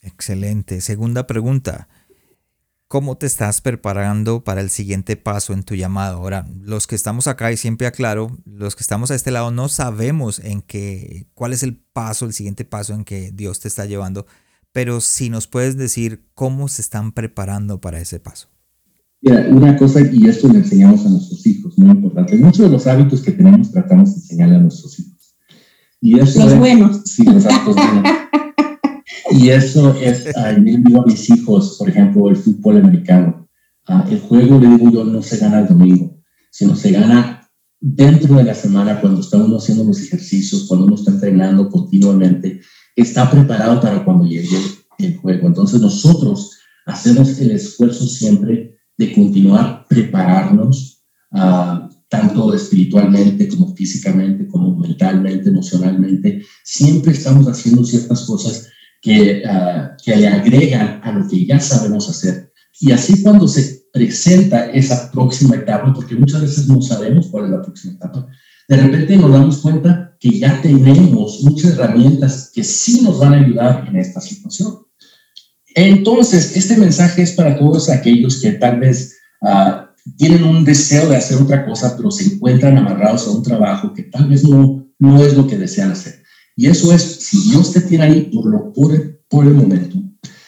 Excelente. 0.00 0.80
Segunda 0.80 1.26
pregunta. 1.26 1.88
¿Cómo 2.86 3.16
te 3.16 3.26
estás 3.26 3.60
preparando 3.60 4.44
para 4.44 4.60
el 4.60 4.70
siguiente 4.70 5.16
paso 5.16 5.54
en 5.54 5.64
tu 5.64 5.74
llamado? 5.74 6.18
Ahora, 6.18 6.46
los 6.60 6.86
que 6.86 6.94
estamos 6.94 7.26
acá, 7.26 7.50
y 7.50 7.56
siempre 7.56 7.88
aclaro, 7.88 8.30
los 8.44 8.76
que 8.76 8.82
estamos 8.82 9.10
a 9.10 9.16
este 9.16 9.32
lado 9.32 9.50
no 9.50 9.68
sabemos 9.68 10.38
en 10.38 10.62
qué, 10.62 11.26
cuál 11.34 11.52
es 11.52 11.64
el 11.64 11.74
paso, 11.74 12.26
el 12.26 12.32
siguiente 12.32 12.64
paso 12.64 12.94
en 12.94 13.02
que 13.02 13.32
Dios 13.32 13.58
te 13.58 13.66
está 13.66 13.86
llevando 13.86 14.26
pero 14.74 15.00
si 15.00 15.30
nos 15.30 15.46
puedes 15.46 15.76
decir 15.76 16.24
cómo 16.34 16.66
se 16.66 16.82
están 16.82 17.12
preparando 17.12 17.80
para 17.80 18.00
ese 18.00 18.18
paso. 18.18 18.48
Mira, 19.22 19.46
una 19.48 19.76
cosa, 19.76 20.00
y 20.00 20.26
esto 20.26 20.48
le 20.48 20.58
enseñamos 20.58 21.06
a 21.06 21.10
nuestros 21.10 21.46
hijos, 21.46 21.78
muy 21.78 21.90
importante. 21.90 22.36
Muchos 22.36 22.66
de 22.66 22.70
los 22.70 22.84
hábitos 22.88 23.22
que 23.22 23.30
tenemos 23.30 23.70
tratamos 23.70 24.10
de 24.10 24.16
enseñarle 24.16 24.56
a 24.56 24.58
nuestros 24.58 24.98
hijos. 24.98 25.36
Y 26.00 26.18
eso 26.18 26.40
los 26.40 26.58
buenos. 26.58 27.02
Sí, 27.04 27.22
los 27.22 27.46
hábitos 27.46 27.76
buenos. 27.76 28.12
Y 29.30 29.48
eso 29.50 29.94
es, 29.94 30.24
yo 30.24 30.62
digo 30.64 31.02
a 31.02 31.06
mis 31.06 31.30
hijos, 31.30 31.76
por 31.78 31.88
ejemplo, 31.88 32.28
el 32.28 32.36
fútbol 32.36 32.78
americano. 32.78 33.48
Uh, 33.88 34.10
el 34.10 34.20
juego, 34.22 34.58
le 34.58 34.66
digo 34.70 34.90
yo, 34.90 35.04
no 35.04 35.22
se 35.22 35.36
gana 35.36 35.60
el 35.60 35.68
domingo, 35.68 36.18
sino 36.50 36.74
se 36.74 36.90
gana 36.90 37.48
dentro 37.80 38.34
de 38.34 38.44
la 38.44 38.54
semana 38.54 39.00
cuando 39.00 39.20
está 39.20 39.36
uno 39.36 39.58
haciendo 39.58 39.84
los 39.84 40.00
ejercicios, 40.02 40.64
cuando 40.66 40.86
uno 40.86 40.96
está 40.96 41.12
entrenando 41.12 41.70
continuamente 41.70 42.60
está 42.96 43.30
preparado 43.30 43.80
para 43.80 44.04
cuando 44.04 44.24
llegue 44.24 44.58
el 44.98 45.16
juego. 45.16 45.48
Entonces 45.48 45.80
nosotros 45.80 46.58
hacemos 46.86 47.38
el 47.40 47.52
esfuerzo 47.52 48.06
siempre 48.06 48.76
de 48.96 49.12
continuar 49.12 49.86
prepararnos, 49.88 51.02
uh, 51.32 51.88
tanto 52.08 52.54
espiritualmente 52.54 53.48
como 53.48 53.74
físicamente, 53.74 54.46
como 54.46 54.76
mentalmente, 54.76 55.48
emocionalmente. 55.48 56.42
Siempre 56.62 57.12
estamos 57.12 57.46
haciendo 57.48 57.84
ciertas 57.84 58.22
cosas 58.22 58.68
que, 59.02 59.42
uh, 59.44 59.96
que 60.02 60.16
le 60.16 60.28
agregan 60.28 61.00
a 61.02 61.12
lo 61.12 61.28
que 61.28 61.44
ya 61.44 61.58
sabemos 61.58 62.08
hacer. 62.08 62.52
Y 62.80 62.92
así 62.92 63.22
cuando 63.22 63.48
se 63.48 63.84
presenta 63.92 64.70
esa 64.72 65.10
próxima 65.10 65.56
etapa, 65.56 65.92
porque 65.92 66.16
muchas 66.16 66.42
veces 66.42 66.66
no 66.66 66.82
sabemos 66.82 67.28
cuál 67.28 67.46
es 67.46 67.50
la 67.50 67.62
próxima 67.62 67.94
etapa, 67.94 68.26
de 68.68 68.76
repente 68.76 69.16
nos 69.16 69.32
damos 69.32 69.58
cuenta 69.58 70.13
que 70.24 70.38
ya 70.38 70.58
tenemos 70.62 71.42
muchas 71.42 71.72
herramientas 71.72 72.50
que 72.54 72.64
sí 72.64 73.02
nos 73.02 73.18
van 73.18 73.34
a 73.34 73.40
ayudar 73.40 73.84
en 73.86 73.96
esta 73.96 74.22
situación. 74.22 74.78
Entonces, 75.74 76.56
este 76.56 76.78
mensaje 76.78 77.20
es 77.20 77.32
para 77.32 77.58
todos 77.58 77.90
aquellos 77.90 78.40
que 78.40 78.52
tal 78.52 78.80
vez 78.80 79.18
uh, 79.42 79.84
tienen 80.16 80.44
un 80.44 80.64
deseo 80.64 81.10
de 81.10 81.16
hacer 81.16 81.36
otra 81.36 81.66
cosa, 81.66 81.94
pero 81.94 82.10
se 82.10 82.24
encuentran 82.24 82.78
amarrados 82.78 83.26
a 83.26 83.32
un 83.32 83.42
trabajo 83.42 83.92
que 83.92 84.04
tal 84.04 84.26
vez 84.26 84.44
no, 84.44 84.88
no 84.98 85.22
es 85.22 85.36
lo 85.36 85.46
que 85.46 85.58
desean 85.58 85.90
hacer. 85.90 86.22
Y 86.56 86.68
eso 86.68 86.90
es, 86.94 87.02
si 87.02 87.50
Dios 87.50 87.72
te 87.72 87.82
tiene 87.82 88.04
ahí 88.04 88.30
por, 88.32 88.46
lo, 88.46 88.72
por, 88.72 88.94
el, 88.94 89.18
por 89.28 89.44
el 89.44 89.52
momento, 89.52 89.98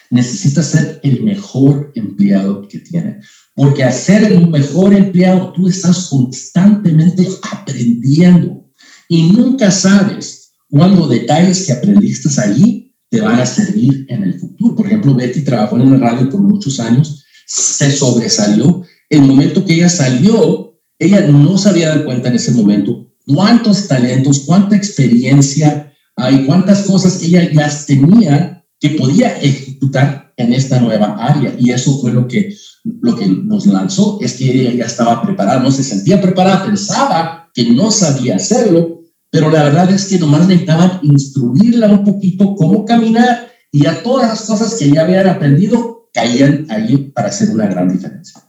necesitas 0.08 0.68
ser 0.68 1.00
el 1.02 1.22
mejor 1.22 1.92
empleado 1.94 2.66
que 2.66 2.78
tiene. 2.78 3.20
Porque 3.54 3.84
al 3.84 3.92
ser 3.92 4.24
el 4.24 4.48
mejor 4.48 4.94
empleado, 4.94 5.52
tú 5.52 5.68
estás 5.68 6.08
constantemente 6.08 7.28
aprendiendo 7.52 8.65
y 9.08 9.24
nunca 9.24 9.70
sabes 9.70 10.52
cuándo 10.68 11.06
detalles 11.06 11.66
que 11.66 11.72
aprendiste 11.72 12.28
allí 12.40 12.94
te 13.08 13.20
van 13.20 13.38
a 13.40 13.46
servir 13.46 14.06
en 14.08 14.24
el 14.24 14.38
futuro. 14.38 14.74
Por 14.74 14.86
ejemplo, 14.86 15.14
Betty 15.14 15.42
trabajó 15.42 15.76
en 15.76 15.92
la 15.92 16.10
radio 16.10 16.28
por 16.28 16.40
muchos 16.40 16.80
años, 16.80 17.24
se 17.46 17.90
sobresalió. 17.92 18.82
El 19.08 19.22
momento 19.22 19.64
que 19.64 19.74
ella 19.74 19.88
salió, 19.88 20.78
ella 20.98 21.20
no 21.28 21.56
se 21.56 21.68
había 21.68 21.90
dado 21.90 22.04
cuenta 22.04 22.28
en 22.28 22.34
ese 22.34 22.52
momento 22.52 23.12
cuántos 23.26 23.86
talentos, 23.86 24.40
cuánta 24.40 24.76
experiencia 24.76 25.92
hay, 26.16 26.44
cuántas 26.46 26.82
cosas 26.82 27.22
ella 27.22 27.50
ya 27.52 27.70
tenía 27.86 28.64
que 28.80 28.90
podía 28.90 29.38
ejecutar 29.38 30.32
en 30.36 30.52
esta 30.52 30.80
nueva 30.80 31.16
área. 31.18 31.54
Y 31.58 31.70
eso 31.70 31.98
fue 32.00 32.12
lo 32.12 32.26
que 32.26 32.54
lo 33.00 33.16
que 33.16 33.26
nos 33.26 33.66
lanzó 33.66 34.18
es 34.20 34.34
que 34.34 34.50
ella 34.50 34.72
ya 34.72 34.84
estaba 34.84 35.22
preparada, 35.22 35.60
no 35.60 35.70
se 35.70 35.82
sentía 35.82 36.20
preparada, 36.20 36.64
pensaba 36.64 37.50
que 37.52 37.70
no 37.70 37.90
sabía 37.90 38.36
hacerlo, 38.36 38.95
pero 39.36 39.50
la 39.50 39.64
verdad 39.64 39.90
es 39.90 40.08
que 40.08 40.18
nomás 40.18 40.48
necesitaban 40.48 40.98
instruirla 41.02 41.88
un 41.88 42.04
poquito 42.04 42.54
cómo 42.54 42.86
caminar 42.86 43.50
y 43.70 43.84
a 43.84 44.02
todas 44.02 44.28
las 44.28 44.46
cosas 44.46 44.78
que 44.78 44.90
ya 44.90 45.02
habían 45.02 45.28
aprendido 45.28 46.08
caían 46.14 46.66
allí 46.70 46.96
para 47.14 47.28
hacer 47.28 47.50
una 47.50 47.66
gran 47.66 47.92
diferencia. 47.92 48.40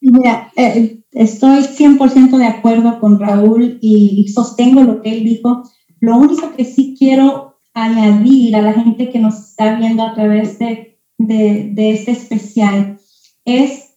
Mira, 0.00 0.50
eh, 0.56 1.00
estoy 1.12 1.60
100% 1.60 2.38
de 2.38 2.46
acuerdo 2.46 2.98
con 2.98 3.20
Raúl 3.20 3.78
y, 3.80 4.24
y 4.26 4.32
sostengo 4.32 4.82
lo 4.82 5.00
que 5.00 5.16
él 5.16 5.22
dijo. 5.22 5.62
Lo 6.00 6.16
único 6.16 6.56
que 6.56 6.64
sí 6.64 6.96
quiero 6.98 7.60
añadir 7.72 8.56
a 8.56 8.62
la 8.62 8.72
gente 8.72 9.10
que 9.10 9.20
nos 9.20 9.38
está 9.50 9.76
viendo 9.76 10.02
a 10.02 10.12
través 10.12 10.58
de, 10.58 10.98
de, 11.18 11.70
de 11.72 11.90
este 11.92 12.10
especial 12.10 12.98
es, 13.44 13.94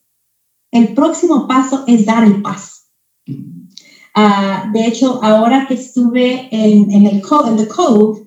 el 0.71 0.89
próximo 0.89 1.47
paso 1.47 1.85
es 1.87 2.05
dar 2.05 2.23
el 2.23 2.43
paso. 2.43 2.80
Uh, 4.15 4.71
de 4.73 4.87
hecho, 4.87 5.23
ahora 5.23 5.65
que 5.67 5.75
estuve 5.75 6.49
en, 6.51 6.91
en 6.91 7.07
el 7.07 7.21
en 7.21 7.57
the 7.57 7.67
Code 7.67 8.21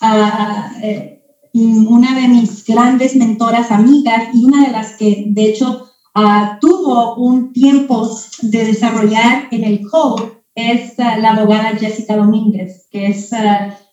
uh, 0.00 0.82
eh, 0.82 1.22
una 1.52 2.14
de 2.18 2.28
mis 2.28 2.64
grandes 2.64 3.14
mentoras 3.16 3.70
amigas 3.70 4.28
y 4.32 4.44
una 4.46 4.66
de 4.66 4.72
las 4.72 4.96
que 4.96 5.24
de 5.28 5.44
hecho 5.44 5.90
uh, 6.14 6.58
tuvo 6.58 7.16
un 7.16 7.52
tiempo 7.52 8.08
de 8.40 8.64
desarrollar 8.64 9.48
en 9.50 9.64
el 9.64 9.86
Code 9.86 10.42
es 10.54 10.96
la 10.96 11.32
abogada 11.32 11.76
Jessica 11.76 12.16
Domínguez, 12.16 12.88
que 12.90 13.08
es, 13.08 13.30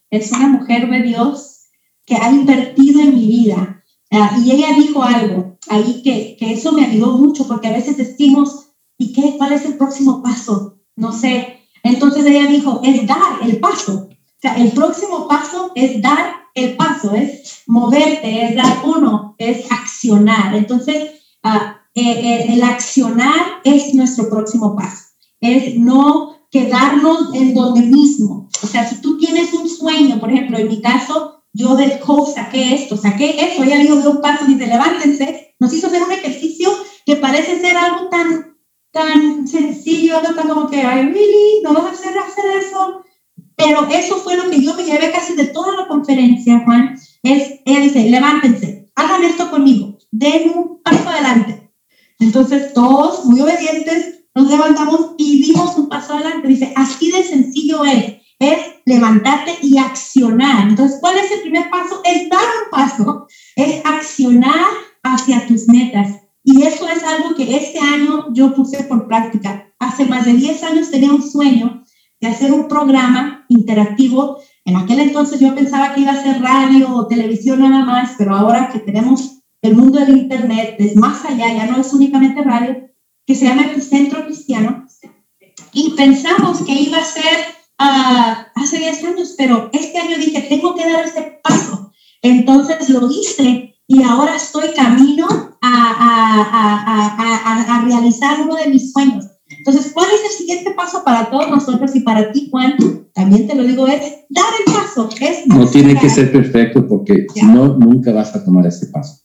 es 0.10 0.32
una 0.32 0.48
mujer 0.48 0.90
de 0.90 1.02
Dios 1.02 1.66
que 2.06 2.16
ha 2.16 2.32
invertido 2.32 3.02
en 3.02 3.16
mi 3.16 3.28
vida. 3.28 3.84
y 4.10 4.52
ella 4.52 4.74
dijo 4.74 5.04
algo, 5.04 5.58
ahí 5.68 6.02
que, 6.04 6.38
que 6.40 6.54
eso 6.54 6.72
me 6.72 6.86
ayudó 6.86 7.18
mucho 7.18 7.46
porque 7.50 7.68
a 7.68 7.74
veces 7.74 7.98
decimos, 7.98 8.70
¿y 8.98 9.12
qué? 9.12 9.36
¿Cuál 9.38 9.52
es 9.52 9.66
el 9.66 9.76
próximo 9.76 10.24
paso? 10.24 10.74
No 10.96 11.12
sé. 11.12 11.60
Entonces 11.84 12.26
ella 12.26 12.48
dijo, 12.48 12.82
es 12.84 13.06
dar 13.06 13.40
el 13.42 13.60
paso. 13.60 14.10
O 14.10 14.40
sea, 14.42 14.56
el 14.56 14.72
próximo 14.72 15.28
paso 15.28 15.72
es 15.76 16.02
dar 16.02 16.44
el 16.54 16.76
paso, 16.76 17.14
es 17.16 17.64
moverte, 17.68 18.46
es 18.46 18.56
dar 18.56 18.82
uno, 18.84 19.36
es 19.38 19.72
accionar. 19.72 20.56
Entonces, 20.56 21.12
uh, 21.44 21.74
el 21.96 22.64
accionar 22.64 23.62
es 23.64 23.94
nuestro 23.94 24.30
próximo 24.30 24.76
paso. 24.76 25.04
Es 25.40 25.76
no 25.78 26.48
quedarnos 26.52 27.34
en 27.34 27.54
donde 27.54 27.82
mismo. 27.82 28.48
O 28.62 28.68
sea, 28.68 28.88
si 28.88 29.02
tú 29.02 29.18
tienes 29.18 29.54
un 29.54 29.68
sueño, 29.68 30.20
por 30.20 30.32
ejemplo, 30.32 30.58
en 30.58 30.68
mi 30.68 30.82
caso, 30.82 31.44
yo 31.52 31.76
del 31.76 32.00
coach 32.00 32.36
saqué 32.36 32.76
esto, 32.76 32.98
saqué 32.98 33.36
eso, 33.40 33.64
ella 33.64 33.78
dijo 33.78 33.96
de 33.96 34.08
un 34.08 34.22
paso, 34.22 34.46
dice, 34.46 34.68
levántense, 34.68 35.56
nos 35.60 35.74
hizo 35.74 35.88
hacer 35.88 36.02
un 36.04 36.12
ejercicio 36.12 36.72
que 37.06 37.16
parece 37.16 37.60
ser 37.60 37.76
algo 37.76 38.10
tan, 38.10 38.53
tan 38.94 39.48
sencillo, 39.48 40.18
algo 40.18 40.34
tan 40.34 40.48
como 40.48 40.70
que, 40.70 40.82
ay, 40.82 41.08
really, 41.08 41.62
no 41.64 41.74
vas 41.74 41.86
a 41.86 41.92
hacer, 41.92 42.18
hacer 42.18 42.46
eso. 42.58 43.04
Pero 43.56 43.88
eso 43.92 44.18
fue 44.18 44.38
lo 44.38 44.50
que 44.50 44.62
yo 44.62 44.74
me 44.76 44.86
llevé 44.86 45.12
casi 45.12 45.36
de 45.36 45.46
toda 45.48 45.76
la 45.76 45.88
conferencia, 45.88 46.62
Juan. 46.64 46.98
Es, 47.24 47.60
ella 47.66 47.82
dice, 47.82 48.10
levántense, 48.10 48.92
hagan 48.96 49.24
esto 49.24 49.50
conmigo, 49.50 49.98
den 50.12 50.52
un 50.56 50.82
paso 50.82 51.10
adelante. 51.10 51.70
Entonces 52.20 52.74
todos, 52.74 53.26
muy 53.26 53.42
obedientes, 53.42 54.26
nos 54.34 54.50
levantamos 54.50 55.16
y 55.18 55.44
dimos 55.44 55.78
un 55.78 55.90
paso 55.90 56.14
adelante. 56.14 56.48
Dice, 56.48 56.72
así 56.76 57.12
de 57.12 57.24
sencillo 57.24 57.84
es 57.84 58.24
es 58.40 58.60
levantarte 58.86 59.58
y 59.62 59.78
accionar. 59.78 60.68
Entonces, 60.68 60.98
¿cuál 61.00 61.18
es 61.18 61.32
el 61.32 61.42
primer 61.42 61.70
paso? 61.70 62.02
Es 62.04 62.30
dar 62.30 62.42
un 62.42 62.72
paso, 62.72 63.28
es 63.56 63.86
accionar 63.86 64.66
hacia 65.04 65.48
tus 65.48 65.68
metas. 65.68 66.23
Y 66.44 66.64
eso 66.64 66.88
es 66.90 67.04
algo 67.04 67.36
que 67.36 67.56
este 67.56 67.80
año 67.80 68.28
yo 68.34 68.54
puse 68.54 68.84
por 68.84 69.08
práctica. 69.08 69.74
Hace 69.80 70.06
más 70.06 70.26
de 70.26 70.34
10 70.34 70.64
años 70.64 70.92
tenía 70.92 71.12
un 71.12 71.24
sueño 71.24 71.84
de 72.20 72.28
hacer 72.28 72.52
un 72.52 72.68
programa 72.68 73.46
interactivo. 73.50 74.40
En 74.66 74.76
aquel 74.76 75.00
entonces 75.00 75.40
yo 75.40 75.56
pensaba 75.56 75.94
que 75.94 76.02
iba 76.02 76.12
a 76.12 76.24
ser 76.24 76.42
radio 76.42 76.94
o 76.96 77.08
televisión 77.08 77.62
nada 77.62 77.86
más, 77.86 78.16
pero 78.18 78.36
ahora 78.36 78.70
que 78.72 78.80
tenemos 78.80 79.40
el 79.62 79.76
mundo 79.76 80.00
del 80.00 80.18
Internet, 80.18 80.76
es 80.80 80.96
más 80.98 81.24
allá, 81.24 81.54
ya 81.54 81.68
no 81.68 81.80
es 81.80 81.94
únicamente 81.94 82.44
radio, 82.44 82.90
que 83.26 83.36
se 83.36 83.46
llama 83.46 83.64
el 83.74 83.82
Centro 83.82 84.26
Cristiano. 84.26 84.86
Y 85.72 85.92
pensamos 85.92 86.62
que 86.62 86.74
iba 86.74 86.98
a 86.98 87.06
ser 87.06 87.24
hace 87.78 88.80
10 88.80 89.04
años, 89.06 89.36
pero 89.38 89.70
este 89.72 89.98
año 89.98 90.18
dije, 90.18 90.42
tengo 90.50 90.76
que 90.76 90.92
dar 90.92 91.06
ese 91.06 91.40
paso. 91.42 91.92
Entonces 92.22 92.90
lo 92.90 93.10
hice 93.10 93.73
y 93.94 94.02
ahora 94.02 94.36
estoy 94.36 94.70
camino 94.76 95.28
a, 95.62 96.80
a, 97.72 97.86
realizar 97.86 98.42
uno 98.42 98.56
de 98.56 98.70
mis 98.70 98.92
sueños. 98.92 99.26
Entonces, 99.48 99.92
¿cuál 99.94 100.08
es 100.08 100.32
el 100.32 100.38
siguiente 100.38 100.72
paso 100.72 101.04
para 101.04 101.30
todos 101.30 101.50
nosotros 101.50 101.96
y 101.96 102.00
para 102.00 102.32
ti, 102.32 102.48
Juan? 102.50 102.76
También 103.14 103.48
te 103.48 103.56
lo 103.56 103.64
digo, 103.64 103.86
es 103.88 104.02
dar 104.30 104.46
el 104.66 104.74
paso. 104.74 105.10
Es 105.22 105.46
no 105.46 105.68
tiene 105.68 106.00
que 106.00 106.10
ser 106.10 106.32
perfecto 106.32 106.88
porque 106.88 107.28
si 107.34 107.46
no, 107.46 107.78
nunca 107.78 108.12
vas 108.12 108.36
a 108.36 108.44
tomar 108.44 108.66
ese 108.66 108.88
paso. 108.88 109.22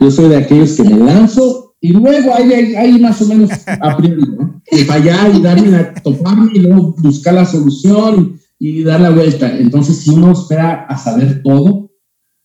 Yo 0.00 0.10
soy 0.10 0.30
de 0.30 0.36
aquellos 0.36 0.72
que 0.72 0.84
me 0.84 0.96
lanzo 0.96 1.74
y 1.80 1.92
luego 1.92 2.34
ahí, 2.34 2.74
ahí, 2.74 2.98
más 2.98 3.20
o 3.20 3.26
menos 3.26 3.50
aprendo, 3.80 4.26
¿no? 4.26 4.62
Y 4.70 4.78
fallar 4.78 5.34
y 5.34 5.42
darme 5.42 5.76
a 5.76 5.94
toparme 5.94 6.50
y 6.54 6.60
luego 6.60 6.94
buscar 6.98 7.34
la 7.34 7.44
solución 7.44 8.40
y, 8.58 8.82
dar 8.82 9.00
la 9.00 9.10
vuelta. 9.10 9.56
Entonces, 9.58 9.98
si 9.98 10.10
uno 10.10 10.32
espera 10.32 10.86
a 10.88 10.96
saber 10.96 11.42
todo, 11.42 11.90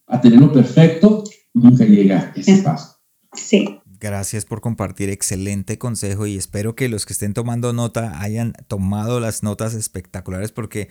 a 0.07 0.19
tenerlo 0.19 0.51
perfecto, 0.51 1.20
nunca 1.53 1.85
llega 1.85 2.33
ese 2.35 2.61
paso. 2.61 2.97
Sí. 3.33 3.79
Gracias 3.99 4.45
por 4.45 4.61
compartir, 4.61 5.09
excelente 5.09 5.77
consejo 5.77 6.25
y 6.25 6.35
espero 6.35 6.75
que 6.75 6.89
los 6.89 7.05
que 7.05 7.13
estén 7.13 7.33
tomando 7.33 7.71
nota 7.71 8.19
hayan 8.19 8.53
tomado 8.67 9.19
las 9.19 9.43
notas 9.43 9.75
espectaculares 9.75 10.51
porque 10.51 10.89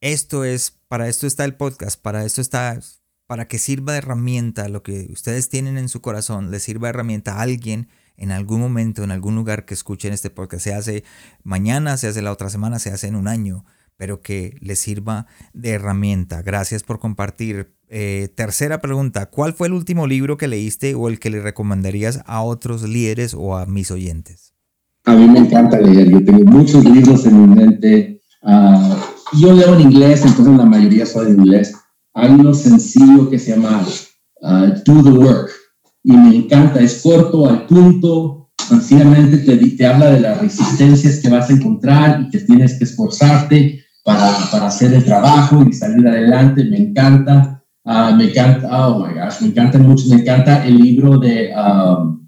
esto 0.00 0.44
es, 0.44 0.78
para 0.88 1.08
esto 1.08 1.26
está 1.26 1.44
el 1.44 1.56
podcast, 1.56 2.00
para 2.00 2.24
esto 2.24 2.40
está 2.40 2.78
para 3.26 3.46
que 3.46 3.58
sirva 3.58 3.92
de 3.92 3.98
herramienta 3.98 4.68
lo 4.68 4.82
que 4.82 5.08
ustedes 5.12 5.48
tienen 5.48 5.78
en 5.78 5.88
su 5.88 6.00
corazón, 6.00 6.50
les 6.50 6.64
sirva 6.64 6.88
de 6.88 6.90
herramienta 6.90 7.36
a 7.36 7.42
alguien 7.42 7.88
en 8.16 8.32
algún 8.32 8.60
momento, 8.60 9.04
en 9.04 9.12
algún 9.12 9.36
lugar 9.36 9.64
que 9.64 9.74
escuchen 9.74 10.12
este 10.12 10.30
podcast. 10.30 10.64
Se 10.64 10.74
hace 10.74 11.04
mañana, 11.42 11.96
se 11.96 12.08
hace 12.08 12.22
la 12.22 12.32
otra 12.32 12.50
semana, 12.50 12.80
se 12.80 12.90
hace 12.90 13.06
en 13.06 13.14
un 13.14 13.28
año, 13.28 13.64
pero 13.96 14.20
que 14.20 14.56
les 14.60 14.80
sirva 14.80 15.26
de 15.52 15.70
herramienta. 15.70 16.42
Gracias 16.42 16.82
por 16.82 16.98
compartir. 16.98 17.72
Eh, 17.90 18.28
tercera 18.34 18.80
pregunta, 18.80 19.26
¿cuál 19.26 19.52
fue 19.52 19.66
el 19.66 19.72
último 19.72 20.06
libro 20.06 20.36
que 20.36 20.48
leíste 20.48 20.94
o 20.94 21.08
el 21.08 21.18
que 21.18 21.28
le 21.28 21.42
recomendarías 21.42 22.20
a 22.24 22.42
otros 22.42 22.82
líderes 22.88 23.34
o 23.34 23.56
a 23.56 23.66
mis 23.66 23.90
oyentes? 23.90 24.54
A 25.04 25.14
mí 25.14 25.26
me 25.26 25.40
encanta 25.40 25.80
leer, 25.80 26.08
yo 26.08 26.24
tengo 26.24 26.44
muchos 26.44 26.84
libros 26.84 27.26
en 27.26 27.40
mi 27.40 27.54
mente. 27.56 28.22
Ah, 28.42 28.96
yo 29.40 29.52
leo 29.52 29.74
en 29.74 29.80
inglés, 29.82 30.24
entonces 30.24 30.56
la 30.56 30.64
mayoría 30.64 31.04
son 31.04 31.26
en 31.26 31.40
inglés 31.40 31.74
hay 32.14 32.30
uno 32.30 32.54
sencillo 32.54 33.30
que 33.30 33.38
se 33.38 33.52
llama 33.52 33.86
uh, 34.42 34.66
Do 34.84 35.02
the 35.02 35.10
Work 35.10 35.50
y 36.02 36.12
me 36.12 36.36
encanta, 36.36 36.80
es 36.80 37.02
corto, 37.02 37.48
al 37.48 37.66
punto, 37.66 38.50
sencillamente 38.56 39.38
te, 39.38 39.56
te 39.56 39.86
habla 39.86 40.10
de 40.10 40.20
las 40.20 40.40
resistencias 40.40 41.18
que 41.18 41.28
vas 41.28 41.50
a 41.50 41.52
encontrar 41.52 42.22
y 42.22 42.30
que 42.30 42.38
tienes 42.38 42.78
que 42.78 42.84
esforzarte 42.84 43.84
para, 44.02 44.32
para 44.50 44.68
hacer 44.68 44.94
el 44.94 45.04
trabajo 45.04 45.62
y 45.68 45.72
salir 45.72 46.08
adelante, 46.08 46.64
me 46.64 46.78
encanta. 46.78 47.59
Uh, 47.90 48.14
me 48.14 48.30
encanta, 48.30 48.68
oh 48.70 49.04
my 49.04 49.14
gosh, 49.14 49.40
me 49.40 49.48
encanta 49.48 49.78
mucho, 49.78 50.06
me 50.08 50.20
encanta 50.20 50.64
el 50.64 50.78
libro 50.78 51.18
de, 51.18 51.52
um, 51.56 52.24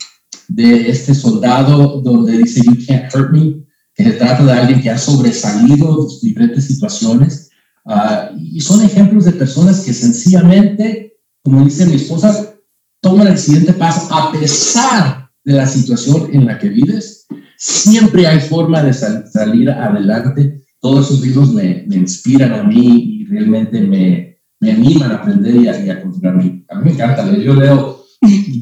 de 0.49 0.91
este 0.91 1.15
soldado 1.15 2.01
donde 2.01 2.39
dice 2.39 2.63
You 2.65 2.77
Can't 2.85 3.15
Hurt 3.15 3.31
Me, 3.31 3.63
que 3.95 4.03
se 4.03 4.13
trata 4.13 4.45
de 4.45 4.53
alguien 4.53 4.83
que 4.83 4.91
ha 4.91 4.99
sobresalido 4.99 6.09
de 6.09 6.29
diferentes 6.29 6.65
situaciones 6.67 7.51
Ah, 7.85 8.31
y 8.39 8.61
son 8.61 8.85
ejemplos 8.85 9.25
de 9.25 9.33
personas 9.33 9.81
que 9.81 9.93
sencillamente, 9.93 11.17
como 11.43 11.65
dice 11.65 11.87
mi 11.87 11.97
esposa, 11.97 12.55
toman 13.01 13.27
el 13.27 13.39
siguiente 13.39 13.73
paso 13.73 14.15
a 14.15 14.31
pesar 14.31 15.31
de 15.45 15.55
la 15.55 15.67
situación 15.67 16.29
en 16.33 16.47
la 16.47 16.59
que 16.59 16.69
vives. 16.69 17.27
Siempre 17.57 18.27
hay 18.27 18.41
forma 18.41 18.83
de 18.83 18.93
salir 18.93 19.71
adelante. 19.71 20.63
Todos 20.81 21.07
esos 21.07 21.21
libros 21.25 21.53
me, 21.53 21.85
me, 21.89 21.97
inspiran 21.97 22.53
a 22.53 22.63
mí 22.63 23.21
y 23.21 23.25
realmente 23.27 23.81
me, 23.81 24.32
me 24.63 24.71
animan 24.71 25.11
a 25.11 25.17
aprender 25.17 25.57
y 25.57 25.91
a, 25.91 26.01
continuar. 26.01 26.35
A 26.35 26.39
mí 26.39 26.65
me 26.85 26.93
encanta 26.93 27.25
leer. 27.25 27.43
Yo 27.43 27.55
leo 27.55 28.05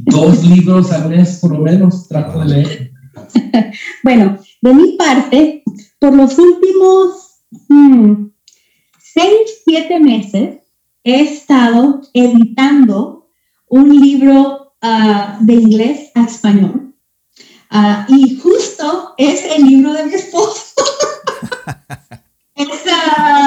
dos 0.06 0.42
libros 0.44 0.90
al 0.92 1.10
mes, 1.10 1.38
por 1.42 1.52
lo 1.52 1.58
menos, 1.58 2.08
trato 2.08 2.40
de 2.40 2.46
leer. 2.46 2.92
bueno, 4.02 4.38
de 4.62 4.74
mi 4.74 4.96
parte, 4.96 5.62
por 5.98 6.14
los 6.14 6.38
últimos 6.38 7.42
hmm, 7.68 8.28
seis, 8.98 9.60
siete 9.66 10.00
meses 10.00 10.60
he 11.04 11.20
estado 11.20 12.00
editando 12.14 13.28
un 13.68 14.00
libro 14.00 14.72
ah, 14.80 15.36
de 15.42 15.52
inglés 15.52 16.12
a 16.14 16.22
español. 16.22 16.94
Ah, 17.68 18.06
y 18.08 18.38
justo 18.38 19.14
es 19.18 19.44
el 19.44 19.64
libro 19.64 19.92
de 19.92 20.06
mi 20.06 20.14
esposo. 20.14 20.72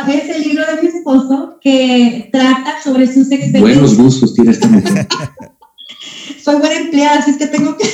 es, 0.08 0.24
es, 0.24 0.36
el 0.36 0.44
libro 0.44 0.64
de 0.66 0.82
mi 0.82 0.88
esposo 0.88 1.58
que 1.62 2.30
trata 2.32 2.82
sobre 2.84 3.08
sus 3.08 3.32
experiencias. 3.32 3.62
Buenos 3.62 3.98
gustos 3.98 4.34
tiene 4.34 4.52
esta 4.52 4.68
mujer. 4.68 5.08
Soy 6.44 6.56
buena 6.58 6.76
empleada, 6.76 7.20
así 7.20 7.32
es 7.32 7.38
que 7.38 7.48
tengo 7.48 7.78
que 7.78 7.86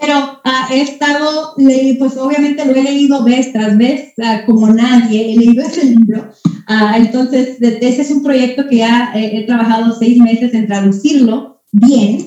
pero 0.00 0.40
uh, 0.44 0.72
he 0.72 0.80
estado, 0.80 1.54
pues 1.98 2.16
obviamente 2.16 2.64
lo 2.64 2.74
he 2.74 2.82
leído 2.82 3.24
vez 3.24 3.52
tras 3.52 3.76
vez, 3.76 4.14
uh, 4.16 4.46
como 4.46 4.68
nadie, 4.68 5.32
he 5.32 5.36
leído 5.36 5.62
ese 5.62 5.84
libro. 5.84 6.30
Uh, 6.68 6.96
entonces, 6.96 7.56
ese 7.60 8.02
es 8.02 8.10
un 8.10 8.22
proyecto 8.22 8.66
que 8.68 8.76
ya 8.76 9.12
he, 9.14 9.38
he 9.38 9.46
trabajado 9.46 9.94
seis 9.98 10.18
meses 10.18 10.54
en 10.54 10.66
traducirlo 10.66 11.62
bien, 11.72 12.26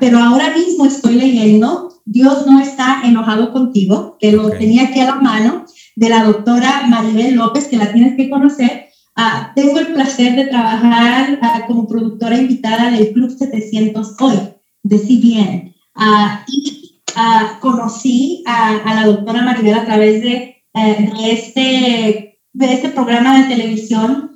pero 0.00 0.18
ahora 0.18 0.54
mismo 0.56 0.86
estoy 0.86 1.14
leyendo 1.14 1.92
Dios 2.04 2.46
no 2.46 2.60
está 2.60 3.02
enojado 3.04 3.52
contigo, 3.52 4.16
que 4.18 4.32
lo 4.32 4.50
tenía 4.50 4.84
aquí 4.84 5.00
a 5.00 5.06
la 5.06 5.14
mano, 5.16 5.64
de 5.96 6.08
la 6.08 6.24
doctora 6.24 6.86
Maribel 6.88 7.34
López, 7.34 7.68
que 7.68 7.76
la 7.76 7.92
tienes 7.92 8.16
que 8.16 8.30
conocer. 8.30 8.88
tengo 9.54 9.78
el 9.78 9.88
placer 9.88 10.36
de 10.36 10.46
trabajar 10.46 11.66
como 11.66 11.86
productora 11.86 12.36
invitada 12.38 12.90
del 12.90 13.12
Club 13.12 13.30
700 13.30 14.16
hoy, 14.20 14.36
de 14.82 14.98
CBN. 14.98 15.74
y 16.48 17.02
conocí 17.60 18.42
a, 18.46 18.94
la 18.94 19.06
doctora 19.06 19.42
Maribel 19.42 19.74
a 19.74 19.84
través 19.84 20.22
de, 20.22 20.64
eh, 20.74 21.12
este, 21.24 22.40
de 22.52 22.72
este 22.72 22.88
programa 22.88 23.38
de 23.38 23.54
televisión 23.54 24.30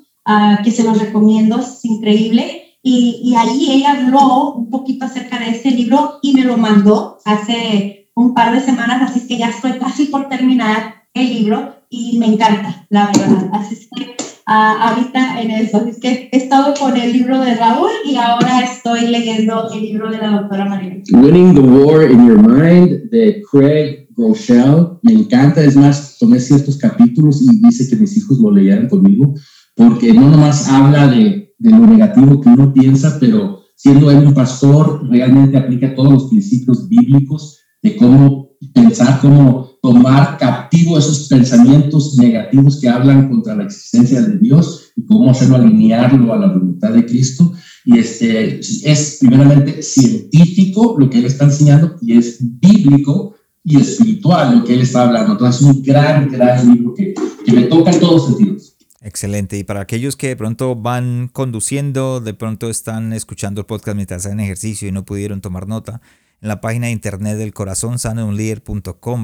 que 0.65 0.73
se 0.73 0.83
los 0.83 0.99
recomiendo, 0.99 1.61
es 1.61 1.85
increíble. 1.85 2.63
Y, 2.83 3.21
y, 3.23 3.35
ahí 3.35 3.69
ella 3.71 3.93
habló 3.93 4.53
un 4.53 4.71
poquito 4.71 5.07
acerca 5.07 5.39
de 5.39 5.51
este 5.51 5.71
libro 5.73 6.19
y 6.23 6.35
me 6.35 6.45
lo 6.45 6.57
mandó 6.57 7.19
hace 7.25 8.11
un 8.15 8.33
par 8.33 8.53
de 8.53 8.61
semanas, 8.61 9.11
así 9.11 9.27
que 9.27 9.39
ya 9.39 9.49
estoy 9.49 9.79
casi 9.79 10.07
por 10.07 10.29
terminar 10.29 10.96
el 11.17 11.29
libro 11.31 11.75
y 11.91 12.19
me 12.19 12.27
encanta, 12.27 12.87
la 12.91 13.07
verdad. 13.07 13.51
Así 13.53 13.89
que 13.95 14.17
ahorita 14.47 15.41
en 15.43 15.51
eso. 15.51 15.85
Es 15.87 15.99
que 15.99 16.29
he 16.33 16.37
estado 16.37 16.75
con 16.79 16.97
el 16.97 17.13
libro 17.13 17.41
de 17.41 17.55
Raúl 17.55 17.91
y 18.05 18.17
ahora 18.17 18.61
estoy 18.61 19.09
leyendo 19.09 19.69
el 19.73 19.81
libro 19.81 20.11
de 20.11 20.19
la 20.19 20.31
doctora 20.31 20.67
María. 20.67 21.03
Winning 21.13 21.55
the 21.55 21.61
War 21.61 22.11
in 22.11 22.27
Your 22.27 22.39
Mind 22.39 23.11
de 23.11 23.43
Craig 23.51 24.09
Rochelle. 24.17 24.99
Me 25.03 25.13
encanta, 25.13 25.63
es 25.63 25.77
más, 25.77 26.17
tomé 26.19 26.39
ciertos 26.41 26.79
capítulos 26.79 27.43
y 27.43 27.61
dice 27.67 27.89
que 27.89 27.97
mis 27.97 28.17
hijos 28.17 28.39
lo 28.39 28.51
leyeran 28.51 28.89
conmigo, 28.89 29.35
porque 29.75 30.13
no 30.13 30.31
nomás 30.31 30.69
habla 30.69 31.09
de, 31.09 31.55
de 31.59 31.71
lo 31.71 31.87
negativo 31.87 32.41
que 32.41 32.49
uno 32.49 32.73
piensa, 32.73 33.19
pero 33.21 33.63
siendo 33.75 34.11
él 34.11 34.19
un 34.19 34.35
pastor, 34.35 35.07
realmente 35.11 35.59
aplica 35.59 35.95
todos 35.95 36.13
los 36.13 36.29
principios 36.31 36.89
bíblicos 36.89 37.59
de 37.83 37.97
cómo 37.97 38.46
pensar, 38.73 39.21
cómo 39.21 39.71
tomar 39.83 40.37
captivo 40.39 40.99
esos 40.99 41.29
pensamientos 41.29 42.17
negativos 42.17 42.81
que 42.81 42.89
hablan 42.89 43.29
contra 43.29 43.55
la 43.55 43.65
existencia 43.65 44.21
de 44.21 44.39
Dios 44.39 44.93
y 44.97 45.05
cómo 45.05 45.31
hacerlo 45.31 45.57
alinearlo 45.57 46.33
a 46.33 46.39
la 46.39 46.49
voluntad 46.49 46.91
de 46.91 47.07
Cristo. 47.07 47.53
Y 47.85 47.99
este 47.99 48.59
es 48.59 49.19
primeramente 49.21 49.83
científico 49.83 50.97
lo 50.99 51.09
que 51.09 51.19
él 51.19 51.27
está 51.27 51.45
enseñando 51.45 51.97
y 52.03 52.17
es 52.17 52.39
bíblico 52.41 53.37
y 53.63 53.81
espiritual 53.81 54.59
lo 54.59 54.65
que 54.65 54.75
él 54.75 54.81
está 54.81 55.03
hablando. 55.03 55.33
Entonces 55.33 55.63
es 55.63 55.67
un 55.69 55.83
gran, 55.83 56.29
gran 56.31 56.73
libro 56.73 56.95
que, 56.95 57.15
que 57.45 57.53
me 57.53 57.63
toca 57.63 57.91
en 57.91 58.01
todos 58.01 58.27
sentidos. 58.27 58.77
Excelente. 59.07 59.57
Y 59.57 59.63
para 59.63 59.83
aquellos 59.83 60.17
que 60.17 60.29
de 60.29 60.37
pronto 60.37 60.75
van 60.75 61.31
conduciendo, 61.33 62.21
de 62.21 62.35
pronto 62.35 62.69
están 62.71 63.13
escuchando 63.13 63.61
el 63.61 63.67
podcast 63.67 63.95
mientras 63.95 64.27
hacen 64.27 64.41
ejercicio 64.41 64.89
y 64.89 64.93
no 64.93 65.05
pudieron 65.05 65.41
tomar 65.41 65.69
nota, 65.69 66.01
en 66.41 66.49
la 66.49 66.61
página 66.61 66.87
de 66.87 66.93
internet 66.93 67.39
del 67.39 67.55
corazón 67.55 67.99
sano 67.99 68.27
un 68.27 68.37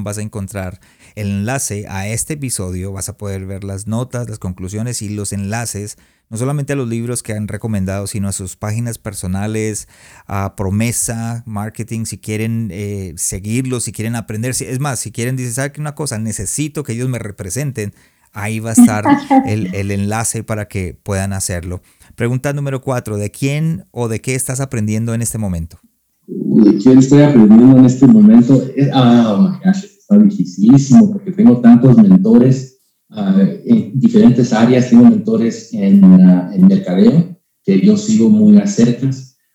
vas 0.03 0.17
a 0.17 0.21
encontrar 0.21 0.79
el 1.15 1.27
enlace 1.27 1.85
a 1.87 2.07
este 2.07 2.33
episodio, 2.33 2.91
vas 2.91 3.09
a 3.09 3.17
poder 3.17 3.45
ver 3.45 3.63
las 3.63 3.87
notas, 3.87 4.27
las 4.29 4.39
conclusiones 4.39 5.01
y 5.01 5.09
los 5.09 5.31
enlaces, 5.31 5.97
no 6.29 6.37
solamente 6.37 6.73
a 6.73 6.75
los 6.75 6.87
libros 6.87 7.21
que 7.21 7.33
han 7.33 7.47
recomendado, 7.47 8.07
sino 8.07 8.27
a 8.27 8.31
sus 8.31 8.55
páginas 8.55 8.97
personales, 8.97 9.87
a 10.25 10.55
promesa, 10.55 11.43
marketing, 11.45 12.05
si 12.05 12.17
quieren 12.17 12.69
eh, 12.71 13.13
seguirlos, 13.17 13.83
si 13.83 13.91
quieren 13.91 14.15
aprender, 14.15 14.55
es 14.59 14.79
más, 14.79 14.99
si 14.99 15.11
quieren, 15.11 15.35
dice, 15.35 15.53
¿sabe 15.53 15.71
qué 15.71 15.81
una 15.81 15.93
cosa? 15.95 16.17
Necesito 16.17 16.83
que 16.83 16.93
ellos 16.93 17.09
me 17.09 17.19
representen. 17.19 17.93
Ahí 18.31 18.59
va 18.59 18.71
a 18.71 18.73
estar 18.73 19.05
el, 19.45 19.75
el 19.75 19.91
enlace 19.91 20.43
para 20.43 20.67
que 20.67 20.97
puedan 21.03 21.33
hacerlo. 21.33 21.83
Pregunta 22.15 22.51
número 22.53 22.81
cuatro, 22.81 23.17
¿de 23.17 23.29
quién 23.29 23.85
o 23.91 24.07
de 24.07 24.21
qué 24.21 24.33
estás 24.33 24.59
aprendiendo 24.59 25.13
en 25.13 25.21
este 25.21 25.37
momento? 25.37 25.79
De 26.27 26.77
quién 26.77 26.99
estoy 26.99 27.21
aprendiendo 27.21 27.77
en 27.77 27.85
este 27.85 28.07
momento. 28.07 28.63
ah, 28.93 29.35
oh 29.37 29.41
my 29.41 29.57
gosh, 29.63 29.85
está 29.85 30.17
dificilísimo 30.17 31.11
porque 31.11 31.31
tengo 31.31 31.57
tantos 31.57 31.97
mentores 31.97 32.79
ah, 33.09 33.35
en 33.65 33.99
diferentes 33.99 34.53
áreas. 34.53 34.89
Tengo 34.89 35.05
mentores 35.05 35.73
en, 35.73 36.03
uh, 36.03 36.51
en 36.53 36.67
mercadeo 36.67 37.37
que 37.63 37.79
yo 37.79 37.97
sigo 37.97 38.29
muy 38.29 38.57
a 38.57 38.67
cerca. 38.67 39.09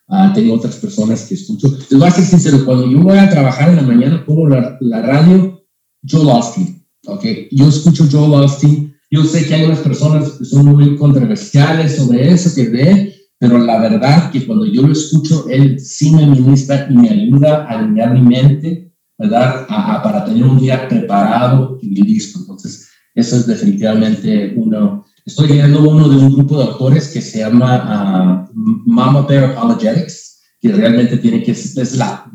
Uh, 0.08 0.32
tengo 0.34 0.54
otras 0.54 0.76
personas 0.76 1.26
que 1.26 1.34
escucho. 1.34 1.68
Les 1.90 1.98
voy 1.98 2.08
a 2.08 2.10
ser 2.10 2.24
sincero, 2.24 2.64
cuando 2.64 2.90
yo 2.90 3.02
voy 3.02 3.18
a 3.18 3.28
trabajar 3.28 3.68
en 3.68 3.76
la 3.76 3.82
mañana, 3.82 4.24
pongo 4.24 4.48
la, 4.48 4.78
la 4.80 5.02
radio 5.02 5.62
Joe 6.08 6.30
Austin. 6.32 6.82
Okay? 7.06 7.48
Yo 7.50 7.68
escucho 7.68 8.08
Joe 8.10 8.36
Austin. 8.36 8.94
Yo 9.10 9.24
sé 9.24 9.46
que 9.46 9.54
hay 9.54 9.64
unas 9.64 9.80
personas 9.80 10.32
que 10.32 10.44
son 10.44 10.66
muy 10.66 10.96
controversiales 10.96 11.96
sobre 11.96 12.30
eso, 12.30 12.54
que 12.54 12.68
ve, 12.68 13.17
pero 13.38 13.58
la 13.58 13.78
verdad 13.78 14.30
que 14.32 14.44
cuando 14.44 14.66
yo 14.66 14.82
lo 14.82 14.92
escucho, 14.92 15.46
él 15.48 15.78
sí 15.78 16.10
me 16.10 16.26
ministra 16.26 16.88
y 16.90 16.94
me 16.94 17.08
ayuda 17.08 17.64
a 17.64 17.78
alinear 17.78 18.12
mi 18.12 18.22
mente, 18.22 18.92
¿verdad? 19.16 19.66
para 19.68 20.24
tener 20.24 20.44
un 20.44 20.58
día 20.58 20.88
preparado 20.88 21.78
y 21.80 22.02
listo. 22.02 22.40
Entonces, 22.40 22.88
eso 23.14 23.36
es 23.36 23.46
definitivamente 23.46 24.54
uno. 24.56 25.04
Estoy 25.24 25.48
leyendo 25.48 25.88
uno 25.88 26.08
de 26.08 26.16
un 26.16 26.34
grupo 26.34 26.58
de 26.58 26.64
autores 26.64 27.08
que 27.08 27.20
se 27.20 27.38
llama 27.38 28.48
uh, 28.50 28.58
Mama 28.86 29.22
Bear 29.22 29.52
Apologetics, 29.52 30.40
que 30.60 30.72
realmente 30.72 31.18
tiene 31.18 31.42
que 31.42 31.52
es 31.52 31.94
la, 31.94 32.28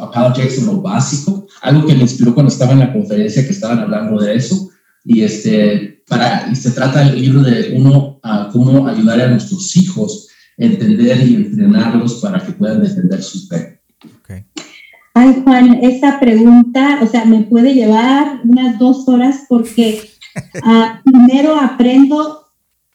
apologetics 0.00 0.58
en 0.58 0.66
lo 0.66 0.80
básico, 0.80 1.46
algo 1.62 1.86
que 1.86 1.94
me 1.94 2.02
inspiró 2.02 2.34
cuando 2.34 2.50
estaba 2.50 2.72
en 2.72 2.80
la 2.80 2.92
conferencia 2.92 3.44
que 3.44 3.52
estaban 3.52 3.78
hablando 3.78 4.20
de 4.20 4.34
eso. 4.34 4.68
Y, 5.04 5.22
este, 5.22 6.02
para, 6.08 6.48
y 6.50 6.56
se 6.56 6.72
trata 6.72 7.04
del 7.04 7.20
libro 7.20 7.42
de 7.42 7.72
uno, 7.76 8.18
a 8.22 8.48
cómo 8.52 8.88
ayudar 8.88 9.20
a 9.20 9.28
nuestros 9.28 9.76
hijos 9.76 10.29
entender 10.60 11.26
y 11.26 11.34
entrenarlos 11.36 12.20
para 12.20 12.44
que 12.44 12.52
puedan 12.52 12.82
defender 12.82 13.22
su 13.22 13.46
fe. 13.48 13.80
Ay, 15.12 15.42
Juan, 15.42 15.80
esa 15.82 16.20
pregunta, 16.20 17.00
o 17.02 17.06
sea, 17.06 17.24
me 17.24 17.40
puede 17.40 17.74
llevar 17.74 18.40
unas 18.44 18.78
dos 18.78 19.08
horas 19.08 19.44
porque 19.48 20.02
uh, 20.64 21.02
primero 21.04 21.60
aprendo 21.60 22.46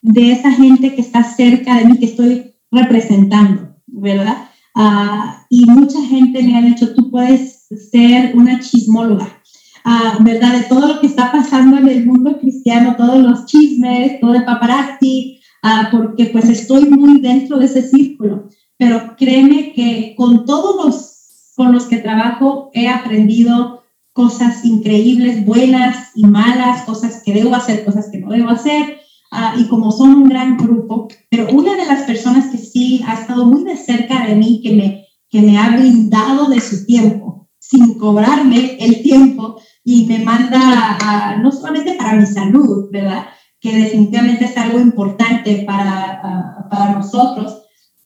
de 0.01 0.31
esa 0.31 0.51
gente 0.51 0.95
que 0.95 1.01
está 1.01 1.23
cerca 1.23 1.77
de 1.77 1.85
mí, 1.85 1.97
que 1.97 2.05
estoy 2.05 2.53
representando, 2.71 3.75
¿verdad? 3.87 4.49
Uh, 4.75 5.43
y 5.49 5.65
mucha 5.65 6.01
gente 6.05 6.41
me 6.41 6.57
ha 6.57 6.61
dicho, 6.61 6.95
tú 6.95 7.11
puedes 7.11 7.67
ser 7.91 8.35
una 8.35 8.59
chismóloga, 8.61 9.41
uh, 9.85 10.23
¿verdad? 10.23 10.53
De 10.53 10.63
todo 10.63 10.87
lo 10.87 11.01
que 11.01 11.07
está 11.07 11.33
pasando 11.33 11.77
en 11.77 11.89
el 11.89 12.05
mundo 12.05 12.39
cristiano, 12.39 12.95
todos 12.95 13.21
los 13.21 13.45
chismes, 13.45 14.21
todo 14.21 14.35
el 14.35 14.45
paparazzi, 14.45 15.41
Ah, 15.67 15.89
porque 15.91 16.27
pues 16.27 16.47
estoy 16.47 16.85
muy 16.85 17.21
dentro 17.21 17.57
de 17.57 17.65
ese 17.65 17.81
círculo. 17.81 18.49
Pero 18.77 19.15
créeme 19.17 19.73
que 19.73 20.13
con 20.15 20.45
todos 20.45 20.85
los 20.85 21.11
con 21.55 21.71
los 21.71 21.85
que 21.85 21.97
trabajo 21.97 22.69
he 22.73 22.87
aprendido 22.87 23.81
cosas 24.13 24.63
increíbles, 24.63 25.43
buenas 25.43 26.11
y 26.13 26.23
malas, 26.25 26.83
cosas 26.83 27.23
que 27.25 27.33
debo 27.33 27.55
hacer, 27.55 27.83
cosas 27.83 28.09
que 28.11 28.19
no 28.19 28.29
debo 28.29 28.49
hacer. 28.49 28.99
Ah, 29.31 29.55
y 29.57 29.67
como 29.67 29.91
son 29.91 30.13
un 30.13 30.29
gran 30.29 30.55
grupo, 30.55 31.07
pero 31.31 31.47
una 31.51 31.75
de 31.75 31.87
las 31.87 32.03
personas 32.03 32.51
que 32.51 32.59
sí 32.59 33.01
ha 33.07 33.15
estado 33.15 33.47
muy 33.47 33.63
de 33.63 33.75
cerca 33.75 34.27
de 34.27 34.35
mí, 34.35 34.61
que 34.61 34.75
me, 34.75 35.07
que 35.29 35.41
me 35.41 35.57
ha 35.57 35.75
brindado 35.75 36.47
de 36.47 36.61
su 36.61 36.85
tiempo, 36.85 37.49
sin 37.57 37.97
cobrarme 37.97 38.77
el 38.79 39.01
tiempo, 39.01 39.59
y 39.83 40.05
me 40.05 40.19
manda, 40.19 41.39
no 41.41 41.51
solamente 41.51 41.95
para 41.95 42.13
mi 42.13 42.25
salud, 42.27 42.89
¿verdad? 42.91 43.25
Que 43.65 43.75
definitivamente 43.75 44.45
es 44.45 44.55
algo 44.57 44.79
importante 44.79 45.63
para, 45.65 46.21
ah, 46.23 46.67
para 46.69 46.91
nosotros, 46.91 47.63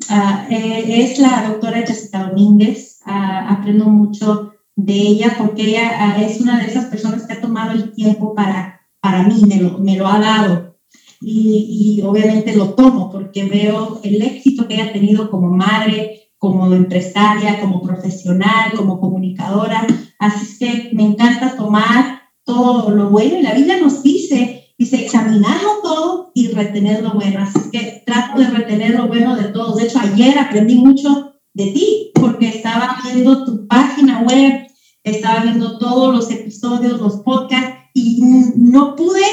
uh, 0.09 0.49
es 0.49 1.19
la 1.19 1.49
doctora 1.49 1.85
Jessica 1.85 2.29
Domínguez. 2.29 3.01
Uh, 3.05 3.51
aprendo 3.55 3.85
mucho 3.85 4.53
de 4.77 4.93
ella 4.93 5.35
porque 5.37 5.63
ella 5.63 6.15
es 6.25 6.39
una 6.39 6.59
de 6.59 6.67
esas 6.67 6.85
personas 6.85 7.25
que 7.25 7.33
ha 7.33 7.41
tomado 7.41 7.71
el 7.73 7.91
tiempo 7.91 8.33
para, 8.33 8.79
para 9.01 9.23
mí, 9.23 9.41
me 9.45 9.57
lo, 9.57 9.79
me 9.79 9.97
lo 9.97 10.07
ha 10.07 10.19
dado. 10.19 10.77
Y, 11.19 12.01
obviamente 12.05 12.55
lo 12.55 12.75
tomo 12.75 13.11
porque 13.11 13.43
veo 13.43 13.99
el 14.05 14.21
éxito 14.21 14.65
que 14.65 14.75
ella 14.75 14.85
ha 14.85 14.93
tenido 14.93 15.29
como 15.29 15.49
madre, 15.49 16.31
como 16.37 16.73
empresaria, 16.73 17.59
como 17.59 17.81
profesional, 17.81 18.71
como 18.77 19.01
comunicadora. 19.01 19.85
Así 20.19 20.57
que 20.57 20.91
me 20.93 21.03
encanta 21.03 21.57
tomar 21.57 22.21
todo 22.45 22.91
lo 22.91 23.09
bueno 23.09 23.37
y 23.37 23.41
la 23.41 23.53
Biblia 23.53 23.77
nos 23.81 24.01
dice 24.01 24.58
Dice, 24.79 25.03
examinarlo 25.03 25.81
todo 25.83 26.31
y 26.33 26.53
retener 26.53 27.03
lo 27.03 27.11
bueno. 27.11 27.41
Así 27.41 27.69
que 27.69 28.01
trato 28.05 28.39
de 28.39 28.47
retener 28.47 28.91
lo 28.91 29.09
bueno 29.09 29.35
de 29.35 29.49
todos. 29.49 29.75
De 29.75 29.83
hecho, 29.83 29.99
ayer 29.99 30.39
aprendí 30.39 30.75
mucho 30.75 31.33
de 31.53 31.65
ti 31.65 32.11
porque 32.13 32.47
estaba 32.47 32.97
viendo 33.03 33.43
tu 33.43 33.67
página 33.67 34.21
web, 34.21 34.67
estaba 35.03 35.41
viendo 35.41 35.77
todos 35.79 36.15
los 36.15 36.31
episodios, 36.31 37.01
los 37.01 37.17
podcasts 37.17 37.75
y 37.93 38.21
no 38.55 38.95
pude, 38.95 39.25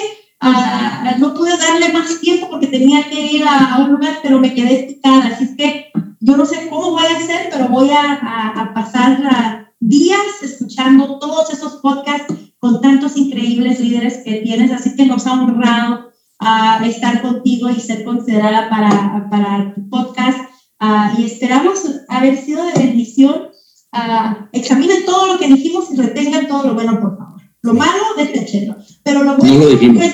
uh, 0.42 1.20
no 1.20 1.32
pude 1.32 1.56
darle 1.56 1.92
más 1.92 2.20
tiempo 2.20 2.48
porque 2.50 2.66
tenía 2.66 3.08
que 3.08 3.34
ir 3.34 3.44
a, 3.46 3.84
un 3.84 3.92
lugar, 3.92 4.18
pero 4.24 4.40
me 4.40 4.52
quedé 4.52 4.82
picada. 4.88 5.28
Así 5.28 5.54
que 5.54 5.92
yo 6.18 6.36
no 6.36 6.44
sé 6.44 6.66
cómo 6.68 6.90
voy 6.90 7.04
a 7.04 7.18
hacer, 7.18 7.50
pero 7.52 7.68
voy 7.68 7.90
a, 7.90 8.14
a, 8.14 8.62
a 8.62 8.74
pasar 8.74 9.70
días 9.78 10.42
escuchando 10.42 11.20
todos 11.20 11.52
esos 11.52 11.76
podcasts 11.76 12.34
con 12.58 12.80
tantos 12.80 13.16
increíbles 13.16 13.80
líderes 13.80 14.18
que 14.24 14.40
tienes, 14.40 14.72
así 14.72 14.96
que 14.96 15.06
nos 15.06 15.26
ha 15.26 15.34
honrado 15.34 16.10
a 16.38 16.86
estar 16.86 17.22
contigo 17.22 17.70
y 17.70 17.80
ser 17.80 18.04
considerada 18.04 18.68
para, 18.68 19.30
para 19.30 19.74
tu 19.74 19.88
podcast 19.88 20.38
uh, 20.80 21.18
y 21.18 21.24
esperamos 21.24 21.82
haber 22.08 22.36
sido 22.36 22.66
de 22.66 22.74
bendición. 22.74 23.48
Uh, 23.92 24.48
examinen 24.52 25.06
todo 25.06 25.32
lo 25.32 25.38
que 25.38 25.48
dijimos 25.48 25.86
y 25.92 25.96
retengan 25.96 26.48
todo 26.48 26.66
lo 26.68 26.74
bueno, 26.74 27.00
por 27.00 27.16
favor. 27.16 27.40
Lo 27.62 27.72
malo, 27.74 28.02
deséchenlo, 28.16 28.76
pero 29.02 29.24
lo 29.24 29.36
bueno, 29.36 29.54
no 29.54 29.60
lo 29.60 29.68
dijimos. 29.70 30.04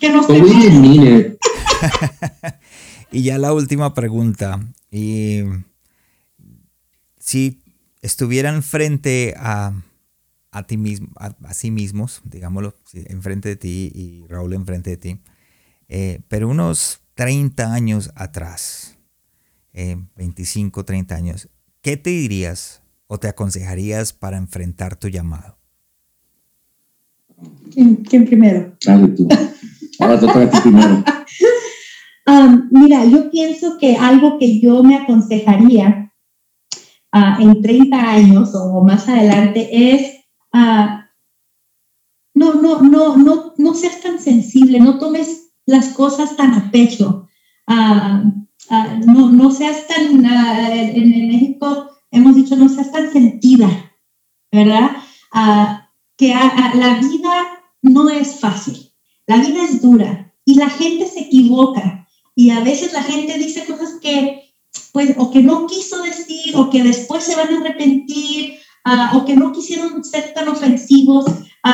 que 0.00 0.10
nos 0.10 0.26
y 3.12 3.22
ya 3.22 3.38
la 3.38 3.52
última 3.52 3.94
pregunta. 3.94 4.60
Y 4.90 5.42
si 7.18 7.62
estuvieran 8.06 8.62
frente 8.62 9.34
a, 9.36 9.72
a 10.52 10.62
ti 10.62 10.76
mismo, 10.76 11.08
a, 11.16 11.52
sí 11.52 11.70
mismos, 11.70 12.22
digámoslo, 12.24 12.74
enfrente 12.92 13.48
de 13.48 13.56
ti 13.56 13.90
y 13.94 14.24
Raúl 14.28 14.54
enfrente 14.54 14.90
de 14.90 14.96
ti, 14.96 15.18
eh, 15.88 16.20
pero 16.28 16.48
unos 16.48 17.00
30 17.14 17.74
años 17.74 18.12
atrás, 18.14 18.96
25, 19.72 20.80
eh, 20.80 20.84
30 20.84 21.14
años, 21.16 21.48
¿qué 21.82 21.96
te 21.96 22.10
dirías 22.10 22.80
o 23.08 23.18
te 23.18 23.28
aconsejarías 23.28 24.12
para 24.12 24.36
enfrentar 24.36 24.96
tu 24.96 25.08
llamado? 25.08 25.58
¿Quién, 27.74 28.24
primero? 28.24 28.74
Dale 28.84 29.08
tú. 29.08 29.28
Ahora 29.98 30.18
toca 30.18 30.50
ti 30.50 30.60
primero. 30.60 31.04
Um, 32.28 32.68
mira, 32.72 33.04
yo 33.04 33.30
pienso 33.30 33.78
que 33.78 33.94
algo 33.94 34.36
que 34.40 34.58
yo 34.58 34.82
me 34.82 34.96
aconsejaría 34.96 36.05
Ah, 37.18 37.38
en 37.40 37.62
30 37.62 37.96
años 37.96 38.50
o 38.54 38.84
más 38.84 39.08
adelante 39.08 39.70
es, 39.72 40.16
uh, 40.52 41.00
no, 42.34 42.52
no, 42.60 42.82
no, 42.82 43.16
no, 43.16 43.54
no 43.56 43.74
seas 43.74 44.02
tan 44.02 44.18
sensible, 44.18 44.80
no 44.80 44.98
tomes 44.98 45.54
las 45.64 45.88
cosas 45.94 46.36
tan 46.36 46.52
a 46.52 46.70
pecho. 46.70 47.26
ah, 47.68 48.22
no, 49.06 49.30
no 49.32 49.50
seas 49.50 49.86
tan, 49.86 50.26
en, 50.26 51.12
en, 51.14 51.28
México 51.28 51.88
hemos 52.10 52.36
dicho, 52.36 52.54
no 52.54 52.68
seas 52.68 52.92
tan 52.92 53.10
sentida, 53.10 53.68
¿verdad? 54.52 54.90
que 56.18 56.34
la 56.34 56.98
vida 57.00 57.34
no 57.80 58.10
es 58.10 58.40
fácil, 58.40 58.92
la 59.26 59.38
vida 59.38 59.64
es 59.64 59.80
dura 59.80 60.34
y 60.44 60.56
la 60.56 60.68
gente 60.68 61.06
se 61.06 61.20
equivoca 61.20 62.06
y 62.34 62.50
a 62.50 62.60
veces 62.60 62.92
la 62.92 63.02
gente 63.02 63.38
dice 63.38 63.64
cosas 63.64 63.94
que, 64.02 64.45
pues, 64.92 65.14
o 65.18 65.30
que 65.30 65.42
no 65.42 65.66
quiso 65.66 66.02
decir 66.02 66.56
o 66.56 66.70
que 66.70 66.82
después 66.82 67.24
se 67.24 67.36
van 67.36 67.52
a 67.54 67.60
arrepentir 67.60 68.58
o 69.14 69.24
que 69.24 69.34
no 69.34 69.52
quisieron 69.52 70.04
ser 70.04 70.32
tan 70.34 70.48
ofensivos. 70.48 71.24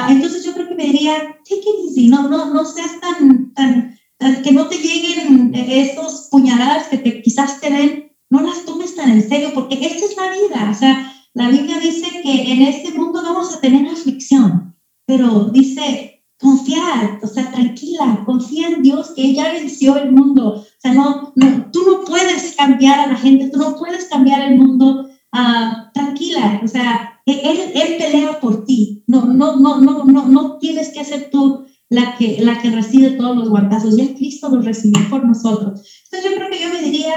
entonces 0.09 0.45
yo 0.45 0.53
creo 0.55 0.69
que 0.69 0.75
me 0.75 0.87
diría, 0.87 1.37
take 1.45 1.61
it 1.61 1.89
easy, 1.89 2.09
no, 2.09 2.29
no, 2.29 2.53
no 2.53 2.65
seas 2.65 2.99
tan, 3.01 3.53
tan, 3.53 3.99
que 4.43 4.53
no 4.53 4.67
te 4.69 4.79
lleguen 4.79 5.53
esos 5.55 6.29
puñaladas 6.31 6.89
que 6.89 6.99
te, 6.99 7.23
quizás 7.23 7.61
te 7.61 7.71
den, 7.71 8.13
no 8.31 8.41
las 8.41 8.65
tomes 8.65 8.95
tan 8.95 9.11
en 9.11 9.29
serio, 9.29 9.51
porque 9.53 9.75
esta 9.75 10.07
es 10.07 10.17
la 10.17 10.31
vida, 10.31 10.71
o 10.71 10.75
sea, 10.75 11.13
la 11.35 11.49
Biblia 11.49 11.79
dice 11.79 12.09
que 12.23 12.53
en 12.53 12.63
este 12.63 12.93
mundo 12.93 13.23
vamos 13.23 13.55
a 13.55 13.61
tener 13.61 13.87
aflicción, 13.87 14.75
pero 15.07 15.51
dice, 15.53 16.12
confiar, 16.43 17.21
o 17.23 17.27
sea, 17.27 17.51
tranquila, 17.51 18.23
confía 18.27 18.69
en 18.69 18.83
Dios 18.83 19.13
que 19.15 19.33
ya 19.33 19.53
venció 19.53 19.97
el 19.97 20.11
mundo. 20.11 20.57
O 20.57 20.81
sea, 20.81 20.93
no, 20.93 21.33
tú 21.73 21.81
no 21.87 22.05
puedes 22.05 22.55
cambiar 22.57 22.99
a 22.99 23.07
la 23.07 23.17
gente, 23.17 23.49
tú 23.49 23.59
no 23.59 23.77
puedes 23.77 24.07
cambiar 24.07 24.43
el 24.43 24.59
mundo. 24.59 25.09
Uh, 25.33 25.91
tranquila, 25.95 26.61
o 26.63 26.69
sea, 26.69 27.23
él, 27.25 27.39
él, 27.75 27.97
pelea 27.97 28.39
por 28.41 28.67
ti. 28.67 29.03
No, 29.07 29.25
no, 29.25 29.57
no, 29.57 29.81
no, 29.81 30.05
no, 30.05 30.27
no 30.27 30.59
tienes 30.59 30.91
que 30.91 31.05
ser 31.05 31.31
tú 31.31 31.65
la 31.89 32.17
que, 32.19 32.43
la 32.43 32.61
que 32.61 32.71
recibe 32.71 33.13
todos 33.13 33.37
los 33.37 33.49
guantazos. 33.49 33.97
Ya 33.97 34.15
Cristo 34.15 34.51
los 34.51 34.65
recibió 34.65 35.09
por 35.09 35.25
nosotros. 35.25 35.81
Entonces 36.05 36.31
yo 36.31 36.37
creo 36.37 36.51
que 36.51 36.61
yo 36.61 36.69
me 36.69 36.83
diría, 36.83 37.15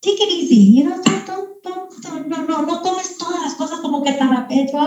take 0.00 0.24
it 0.24 0.30
easy, 0.30 0.76
you 0.76 0.84
know, 0.84 0.96
no, 1.64 2.46
no, 2.46 2.62
no 2.62 2.82
tomes 2.82 3.18
todas 3.18 3.42
las 3.42 3.54
cosas 3.54 3.80
como 3.80 4.02
que 4.02 4.12
tan 4.12 4.32
a 4.32 4.48
pecho, 4.48 4.78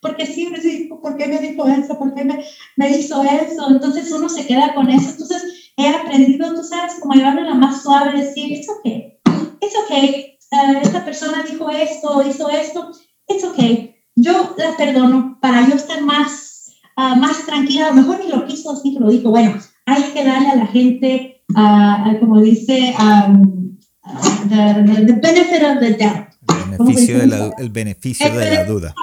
porque 0.00 0.26
siempre 0.26 0.60
dijo, 0.60 1.00
¿por 1.00 1.16
qué 1.16 1.26
me 1.26 1.38
dijo 1.38 1.66
eso? 1.66 1.98
¿Por 1.98 2.14
qué 2.14 2.24
me, 2.24 2.44
me 2.76 2.98
hizo 2.98 3.22
eso? 3.22 3.70
Entonces 3.70 4.10
uno 4.12 4.28
se 4.28 4.46
queda 4.46 4.74
con 4.74 4.88
eso. 4.90 5.10
Entonces 5.10 5.72
he 5.76 5.88
aprendido, 5.88 6.54
tú 6.54 6.62
sabes, 6.62 6.94
como 7.00 7.14
llevarme 7.14 7.42
la 7.42 7.54
más 7.54 7.82
suave, 7.82 8.20
decir, 8.20 8.52
it's 8.52 8.68
okay, 8.68 9.18
it's 9.60 9.76
okay, 9.84 10.38
uh, 10.52 10.78
esta 10.82 11.04
persona 11.04 11.44
dijo 11.48 11.70
esto, 11.70 12.22
hizo 12.28 12.50
esto, 12.50 12.90
it's 13.28 13.44
okay, 13.44 13.94
yo 14.16 14.54
la 14.58 14.76
perdono 14.76 15.38
para 15.40 15.68
yo 15.68 15.76
estar 15.76 16.02
más, 16.02 16.72
uh, 16.96 17.16
más 17.16 17.46
tranquila, 17.46 17.86
a 17.86 17.90
lo 17.90 17.96
mejor 17.96 18.20
ni 18.20 18.30
lo 18.30 18.46
quiso 18.46 18.72
así, 18.72 18.96
lo 18.98 19.08
dijo, 19.08 19.30
bueno, 19.30 19.54
hay 19.86 20.02
que 20.12 20.24
darle 20.24 20.48
a 20.48 20.56
la 20.56 20.66
gente, 20.66 21.42
uh, 21.50 22.18
como 22.20 22.40
dice, 22.40 22.94
um, 22.98 23.59
the, 24.04 25.04
the, 25.06 25.12
benefit 25.14 25.62
of 25.62 25.80
the 25.80 25.96
doubt. 25.98 26.26
El 26.48 26.78
beneficio, 26.78 27.18
de 27.18 27.26
la, 27.26 27.50
el 27.58 27.70
beneficio 27.70 28.26
el 28.26 28.38
de 28.38 28.54
la 28.54 28.64
duda. 28.64 28.94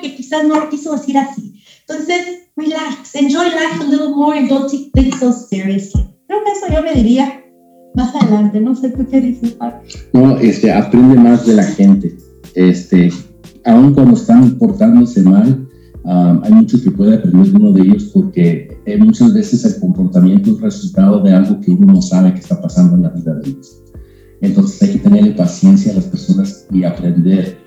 Que 0.00 0.14
quizás 0.14 0.44
no 0.44 0.60
lo 0.60 0.68
quiso 0.68 0.94
decir 0.96 1.18
así. 1.18 1.62
Entonces, 1.86 2.48
relax, 2.56 3.14
enjoy 3.14 3.46
life 3.46 3.80
a 3.80 3.84
little 3.84 4.10
more 4.10 4.36
and 4.36 4.48
don't 4.48 4.70
take 4.70 4.90
things 4.94 5.18
so 5.18 5.32
seriously. 5.32 6.02
Creo 6.26 6.42
que 6.44 6.52
eso 6.52 6.72
yo 6.72 6.82
me 6.82 6.94
diría 6.94 7.42
más 7.94 8.14
adelante. 8.14 8.60
No 8.60 8.74
sé 8.74 8.90
tú 8.90 9.06
qué 9.10 9.20
dices, 9.20 9.56
No, 10.12 10.38
este, 10.38 10.72
aprende 10.72 11.16
más 11.16 11.46
de 11.46 11.54
la 11.54 11.64
gente. 11.64 12.16
Este, 12.54 13.12
aun 13.64 13.94
cuando 13.94 14.14
están 14.14 14.58
portándose 14.58 15.22
mal, 15.22 15.66
um, 16.04 16.42
hay 16.42 16.52
muchos 16.52 16.82
que 16.82 16.90
pueden 16.90 17.18
aprender 17.18 17.46
de 17.46 17.56
uno 17.56 17.72
de 17.72 17.82
ellos 17.82 18.10
porque 18.14 18.78
eh, 18.86 18.96
muchas 18.98 19.34
veces 19.34 19.64
el 19.64 19.80
comportamiento 19.80 20.52
es 20.52 20.60
resultado 20.60 21.20
de 21.20 21.32
algo 21.32 21.60
que 21.60 21.70
uno 21.70 21.94
no 21.94 22.02
sabe 22.02 22.32
que 22.32 22.40
está 22.40 22.60
pasando 22.60 22.96
en 22.96 23.02
la 23.02 23.08
vida 23.10 23.34
de 23.34 23.50
ellos. 23.50 23.80
Entonces 24.40 24.82
hay 24.82 24.92
que 24.92 24.98
tenerle 24.98 25.32
paciencia 25.32 25.92
a 25.92 25.96
las 25.96 26.04
personas 26.04 26.66
y 26.70 26.84
aprender, 26.84 27.58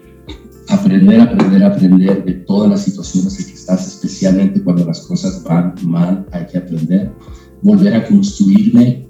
aprender, 0.69 1.21
aprender, 1.21 1.63
aprender 1.63 2.25
de 2.25 2.33
todas 2.33 2.69
las 2.69 2.83
situaciones 2.83 3.39
en 3.39 3.45
que 3.47 3.53
estás, 3.53 3.87
especialmente 3.87 4.61
cuando 4.61 4.85
las 4.85 5.01
cosas 5.01 5.43
van 5.43 5.73
mal, 5.83 6.25
hay 6.31 6.45
que 6.45 6.57
aprender, 6.57 7.11
volver 7.61 7.95
a 7.95 8.05
construirme 8.05 9.07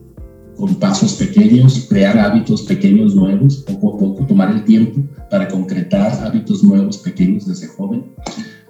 con 0.55 0.75
pasos 0.75 1.13
pequeños, 1.13 1.85
crear 1.88 2.17
hábitos 2.17 2.63
pequeños 2.63 3.15
nuevos, 3.15 3.57
poco 3.67 3.95
a 3.95 3.97
poco, 3.97 4.25
tomar 4.25 4.51
el 4.51 4.63
tiempo 4.63 5.01
para 5.29 5.47
concretar 5.47 6.11
hábitos 6.25 6.63
nuevos 6.63 6.97
pequeños 6.97 7.45
desde 7.45 7.67
joven. 7.67 8.05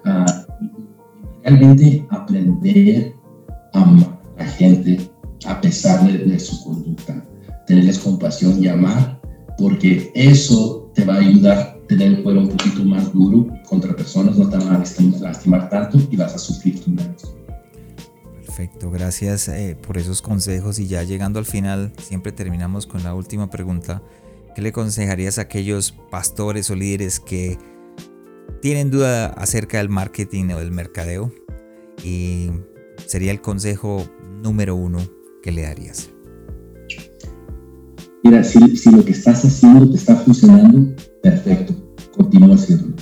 Uh, 0.04 0.58
realmente 1.42 2.06
aprender 2.10 3.14
a 3.72 3.82
amar 3.82 4.20
a 4.38 4.42
la 4.42 4.50
gente 4.50 5.10
a 5.46 5.60
pesar 5.60 6.06
de, 6.06 6.18
de 6.18 6.38
su 6.38 6.62
conducta 6.62 7.27
tenerles 7.68 7.98
compasión 7.98 8.60
y 8.62 8.66
amar, 8.66 9.20
porque 9.58 10.10
eso 10.14 10.90
te 10.94 11.04
va 11.04 11.14
a 11.14 11.18
ayudar 11.18 11.58
a 11.58 11.86
tener 11.86 12.08
el 12.08 12.22
cuero 12.22 12.40
un 12.40 12.48
poquito 12.48 12.82
más 12.84 13.12
duro 13.12 13.46
contra 13.68 13.94
personas, 13.94 14.36
no 14.36 14.48
te 14.48 14.56
van 14.56 14.68
a 14.68 14.78
lastimar 14.78 15.68
tanto 15.68 15.98
y 16.10 16.16
vas 16.16 16.34
a 16.34 16.38
sufrir 16.38 16.82
tu 16.82 16.90
menos. 16.90 17.34
Perfecto, 18.44 18.90
gracias 18.90 19.48
eh, 19.48 19.76
por 19.80 19.98
esos 19.98 20.22
consejos 20.22 20.78
y 20.78 20.88
ya 20.88 21.02
llegando 21.02 21.38
al 21.38 21.44
final, 21.44 21.92
siempre 22.02 22.32
terminamos 22.32 22.86
con 22.86 23.04
la 23.04 23.14
última 23.14 23.50
pregunta. 23.50 24.02
¿Qué 24.54 24.62
le 24.62 24.70
aconsejarías 24.70 25.38
a 25.38 25.42
aquellos 25.42 25.92
pastores 26.10 26.68
o 26.70 26.74
líderes 26.74 27.20
que 27.20 27.58
tienen 28.60 28.90
duda 28.90 29.26
acerca 29.26 29.78
del 29.78 29.90
marketing 29.90 30.50
o 30.54 30.58
del 30.58 30.72
mercadeo? 30.72 31.30
Y 32.02 32.50
sería 33.06 33.30
el 33.30 33.40
consejo 33.40 34.08
número 34.42 34.74
uno 34.74 34.98
que 35.42 35.52
le 35.52 35.62
darías. 35.62 36.10
Si, 38.22 38.90
lo 38.90 39.04
que 39.04 39.12
estás 39.12 39.44
haciendo 39.44 39.90
te 39.90 39.96
está 39.96 40.16
funcionando, 40.16 40.94
perfecto, 41.22 41.74
continúa 42.14 42.56
haciéndolo. 42.56 42.94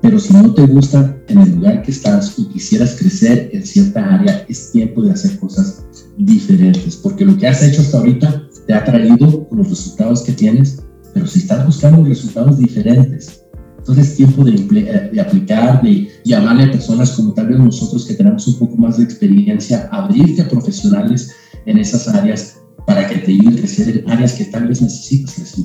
Pero 0.00 0.18
si 0.18 0.32
no 0.32 0.52
te 0.54 0.66
gusta 0.66 1.16
en 1.28 1.38
el 1.38 1.54
lugar 1.56 1.82
que 1.82 1.90
estás 1.90 2.38
o 2.38 2.48
quisieras 2.48 2.96
crecer 2.98 3.50
en 3.52 3.64
cierta 3.64 4.14
área, 4.14 4.44
es 4.48 4.72
tiempo 4.72 5.02
de 5.02 5.12
hacer 5.12 5.38
cosas 5.38 5.84
diferentes, 6.16 6.96
porque 6.96 7.24
lo 7.24 7.36
que 7.36 7.46
has 7.46 7.62
hecho 7.62 7.82
hasta 7.82 7.98
ahorita 7.98 8.48
te 8.66 8.74
ha 8.74 8.84
traído 8.84 9.46
los 9.52 9.68
resultados 9.68 10.22
que 10.22 10.32
tienes, 10.32 10.82
pero 11.14 11.26
si 11.26 11.40
estás 11.40 11.64
buscando 11.66 12.04
resultados 12.04 12.58
diferentes, 12.58 13.44
entonces 13.78 14.08
es 14.08 14.16
tiempo 14.16 14.44
de, 14.44 14.52
eh, 14.52 15.10
de, 15.12 15.20
aplicar, 15.20 15.82
de 15.82 16.08
llamarle 16.24 16.64
a 16.64 16.72
personas 16.72 17.12
como 17.12 17.32
tal 17.32 17.48
vez 17.48 17.58
nosotros 17.58 18.06
que 18.06 18.14
tenemos 18.14 18.46
un 18.48 18.58
poco 18.58 18.76
más 18.76 18.98
de 18.98 19.04
experiencia, 19.04 19.88
abrirte 19.92 20.42
a 20.42 20.48
profesionales 20.48 21.32
en 21.64 21.78
esas 21.78 22.08
áreas 22.08 22.58
para 22.88 23.06
que 23.06 23.18
te 23.18 23.32
ayude 23.32 23.50
a 23.50 23.58
crecer 23.58 23.98
en 23.98 24.10
áreas 24.10 24.32
que 24.32 24.46
tal 24.46 24.66
vez 24.66 24.80
necesitas 24.80 25.34
crecer. 25.34 25.64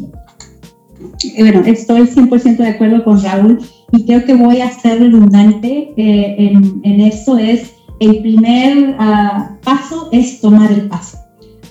Bueno, 1.40 1.62
estoy 1.66 2.02
100% 2.02 2.58
de 2.58 2.68
acuerdo 2.68 3.02
con 3.06 3.24
Raúl 3.24 3.60
y 3.94 4.06
creo 4.06 4.26
que 4.26 4.34
voy 4.34 4.60
a 4.60 4.70
ser 4.70 5.00
redundante 5.00 5.94
eh, 5.96 6.36
en, 6.38 6.82
en, 6.84 7.00
esto. 7.00 7.38
Es 7.38 7.76
el 8.02 8.20
primer 8.20 8.98
uh, 9.00 9.58
paso 9.64 10.10
es 10.12 10.42
tomar 10.42 10.70
el 10.70 10.90
paso. 10.90 11.18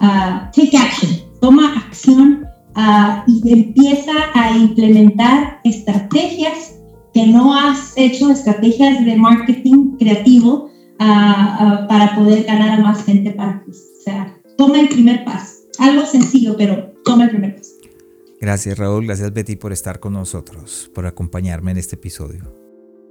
Uh, 0.01 0.51
take 0.57 0.74
action, 0.74 1.11
toma 1.43 1.74
acción 1.77 2.47
uh, 2.74 3.31
y 3.31 3.53
empieza 3.53 4.12
a 4.33 4.57
implementar 4.57 5.61
estrategias 5.65 6.81
que 7.12 7.27
no 7.27 7.55
has 7.55 7.93
hecho, 7.97 8.31
estrategias 8.31 9.05
de 9.05 9.16
marketing 9.16 9.99
creativo 9.99 10.70
para 10.97 12.15
poder 12.15 12.45
ganar 12.45 12.79
a 12.79 12.83
más 12.83 13.05
gente 13.05 13.33
para. 13.33 13.62
O 13.69 14.05
sea, 14.05 14.35
toma 14.57 14.81
el 14.81 14.89
primer 14.89 15.24
paso. 15.24 15.62
Algo 15.79 16.07
sencillo, 16.07 16.57
pero 16.57 16.93
toma 17.05 17.24
el 17.24 17.31
primer 17.31 17.57
paso. 17.57 17.73
Gracias 18.41 18.77
Raúl, 18.77 19.07
gracias 19.07 19.33
Betty 19.33 19.57
por 19.57 19.73
estar 19.73 20.01
con 20.01 20.15
nosotros, 20.15 20.91
por 20.93 21.07
acompañarme 21.07 21.70
en 21.70 21.77
este 21.79 21.95
episodio. 21.95 22.61